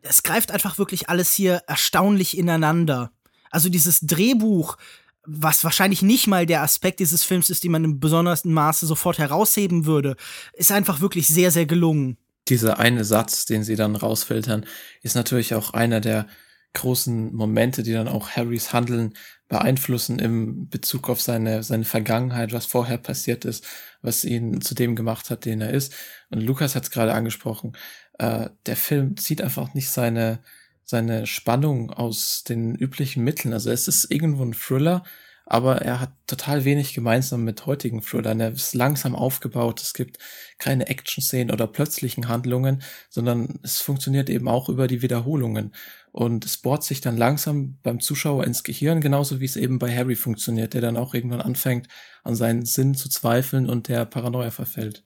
es 0.02 0.24
greift 0.24 0.52
einfach 0.52 0.78
wirklich 0.78 1.10
alles 1.10 1.34
hier 1.34 1.64
erstaunlich 1.68 2.38
ineinander. 2.38 3.12
Also 3.50 3.70
dieses 3.70 4.02
Drehbuch, 4.02 4.78
was 5.26 5.64
wahrscheinlich 5.64 6.02
nicht 6.02 6.28
mal 6.28 6.46
der 6.46 6.62
Aspekt 6.62 7.00
dieses 7.00 7.24
Films 7.24 7.50
ist, 7.50 7.64
den 7.64 7.72
man 7.72 7.84
im 7.84 8.00
besondersten 8.00 8.54
Maße 8.54 8.86
sofort 8.86 9.18
herausheben 9.18 9.86
würde, 9.86 10.16
ist 10.54 10.72
einfach 10.72 11.02
wirklich 11.02 11.28
sehr, 11.28 11.52
sehr 11.52 11.66
gelungen. 11.66 12.18
Dieser 12.48 12.78
eine 12.78 13.04
Satz, 13.04 13.46
den 13.46 13.64
sie 13.64 13.76
dann 13.76 13.96
rausfiltern, 13.96 14.66
ist 15.02 15.16
natürlich 15.16 15.56
auch 15.56 15.74
einer 15.74 16.00
der 16.00 16.28
großen 16.74 17.34
Momente, 17.34 17.82
die 17.82 17.94
dann 17.94 18.08
auch 18.08 18.30
Harrys 18.30 18.72
Handeln 18.74 19.14
beeinflussen 19.48 20.20
im 20.20 20.70
Bezug 20.70 21.10
auf 21.10 21.22
seine, 21.22 21.64
seine 21.64 21.86
Vergangenheit, 21.86 22.52
was 22.52 22.66
vorher 22.66 22.98
passiert 22.98 23.46
ist, 23.46 23.66
was 24.02 24.24
ihn 24.24 24.62
zu 24.62 24.74
dem 24.74 24.96
gemacht 24.96 25.30
hat, 25.30 25.46
den 25.46 25.62
er 25.62 25.72
ist. 25.72 25.94
Und 26.30 26.42
Lukas 26.42 26.76
hat 26.76 26.84
es 26.84 26.92
gerade 26.92 27.14
angesprochen, 27.14 27.74
äh, 28.18 28.50
der 28.66 28.76
Film 28.76 29.18
zieht 29.18 29.42
einfach 29.42 29.74
nicht 29.74 29.90
seine, 29.90 30.40
seine 30.84 31.28
Spannung 31.28 31.92
aus 31.92 32.44
den 32.44 32.76
üblichen 32.76 33.24
Mitteln. 33.24 33.54
Also 33.54 33.72
es 33.72 33.88
ist 33.88 34.12
irgendwo 34.12 34.44
ein 34.44 34.54
Thriller, 34.54 35.04
aber 35.46 35.82
er 35.82 36.00
hat 36.00 36.12
total 36.26 36.66
wenig 36.66 36.94
gemeinsam 36.96 37.44
mit 37.44 37.66
heutigen 37.68 38.02
Thrillern. 38.02 38.40
Er 38.40 38.52
ist 38.52 38.74
langsam 38.74 39.16
aufgebaut, 39.16 39.82
es 39.82 39.94
gibt 39.94 40.18
keine 40.58 40.88
Action-Szenen 40.88 41.52
oder 41.52 41.68
plötzlichen 41.68 42.28
Handlungen, 42.28 42.82
sondern 43.10 43.60
es 43.62 43.80
funktioniert 43.80 44.30
eben 44.30 44.48
auch 44.48 44.70
über 44.70 44.88
die 44.88 45.04
Wiederholungen. 45.04 45.74
Und 46.18 46.46
es 46.46 46.56
bohrt 46.56 46.82
sich 46.82 47.02
dann 47.02 47.18
langsam 47.18 47.78
beim 47.84 48.00
Zuschauer 48.00 48.46
ins 48.46 48.64
Gehirn, 48.64 49.02
genauso 49.02 49.42
wie 49.42 49.46
es 49.46 49.58
eben 49.58 49.80
bei 49.80 49.94
Harry 49.94 50.16
funktioniert, 50.16 50.74
der 50.74 50.80
dann 50.80 50.96
auch 50.96 51.14
irgendwann 51.14 51.42
anfängt, 51.42 51.90
an 52.24 52.38
seinen 52.38 52.64
Sinn 52.64 52.96
zu 52.96 53.10
zweifeln 53.10 53.70
und 53.70 53.90
der 53.90 54.06
Paranoia 54.06 54.50
verfällt. 54.50 55.04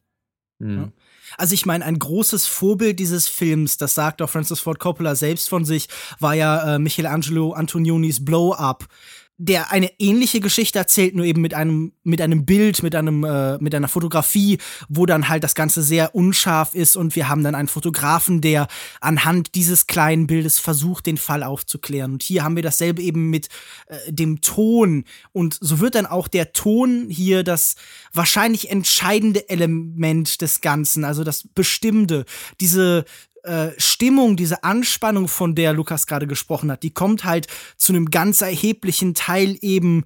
Mhm. 0.60 0.92
Also 1.36 1.56
ich 1.56 1.66
meine, 1.66 1.84
ein 1.84 1.98
großes 1.98 2.46
Vorbild 2.46 3.00
dieses 3.00 3.28
Films, 3.28 3.78
das 3.78 3.96
sagt 3.96 4.22
auch 4.22 4.30
Francis 4.30 4.60
Ford 4.60 4.78
Coppola 4.78 5.16
selbst 5.16 5.50
von 5.50 5.66
sich, 5.66 5.88
war 6.20 6.36
ja 6.36 6.76
äh, 6.76 6.80
Michelangelo 6.80 7.54
Antonionis 7.54 8.24
Blow 8.24 8.54
Up 8.54 8.88
der 9.42 9.72
eine 9.72 9.90
ähnliche 10.00 10.42
Geschichte 10.42 10.78
erzählt, 10.78 11.16
nur 11.16 11.26
eben 11.26 11.42
mit 11.42 11.54
einem 11.54 11.94
mit 12.04 12.22
einem 12.22 12.46
Bild, 12.46 12.84
mit 12.84 12.94
einem 12.94 13.24
äh, 13.24 13.58
mit 13.60 13.74
einer 13.74 13.88
Fotografie, 13.88 14.58
wo 14.90 15.06
dann 15.06 15.30
halt 15.30 15.46
das 15.46 15.56
Ganze 15.56 15.82
sehr 15.82 16.14
unscharf 16.14 16.76
ist 16.76 16.98
und 16.98 17.16
wir 17.16 17.30
haben 17.30 17.42
dann 17.42 17.56
einen 17.56 17.70
Fotografen, 17.70 18.42
der 18.42 18.68
anhand 19.00 19.56
dieses 19.56 19.88
kleinen 19.88 20.28
Bildes 20.28 20.60
versucht, 20.60 21.06
den 21.06 21.16
Fall 21.16 21.44
aufzuklären. 21.44 22.12
Und 22.12 22.24
hier 22.24 22.44
haben 22.44 22.58
wir 22.58 22.64
dasselbe 22.64 23.02
eben 23.02 23.30
mit 23.30 23.48
äh, 23.88 24.12
dem 24.12 24.42
Ton 24.42 25.06
und 25.32 25.58
so 25.62 25.80
wird 25.80 25.96
dann 25.96 26.06
auch 26.06 26.28
der 26.28 26.52
Ton 26.52 27.08
hier 27.10 27.44
das 27.44 27.76
wahrscheinlich 28.12 28.70
entscheidende 28.70 29.48
Element 29.48 30.42
des 30.42 30.60
Ganzen, 30.60 31.06
also 31.06 31.24
das 31.24 31.48
Bestimmte, 31.48 32.26
diese 32.60 33.06
äh, 33.44 33.70
Stimmung, 33.78 34.36
diese 34.36 34.64
Anspannung, 34.64 35.28
von 35.28 35.56
der 35.56 35.74
Lukas 35.74 36.08
gerade 36.08 36.28
gesprochen 36.28 36.72
hat, 36.72 36.84
die 36.84 36.94
kommt 36.94 37.24
halt 37.24 37.48
zu 37.78 37.94
einem 37.94 38.10
ganz 38.10 38.42
erheblichen 38.42 39.14
Teil 39.14 39.58
eben, 39.62 40.04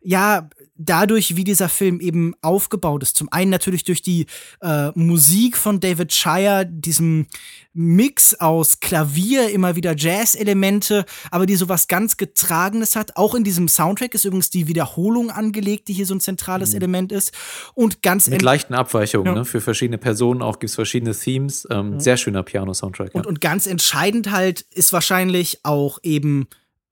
ja, 0.00 0.48
dadurch, 0.76 1.36
wie 1.36 1.44
dieser 1.44 1.68
Film 1.68 2.00
eben 2.00 2.34
aufgebaut 2.42 3.02
ist. 3.02 3.16
Zum 3.16 3.32
einen 3.32 3.50
natürlich 3.50 3.84
durch 3.84 4.02
die 4.02 4.26
äh, 4.60 4.90
Musik 4.94 5.56
von 5.56 5.80
David 5.80 6.12
Shire, 6.12 6.66
diesem 6.66 7.26
Mix 7.72 8.34
aus 8.34 8.80
Klavier, 8.80 9.50
immer 9.50 9.76
wieder 9.76 9.94
Jazz-Elemente, 9.96 11.04
aber 11.30 11.46
die 11.46 11.56
sowas 11.56 11.86
ganz 11.86 12.16
Getragenes 12.16 12.96
hat. 12.96 13.16
Auch 13.16 13.34
in 13.34 13.44
diesem 13.44 13.68
Soundtrack 13.68 14.14
ist 14.14 14.24
übrigens 14.24 14.50
die 14.50 14.66
Wiederholung 14.66 15.30
angelegt, 15.30 15.88
die 15.88 15.92
hier 15.92 16.06
so 16.06 16.14
ein 16.14 16.20
zentrales 16.20 16.70
mhm. 16.70 16.76
Element 16.76 17.12
ist. 17.12 17.32
Und 17.74 18.02
ganz 18.02 18.28
Mit 18.28 18.42
leichten 18.42 18.74
Abweichungen, 18.74 19.26
ja. 19.26 19.34
ne? 19.34 19.44
Für 19.44 19.60
verschiedene 19.60 19.98
Personen 19.98 20.42
auch 20.42 20.58
gibt 20.58 20.70
es 20.70 20.74
verschiedene 20.74 21.14
Themes. 21.14 21.66
Ähm, 21.70 21.94
ja. 21.94 22.00
Sehr 22.00 22.16
schöner 22.16 22.42
Piano-Soundtrack. 22.42 23.14
Und, 23.14 23.24
ja. 23.24 23.28
und 23.28 23.40
ganz 23.40 23.66
entscheidend 23.66 24.30
halt 24.30 24.62
ist 24.72 24.92
wahrscheinlich 24.92 25.60
auch 25.62 25.98
eben 26.02 26.48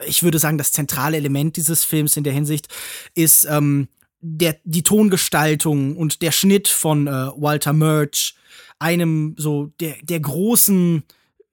ich 0.06 0.22
würde 0.22 0.38
sagen, 0.38 0.58
das 0.58 0.72
zentrale 0.72 1.16
Element 1.16 1.56
dieses 1.56 1.84
Films 1.84 2.16
in 2.16 2.24
der 2.24 2.32
Hinsicht 2.32 2.68
ist 3.14 3.44
ähm, 3.44 3.88
der, 4.20 4.56
die 4.64 4.82
Tongestaltung 4.82 5.96
und 5.96 6.22
der 6.22 6.32
Schnitt 6.32 6.68
von 6.68 7.06
äh, 7.06 7.10
Walter 7.10 7.72
Murch, 7.72 8.34
einem 8.78 9.34
so 9.38 9.72
der, 9.80 9.96
der 10.02 10.20
großen 10.20 11.02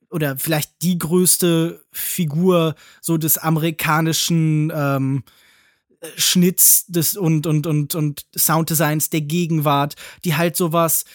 oder 0.09 0.37
vielleicht 0.37 0.81
die 0.81 0.97
größte 0.97 1.83
Figur 1.91 2.75
so 3.01 3.17
des 3.17 3.37
amerikanischen 3.37 4.71
ähm, 4.73 5.23
Schnitts 6.15 6.85
des 6.87 7.17
und 7.17 7.45
und 7.45 7.67
und 7.67 7.93
und 7.93 8.25
Sounddesigns 8.35 9.09
der 9.09 9.21
Gegenwart, 9.21 9.95
die 10.23 10.35
halt 10.35 10.55
sowas 10.55 11.05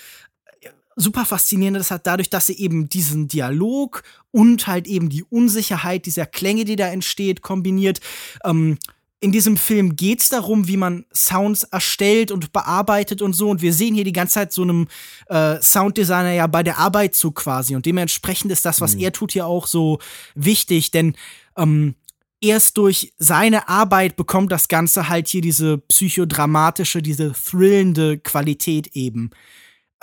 super 0.97 1.25
faszinierendes 1.25 1.91
hat, 1.91 2.07
dadurch, 2.07 2.31
dass 2.31 2.47
sie 2.47 2.59
eben 2.59 2.89
diesen 2.89 3.29
Dialog 3.29 4.03
und 4.31 4.67
halt 4.67 4.87
eben 4.87 5.09
die 5.09 5.25
Unsicherheit 5.25 6.07
dieser 6.07 6.27
Klänge, 6.27 6.65
die 6.65 6.77
da 6.77 6.89
entsteht, 6.89 7.43
kombiniert. 7.43 8.01
Ähm, 8.45 8.79
in 9.21 9.33
diesem 9.33 9.57
Film 9.57 9.97
geht 9.97 10.21
es 10.21 10.29
darum, 10.29 10.69
wie 10.69 10.77
man 10.77 11.07
Sounds 11.15 11.63
erstellt 11.63 12.31
und 12.31 12.53
bearbeitet 12.53 13.23
und 13.23 13.33
so. 13.33 13.49
Und 13.49 13.63
wir 13.63 13.73
sehen 13.73 13.95
hier 13.95 14.05
die 14.05 14.13
ganze 14.13 14.35
Zeit 14.35 14.53
so 14.53 14.61
einem 14.61 14.87
äh, 15.29 15.63
Sounddesigner 15.63 16.33
ja 16.33 16.47
bei 16.47 16.63
der 16.63 16.79
Arbeit 16.79 17.15
zu 17.15 17.33
quasi. 17.33 17.75
Und 17.75 17.87
dementsprechend 17.87 18.53
ist 18.53 18.67
das, 18.67 18.83
was 18.83 18.97
mhm. 18.97 19.01
er 19.01 19.13
tut, 19.13 19.33
hier 19.33 19.47
auch 19.47 19.67
so 19.67 19.99
wichtig. 20.35 20.91
Denn 20.91 21.15
ähm, 21.57 21.95
erst 22.43 22.77
durch 22.77 23.15
seine 23.17 23.69
Arbeit 23.69 24.17
bekommt 24.17 24.53
das 24.53 24.69
Ganze 24.69 25.09
halt 25.09 25.29
hier 25.29 25.41
diese 25.41 25.79
psychodramatische, 25.79 27.01
diese 27.01 27.33
thrillende 27.33 28.19
Qualität 28.19 28.89
eben. 28.89 29.31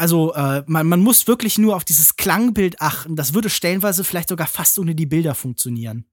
Also 0.02 0.34
äh, 0.34 0.64
man, 0.65 0.88
man 0.88 1.02
muss 1.02 1.28
wirklich 1.28 1.60
nur 1.60 1.76
auf 1.76 1.86
dieses 1.86 2.15
Klangbild 2.15 2.82
achten. 2.82 3.15
Das 3.15 3.36
würde 3.36 3.52
stellenweise 3.52 4.03
vielleicht 4.03 4.30
sogar 4.30 4.48
fast 4.48 4.80
ohne 4.80 4.95
die 4.95 5.06
Bilder 5.06 5.36
funktionieren. 5.36 6.06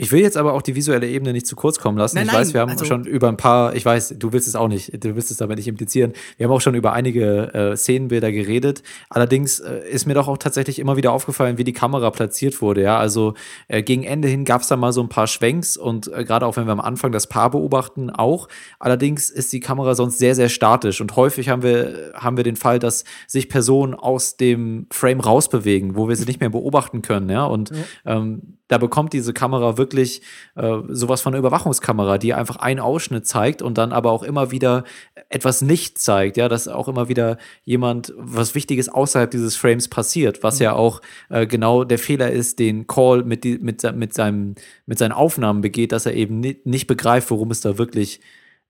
Ich 0.00 0.12
will 0.12 0.20
jetzt 0.20 0.38
aber 0.38 0.54
auch 0.54 0.62
die 0.62 0.74
visuelle 0.74 1.06
Ebene 1.06 1.34
nicht 1.34 1.46
zu 1.46 1.56
kurz 1.56 1.78
kommen 1.78 1.98
lassen. 1.98 2.16
Nein, 2.16 2.26
ich 2.26 2.32
weiß, 2.32 2.54
wir 2.54 2.62
haben 2.62 2.70
also 2.70 2.86
schon 2.86 3.04
über 3.04 3.28
ein 3.28 3.36
paar, 3.36 3.74
ich 3.74 3.84
weiß, 3.84 4.14
du 4.18 4.32
willst 4.32 4.48
es 4.48 4.56
auch 4.56 4.68
nicht, 4.68 5.04
du 5.04 5.14
willst 5.14 5.30
es 5.30 5.36
damit 5.36 5.58
nicht 5.58 5.68
implizieren. 5.68 6.14
Wir 6.38 6.46
haben 6.46 6.54
auch 6.54 6.62
schon 6.62 6.74
über 6.74 6.94
einige 6.94 7.52
äh, 7.52 7.76
Szenenbilder 7.76 8.32
geredet. 8.32 8.82
Allerdings 9.10 9.60
äh, 9.60 9.80
ist 9.90 10.06
mir 10.06 10.14
doch 10.14 10.26
auch 10.26 10.38
tatsächlich 10.38 10.78
immer 10.78 10.96
wieder 10.96 11.12
aufgefallen, 11.12 11.58
wie 11.58 11.64
die 11.64 11.74
Kamera 11.74 12.10
platziert 12.10 12.62
wurde. 12.62 12.80
Ja, 12.80 12.98
also 12.98 13.34
äh, 13.68 13.82
gegen 13.82 14.02
Ende 14.04 14.26
hin 14.26 14.46
gab 14.46 14.62
es 14.62 14.68
da 14.68 14.76
mal 14.76 14.94
so 14.94 15.02
ein 15.02 15.10
paar 15.10 15.26
Schwenks 15.26 15.76
und 15.76 16.10
äh, 16.10 16.24
gerade 16.24 16.46
auch 16.46 16.56
wenn 16.56 16.64
wir 16.64 16.72
am 16.72 16.80
Anfang 16.80 17.12
das 17.12 17.26
Paar 17.26 17.50
beobachten, 17.50 18.08
auch. 18.08 18.48
Allerdings 18.78 19.28
ist 19.28 19.52
die 19.52 19.60
Kamera 19.60 19.94
sonst 19.94 20.16
sehr, 20.16 20.34
sehr 20.34 20.48
statisch 20.48 21.02
und 21.02 21.14
häufig 21.16 21.50
haben 21.50 21.62
wir, 21.62 22.12
haben 22.14 22.38
wir 22.38 22.44
den 22.44 22.56
Fall, 22.56 22.78
dass 22.78 23.04
sich 23.26 23.50
Personen 23.50 23.92
aus 23.92 24.38
dem 24.38 24.86
Frame 24.90 25.20
rausbewegen, 25.20 25.94
wo 25.94 26.08
wir 26.08 26.16
sie 26.16 26.24
nicht 26.24 26.40
mehr 26.40 26.48
beobachten 26.48 27.02
können. 27.02 27.28
Ja, 27.28 27.44
und 27.44 27.68
ja. 27.70 28.16
Ähm, 28.16 28.56
da 28.70 28.78
bekommt 28.78 29.12
diese 29.12 29.32
Kamera 29.32 29.76
wirklich 29.76 30.22
äh, 30.54 30.78
sowas 30.88 31.22
von 31.22 31.34
einer 31.34 31.40
Überwachungskamera, 31.40 32.18
die 32.18 32.34
einfach 32.34 32.54
einen 32.56 32.78
Ausschnitt 32.78 33.26
zeigt 33.26 33.62
und 33.62 33.76
dann 33.78 33.92
aber 33.92 34.12
auch 34.12 34.22
immer 34.22 34.52
wieder 34.52 34.84
etwas 35.28 35.60
nicht 35.60 35.98
zeigt, 35.98 36.36
ja, 36.36 36.48
dass 36.48 36.68
auch 36.68 36.86
immer 36.86 37.08
wieder 37.08 37.36
jemand 37.64 38.14
was 38.16 38.54
Wichtiges 38.54 38.88
außerhalb 38.88 39.28
dieses 39.28 39.56
Frames 39.56 39.88
passiert, 39.88 40.44
was 40.44 40.60
mhm. 40.60 40.64
ja 40.64 40.72
auch 40.74 41.02
äh, 41.30 41.48
genau 41.48 41.82
der 41.82 41.98
Fehler 41.98 42.30
ist, 42.30 42.60
den 42.60 42.86
Call 42.86 43.24
mit, 43.24 43.42
die, 43.42 43.58
mit, 43.58 43.82
mit, 43.96 44.14
seinem, 44.14 44.54
mit 44.86 44.98
seinen 45.00 45.12
Aufnahmen 45.12 45.62
begeht, 45.62 45.90
dass 45.90 46.06
er 46.06 46.14
eben 46.14 46.38
nicht, 46.38 46.86
begreift, 46.86 47.32
worum 47.32 47.50
es 47.50 47.60
da 47.60 47.76
wirklich, 47.76 48.20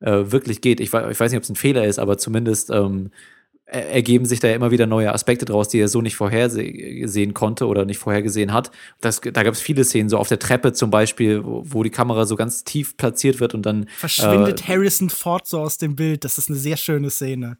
äh, 0.01 0.33
wirklich 0.33 0.63
geht. 0.63 0.81
Ich, 0.81 0.95
ich 0.95 1.21
weiß 1.21 1.31
nicht, 1.31 1.37
ob 1.37 1.43
es 1.43 1.51
ein 1.51 1.57
Fehler 1.57 1.85
ist, 1.85 1.99
aber 1.99 2.17
zumindest 2.17 2.71
ähm, 2.71 3.11
ergeben 3.71 4.25
sich 4.25 4.41
da 4.41 4.49
ja 4.49 4.55
immer 4.55 4.71
wieder 4.71 4.87
neue 4.87 5.13
Aspekte 5.13 5.45
draus, 5.45 5.69
die 5.69 5.79
er 5.79 5.89
so 5.89 6.03
nicht 6.03 6.17
vorhersehen 6.17 7.35
konnte 7.35 7.67
oder 7.67 7.85
nicht 7.85 7.99
vorhergesehen 7.99 8.53
hat. 8.53 8.71
Das, 9.01 9.21
da 9.21 9.43
gab 9.43 9.55
es 9.55 9.61
viele 9.61 9.85
Szenen, 9.85 10.09
so 10.09 10.19
auf 10.19 10.29
der 10.29 10.39
Treppe 10.39 10.73
zum 10.73 10.91
Beispiel, 10.91 11.45
wo, 11.45 11.63
wo, 11.65 11.83
die 11.83 11.91
Kamera 11.91 12.27
so 12.27 12.37
ganz 12.37 12.65
tief 12.65 12.97
platziert 12.97 13.41
wird 13.41 13.55
und 13.55 13.65
dann 13.65 13.87
verschwindet 13.97 14.63
äh, 14.63 14.65
Harrison 14.65 15.11
Ford 15.11 15.47
so 15.47 15.61
aus 15.61 15.79
dem 15.79 15.97
Bild. 15.97 16.25
Das 16.25 16.39
ist 16.39 16.49
eine 16.49 16.59
sehr 16.59 16.77
schöne 16.77 17.11
Szene. 17.11 17.59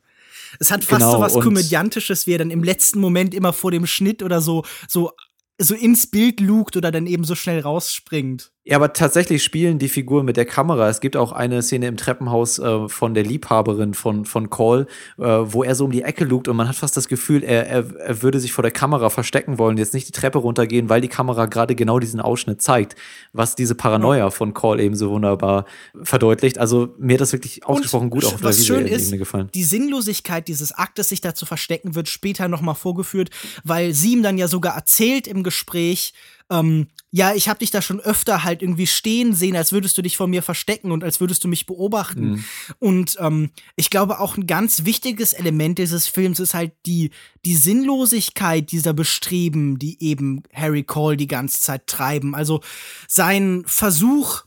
Es 0.59 0.71
hat 0.71 0.83
fast 0.83 1.01
genau, 1.01 1.13
so 1.13 1.21
was 1.21 1.35
Komödiantisches, 1.35 2.27
wie 2.27 2.33
er 2.33 2.39
dann 2.39 2.51
im 2.51 2.65
letzten 2.65 3.01
Moment 3.01 3.35
immer 3.35 3.53
vor 3.53 3.71
dem 3.71 3.87
Schnitt 3.87 4.23
oder 4.23 4.41
so 4.41 4.65
so 4.89 5.13
so 5.59 5.75
ins 5.75 6.07
Bild 6.07 6.41
lugt 6.41 6.77
oder 6.77 6.91
dann 6.91 7.07
eben 7.07 7.25
so 7.25 7.35
schnell 7.35 7.61
rausspringt. 7.61 8.51
Ja, 8.63 8.77
aber 8.77 8.93
tatsächlich 8.93 9.43
spielen 9.43 9.79
die 9.79 9.89
Figuren 9.89 10.27
mit 10.27 10.37
der 10.37 10.45
Kamera. 10.45 10.91
Es 10.91 11.01
gibt 11.01 11.17
auch 11.17 11.33
eine 11.33 11.63
Szene 11.63 11.87
im 11.87 11.97
Treppenhaus 11.97 12.59
äh, 12.59 12.89
von 12.89 13.15
der 13.15 13.25
Liebhaberin 13.25 13.95
von, 13.95 14.27
von 14.27 14.51
Call, 14.51 14.87
äh, 15.17 15.23
wo 15.23 15.65
er 15.65 15.75
so 15.75 15.87
um 15.87 15.91
die 15.91 16.03
Ecke 16.03 16.25
lugt 16.25 16.47
und 16.47 16.57
man 16.57 16.69
hat 16.69 16.77
fast 16.77 16.95
das 16.95 17.09
Gefühl, 17.09 17.43
er, 17.43 17.67
er, 17.67 17.97
er 17.97 18.23
würde 18.23 18.39
sich 18.39 18.53
vor 18.53 18.61
der 18.61 18.71
Kamera 18.71 19.09
verstecken 19.09 19.57
wollen, 19.57 19.79
jetzt 19.79 19.95
nicht 19.95 20.09
die 20.09 20.13
Treppe 20.13 20.39
runtergehen, 20.39 20.91
weil 20.91 21.01
die 21.01 21.09
Kamera 21.09 21.47
gerade 21.47 21.75
genau 21.75 21.99
diesen 22.01 22.21
Ausschnitt 22.21 22.61
zeigt, 22.61 22.97
was 23.33 23.55
diese 23.55 23.75
Paranoia 23.75 24.29
von 24.29 24.53
Call 24.53 24.79
eben 24.81 24.95
so 24.95 25.11
wunderbar 25.11 25.65
verdeutlicht. 26.03 26.59
Also 26.59 26.95
mir 26.99 27.15
hat 27.15 27.23
das 27.23 27.33
wirklich 27.33 27.65
ausgesprochen 27.65 28.11
gut 28.11 28.27
auf 28.27 28.43
der 28.43 28.51
visuellen 28.51 28.87
Ebene 28.87 29.17
gefallen. 29.17 29.49
Die 29.55 29.65
Sinnlosigkeit 29.65 30.49
dieses 30.49 30.73
Aktes, 30.73 31.09
sich 31.09 31.23
da 31.23 31.35
zu 31.35 31.47
verstecken, 31.47 31.95
wird 31.95 32.11
später 32.11 32.47
nochmal 32.47 32.75
vorgeführt, 32.75 33.31
weil 33.65 33.95
sie 33.95 34.13
ihm 34.13 34.23
dann 34.23 34.37
ja 34.37 34.49
sogar 34.49 34.75
erzählt 34.77 35.27
im 35.27 35.45
Gespräch, 35.45 36.13
ähm, 36.51 36.89
ja, 37.13 37.35
ich 37.35 37.49
habe 37.49 37.59
dich 37.59 37.71
da 37.71 37.83
schon 37.83 38.01
öfter 38.01 38.45
halt 38.45 38.63
irgendwie 38.63 38.87
stehen 38.87 39.35
sehen, 39.35 39.57
als 39.57 39.73
würdest 39.73 39.99
du 39.99 40.03
dich 40.03 40.17
vor 40.17 40.29
mir 40.29 40.43
verstecken 40.43 40.93
und 40.93 41.03
als 41.03 41.21
würdest 41.21 41.43
du 41.43 41.49
mich 41.49 41.67
beobachten. 41.67 42.31
Mhm. 42.31 42.45
Und 42.79 43.17
ähm, 43.21 43.51
ich 43.77 43.91
glaube, 43.91 44.21
auch 44.21 44.37
ein 44.37 44.47
ganz 44.47 44.85
wichtiges 44.85 45.33
Element 45.33 45.79
dieses 45.79 46.07
Films 46.07 46.39
ist 46.39 46.55
halt 46.55 46.73
die, 46.87 47.11
die 47.45 47.57
Sinnlosigkeit 47.57 48.71
dieser 48.71 48.93
Bestreben, 48.93 49.79
die 49.79 50.03
eben 50.03 50.43
Harry 50.53 50.85
Cole 50.85 51.17
die 51.17 51.27
ganze 51.27 51.61
Zeit 51.61 51.87
treiben. 51.87 52.35
Also 52.35 52.61
sein 53.09 53.65
Versuch, 53.67 54.43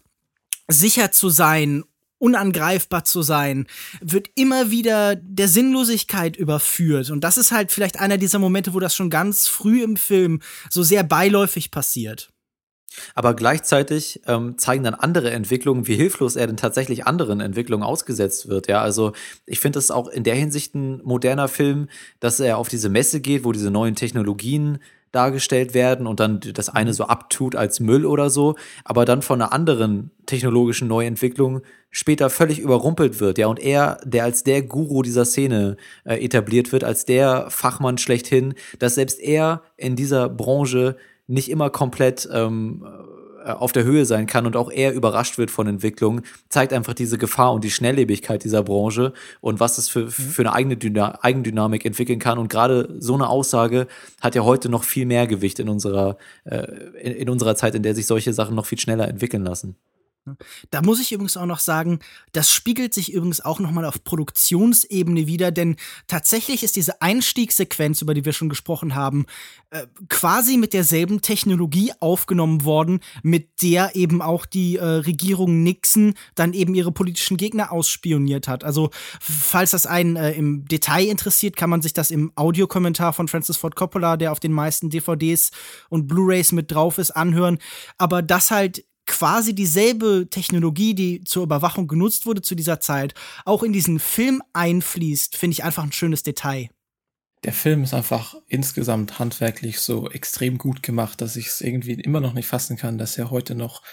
sicher 0.68 1.12
zu 1.12 1.30
sein 1.30 1.84
unangreifbar 2.24 3.04
zu 3.04 3.22
sein, 3.22 3.68
wird 4.00 4.30
immer 4.36 4.72
wieder 4.72 5.16
der 5.18 5.50
Sinnlosigkeit 5.50 6.38
überführt. 6.38 7.12
Und 7.12 7.22
das 7.26 7.38
ist 7.38 7.52
halt 7.52 7.74
vielleicht 7.74 8.00
einer 8.00 8.18
dieser 8.18 8.40
Momente, 8.40 8.74
wo 8.74 8.80
das 8.80 8.96
schon 8.96 9.10
ganz 9.10 9.50
früh 9.50 9.84
im 9.84 9.98
Film 9.98 10.40
so 10.70 10.84
sehr 10.84 11.04
beiläufig 11.04 11.70
passiert. 11.70 12.30
Aber 13.14 13.34
gleichzeitig 13.34 14.22
ähm, 14.28 14.58
zeigen 14.58 14.84
dann 14.84 14.94
andere 14.94 15.32
Entwicklungen, 15.32 15.88
wie 15.88 15.96
hilflos 15.96 16.36
er 16.38 16.48
denn 16.48 16.58
tatsächlich 16.58 17.06
anderen 17.06 17.42
Entwicklungen 17.42 17.84
ausgesetzt 17.84 18.48
wird. 18.48 18.68
Ja, 18.68 18.82
also 18.82 19.12
ich 19.46 19.60
finde 19.60 19.80
es 19.80 19.92
auch 19.92 20.08
in 20.08 20.24
der 20.24 20.36
Hinsicht 20.36 20.76
ein 20.76 21.02
moderner 21.04 21.50
Film, 21.50 21.90
dass 22.22 22.40
er 22.40 22.58
auf 22.58 22.70
diese 22.70 22.90
Messe 22.90 23.20
geht, 23.20 23.44
wo 23.44 23.52
diese 23.52 23.72
neuen 23.72 23.96
Technologien 23.96 24.80
dargestellt 25.14 25.74
werden 25.74 26.08
und 26.08 26.20
dann 26.20 26.42
das 26.42 26.68
eine 26.68 26.90
mhm. 26.90 26.96
so 26.96 27.06
abtut 27.06 27.56
als 27.56 27.80
Müll 27.80 28.06
oder 28.06 28.30
so, 28.30 28.56
aber 28.84 29.06
dann 29.06 29.22
von 29.22 29.42
einer 29.42 29.54
anderen 29.54 30.12
technologischen 30.26 30.88
Neuentwicklung 30.90 31.62
später 31.92 32.30
völlig 32.32 32.60
überrumpelt 32.60 33.20
wird, 33.20 33.38
ja, 33.38 33.48
und 33.48 33.60
er, 33.60 34.00
der 34.04 34.24
als 34.24 34.44
der 34.44 34.64
Guru 34.64 35.04
dieser 35.04 35.26
Szene 35.26 35.78
äh, 36.04 36.16
etabliert 36.16 36.72
wird, 36.72 36.84
als 36.84 37.06
der 37.06 37.46
Fachmann 37.50 38.00
schlechthin, 38.00 38.56
dass 38.80 38.96
selbst 38.96 39.20
er 39.22 39.62
in 39.78 39.96
dieser 39.96 40.28
Branche 40.28 40.98
nicht 41.28 41.50
immer 41.50 41.70
komplett 41.70 42.28
ähm, 42.34 42.84
äh, 42.86 43.23
auf 43.46 43.72
der 43.72 43.84
Höhe 43.84 44.06
sein 44.06 44.26
kann 44.26 44.46
und 44.46 44.56
auch 44.56 44.72
er 44.72 44.94
überrascht 44.94 45.38
wird 45.38 45.52
von 45.52 45.68
Entwicklungen, 45.68 46.24
zeigt 46.50 46.74
einfach 46.74 46.94
diese 46.94 47.18
Gefahr 47.18 47.54
und 47.54 47.64
die 47.64 47.72
Schnelllebigkeit 47.72 48.44
dieser 48.44 48.64
Branche 48.64 49.14
und 49.42 49.60
was 49.60 49.78
es 49.78 49.90
für, 49.90 50.06
mhm. 50.06 50.10
für 50.10 50.42
eine 50.42 50.54
eigene 50.54 50.78
Dyna 50.78 51.20
Eigendynamik 51.22 51.86
entwickeln 51.86 52.20
kann. 52.20 52.38
Und 52.38 52.50
gerade 52.50 52.96
so 53.00 53.14
eine 53.14 53.30
Aussage 53.30 53.88
hat 54.22 54.36
ja 54.36 54.44
heute 54.44 54.70
noch 54.70 54.84
viel 54.84 55.06
mehr 55.06 55.28
Gewicht 55.28 55.60
in 55.60 55.70
unserer, 55.70 56.18
äh, 56.46 56.66
in, 57.02 57.14
in 57.14 57.30
unserer 57.30 57.56
Zeit, 57.56 57.76
in 57.76 57.84
der 57.84 57.96
sich 57.96 58.08
solche 58.08 58.34
Sachen 58.34 58.56
noch 58.56 58.66
viel 58.66 58.80
schneller 58.80 59.08
entwickeln 59.08 59.44
lassen. 59.44 59.76
Da 60.72 60.82
muss 60.82 61.02
ich 61.02 61.12
übrigens 61.12 61.36
auch 61.36 61.46
noch 61.46 61.60
sagen, 61.60 62.00
das 62.32 62.50
spiegelt 62.50 62.94
sich 62.94 63.12
übrigens 63.12 63.42
auch 63.42 63.60
nochmal 63.60 63.84
auf 63.84 64.06
Produktionsebene 64.06 65.28
wieder, 65.28 65.52
denn 65.52 65.76
tatsächlich 66.08 66.64
ist 66.64 66.78
diese 66.78 67.02
Einstiegssequenz, 67.02 68.02
über 68.02 68.14
die 68.14 68.24
wir 68.24 68.32
schon 68.32 68.48
gesprochen 68.48 68.96
haben, 68.96 69.26
äh, 69.72 69.86
quasi 70.08 70.56
mit 70.56 70.72
derselben 70.72 71.22
Technologie 71.22 71.92
aufgenommen 72.00 72.64
worden, 72.64 73.02
mit 73.22 73.62
der 73.62 73.98
eben 73.98 74.22
auch 74.22 74.46
die 74.46 74.78
äh, 74.78 74.86
Regierung 74.86 75.62
Nixon 75.62 76.14
dann 76.36 76.54
eben 76.54 76.74
ihre 76.74 76.94
politischen 76.94 77.36
Gegner 77.36 77.74
ausspioniert 77.74 78.48
hat. 78.48 78.64
Also, 78.64 78.92
falls 79.20 79.72
das 79.72 79.86
einen 79.86 80.16
äh, 80.16 80.32
im 80.32 80.66
Detail 80.66 81.08
interessiert, 81.08 81.58
kann 81.58 81.70
man 81.70 81.82
sich 81.82 81.92
das 81.92 82.12
im 82.12 82.32
Audiokommentar 82.36 83.12
von 83.12 83.28
Francis 83.28 83.58
Ford 83.58 83.76
Coppola, 83.76 84.16
der 84.16 84.32
auf 84.32 84.40
den 84.40 84.54
meisten 84.54 84.90
DVDs 84.90 85.52
und 85.90 86.08
Blu-rays 86.08 86.54
mit 86.54 86.72
drauf 86.72 86.98
ist, 86.98 87.12
anhören. 87.12 87.58
Aber 87.98 88.22
das 88.22 88.50
halt 88.50 88.86
quasi 89.14 89.54
dieselbe 89.54 90.26
Technologie, 90.28 90.96
die 90.96 91.24
zur 91.24 91.44
Überwachung 91.44 91.88
genutzt 91.88 92.26
wurde 92.26 92.42
zu 92.42 92.56
dieser 92.56 92.80
Zeit, 92.80 93.14
auch 93.46 93.62
in 93.62 93.72
diesen 93.72 94.00
Film 94.00 94.42
einfließt, 94.54 95.38
finde 95.38 95.54
ich 95.54 95.64
einfach 95.64 95.84
ein 95.84 95.92
schönes 95.92 96.24
Detail. 96.24 96.70
Der 97.44 97.54
Film 97.54 97.84
ist 97.84 97.94
einfach 97.94 98.36
insgesamt 98.48 99.20
handwerklich 99.20 99.82
so 99.82 100.10
extrem 100.10 100.58
gut 100.58 100.82
gemacht, 100.82 101.22
dass 101.22 101.36
ich 101.36 101.46
es 101.46 101.62
irgendwie 101.62 101.94
immer 101.94 102.22
noch 102.22 102.34
nicht 102.34 102.48
fassen 102.48 102.76
kann, 102.76 102.98
dass 102.98 103.16
er 103.16 103.30
heute 103.30 103.54
noch 103.54 103.84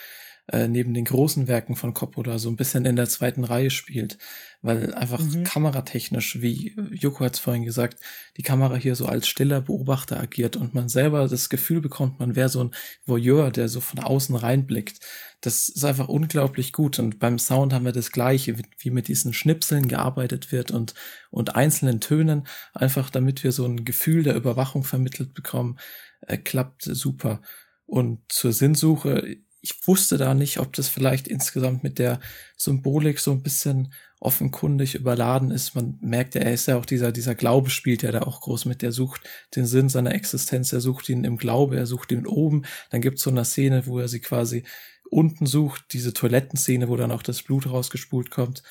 äh, 0.48 0.68
neben 0.68 0.94
den 0.94 1.04
großen 1.04 1.48
Werken 1.48 1.76
von 1.76 1.94
Coppola 1.94 2.38
so 2.38 2.48
ein 2.48 2.56
bisschen 2.56 2.84
in 2.84 2.96
der 2.96 3.08
zweiten 3.08 3.44
Reihe 3.44 3.70
spielt, 3.70 4.18
weil 4.62 4.92
einfach 4.94 5.20
mhm. 5.20 5.44
kameratechnisch, 5.44 6.40
wie 6.40 6.74
Joko 6.92 7.24
hat 7.24 7.34
es 7.34 7.40
vorhin 7.40 7.64
gesagt, 7.64 7.98
die 8.36 8.42
Kamera 8.42 8.74
hier 8.74 8.96
so 8.96 9.06
als 9.06 9.28
stiller 9.28 9.60
Beobachter 9.60 10.18
agiert 10.18 10.56
und 10.56 10.74
man 10.74 10.88
selber 10.88 11.28
das 11.28 11.48
Gefühl 11.48 11.80
bekommt, 11.80 12.18
man 12.18 12.36
wäre 12.36 12.48
so 12.48 12.64
ein 12.64 12.72
Voyeur, 13.06 13.50
der 13.50 13.68
so 13.68 13.80
von 13.80 14.00
außen 14.00 14.34
reinblickt. 14.34 14.98
Das 15.40 15.68
ist 15.68 15.84
einfach 15.84 16.08
unglaublich 16.08 16.72
gut 16.72 16.98
und 16.98 17.18
beim 17.18 17.38
Sound 17.38 17.72
haben 17.72 17.84
wir 17.84 17.92
das 17.92 18.12
gleiche, 18.12 18.56
wie 18.78 18.90
mit 18.90 19.08
diesen 19.08 19.32
Schnipseln 19.32 19.88
gearbeitet 19.88 20.52
wird 20.52 20.70
und, 20.70 20.94
und 21.30 21.54
einzelnen 21.54 22.00
Tönen, 22.00 22.46
einfach 22.74 23.08
damit 23.08 23.44
wir 23.44 23.52
so 23.52 23.64
ein 23.64 23.84
Gefühl 23.84 24.22
der 24.22 24.34
Überwachung 24.34 24.84
vermittelt 24.84 25.32
bekommen, 25.32 25.78
äh, 26.26 26.36
klappt 26.36 26.82
super. 26.82 27.40
Und 27.86 28.20
zur 28.28 28.52
Sinnsuche, 28.52 29.38
ich 29.62 29.86
wusste 29.86 30.16
da 30.16 30.34
nicht, 30.34 30.58
ob 30.58 30.72
das 30.72 30.88
vielleicht 30.88 31.28
insgesamt 31.28 31.82
mit 31.82 31.98
der 31.98 32.20
Symbolik 32.56 33.18
so 33.18 33.32
ein 33.32 33.42
bisschen 33.42 33.92
offenkundig 34.18 34.94
überladen 34.94 35.50
ist. 35.50 35.74
Man 35.74 35.98
merkt 36.00 36.34
ja, 36.34 36.42
er 36.42 36.52
ist 36.52 36.66
ja 36.66 36.76
auch 36.76 36.86
dieser, 36.86 37.12
dieser 37.12 37.34
Glaube 37.34 37.70
spielt 37.70 38.02
ja 38.02 38.12
da 38.12 38.22
auch 38.22 38.40
groß 38.40 38.66
mit. 38.66 38.82
Der 38.82 38.92
sucht 38.92 39.22
den 39.56 39.66
Sinn 39.66 39.88
seiner 39.88 40.14
Existenz, 40.14 40.72
er 40.72 40.80
sucht 40.80 41.08
ihn 41.08 41.24
im 41.24 41.36
Glaube, 41.36 41.76
er 41.76 41.86
sucht 41.86 42.12
ihn 42.12 42.26
oben. 42.26 42.62
Dann 42.90 43.00
gibt 43.00 43.18
es 43.18 43.24
so 43.24 43.30
eine 43.30 43.44
Szene, 43.44 43.86
wo 43.86 43.98
er 43.98 44.08
sie 44.08 44.20
quasi 44.20 44.64
unten 45.10 45.46
sucht, 45.46 45.92
diese 45.92 46.12
Toilettenszene, 46.12 46.88
wo 46.88 46.96
dann 46.96 47.10
auch 47.10 47.22
das 47.22 47.42
Blut 47.42 47.66
rausgespult 47.66 48.30
kommt. 48.30 48.62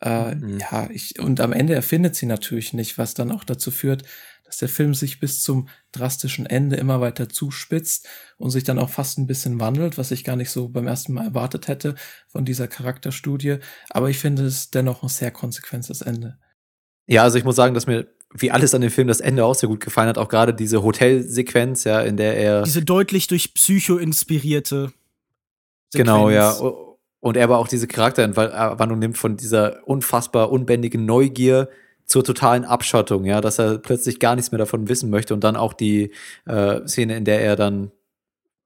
Äh, 0.00 0.34
mhm. 0.34 0.58
Ja, 0.58 0.88
ich, 0.90 1.18
und 1.20 1.40
am 1.40 1.52
Ende 1.52 1.74
erfindet 1.74 2.16
sie 2.16 2.26
natürlich 2.26 2.72
nicht, 2.72 2.98
was 2.98 3.14
dann 3.14 3.30
auch 3.30 3.44
dazu 3.44 3.70
führt, 3.70 4.02
dass 4.52 4.58
der 4.58 4.68
Film 4.68 4.92
sich 4.92 5.18
bis 5.18 5.40
zum 5.40 5.68
drastischen 5.92 6.44
Ende 6.44 6.76
immer 6.76 7.00
weiter 7.00 7.26
zuspitzt 7.30 8.06
und 8.36 8.50
sich 8.50 8.64
dann 8.64 8.78
auch 8.78 8.90
fast 8.90 9.16
ein 9.16 9.26
bisschen 9.26 9.58
wandelt, 9.60 9.96
was 9.96 10.10
ich 10.10 10.24
gar 10.24 10.36
nicht 10.36 10.50
so 10.50 10.68
beim 10.68 10.86
ersten 10.86 11.14
Mal 11.14 11.24
erwartet 11.24 11.68
hätte 11.68 11.94
von 12.28 12.44
dieser 12.44 12.68
Charakterstudie. 12.68 13.60
Aber 13.88 14.10
ich 14.10 14.18
finde 14.18 14.44
es 14.44 14.70
dennoch 14.70 15.02
ein 15.02 15.08
sehr 15.08 15.30
konsequentes 15.30 16.02
Ende. 16.02 16.36
Ja, 17.06 17.22
also 17.22 17.38
ich 17.38 17.44
muss 17.44 17.56
sagen, 17.56 17.72
dass 17.72 17.86
mir 17.86 18.08
wie 18.34 18.50
alles 18.50 18.74
an 18.74 18.82
dem 18.82 18.90
Film 18.90 19.08
das 19.08 19.20
Ende 19.20 19.42
auch 19.42 19.54
sehr 19.54 19.70
gut 19.70 19.80
gefallen 19.80 20.10
hat, 20.10 20.18
auch 20.18 20.28
gerade 20.28 20.52
diese 20.52 20.82
Hotelsequenz, 20.82 21.84
ja, 21.84 22.02
in 22.02 22.18
der 22.18 22.36
er 22.36 22.62
diese 22.62 22.84
deutlich 22.84 23.28
durch 23.28 23.54
Psycho 23.54 23.96
inspirierte 23.96 24.92
Sequenz. 25.88 25.94
Genau, 25.94 26.28
ja. 26.28 26.52
Und 27.20 27.38
er 27.38 27.44
aber 27.44 27.56
auch 27.56 27.68
diese 27.68 27.86
Charakterentwandlung 27.86 28.98
nimmt 28.98 29.16
von 29.16 29.38
dieser 29.38 29.88
unfassbar 29.88 30.52
unbändigen 30.52 31.06
Neugier 31.06 31.70
zur 32.12 32.22
totalen 32.22 32.66
Abschottung, 32.66 33.24
ja, 33.24 33.40
dass 33.40 33.58
er 33.58 33.78
plötzlich 33.78 34.20
gar 34.20 34.36
nichts 34.36 34.52
mehr 34.52 34.58
davon 34.58 34.86
wissen 34.86 35.08
möchte 35.08 35.32
und 35.32 35.42
dann 35.42 35.56
auch 35.56 35.72
die 35.72 36.10
äh, 36.44 36.86
Szene, 36.86 37.16
in 37.16 37.24
der 37.24 37.40
er 37.40 37.56
dann 37.56 37.90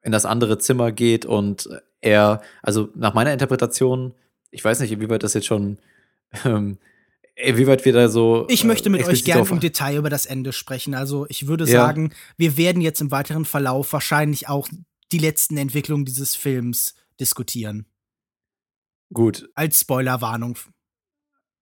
in 0.03 0.11
das 0.11 0.27
andere 0.27 0.59
Zimmer 0.59 0.91
geht 0.91 1.25
und 1.27 1.69
er, 2.01 2.43
also 2.61 2.89
nach 2.97 3.15
meiner 3.15 3.33
Interpretation, 3.33 4.15
ich 4.51 4.65
weiß 4.65 4.81
nicht, 4.81 4.91
inwieweit 4.91 5.23
das 5.23 5.35
jetzt 5.35 5.47
schon, 5.47 5.79
ähm, 6.45 6.79
inwieweit 7.37 7.85
wir 7.85 7.93
da 7.93 8.09
so. 8.09 8.47
Ich 8.49 8.65
möchte 8.65 8.91
mit 8.91 9.03
äh, 9.03 9.07
euch 9.07 9.23
gerne 9.23 9.49
im 9.49 9.61
Detail 9.61 9.99
über 9.99 10.11
das 10.11 10.27
Ende 10.27 10.53
sprechen. 10.53 10.95
Also 10.95 11.27
ich 11.29 11.47
würde 11.47 11.67
ja. 11.67 11.87
sagen, 11.87 12.13
wir 12.37 12.57
werden 12.57 12.83
jetzt 12.83 13.01
im 13.01 13.13
weiteren 13.13 13.45
Verlauf 13.45 13.93
wahrscheinlich 13.93 14.49
auch 14.49 14.69
die 15.13 15.19
letzten 15.19 15.57
Entwicklungen 15.57 16.05
dieses 16.05 16.35
Films 16.35 16.97
diskutieren. 17.21 17.87
Gut. 19.13 19.49
Als 19.55 19.83
Spoilerwarnung. 19.83 20.59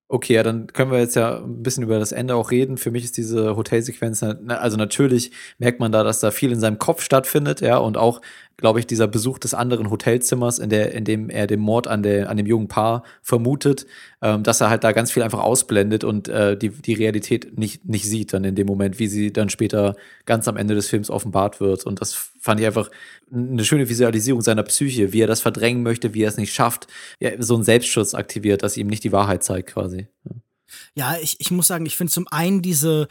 Okay, 0.07 0.35
ja, 0.35 0.43
dann 0.43 0.67
können 0.67 0.91
wir 0.91 0.99
jetzt 0.99 1.15
ja 1.15 1.37
ein 1.39 1.63
bisschen 1.63 1.81
über 1.81 1.97
das 1.97 2.11
Ende 2.11 2.35
auch 2.35 2.51
reden. 2.51 2.77
Für 2.77 2.91
mich 2.91 3.03
ist 3.03 3.17
diese 3.17 3.55
Hotelsequenz, 3.55 4.21
also 4.21 4.77
natürlich 4.77 5.31
merkt 5.57 5.79
man 5.79 5.91
da, 5.91 6.03
dass 6.03 6.19
da 6.19 6.29
viel 6.29 6.51
in 6.51 6.59
seinem 6.59 6.77
Kopf 6.77 7.01
stattfindet, 7.01 7.61
ja, 7.61 7.77
und 7.77 7.97
auch 7.97 8.21
glaube 8.57 8.79
ich, 8.79 8.87
dieser 8.87 9.07
Besuch 9.07 9.37
des 9.37 9.53
anderen 9.53 9.89
Hotelzimmers, 9.89 10.59
in, 10.59 10.69
der, 10.69 10.93
in 10.93 11.03
dem 11.03 11.29
er 11.29 11.47
den 11.47 11.59
Mord 11.59 11.87
an, 11.87 12.03
der, 12.03 12.29
an 12.29 12.37
dem 12.37 12.45
jungen 12.45 12.67
Paar 12.67 13.03
vermutet, 13.21 13.85
ähm, 14.21 14.43
dass 14.43 14.61
er 14.61 14.69
halt 14.69 14.83
da 14.83 14.91
ganz 14.91 15.11
viel 15.11 15.23
einfach 15.23 15.41
ausblendet 15.41 16.03
und 16.03 16.27
äh, 16.29 16.57
die, 16.57 16.69
die 16.69 16.93
Realität 16.93 17.57
nicht, 17.57 17.85
nicht 17.85 18.05
sieht 18.05 18.33
dann 18.33 18.43
in 18.43 18.55
dem 18.55 18.67
Moment, 18.67 18.97
wie 18.99 19.07
sie 19.07 19.33
dann 19.33 19.49
später 19.49 19.95
ganz 20.25 20.47
am 20.47 20.57
Ende 20.57 20.73
des 20.73 20.87
Films 20.87 21.09
offenbart 21.09 21.59
wird. 21.59 21.85
Und 21.85 21.99
das 21.99 22.13
fand 22.39 22.59
ich 22.59 22.65
einfach 22.65 22.89
eine 23.31 23.65
schöne 23.65 23.89
Visualisierung 23.89 24.41
seiner 24.41 24.63
Psyche, 24.63 25.11
wie 25.11 25.21
er 25.21 25.27
das 25.27 25.41
verdrängen 25.41 25.83
möchte, 25.83 26.13
wie 26.13 26.23
er 26.23 26.29
es 26.29 26.37
nicht 26.37 26.53
schafft, 26.53 26.87
ja, 27.19 27.31
so 27.39 27.55
einen 27.55 27.63
Selbstschutz 27.63 28.13
aktiviert, 28.13 28.63
dass 28.63 28.77
ihm 28.77 28.87
nicht 28.87 29.03
die 29.03 29.11
Wahrheit 29.11 29.43
zeigt 29.43 29.69
quasi. 29.69 30.07
Ja, 30.23 30.35
ja 30.95 31.17
ich, 31.21 31.35
ich 31.39 31.51
muss 31.51 31.67
sagen, 31.67 31.85
ich 31.85 31.97
finde 31.97 32.13
zum 32.13 32.27
einen 32.29 32.61
diese 32.61 33.07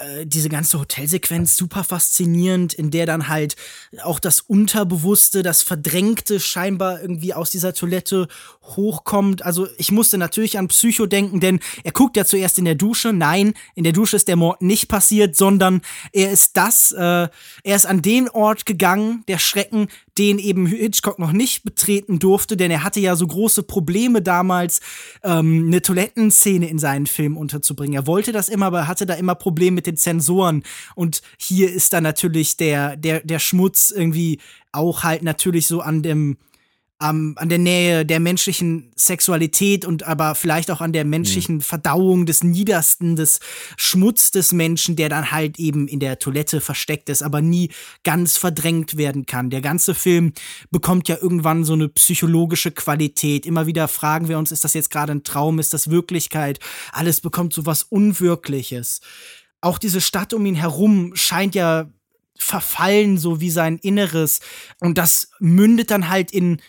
äh, 0.00 0.26
diese 0.26 0.48
ganze 0.48 0.78
Hotelsequenz 0.78 1.56
super 1.56 1.84
faszinierend, 1.84 2.74
in 2.74 2.90
der 2.90 3.06
dann 3.06 3.28
halt 3.28 3.56
auch 4.02 4.18
das 4.18 4.40
Unterbewusste, 4.40 5.42
das 5.42 5.62
Verdrängte 5.62 6.40
scheinbar 6.40 7.00
irgendwie 7.00 7.34
aus 7.34 7.50
dieser 7.50 7.74
Toilette 7.74 8.28
hochkommt. 8.76 9.44
Also 9.44 9.66
ich 9.78 9.92
musste 9.92 10.18
natürlich 10.18 10.58
an 10.58 10.68
Psycho 10.68 11.06
denken, 11.06 11.40
denn 11.40 11.60
er 11.84 11.92
guckt 11.92 12.16
ja 12.16 12.24
zuerst 12.24 12.58
in 12.58 12.64
der 12.64 12.74
Dusche. 12.74 13.12
Nein, 13.12 13.54
in 13.74 13.84
der 13.84 13.92
Dusche 13.92 14.16
ist 14.16 14.28
der 14.28 14.36
Mord 14.36 14.62
nicht 14.62 14.88
passiert, 14.88 15.36
sondern 15.36 15.82
er 16.12 16.30
ist 16.30 16.56
das, 16.56 16.92
äh, 16.92 17.00
er 17.02 17.76
ist 17.76 17.86
an 17.86 18.02
den 18.02 18.28
Ort 18.28 18.66
gegangen, 18.66 19.24
der 19.28 19.38
Schrecken, 19.38 19.88
den 20.18 20.38
eben 20.38 20.66
Hitchcock 20.66 21.18
noch 21.18 21.32
nicht 21.32 21.62
betreten 21.62 22.18
durfte, 22.18 22.56
denn 22.56 22.70
er 22.70 22.84
hatte 22.84 23.00
ja 23.00 23.16
so 23.16 23.26
große 23.26 23.62
Probleme 23.62 24.20
damals, 24.20 24.80
ähm, 25.22 25.66
eine 25.68 25.80
Toilettenszene 25.80 26.68
in 26.68 26.78
seinen 26.78 27.06
Film 27.06 27.36
unterzubringen. 27.36 27.94
Er 27.94 28.06
wollte 28.06 28.32
das 28.32 28.48
immer, 28.48 28.66
aber 28.66 28.86
hatte 28.86 29.06
da 29.06 29.14
immer 29.14 29.34
Probleme 29.34 29.76
mit 29.76 29.86
den 29.86 29.96
Sensoren. 29.96 30.62
Und 30.94 31.22
hier 31.38 31.72
ist 31.72 31.92
dann 31.92 32.02
natürlich 32.02 32.56
der, 32.56 32.96
der, 32.96 33.20
der 33.20 33.38
Schmutz 33.38 33.90
irgendwie 33.90 34.40
auch 34.72 35.02
halt 35.02 35.22
natürlich 35.22 35.66
so 35.66 35.80
an 35.80 36.02
dem, 36.02 36.36
ähm, 37.02 37.34
an 37.36 37.48
der 37.48 37.58
Nähe 37.58 38.04
der 38.04 38.20
menschlichen 38.20 38.92
Sexualität 38.94 39.84
und 39.84 40.02
aber 40.02 40.34
vielleicht 40.34 40.70
auch 40.70 40.80
an 40.80 40.92
der 40.92 41.04
menschlichen 41.04 41.56
mhm. 41.56 41.60
Verdauung 41.62 42.26
des 42.26 42.44
Niedersten, 42.44 43.16
des 43.16 43.40
Schmutz 43.76 44.30
des 44.30 44.52
Menschen, 44.52 44.96
der 44.96 45.08
dann 45.08 45.30
halt 45.30 45.58
eben 45.58 45.88
in 45.88 46.00
der 46.00 46.18
Toilette 46.18 46.60
versteckt 46.60 47.08
ist, 47.08 47.22
aber 47.22 47.40
nie 47.40 47.70
ganz 48.04 48.36
verdrängt 48.36 48.96
werden 48.96 49.26
kann. 49.26 49.50
Der 49.50 49.62
ganze 49.62 49.94
Film 49.94 50.32
bekommt 50.70 51.08
ja 51.08 51.16
irgendwann 51.20 51.64
so 51.64 51.72
eine 51.72 51.88
psychologische 51.88 52.70
Qualität. 52.70 53.46
Immer 53.46 53.66
wieder 53.66 53.88
fragen 53.88 54.28
wir 54.28 54.38
uns, 54.38 54.52
ist 54.52 54.64
das 54.64 54.74
jetzt 54.74 54.90
gerade 54.90 55.12
ein 55.12 55.24
Traum, 55.24 55.58
ist 55.58 55.72
das 55.72 55.90
Wirklichkeit? 55.90 56.60
Alles 56.92 57.20
bekommt 57.20 57.54
so 57.54 57.64
was 57.64 57.84
Unwirkliches. 57.84 59.00
Auch 59.62 59.78
diese 59.78 60.00
Stadt 60.00 60.32
um 60.34 60.44
ihn 60.46 60.54
herum 60.54 61.12
scheint 61.14 61.54
ja 61.54 61.90
verfallen, 62.36 63.18
so 63.18 63.40
wie 63.40 63.50
sein 63.50 63.78
Inneres. 63.78 64.40
Und 64.80 64.96
das 64.96 65.30
mündet 65.38 65.90
dann 65.90 66.08
halt 66.08 66.32
in 66.32 66.60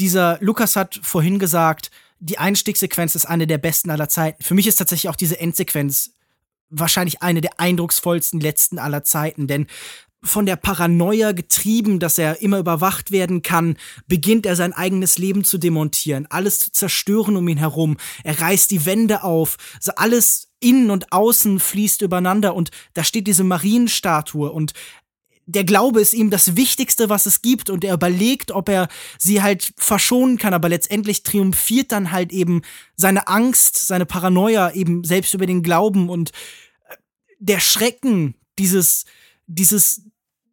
dieser, 0.00 0.38
Lukas 0.40 0.76
hat 0.76 0.98
vorhin 1.02 1.38
gesagt, 1.38 1.90
die 2.18 2.38
Einstiegssequenz 2.38 3.14
ist 3.14 3.26
eine 3.26 3.46
der 3.46 3.58
besten 3.58 3.90
aller 3.90 4.08
Zeiten. 4.08 4.42
Für 4.42 4.54
mich 4.54 4.66
ist 4.66 4.76
tatsächlich 4.76 5.08
auch 5.08 5.16
diese 5.16 5.38
Endsequenz 5.38 6.14
wahrscheinlich 6.70 7.22
eine 7.22 7.40
der 7.40 7.58
eindrucksvollsten 7.58 8.40
letzten 8.40 8.78
aller 8.78 9.04
Zeiten, 9.04 9.46
denn 9.46 9.66
von 10.22 10.44
der 10.44 10.56
Paranoia 10.56 11.32
getrieben, 11.32 11.98
dass 11.98 12.18
er 12.18 12.42
immer 12.42 12.58
überwacht 12.58 13.10
werden 13.10 13.40
kann, 13.40 13.76
beginnt 14.06 14.44
er 14.44 14.54
sein 14.54 14.74
eigenes 14.74 15.16
Leben 15.16 15.44
zu 15.44 15.56
demontieren, 15.56 16.26
alles 16.28 16.58
zu 16.58 16.72
zerstören 16.72 17.36
um 17.36 17.48
ihn 17.48 17.56
herum. 17.56 17.96
Er 18.22 18.38
reißt 18.38 18.70
die 18.70 18.84
Wände 18.84 19.22
auf, 19.22 19.56
also 19.76 19.92
alles 19.96 20.48
innen 20.60 20.90
und 20.90 21.10
außen 21.10 21.58
fließt 21.58 22.02
übereinander 22.02 22.54
und 22.54 22.70
da 22.92 23.02
steht 23.02 23.26
diese 23.26 23.44
Marienstatue 23.44 24.52
und 24.52 24.74
der 25.52 25.64
Glaube 25.64 26.00
ist 26.00 26.14
ihm 26.14 26.30
das 26.30 26.56
Wichtigste, 26.56 27.08
was 27.08 27.26
es 27.26 27.42
gibt 27.42 27.70
und 27.70 27.84
er 27.84 27.94
überlegt, 27.94 28.52
ob 28.52 28.68
er 28.68 28.88
sie 29.18 29.42
halt 29.42 29.72
verschonen 29.76 30.38
kann, 30.38 30.54
aber 30.54 30.68
letztendlich 30.68 31.22
triumphiert 31.22 31.92
dann 31.92 32.12
halt 32.12 32.32
eben 32.32 32.62
seine 32.96 33.26
Angst, 33.26 33.78
seine 33.78 34.06
Paranoia 34.06 34.72
eben 34.72 35.02
selbst 35.02 35.34
über 35.34 35.46
den 35.46 35.62
Glauben 35.62 36.08
und 36.08 36.30
äh, 36.88 36.96
der 37.38 37.60
Schrecken, 37.60 38.34
dieses, 38.58 39.06
dieses, 39.46 40.02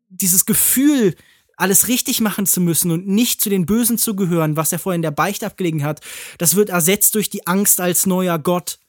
dieses 0.09 0.45
Gefühl, 0.45 1.15
alles 1.57 1.87
richtig 1.87 2.21
machen 2.21 2.45
zu 2.45 2.61
müssen 2.61 2.91
und 2.91 3.07
nicht 3.07 3.41
zu 3.41 3.49
den 3.49 3.65
Bösen 3.65 3.97
zu 3.97 4.15
gehören, 4.15 4.57
was 4.57 4.71
er 4.71 4.79
vorher 4.79 4.95
in 4.95 5.01
der 5.01 5.11
Beicht 5.11 5.43
abgelegen 5.43 5.83
hat, 5.83 6.01
das 6.37 6.55
wird 6.55 6.69
ersetzt 6.69 7.15
durch 7.15 7.29
die 7.29 7.45
Angst 7.45 7.81
als 7.81 8.05
neuer 8.05 8.39
Gott. 8.39 8.79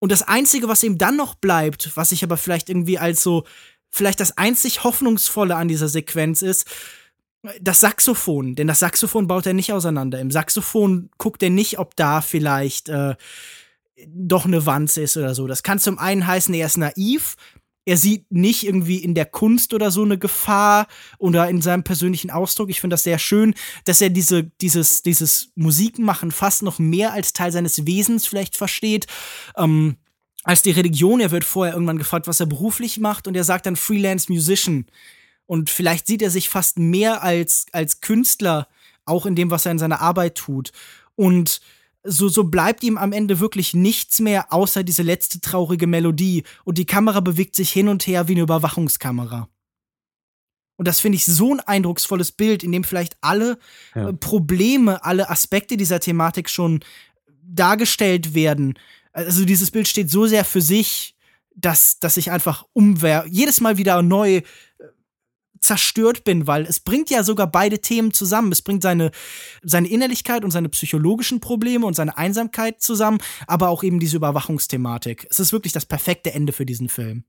Und 0.00 0.10
das 0.10 0.22
Einzige, 0.22 0.66
was 0.66 0.82
ihm 0.82 0.98
dann 0.98 1.16
noch 1.16 1.36
bleibt, 1.36 1.96
was 1.96 2.10
ich 2.10 2.24
aber 2.24 2.36
vielleicht 2.36 2.68
irgendwie 2.68 2.98
als 2.98 3.22
so, 3.22 3.44
vielleicht 3.92 4.20
das 4.20 4.36
einzig 4.38 4.84
Hoffnungsvolle 4.84 5.54
an 5.54 5.68
dieser 5.68 5.88
Sequenz 5.88 6.42
ist, 6.42 6.66
das 7.60 7.80
Saxophon. 7.80 8.54
Denn 8.54 8.66
das 8.66 8.80
Saxophon 8.80 9.26
baut 9.26 9.46
er 9.46 9.54
nicht 9.54 9.72
auseinander. 9.72 10.20
Im 10.20 10.30
Saxophon 10.30 11.10
guckt 11.18 11.42
er 11.42 11.50
nicht, 11.50 11.78
ob 11.78 11.96
da 11.96 12.20
vielleicht 12.20 12.88
äh, 12.88 13.14
doch 14.06 14.46
eine 14.46 14.66
Wanze 14.66 15.02
ist 15.02 15.16
oder 15.16 15.34
so. 15.34 15.46
Das 15.46 15.62
kann 15.62 15.78
zum 15.78 15.98
einen 15.98 16.26
heißen, 16.26 16.54
er 16.54 16.66
ist 16.66 16.78
naiv, 16.78 17.36
er 17.84 17.96
sieht 17.96 18.30
nicht 18.30 18.64
irgendwie 18.64 18.98
in 18.98 19.14
der 19.14 19.26
Kunst 19.26 19.74
oder 19.74 19.90
so 19.90 20.04
eine 20.04 20.16
Gefahr 20.16 20.86
oder 21.18 21.48
in 21.48 21.60
seinem 21.60 21.82
persönlichen 21.82 22.30
Ausdruck. 22.30 22.70
Ich 22.70 22.80
finde 22.80 22.94
das 22.94 23.02
sehr 23.02 23.18
schön, 23.18 23.54
dass 23.84 24.00
er 24.00 24.10
diese, 24.10 24.44
dieses, 24.44 25.02
dieses 25.02 25.50
Musikmachen 25.56 26.30
fast 26.30 26.62
noch 26.62 26.78
mehr 26.78 27.12
als 27.12 27.32
Teil 27.32 27.50
seines 27.50 27.84
Wesens 27.84 28.26
vielleicht 28.26 28.56
versteht. 28.56 29.06
Ähm, 29.56 29.96
als 30.42 30.62
die 30.62 30.70
Religion. 30.70 31.20
Er 31.20 31.30
wird 31.30 31.44
vorher 31.44 31.74
irgendwann 31.74 31.98
gefragt, 31.98 32.26
was 32.26 32.40
er 32.40 32.46
beruflich 32.46 32.98
macht 32.98 33.26
und 33.26 33.36
er 33.36 33.44
sagt 33.44 33.66
dann 33.66 33.76
Freelance 33.76 34.30
Musician. 34.30 34.86
Und 35.46 35.70
vielleicht 35.70 36.06
sieht 36.06 36.22
er 36.22 36.30
sich 36.30 36.48
fast 36.48 36.78
mehr 36.78 37.22
als, 37.22 37.66
als 37.72 38.00
Künstler, 38.00 38.68
auch 39.04 39.26
in 39.26 39.34
dem, 39.34 39.50
was 39.50 39.66
er 39.66 39.72
in 39.72 39.78
seiner 39.78 40.00
Arbeit 40.00 40.36
tut. 40.36 40.72
Und 41.16 41.60
so, 42.04 42.28
so 42.28 42.44
bleibt 42.44 42.82
ihm 42.82 42.98
am 42.98 43.12
Ende 43.12 43.40
wirklich 43.40 43.74
nichts 43.74 44.20
mehr, 44.20 44.52
außer 44.52 44.82
diese 44.82 45.02
letzte 45.02 45.40
traurige 45.40 45.86
Melodie. 45.86 46.44
Und 46.64 46.78
die 46.78 46.86
Kamera 46.86 47.20
bewegt 47.20 47.54
sich 47.54 47.70
hin 47.70 47.88
und 47.88 48.06
her 48.06 48.28
wie 48.28 48.32
eine 48.32 48.42
Überwachungskamera. 48.42 49.48
Und 50.76 50.88
das 50.88 51.00
finde 51.00 51.16
ich 51.16 51.24
so 51.24 51.54
ein 51.54 51.60
eindrucksvolles 51.60 52.32
Bild, 52.32 52.64
in 52.64 52.72
dem 52.72 52.82
vielleicht 52.82 53.16
alle 53.20 53.58
ja. 53.94 54.08
Äh, 54.08 54.12
Probleme, 54.14 55.04
alle 55.04 55.30
Aspekte 55.30 55.76
dieser 55.76 56.00
Thematik 56.00 56.48
schon 56.48 56.80
dargestellt 57.42 58.34
werden. 58.34 58.74
Also 59.12 59.44
dieses 59.44 59.70
Bild 59.70 59.88
steht 59.88 60.10
so 60.10 60.26
sehr 60.26 60.44
für 60.44 60.60
sich, 60.60 61.14
dass, 61.54 61.98
dass 61.98 62.16
ich 62.16 62.30
einfach 62.30 62.64
umwer 62.72 63.26
jedes 63.28 63.60
Mal 63.60 63.76
wieder 63.76 64.00
neu 64.02 64.36
äh, 64.36 64.42
zerstört 65.60 66.24
bin, 66.24 66.46
weil 66.46 66.64
es 66.64 66.80
bringt 66.80 67.10
ja 67.10 67.22
sogar 67.22 67.46
beide 67.46 67.80
Themen 67.80 68.12
zusammen. 68.12 68.52
Es 68.52 68.62
bringt 68.62 68.82
seine, 68.82 69.10
seine 69.62 69.88
Innerlichkeit 69.88 70.44
und 70.44 70.50
seine 70.50 70.68
psychologischen 70.70 71.40
Probleme 71.40 71.86
und 71.86 71.94
seine 71.94 72.16
Einsamkeit 72.18 72.80
zusammen, 72.80 73.18
aber 73.46 73.68
auch 73.68 73.82
eben 73.82 74.00
diese 74.00 74.16
Überwachungsthematik. 74.16 75.26
Es 75.30 75.40
ist 75.40 75.52
wirklich 75.52 75.72
das 75.72 75.86
perfekte 75.86 76.32
Ende 76.32 76.52
für 76.52 76.66
diesen 76.66 76.88
Film 76.88 77.24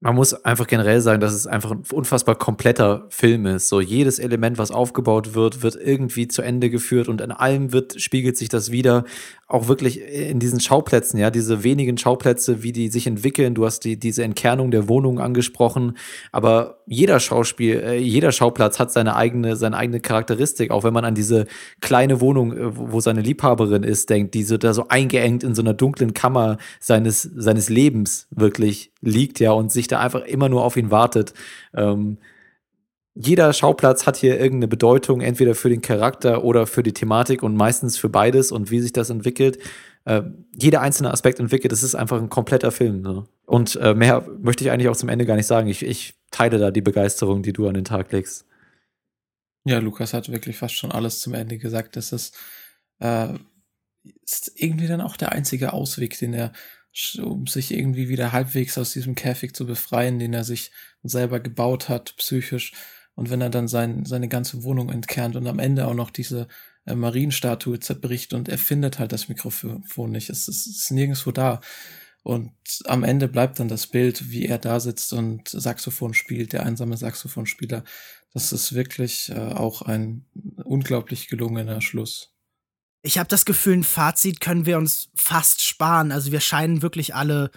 man 0.00 0.14
muss 0.14 0.32
einfach 0.32 0.66
generell 0.66 1.02
sagen, 1.02 1.20
dass 1.20 1.34
es 1.34 1.46
einfach 1.46 1.72
ein 1.72 1.82
unfassbar 1.92 2.34
kompletter 2.34 3.06
Film 3.10 3.44
ist. 3.44 3.68
So 3.68 3.82
jedes 3.82 4.18
Element, 4.18 4.56
was 4.56 4.70
aufgebaut 4.70 5.34
wird, 5.34 5.62
wird 5.62 5.76
irgendwie 5.76 6.26
zu 6.26 6.40
Ende 6.40 6.70
geführt 6.70 7.08
und 7.08 7.20
in 7.20 7.30
allem 7.30 7.72
wird 7.72 8.00
spiegelt 8.00 8.38
sich 8.38 8.48
das 8.48 8.70
wieder. 8.70 9.04
Auch 9.50 9.66
wirklich 9.66 10.00
in 10.00 10.38
diesen 10.38 10.60
Schauplätzen, 10.60 11.18
ja, 11.18 11.32
diese 11.32 11.64
wenigen 11.64 11.98
Schauplätze, 11.98 12.62
wie 12.62 12.70
die 12.70 12.86
sich 12.86 13.08
entwickeln. 13.08 13.52
Du 13.52 13.64
hast 13.66 13.80
die 13.80 13.98
diese 13.98 14.22
Entkernung 14.22 14.70
der 14.70 14.88
Wohnung 14.88 15.18
angesprochen, 15.18 15.96
aber 16.30 16.78
jeder 16.86 17.18
Schauspiel, 17.18 17.80
äh, 17.80 17.98
jeder 17.98 18.30
Schauplatz 18.30 18.78
hat 18.78 18.92
seine 18.92 19.16
eigene 19.16 19.56
seine 19.56 19.76
eigene 19.76 19.98
Charakteristik. 19.98 20.70
Auch 20.70 20.84
wenn 20.84 20.94
man 20.94 21.04
an 21.04 21.16
diese 21.16 21.46
kleine 21.80 22.20
Wohnung, 22.20 22.52
äh, 22.52 22.76
wo 22.76 23.00
seine 23.00 23.22
Liebhaberin 23.22 23.82
ist, 23.82 24.08
denkt, 24.08 24.34
die 24.34 24.44
so 24.44 24.56
da 24.56 24.72
so 24.72 24.86
eingeengt 24.86 25.42
in 25.42 25.56
so 25.56 25.62
einer 25.62 25.74
dunklen 25.74 26.14
Kammer 26.14 26.58
seines 26.78 27.22
seines 27.22 27.68
Lebens 27.68 28.28
wirklich 28.30 28.92
liegt, 29.00 29.40
ja, 29.40 29.50
und 29.50 29.72
sich 29.72 29.88
da 29.88 29.98
einfach 29.98 30.24
immer 30.26 30.48
nur 30.48 30.62
auf 30.62 30.76
ihn 30.76 30.92
wartet. 30.92 31.34
Ähm, 31.74 32.18
jeder 33.22 33.52
Schauplatz 33.52 34.06
hat 34.06 34.16
hier 34.16 34.40
irgendeine 34.40 34.68
Bedeutung, 34.68 35.20
entweder 35.20 35.54
für 35.54 35.68
den 35.68 35.82
Charakter 35.82 36.42
oder 36.42 36.66
für 36.66 36.82
die 36.82 36.94
Thematik 36.94 37.42
und 37.42 37.54
meistens 37.54 37.98
für 37.98 38.08
beides 38.08 38.50
und 38.50 38.70
wie 38.70 38.80
sich 38.80 38.92
das 38.92 39.10
entwickelt. 39.10 39.58
Äh, 40.06 40.22
jeder 40.58 40.80
einzelne 40.80 41.10
Aspekt 41.12 41.38
entwickelt, 41.38 41.70
das 41.70 41.82
ist 41.82 41.94
einfach 41.94 42.18
ein 42.18 42.30
kompletter 42.30 42.72
Film. 42.72 43.02
Ne? 43.02 43.24
Und 43.44 43.76
äh, 43.76 43.94
mehr 43.94 44.26
möchte 44.40 44.64
ich 44.64 44.70
eigentlich 44.70 44.88
auch 44.88 44.96
zum 44.96 45.10
Ende 45.10 45.26
gar 45.26 45.36
nicht 45.36 45.46
sagen. 45.46 45.68
Ich, 45.68 45.84
ich 45.84 46.14
teile 46.30 46.58
da 46.58 46.70
die 46.70 46.80
Begeisterung, 46.80 47.42
die 47.42 47.52
du 47.52 47.68
an 47.68 47.74
den 47.74 47.84
Tag 47.84 48.10
legst. 48.10 48.46
Ja, 49.64 49.78
Lukas 49.78 50.14
hat 50.14 50.32
wirklich 50.32 50.56
fast 50.56 50.74
schon 50.74 50.90
alles 50.90 51.20
zum 51.20 51.34
Ende 51.34 51.58
gesagt. 51.58 51.96
Das 51.96 52.12
ist, 52.12 52.34
äh, 53.00 53.34
ist 54.24 54.52
irgendwie 54.54 54.86
dann 54.86 55.02
auch 55.02 55.18
der 55.18 55.32
einzige 55.32 55.74
Ausweg, 55.74 56.18
den 56.18 56.32
er 56.32 56.52
um 57.22 57.46
sich 57.46 57.72
irgendwie 57.72 58.08
wieder 58.08 58.32
halbwegs 58.32 58.78
aus 58.78 58.92
diesem 58.92 59.14
Käfig 59.14 59.54
zu 59.54 59.66
befreien, 59.66 60.18
den 60.18 60.32
er 60.32 60.44
sich 60.44 60.72
selber 61.02 61.38
gebaut 61.38 61.88
hat, 61.88 62.16
psychisch. 62.16 62.72
Und 63.20 63.28
wenn 63.28 63.42
er 63.42 63.50
dann 63.50 63.68
sein, 63.68 64.06
seine 64.06 64.28
ganze 64.28 64.62
Wohnung 64.62 64.88
entkernt 64.88 65.36
und 65.36 65.46
am 65.46 65.58
Ende 65.58 65.86
auch 65.86 65.94
noch 65.94 66.10
diese 66.10 66.48
äh, 66.86 66.94
Marienstatue 66.94 67.78
zerbricht 67.78 68.32
und 68.32 68.48
er 68.48 68.56
findet 68.56 68.98
halt 68.98 69.12
das 69.12 69.28
Mikrofon 69.28 70.10
nicht. 70.10 70.30
Es, 70.30 70.48
es 70.48 70.66
ist 70.66 70.90
nirgendwo 70.90 71.30
da. 71.30 71.60
Und 72.22 72.52
am 72.86 73.04
Ende 73.04 73.28
bleibt 73.28 73.60
dann 73.60 73.68
das 73.68 73.86
Bild, 73.86 74.30
wie 74.30 74.46
er 74.46 74.58
da 74.58 74.80
sitzt 74.80 75.12
und 75.12 75.48
Saxophon 75.48 76.14
spielt, 76.14 76.54
der 76.54 76.64
einsame 76.64 76.96
Saxophonspieler. 76.96 77.84
Das 78.32 78.52
ist 78.52 78.74
wirklich 78.74 79.30
äh, 79.30 79.38
auch 79.38 79.82
ein 79.82 80.24
unglaublich 80.64 81.28
gelungener 81.28 81.82
Schluss 81.82 82.34
ich 83.02 83.18
habe 83.18 83.28
das 83.28 83.44
Gefühl, 83.44 83.78
ein 83.78 83.84
Fazit 83.84 84.40
können 84.40 84.66
wir 84.66 84.76
uns 84.76 85.08
fast 85.14 85.62
sparen. 85.62 86.12
Also 86.12 86.32
wir 86.32 86.40
scheinen 86.40 86.82
wirklich 86.82 87.14
alle 87.14 87.50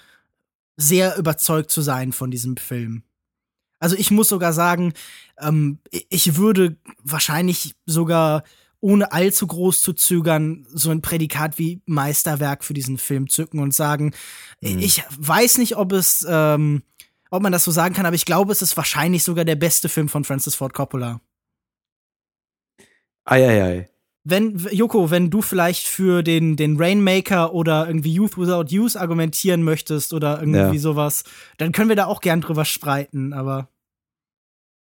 sehr 0.78 1.18
überzeugt 1.18 1.70
zu 1.70 1.82
sein 1.82 2.14
von 2.14 2.32
diesem 2.32 2.58
Film. 2.58 3.04
Also 3.84 3.98
ich 3.98 4.12
muss 4.12 4.30
sogar 4.30 4.54
sagen, 4.54 4.94
ähm, 5.38 5.80
ich 5.92 6.38
würde 6.38 6.78
wahrscheinlich 7.04 7.76
sogar 7.86 8.44
ohne 8.80 9.12
allzu 9.12 9.46
groß 9.46 9.82
zu 9.82 9.92
zögern 9.92 10.66
so 10.74 10.90
ein 10.90 11.02
Prädikat 11.02 11.60
wie 11.60 11.82
Meisterwerk 11.86 12.64
für 12.64 12.74
diesen 12.74 12.98
Film 12.98 13.28
zücken 13.28 13.60
und 13.60 13.74
sagen, 13.74 14.14
mhm. 14.62 14.80
ich 14.80 15.04
weiß 15.18 15.58
nicht, 15.58 15.76
ob 15.76 15.92
es, 15.92 16.26
ähm, 16.30 16.84
ob 17.30 17.44
man 17.44 17.52
das 17.52 17.66
so 17.66 17.72
sagen 17.72 17.94
kann, 17.94 18.06
aber 18.06 18.16
ich 18.16 18.24
glaube, 18.24 18.54
es 18.54 18.62
ist 18.62 18.78
wahrscheinlich 18.78 19.26
sogar 19.26 19.44
der 19.44 19.58
beste 19.58 19.90
Film 19.90 20.08
von 20.08 20.24
Francis 20.24 20.56
Ford 20.56 20.74
Coppola. 20.74 21.20
Eieiei 23.26 23.90
wenn, 24.24 24.58
Joko, 24.72 25.12
wenn 25.12 25.30
du 25.30 25.42
vielleicht 25.42 25.88
für 25.88 26.24
den, 26.24 26.56
den 26.56 26.78
Rainmaker 26.78 27.54
oder 27.54 27.88
irgendwie 27.88 28.14
Youth 28.14 28.38
Without 28.38 28.74
Use 28.74 29.00
argumentieren 29.00 29.64
möchtest 29.64 30.14
oder 30.14 30.40
irgendwie 30.40 30.76
ja. 30.76 30.78
sowas, 30.78 31.24
dann 31.58 31.72
können 31.72 31.90
wir 31.90 31.96
da 31.96 32.06
auch 32.06 32.22
gern 32.22 32.42
drüber 32.42 32.66
streiten, 32.66 33.34
aber. 33.34 33.70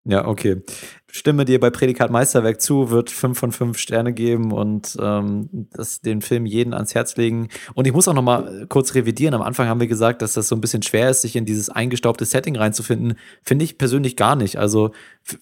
Ja, 0.08 0.26
okay. 0.26 0.62
Stimme 1.10 1.44
dir 1.44 1.60
bei 1.60 1.68
Prädikat 1.68 2.10
Meisterwerk 2.10 2.62
zu, 2.62 2.88
wird 2.88 3.10
fünf 3.10 3.38
von 3.38 3.52
fünf 3.52 3.76
Sterne 3.76 4.14
geben 4.14 4.52
und 4.52 4.96
ähm, 4.98 5.50
das, 5.70 6.00
den 6.00 6.22
Film 6.22 6.46
jeden 6.46 6.72
ans 6.72 6.94
Herz 6.94 7.16
legen. 7.16 7.48
Und 7.74 7.86
ich 7.86 7.92
muss 7.92 8.08
auch 8.08 8.14
noch 8.14 8.22
mal 8.22 8.64
kurz 8.70 8.94
revidieren. 8.94 9.34
Am 9.34 9.42
Anfang 9.42 9.68
haben 9.68 9.80
wir 9.80 9.86
gesagt, 9.86 10.22
dass 10.22 10.32
das 10.32 10.48
so 10.48 10.56
ein 10.56 10.62
bisschen 10.62 10.82
schwer 10.82 11.10
ist, 11.10 11.20
sich 11.20 11.36
in 11.36 11.44
dieses 11.44 11.68
eingestaubte 11.68 12.24
Setting 12.24 12.56
reinzufinden. 12.56 13.18
Finde 13.42 13.66
ich 13.66 13.76
persönlich 13.76 14.16
gar 14.16 14.34
nicht. 14.34 14.56
Also 14.56 14.92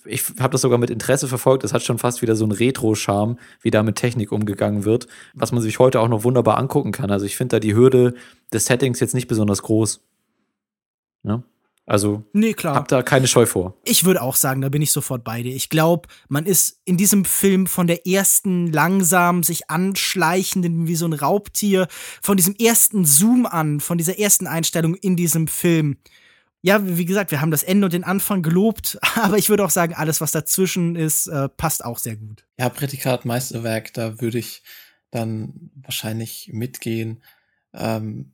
ich 0.04 0.24
habe 0.40 0.50
das 0.50 0.62
sogar 0.62 0.78
mit 0.78 0.90
Interesse 0.90 1.28
verfolgt. 1.28 1.62
Das 1.62 1.72
hat 1.72 1.84
schon 1.84 1.98
fast 1.98 2.20
wieder 2.20 2.34
so 2.34 2.44
einen 2.44 2.52
Retro-Charme, 2.52 3.38
wie 3.62 3.70
da 3.70 3.84
mit 3.84 3.94
Technik 3.94 4.32
umgegangen 4.32 4.84
wird, 4.84 5.06
was 5.32 5.52
man 5.52 5.62
sich 5.62 5.78
heute 5.78 6.00
auch 6.00 6.08
noch 6.08 6.24
wunderbar 6.24 6.58
angucken 6.58 6.90
kann. 6.90 7.12
Also 7.12 7.24
ich 7.24 7.36
finde 7.36 7.56
da 7.56 7.60
die 7.60 7.76
Hürde 7.76 8.14
des 8.52 8.66
Settings 8.66 8.98
jetzt 8.98 9.14
nicht 9.14 9.28
besonders 9.28 9.62
groß. 9.62 10.00
Ja? 11.22 11.44
Also, 11.88 12.24
nee, 12.32 12.52
klar. 12.52 12.74
hab 12.74 12.88
da 12.88 13.04
keine 13.04 13.28
Scheu 13.28 13.46
vor. 13.46 13.78
Ich 13.84 14.04
würde 14.04 14.20
auch 14.20 14.34
sagen, 14.34 14.60
da 14.60 14.68
bin 14.68 14.82
ich 14.82 14.90
sofort 14.90 15.22
bei 15.22 15.44
dir. 15.44 15.54
Ich 15.54 15.68
glaube, 15.68 16.08
man 16.28 16.44
ist 16.44 16.80
in 16.84 16.96
diesem 16.96 17.24
Film 17.24 17.68
von 17.68 17.86
der 17.86 18.08
ersten 18.08 18.72
langsam 18.72 19.44
sich 19.44 19.70
anschleichenden, 19.70 20.88
wie 20.88 20.96
so 20.96 21.06
ein 21.06 21.12
Raubtier, 21.12 21.86
von 22.20 22.36
diesem 22.36 22.56
ersten 22.56 23.04
Zoom 23.04 23.46
an, 23.46 23.78
von 23.78 23.98
dieser 23.98 24.18
ersten 24.18 24.48
Einstellung 24.48 24.96
in 24.96 25.14
diesem 25.14 25.46
Film. 25.46 25.98
Ja, 26.60 26.80
wie 26.84 27.04
gesagt, 27.04 27.30
wir 27.30 27.40
haben 27.40 27.52
das 27.52 27.62
Ende 27.62 27.84
und 27.84 27.92
den 27.92 28.02
Anfang 28.02 28.42
gelobt, 28.42 28.98
aber 29.14 29.38
ich 29.38 29.48
würde 29.48 29.64
auch 29.64 29.70
sagen, 29.70 29.94
alles, 29.94 30.20
was 30.20 30.32
dazwischen 30.32 30.96
ist, 30.96 31.28
äh, 31.28 31.48
passt 31.48 31.84
auch 31.84 31.98
sehr 31.98 32.16
gut. 32.16 32.44
Ja, 32.58 32.68
Prädikat 32.68 33.24
Meisterwerk, 33.24 33.92
da 33.94 34.20
würde 34.20 34.38
ich 34.38 34.64
dann 35.12 35.70
wahrscheinlich 35.76 36.50
mitgehen. 36.52 37.22
Ähm, 37.72 38.32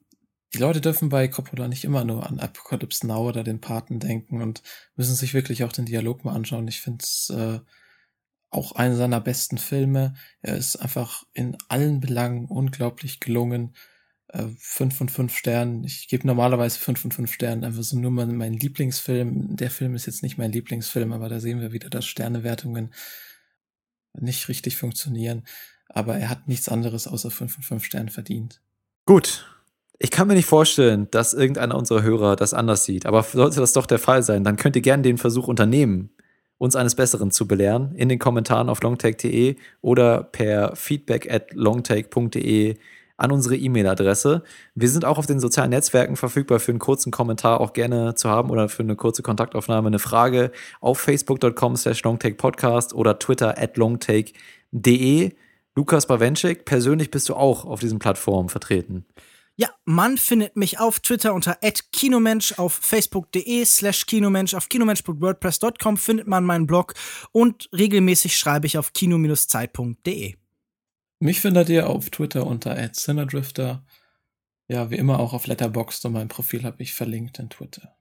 die 0.55 0.59
Leute 0.59 0.81
dürfen 0.81 1.09
bei 1.09 1.29
Coppola 1.29 1.69
nicht 1.69 1.85
immer 1.85 2.05
nur 2.05 2.27
an 2.27 2.39
Apocalypse 2.39 3.07
Now 3.07 3.29
oder 3.29 3.43
den 3.43 3.61
Paten 3.61 4.01
denken 4.01 4.43
und 4.43 4.63
müssen 4.97 5.15
sich 5.15 5.35
wirklich 5.35 5.65
auch 5.65 5.73
den 5.73 5.87
Dialog 5.87 6.25
mal 6.25 6.35
anschauen. 6.35 6.69
Ich 6.69 6.81
finde 6.81 7.03
es 7.03 7.31
äh, 7.31 7.61
auch 8.51 8.73
einer 8.73 8.97
seiner 8.97 9.21
besten 9.21 9.57
Filme. 9.59 10.15
Er 10.43 10.57
ist 10.57 10.77
einfach 10.77 11.25
in 11.33 11.57
allen 11.69 12.01
Belangen 12.01 12.47
unglaublich 12.47 13.19
gelungen. 13.19 13.75
Äh, 14.29 14.49
fünf 14.59 14.97
von 14.97 15.09
fünf 15.09 15.37
Sternen. 15.37 15.85
Ich 15.85 16.09
gebe 16.09 16.27
normalerweise 16.27 16.79
fünf 16.79 17.01
von 17.01 17.13
fünf 17.13 17.33
Sternen, 17.33 17.65
einfach 17.65 17.83
so 17.83 17.99
nur 17.99 18.11
mal 18.11 18.27
mein 18.27 18.55
Lieblingsfilm. 18.55 19.57
Der 19.57 19.71
Film 19.71 19.95
ist 19.95 20.07
jetzt 20.07 20.23
nicht 20.23 20.39
mein 20.39 20.53
Lieblingsfilm, 20.53 21.13
aber 21.13 21.29
da 21.29 21.41
sehen 21.41 21.61
wir 21.61 21.73
wieder, 21.73 21.91
dass 21.91 22.07
Sternewertungen 22.07 22.95
nicht 24.15 24.49
richtig 24.49 24.77
funktionieren. 24.77 25.45
Aber 25.89 26.17
er 26.17 26.31
hat 26.31 26.49
nichts 26.49 26.69
anderes 26.69 27.07
außer 27.07 27.31
fünf 27.31 27.55
von 27.55 27.63
fünf 27.63 27.85
Sternen 27.85 28.09
verdient. 28.09 28.63
Gut, 29.05 29.47
ich 29.99 30.11
kann 30.11 30.27
mir 30.29 30.35
nicht 30.35 30.47
vorstellen, 30.47 31.09
dass 31.11 31.35
irgendeiner 31.35 31.77
unserer 31.77 32.03
Hörer 32.03 32.37
das 32.37 32.55
anders 32.55 32.85
sieht. 32.85 33.07
Aber 33.07 33.23
sollte 33.23 33.61
das 33.61 33.73
doch 33.73 33.87
der 33.87 33.99
Fall 33.99 34.23
sein, 34.23 34.45
dann 34.45 34.57
könnt 34.57 34.77
ihr 34.77 34.83
gerne 34.83 35.03
den 35.03 35.19
Versuch 35.19 35.49
unternehmen 35.49 36.11
uns 36.63 36.77
eines 36.77 36.95
Besseren 36.95 37.33
zu 37.33 37.49
belehren, 37.49 37.93
in 37.97 38.09
den 38.09 38.21
Kommentaren 38.21 38.69
auf 38.69 38.81
longtake.de 38.83 39.57
oder 39.81 40.23
per 40.23 40.77
feedback 40.77 41.29
at 41.29 41.53
longtake.de 41.55 42.77
an 43.17 43.33
unsere 43.33 43.57
E-Mail-Adresse. 43.57 44.45
Wir 44.77 44.89
sind 44.89 45.05
auch 45.05 45.19
auf 45.19 45.27
den 45.27 45.41
sozialen 45.41 45.71
Netzwerken 45.71 46.15
verfügbar 46.15 46.61
für 46.61 46.71
einen 46.71 46.79
kurzen 46.79 47.11
Kommentar 47.11 47.61
auch 47.61 47.73
gerne 47.73 48.15
zu 48.15 48.31
haben 48.31 48.49
oder 48.49 48.69
für 48.69 48.85
eine 48.85 48.95
kurze 48.95 49.25
Kontaktaufnahme, 49.25 49.89
eine 49.89 49.99
Frage 49.99 50.53
auf 50.81 51.01
facebook.com 51.01 51.75
slash 51.75 52.01
longtakepodcast 52.05 52.95
oder 52.95 53.19
twitter 53.19 53.59
at 53.59 53.77
longtake.de. 53.77 55.33
Lukas 55.75 56.07
Bawenschik, 56.07 56.65
persönlich 56.65 57.11
bist 57.11 57.29
du 57.29 57.35
auch 57.35 57.65
auf 57.65 57.81
diesen 57.81 57.99
Plattformen 57.99 58.51
vertreten. 58.51 59.05
Ja, 59.57 59.69
man 59.85 60.17
findet 60.17 60.57
mich 60.57 60.81
auf 60.81 61.01
Twitter 61.01 61.35
unter 61.35 61.59
@kinomensch, 61.93 62.59
auf 62.59 62.73
facebook.de 62.73 63.65
slash 63.65 64.07
kinomensch, 64.07 64.55
auf 64.55 64.69
kinomensch.wordpress.com 64.69 65.97
findet 65.99 66.27
man 66.27 66.45
meinen 66.45 66.67
Blog 66.67 66.95
und 67.33 67.69
regelmäßig 67.73 68.37
schreibe 68.37 68.67
ich 68.67 68.79
auf 68.79 68.93
kino-zeit.de. 68.93 70.35
Mich 71.21 71.41
findet 71.41 71.69
ihr 71.69 71.89
auf 71.89 72.11
Twitter 72.11 72.47
unter 72.47 72.77
@cinnerdrifter. 72.93 73.85
Ja, 74.69 74.91
wie 74.91 74.97
immer 74.97 75.21
auch 75.21 75.35
auf 75.35 75.47
Letterboxd 75.47 76.07
und 76.07 76.15
mein 76.15 76.29
Profil 76.29 76.65
habe 76.65 76.83
ich 76.83 76.95
verlinkt 76.95 77.39
in 77.39 77.51
Twitter. 77.51 77.95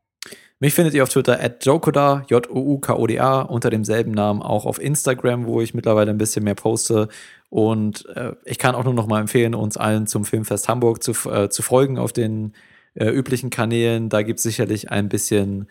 Mich 0.60 0.73
findet 0.76 0.94
ihr 0.94 1.03
auf 1.03 1.10
Twitter 1.10 1.41
at 1.41 1.65
Jokoda, 1.65 2.23
J-O-U-K-O-D-A, 2.30 3.41
unter 3.41 3.69
demselben 3.72 4.11
Namen 4.11 4.41
auch 4.41 4.65
auf 4.65 4.80
Instagram, 4.80 5.48
wo 5.48 5.60
ich 5.60 5.73
mittlerweile 5.73 6.11
ein 6.11 6.19
bisschen 6.19 6.44
mehr 6.44 6.56
poste. 6.56 7.10
Und 7.52 8.06
äh, 8.15 8.32
ich 8.45 8.57
kann 8.57 8.76
auch 8.76 8.86
nur 8.86 8.94
noch 8.94 9.07
mal 9.07 9.19
empfehlen, 9.19 9.56
uns 9.56 9.76
allen 9.76 10.07
zum 10.07 10.23
Filmfest 10.23 10.69
Hamburg 10.69 11.03
zu, 11.03 11.11
äh, 11.30 11.49
zu 11.49 11.61
folgen 11.61 11.99
auf 11.99 12.14
den 12.14 12.53
äh, 12.94 13.10
üblichen 13.10 13.49
Kanälen. 13.49 14.07
Da 14.07 14.22
gibt 14.22 14.40
es 14.40 14.44
sicherlich 14.44 14.90
ein 14.90 15.10
bisschen 15.10 15.68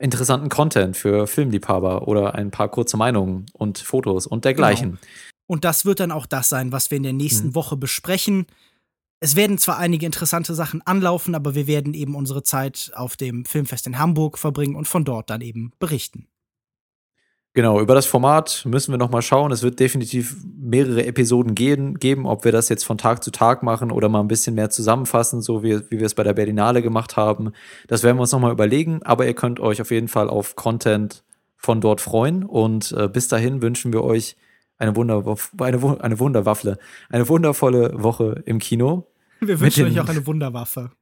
interessanten 0.00 0.48
Content 0.48 0.96
für 0.96 1.28
Filmliebhaber 1.28 2.08
oder 2.08 2.34
ein 2.34 2.50
paar 2.50 2.68
kurze 2.68 2.96
Meinungen 2.96 3.46
und 3.52 3.78
Fotos 3.78 4.26
und 4.26 4.44
dergleichen. 4.44 4.90
Genau. 4.90 5.02
Und 5.46 5.64
das 5.64 5.84
wird 5.84 6.00
dann 6.00 6.10
auch 6.10 6.26
das 6.26 6.48
sein, 6.48 6.72
was 6.72 6.90
wir 6.90 6.96
in 6.96 7.04
der 7.04 7.12
nächsten 7.12 7.48
mhm. 7.48 7.54
Woche 7.54 7.76
besprechen. 7.76 8.46
Es 9.20 9.36
werden 9.36 9.56
zwar 9.56 9.78
einige 9.78 10.06
interessante 10.06 10.56
Sachen 10.56 10.84
anlaufen, 10.84 11.36
aber 11.36 11.54
wir 11.54 11.68
werden 11.68 11.94
eben 11.94 12.16
unsere 12.16 12.42
Zeit 12.42 12.90
auf 12.96 13.16
dem 13.16 13.44
Filmfest 13.44 13.86
in 13.86 14.00
Hamburg 14.00 14.36
verbringen 14.36 14.74
und 14.74 14.88
von 14.88 15.04
dort 15.04 15.30
dann 15.30 15.42
eben 15.42 15.70
berichten. 15.78 16.26
Genau, 17.52 17.80
über 17.80 17.94
das 17.94 18.06
Format 18.06 18.64
müssen 18.64 18.92
wir 18.92 18.98
noch 18.98 19.10
mal 19.10 19.22
schauen. 19.22 19.50
Es 19.50 19.64
wird 19.64 19.80
definitiv 19.80 20.36
mehrere 20.56 21.04
Episoden 21.04 21.56
geben, 21.56 21.98
geben, 21.98 22.26
ob 22.26 22.44
wir 22.44 22.52
das 22.52 22.68
jetzt 22.68 22.84
von 22.84 22.96
Tag 22.96 23.24
zu 23.24 23.32
Tag 23.32 23.64
machen 23.64 23.90
oder 23.90 24.08
mal 24.08 24.20
ein 24.20 24.28
bisschen 24.28 24.54
mehr 24.54 24.70
zusammenfassen, 24.70 25.42
so 25.42 25.64
wie, 25.64 25.80
wie 25.90 25.98
wir 25.98 26.06
es 26.06 26.14
bei 26.14 26.22
der 26.22 26.34
Berlinale 26.34 26.80
gemacht 26.80 27.16
haben. 27.16 27.52
Das 27.88 28.04
werden 28.04 28.18
wir 28.18 28.22
uns 28.22 28.30
noch 28.30 28.38
mal 28.38 28.52
überlegen, 28.52 29.02
aber 29.02 29.26
ihr 29.26 29.34
könnt 29.34 29.58
euch 29.58 29.80
auf 29.80 29.90
jeden 29.90 30.06
Fall 30.06 30.30
auf 30.30 30.54
Content 30.54 31.24
von 31.56 31.80
dort 31.80 32.00
freuen 32.00 32.44
und 32.44 32.92
äh, 32.92 33.08
bis 33.08 33.26
dahin 33.26 33.62
wünschen 33.62 33.92
wir 33.92 34.04
euch 34.04 34.36
eine, 34.78 34.94
Wunder, 34.94 35.24
eine, 35.58 36.00
eine 36.00 36.18
Wunderwaffle, 36.20 36.78
eine 37.08 37.28
wundervolle 37.28 38.02
Woche 38.02 38.42
im 38.46 38.60
Kino. 38.60 39.08
Wir 39.40 39.58
wünschen 39.58 39.86
euch 39.86 39.98
auch 40.00 40.08
eine 40.08 40.24
Wunderwaffe. 40.24 40.92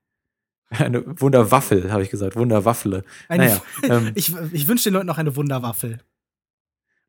Eine 0.71 1.05
Wunderwaffel, 1.21 1.93
habe 1.93 2.03
ich 2.03 2.11
gesagt. 2.11 2.37
Wunderwaffle. 2.37 3.05
Eine, 3.29 3.45
naja, 3.45 3.63
ähm, 3.83 4.13
ich 4.15 4.35
ich 4.53 4.67
wünsche 4.67 4.85
den 4.85 4.95
Leuten 4.95 5.07
noch 5.07 5.19
eine 5.19 5.35
Wunderwaffel. 5.37 5.99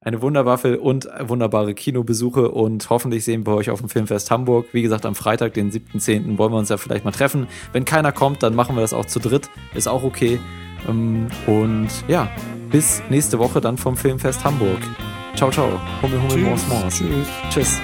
Eine 0.01 0.21
Wunderwaffel 0.21 0.77
und 0.77 1.09
wunderbare 1.19 1.73
Kinobesuche 1.73 2.51
und 2.51 2.89
hoffentlich 2.89 3.25
sehen 3.25 3.45
wir 3.45 3.55
euch 3.55 3.69
auf 3.69 3.81
dem 3.81 3.89
Filmfest 3.89 4.31
Hamburg. 4.31 4.67
Wie 4.71 4.81
gesagt, 4.81 5.05
am 5.05 5.13
Freitag, 5.13 5.55
den 5.55 5.71
7.10. 5.71 6.37
wollen 6.37 6.53
wir 6.53 6.57
uns 6.57 6.69
ja 6.69 6.77
vielleicht 6.77 7.03
mal 7.03 7.11
treffen. 7.11 7.47
Wenn 7.73 7.83
keiner 7.83 8.13
kommt, 8.13 8.41
dann 8.41 8.55
machen 8.55 8.77
wir 8.77 8.81
das 8.81 8.93
auch 8.93 9.05
zu 9.05 9.19
dritt. 9.19 9.49
Ist 9.73 9.89
auch 9.89 10.03
okay. 10.03 10.39
Ähm, 10.87 11.27
und 11.47 11.89
ja, 12.07 12.29
bis 12.71 13.03
nächste 13.09 13.39
Woche 13.39 13.59
dann 13.59 13.77
vom 13.77 13.97
Filmfest 13.97 14.45
Hamburg. 14.45 14.79
Ciao, 15.35 15.51
ciao. 15.51 15.69
Hummel, 16.01 16.21
Hummel, 16.21 16.37
Mors, 16.45 16.65
Mors. 16.69 16.97
Tschüss. 16.97 17.27
Tschüss. 17.49 17.81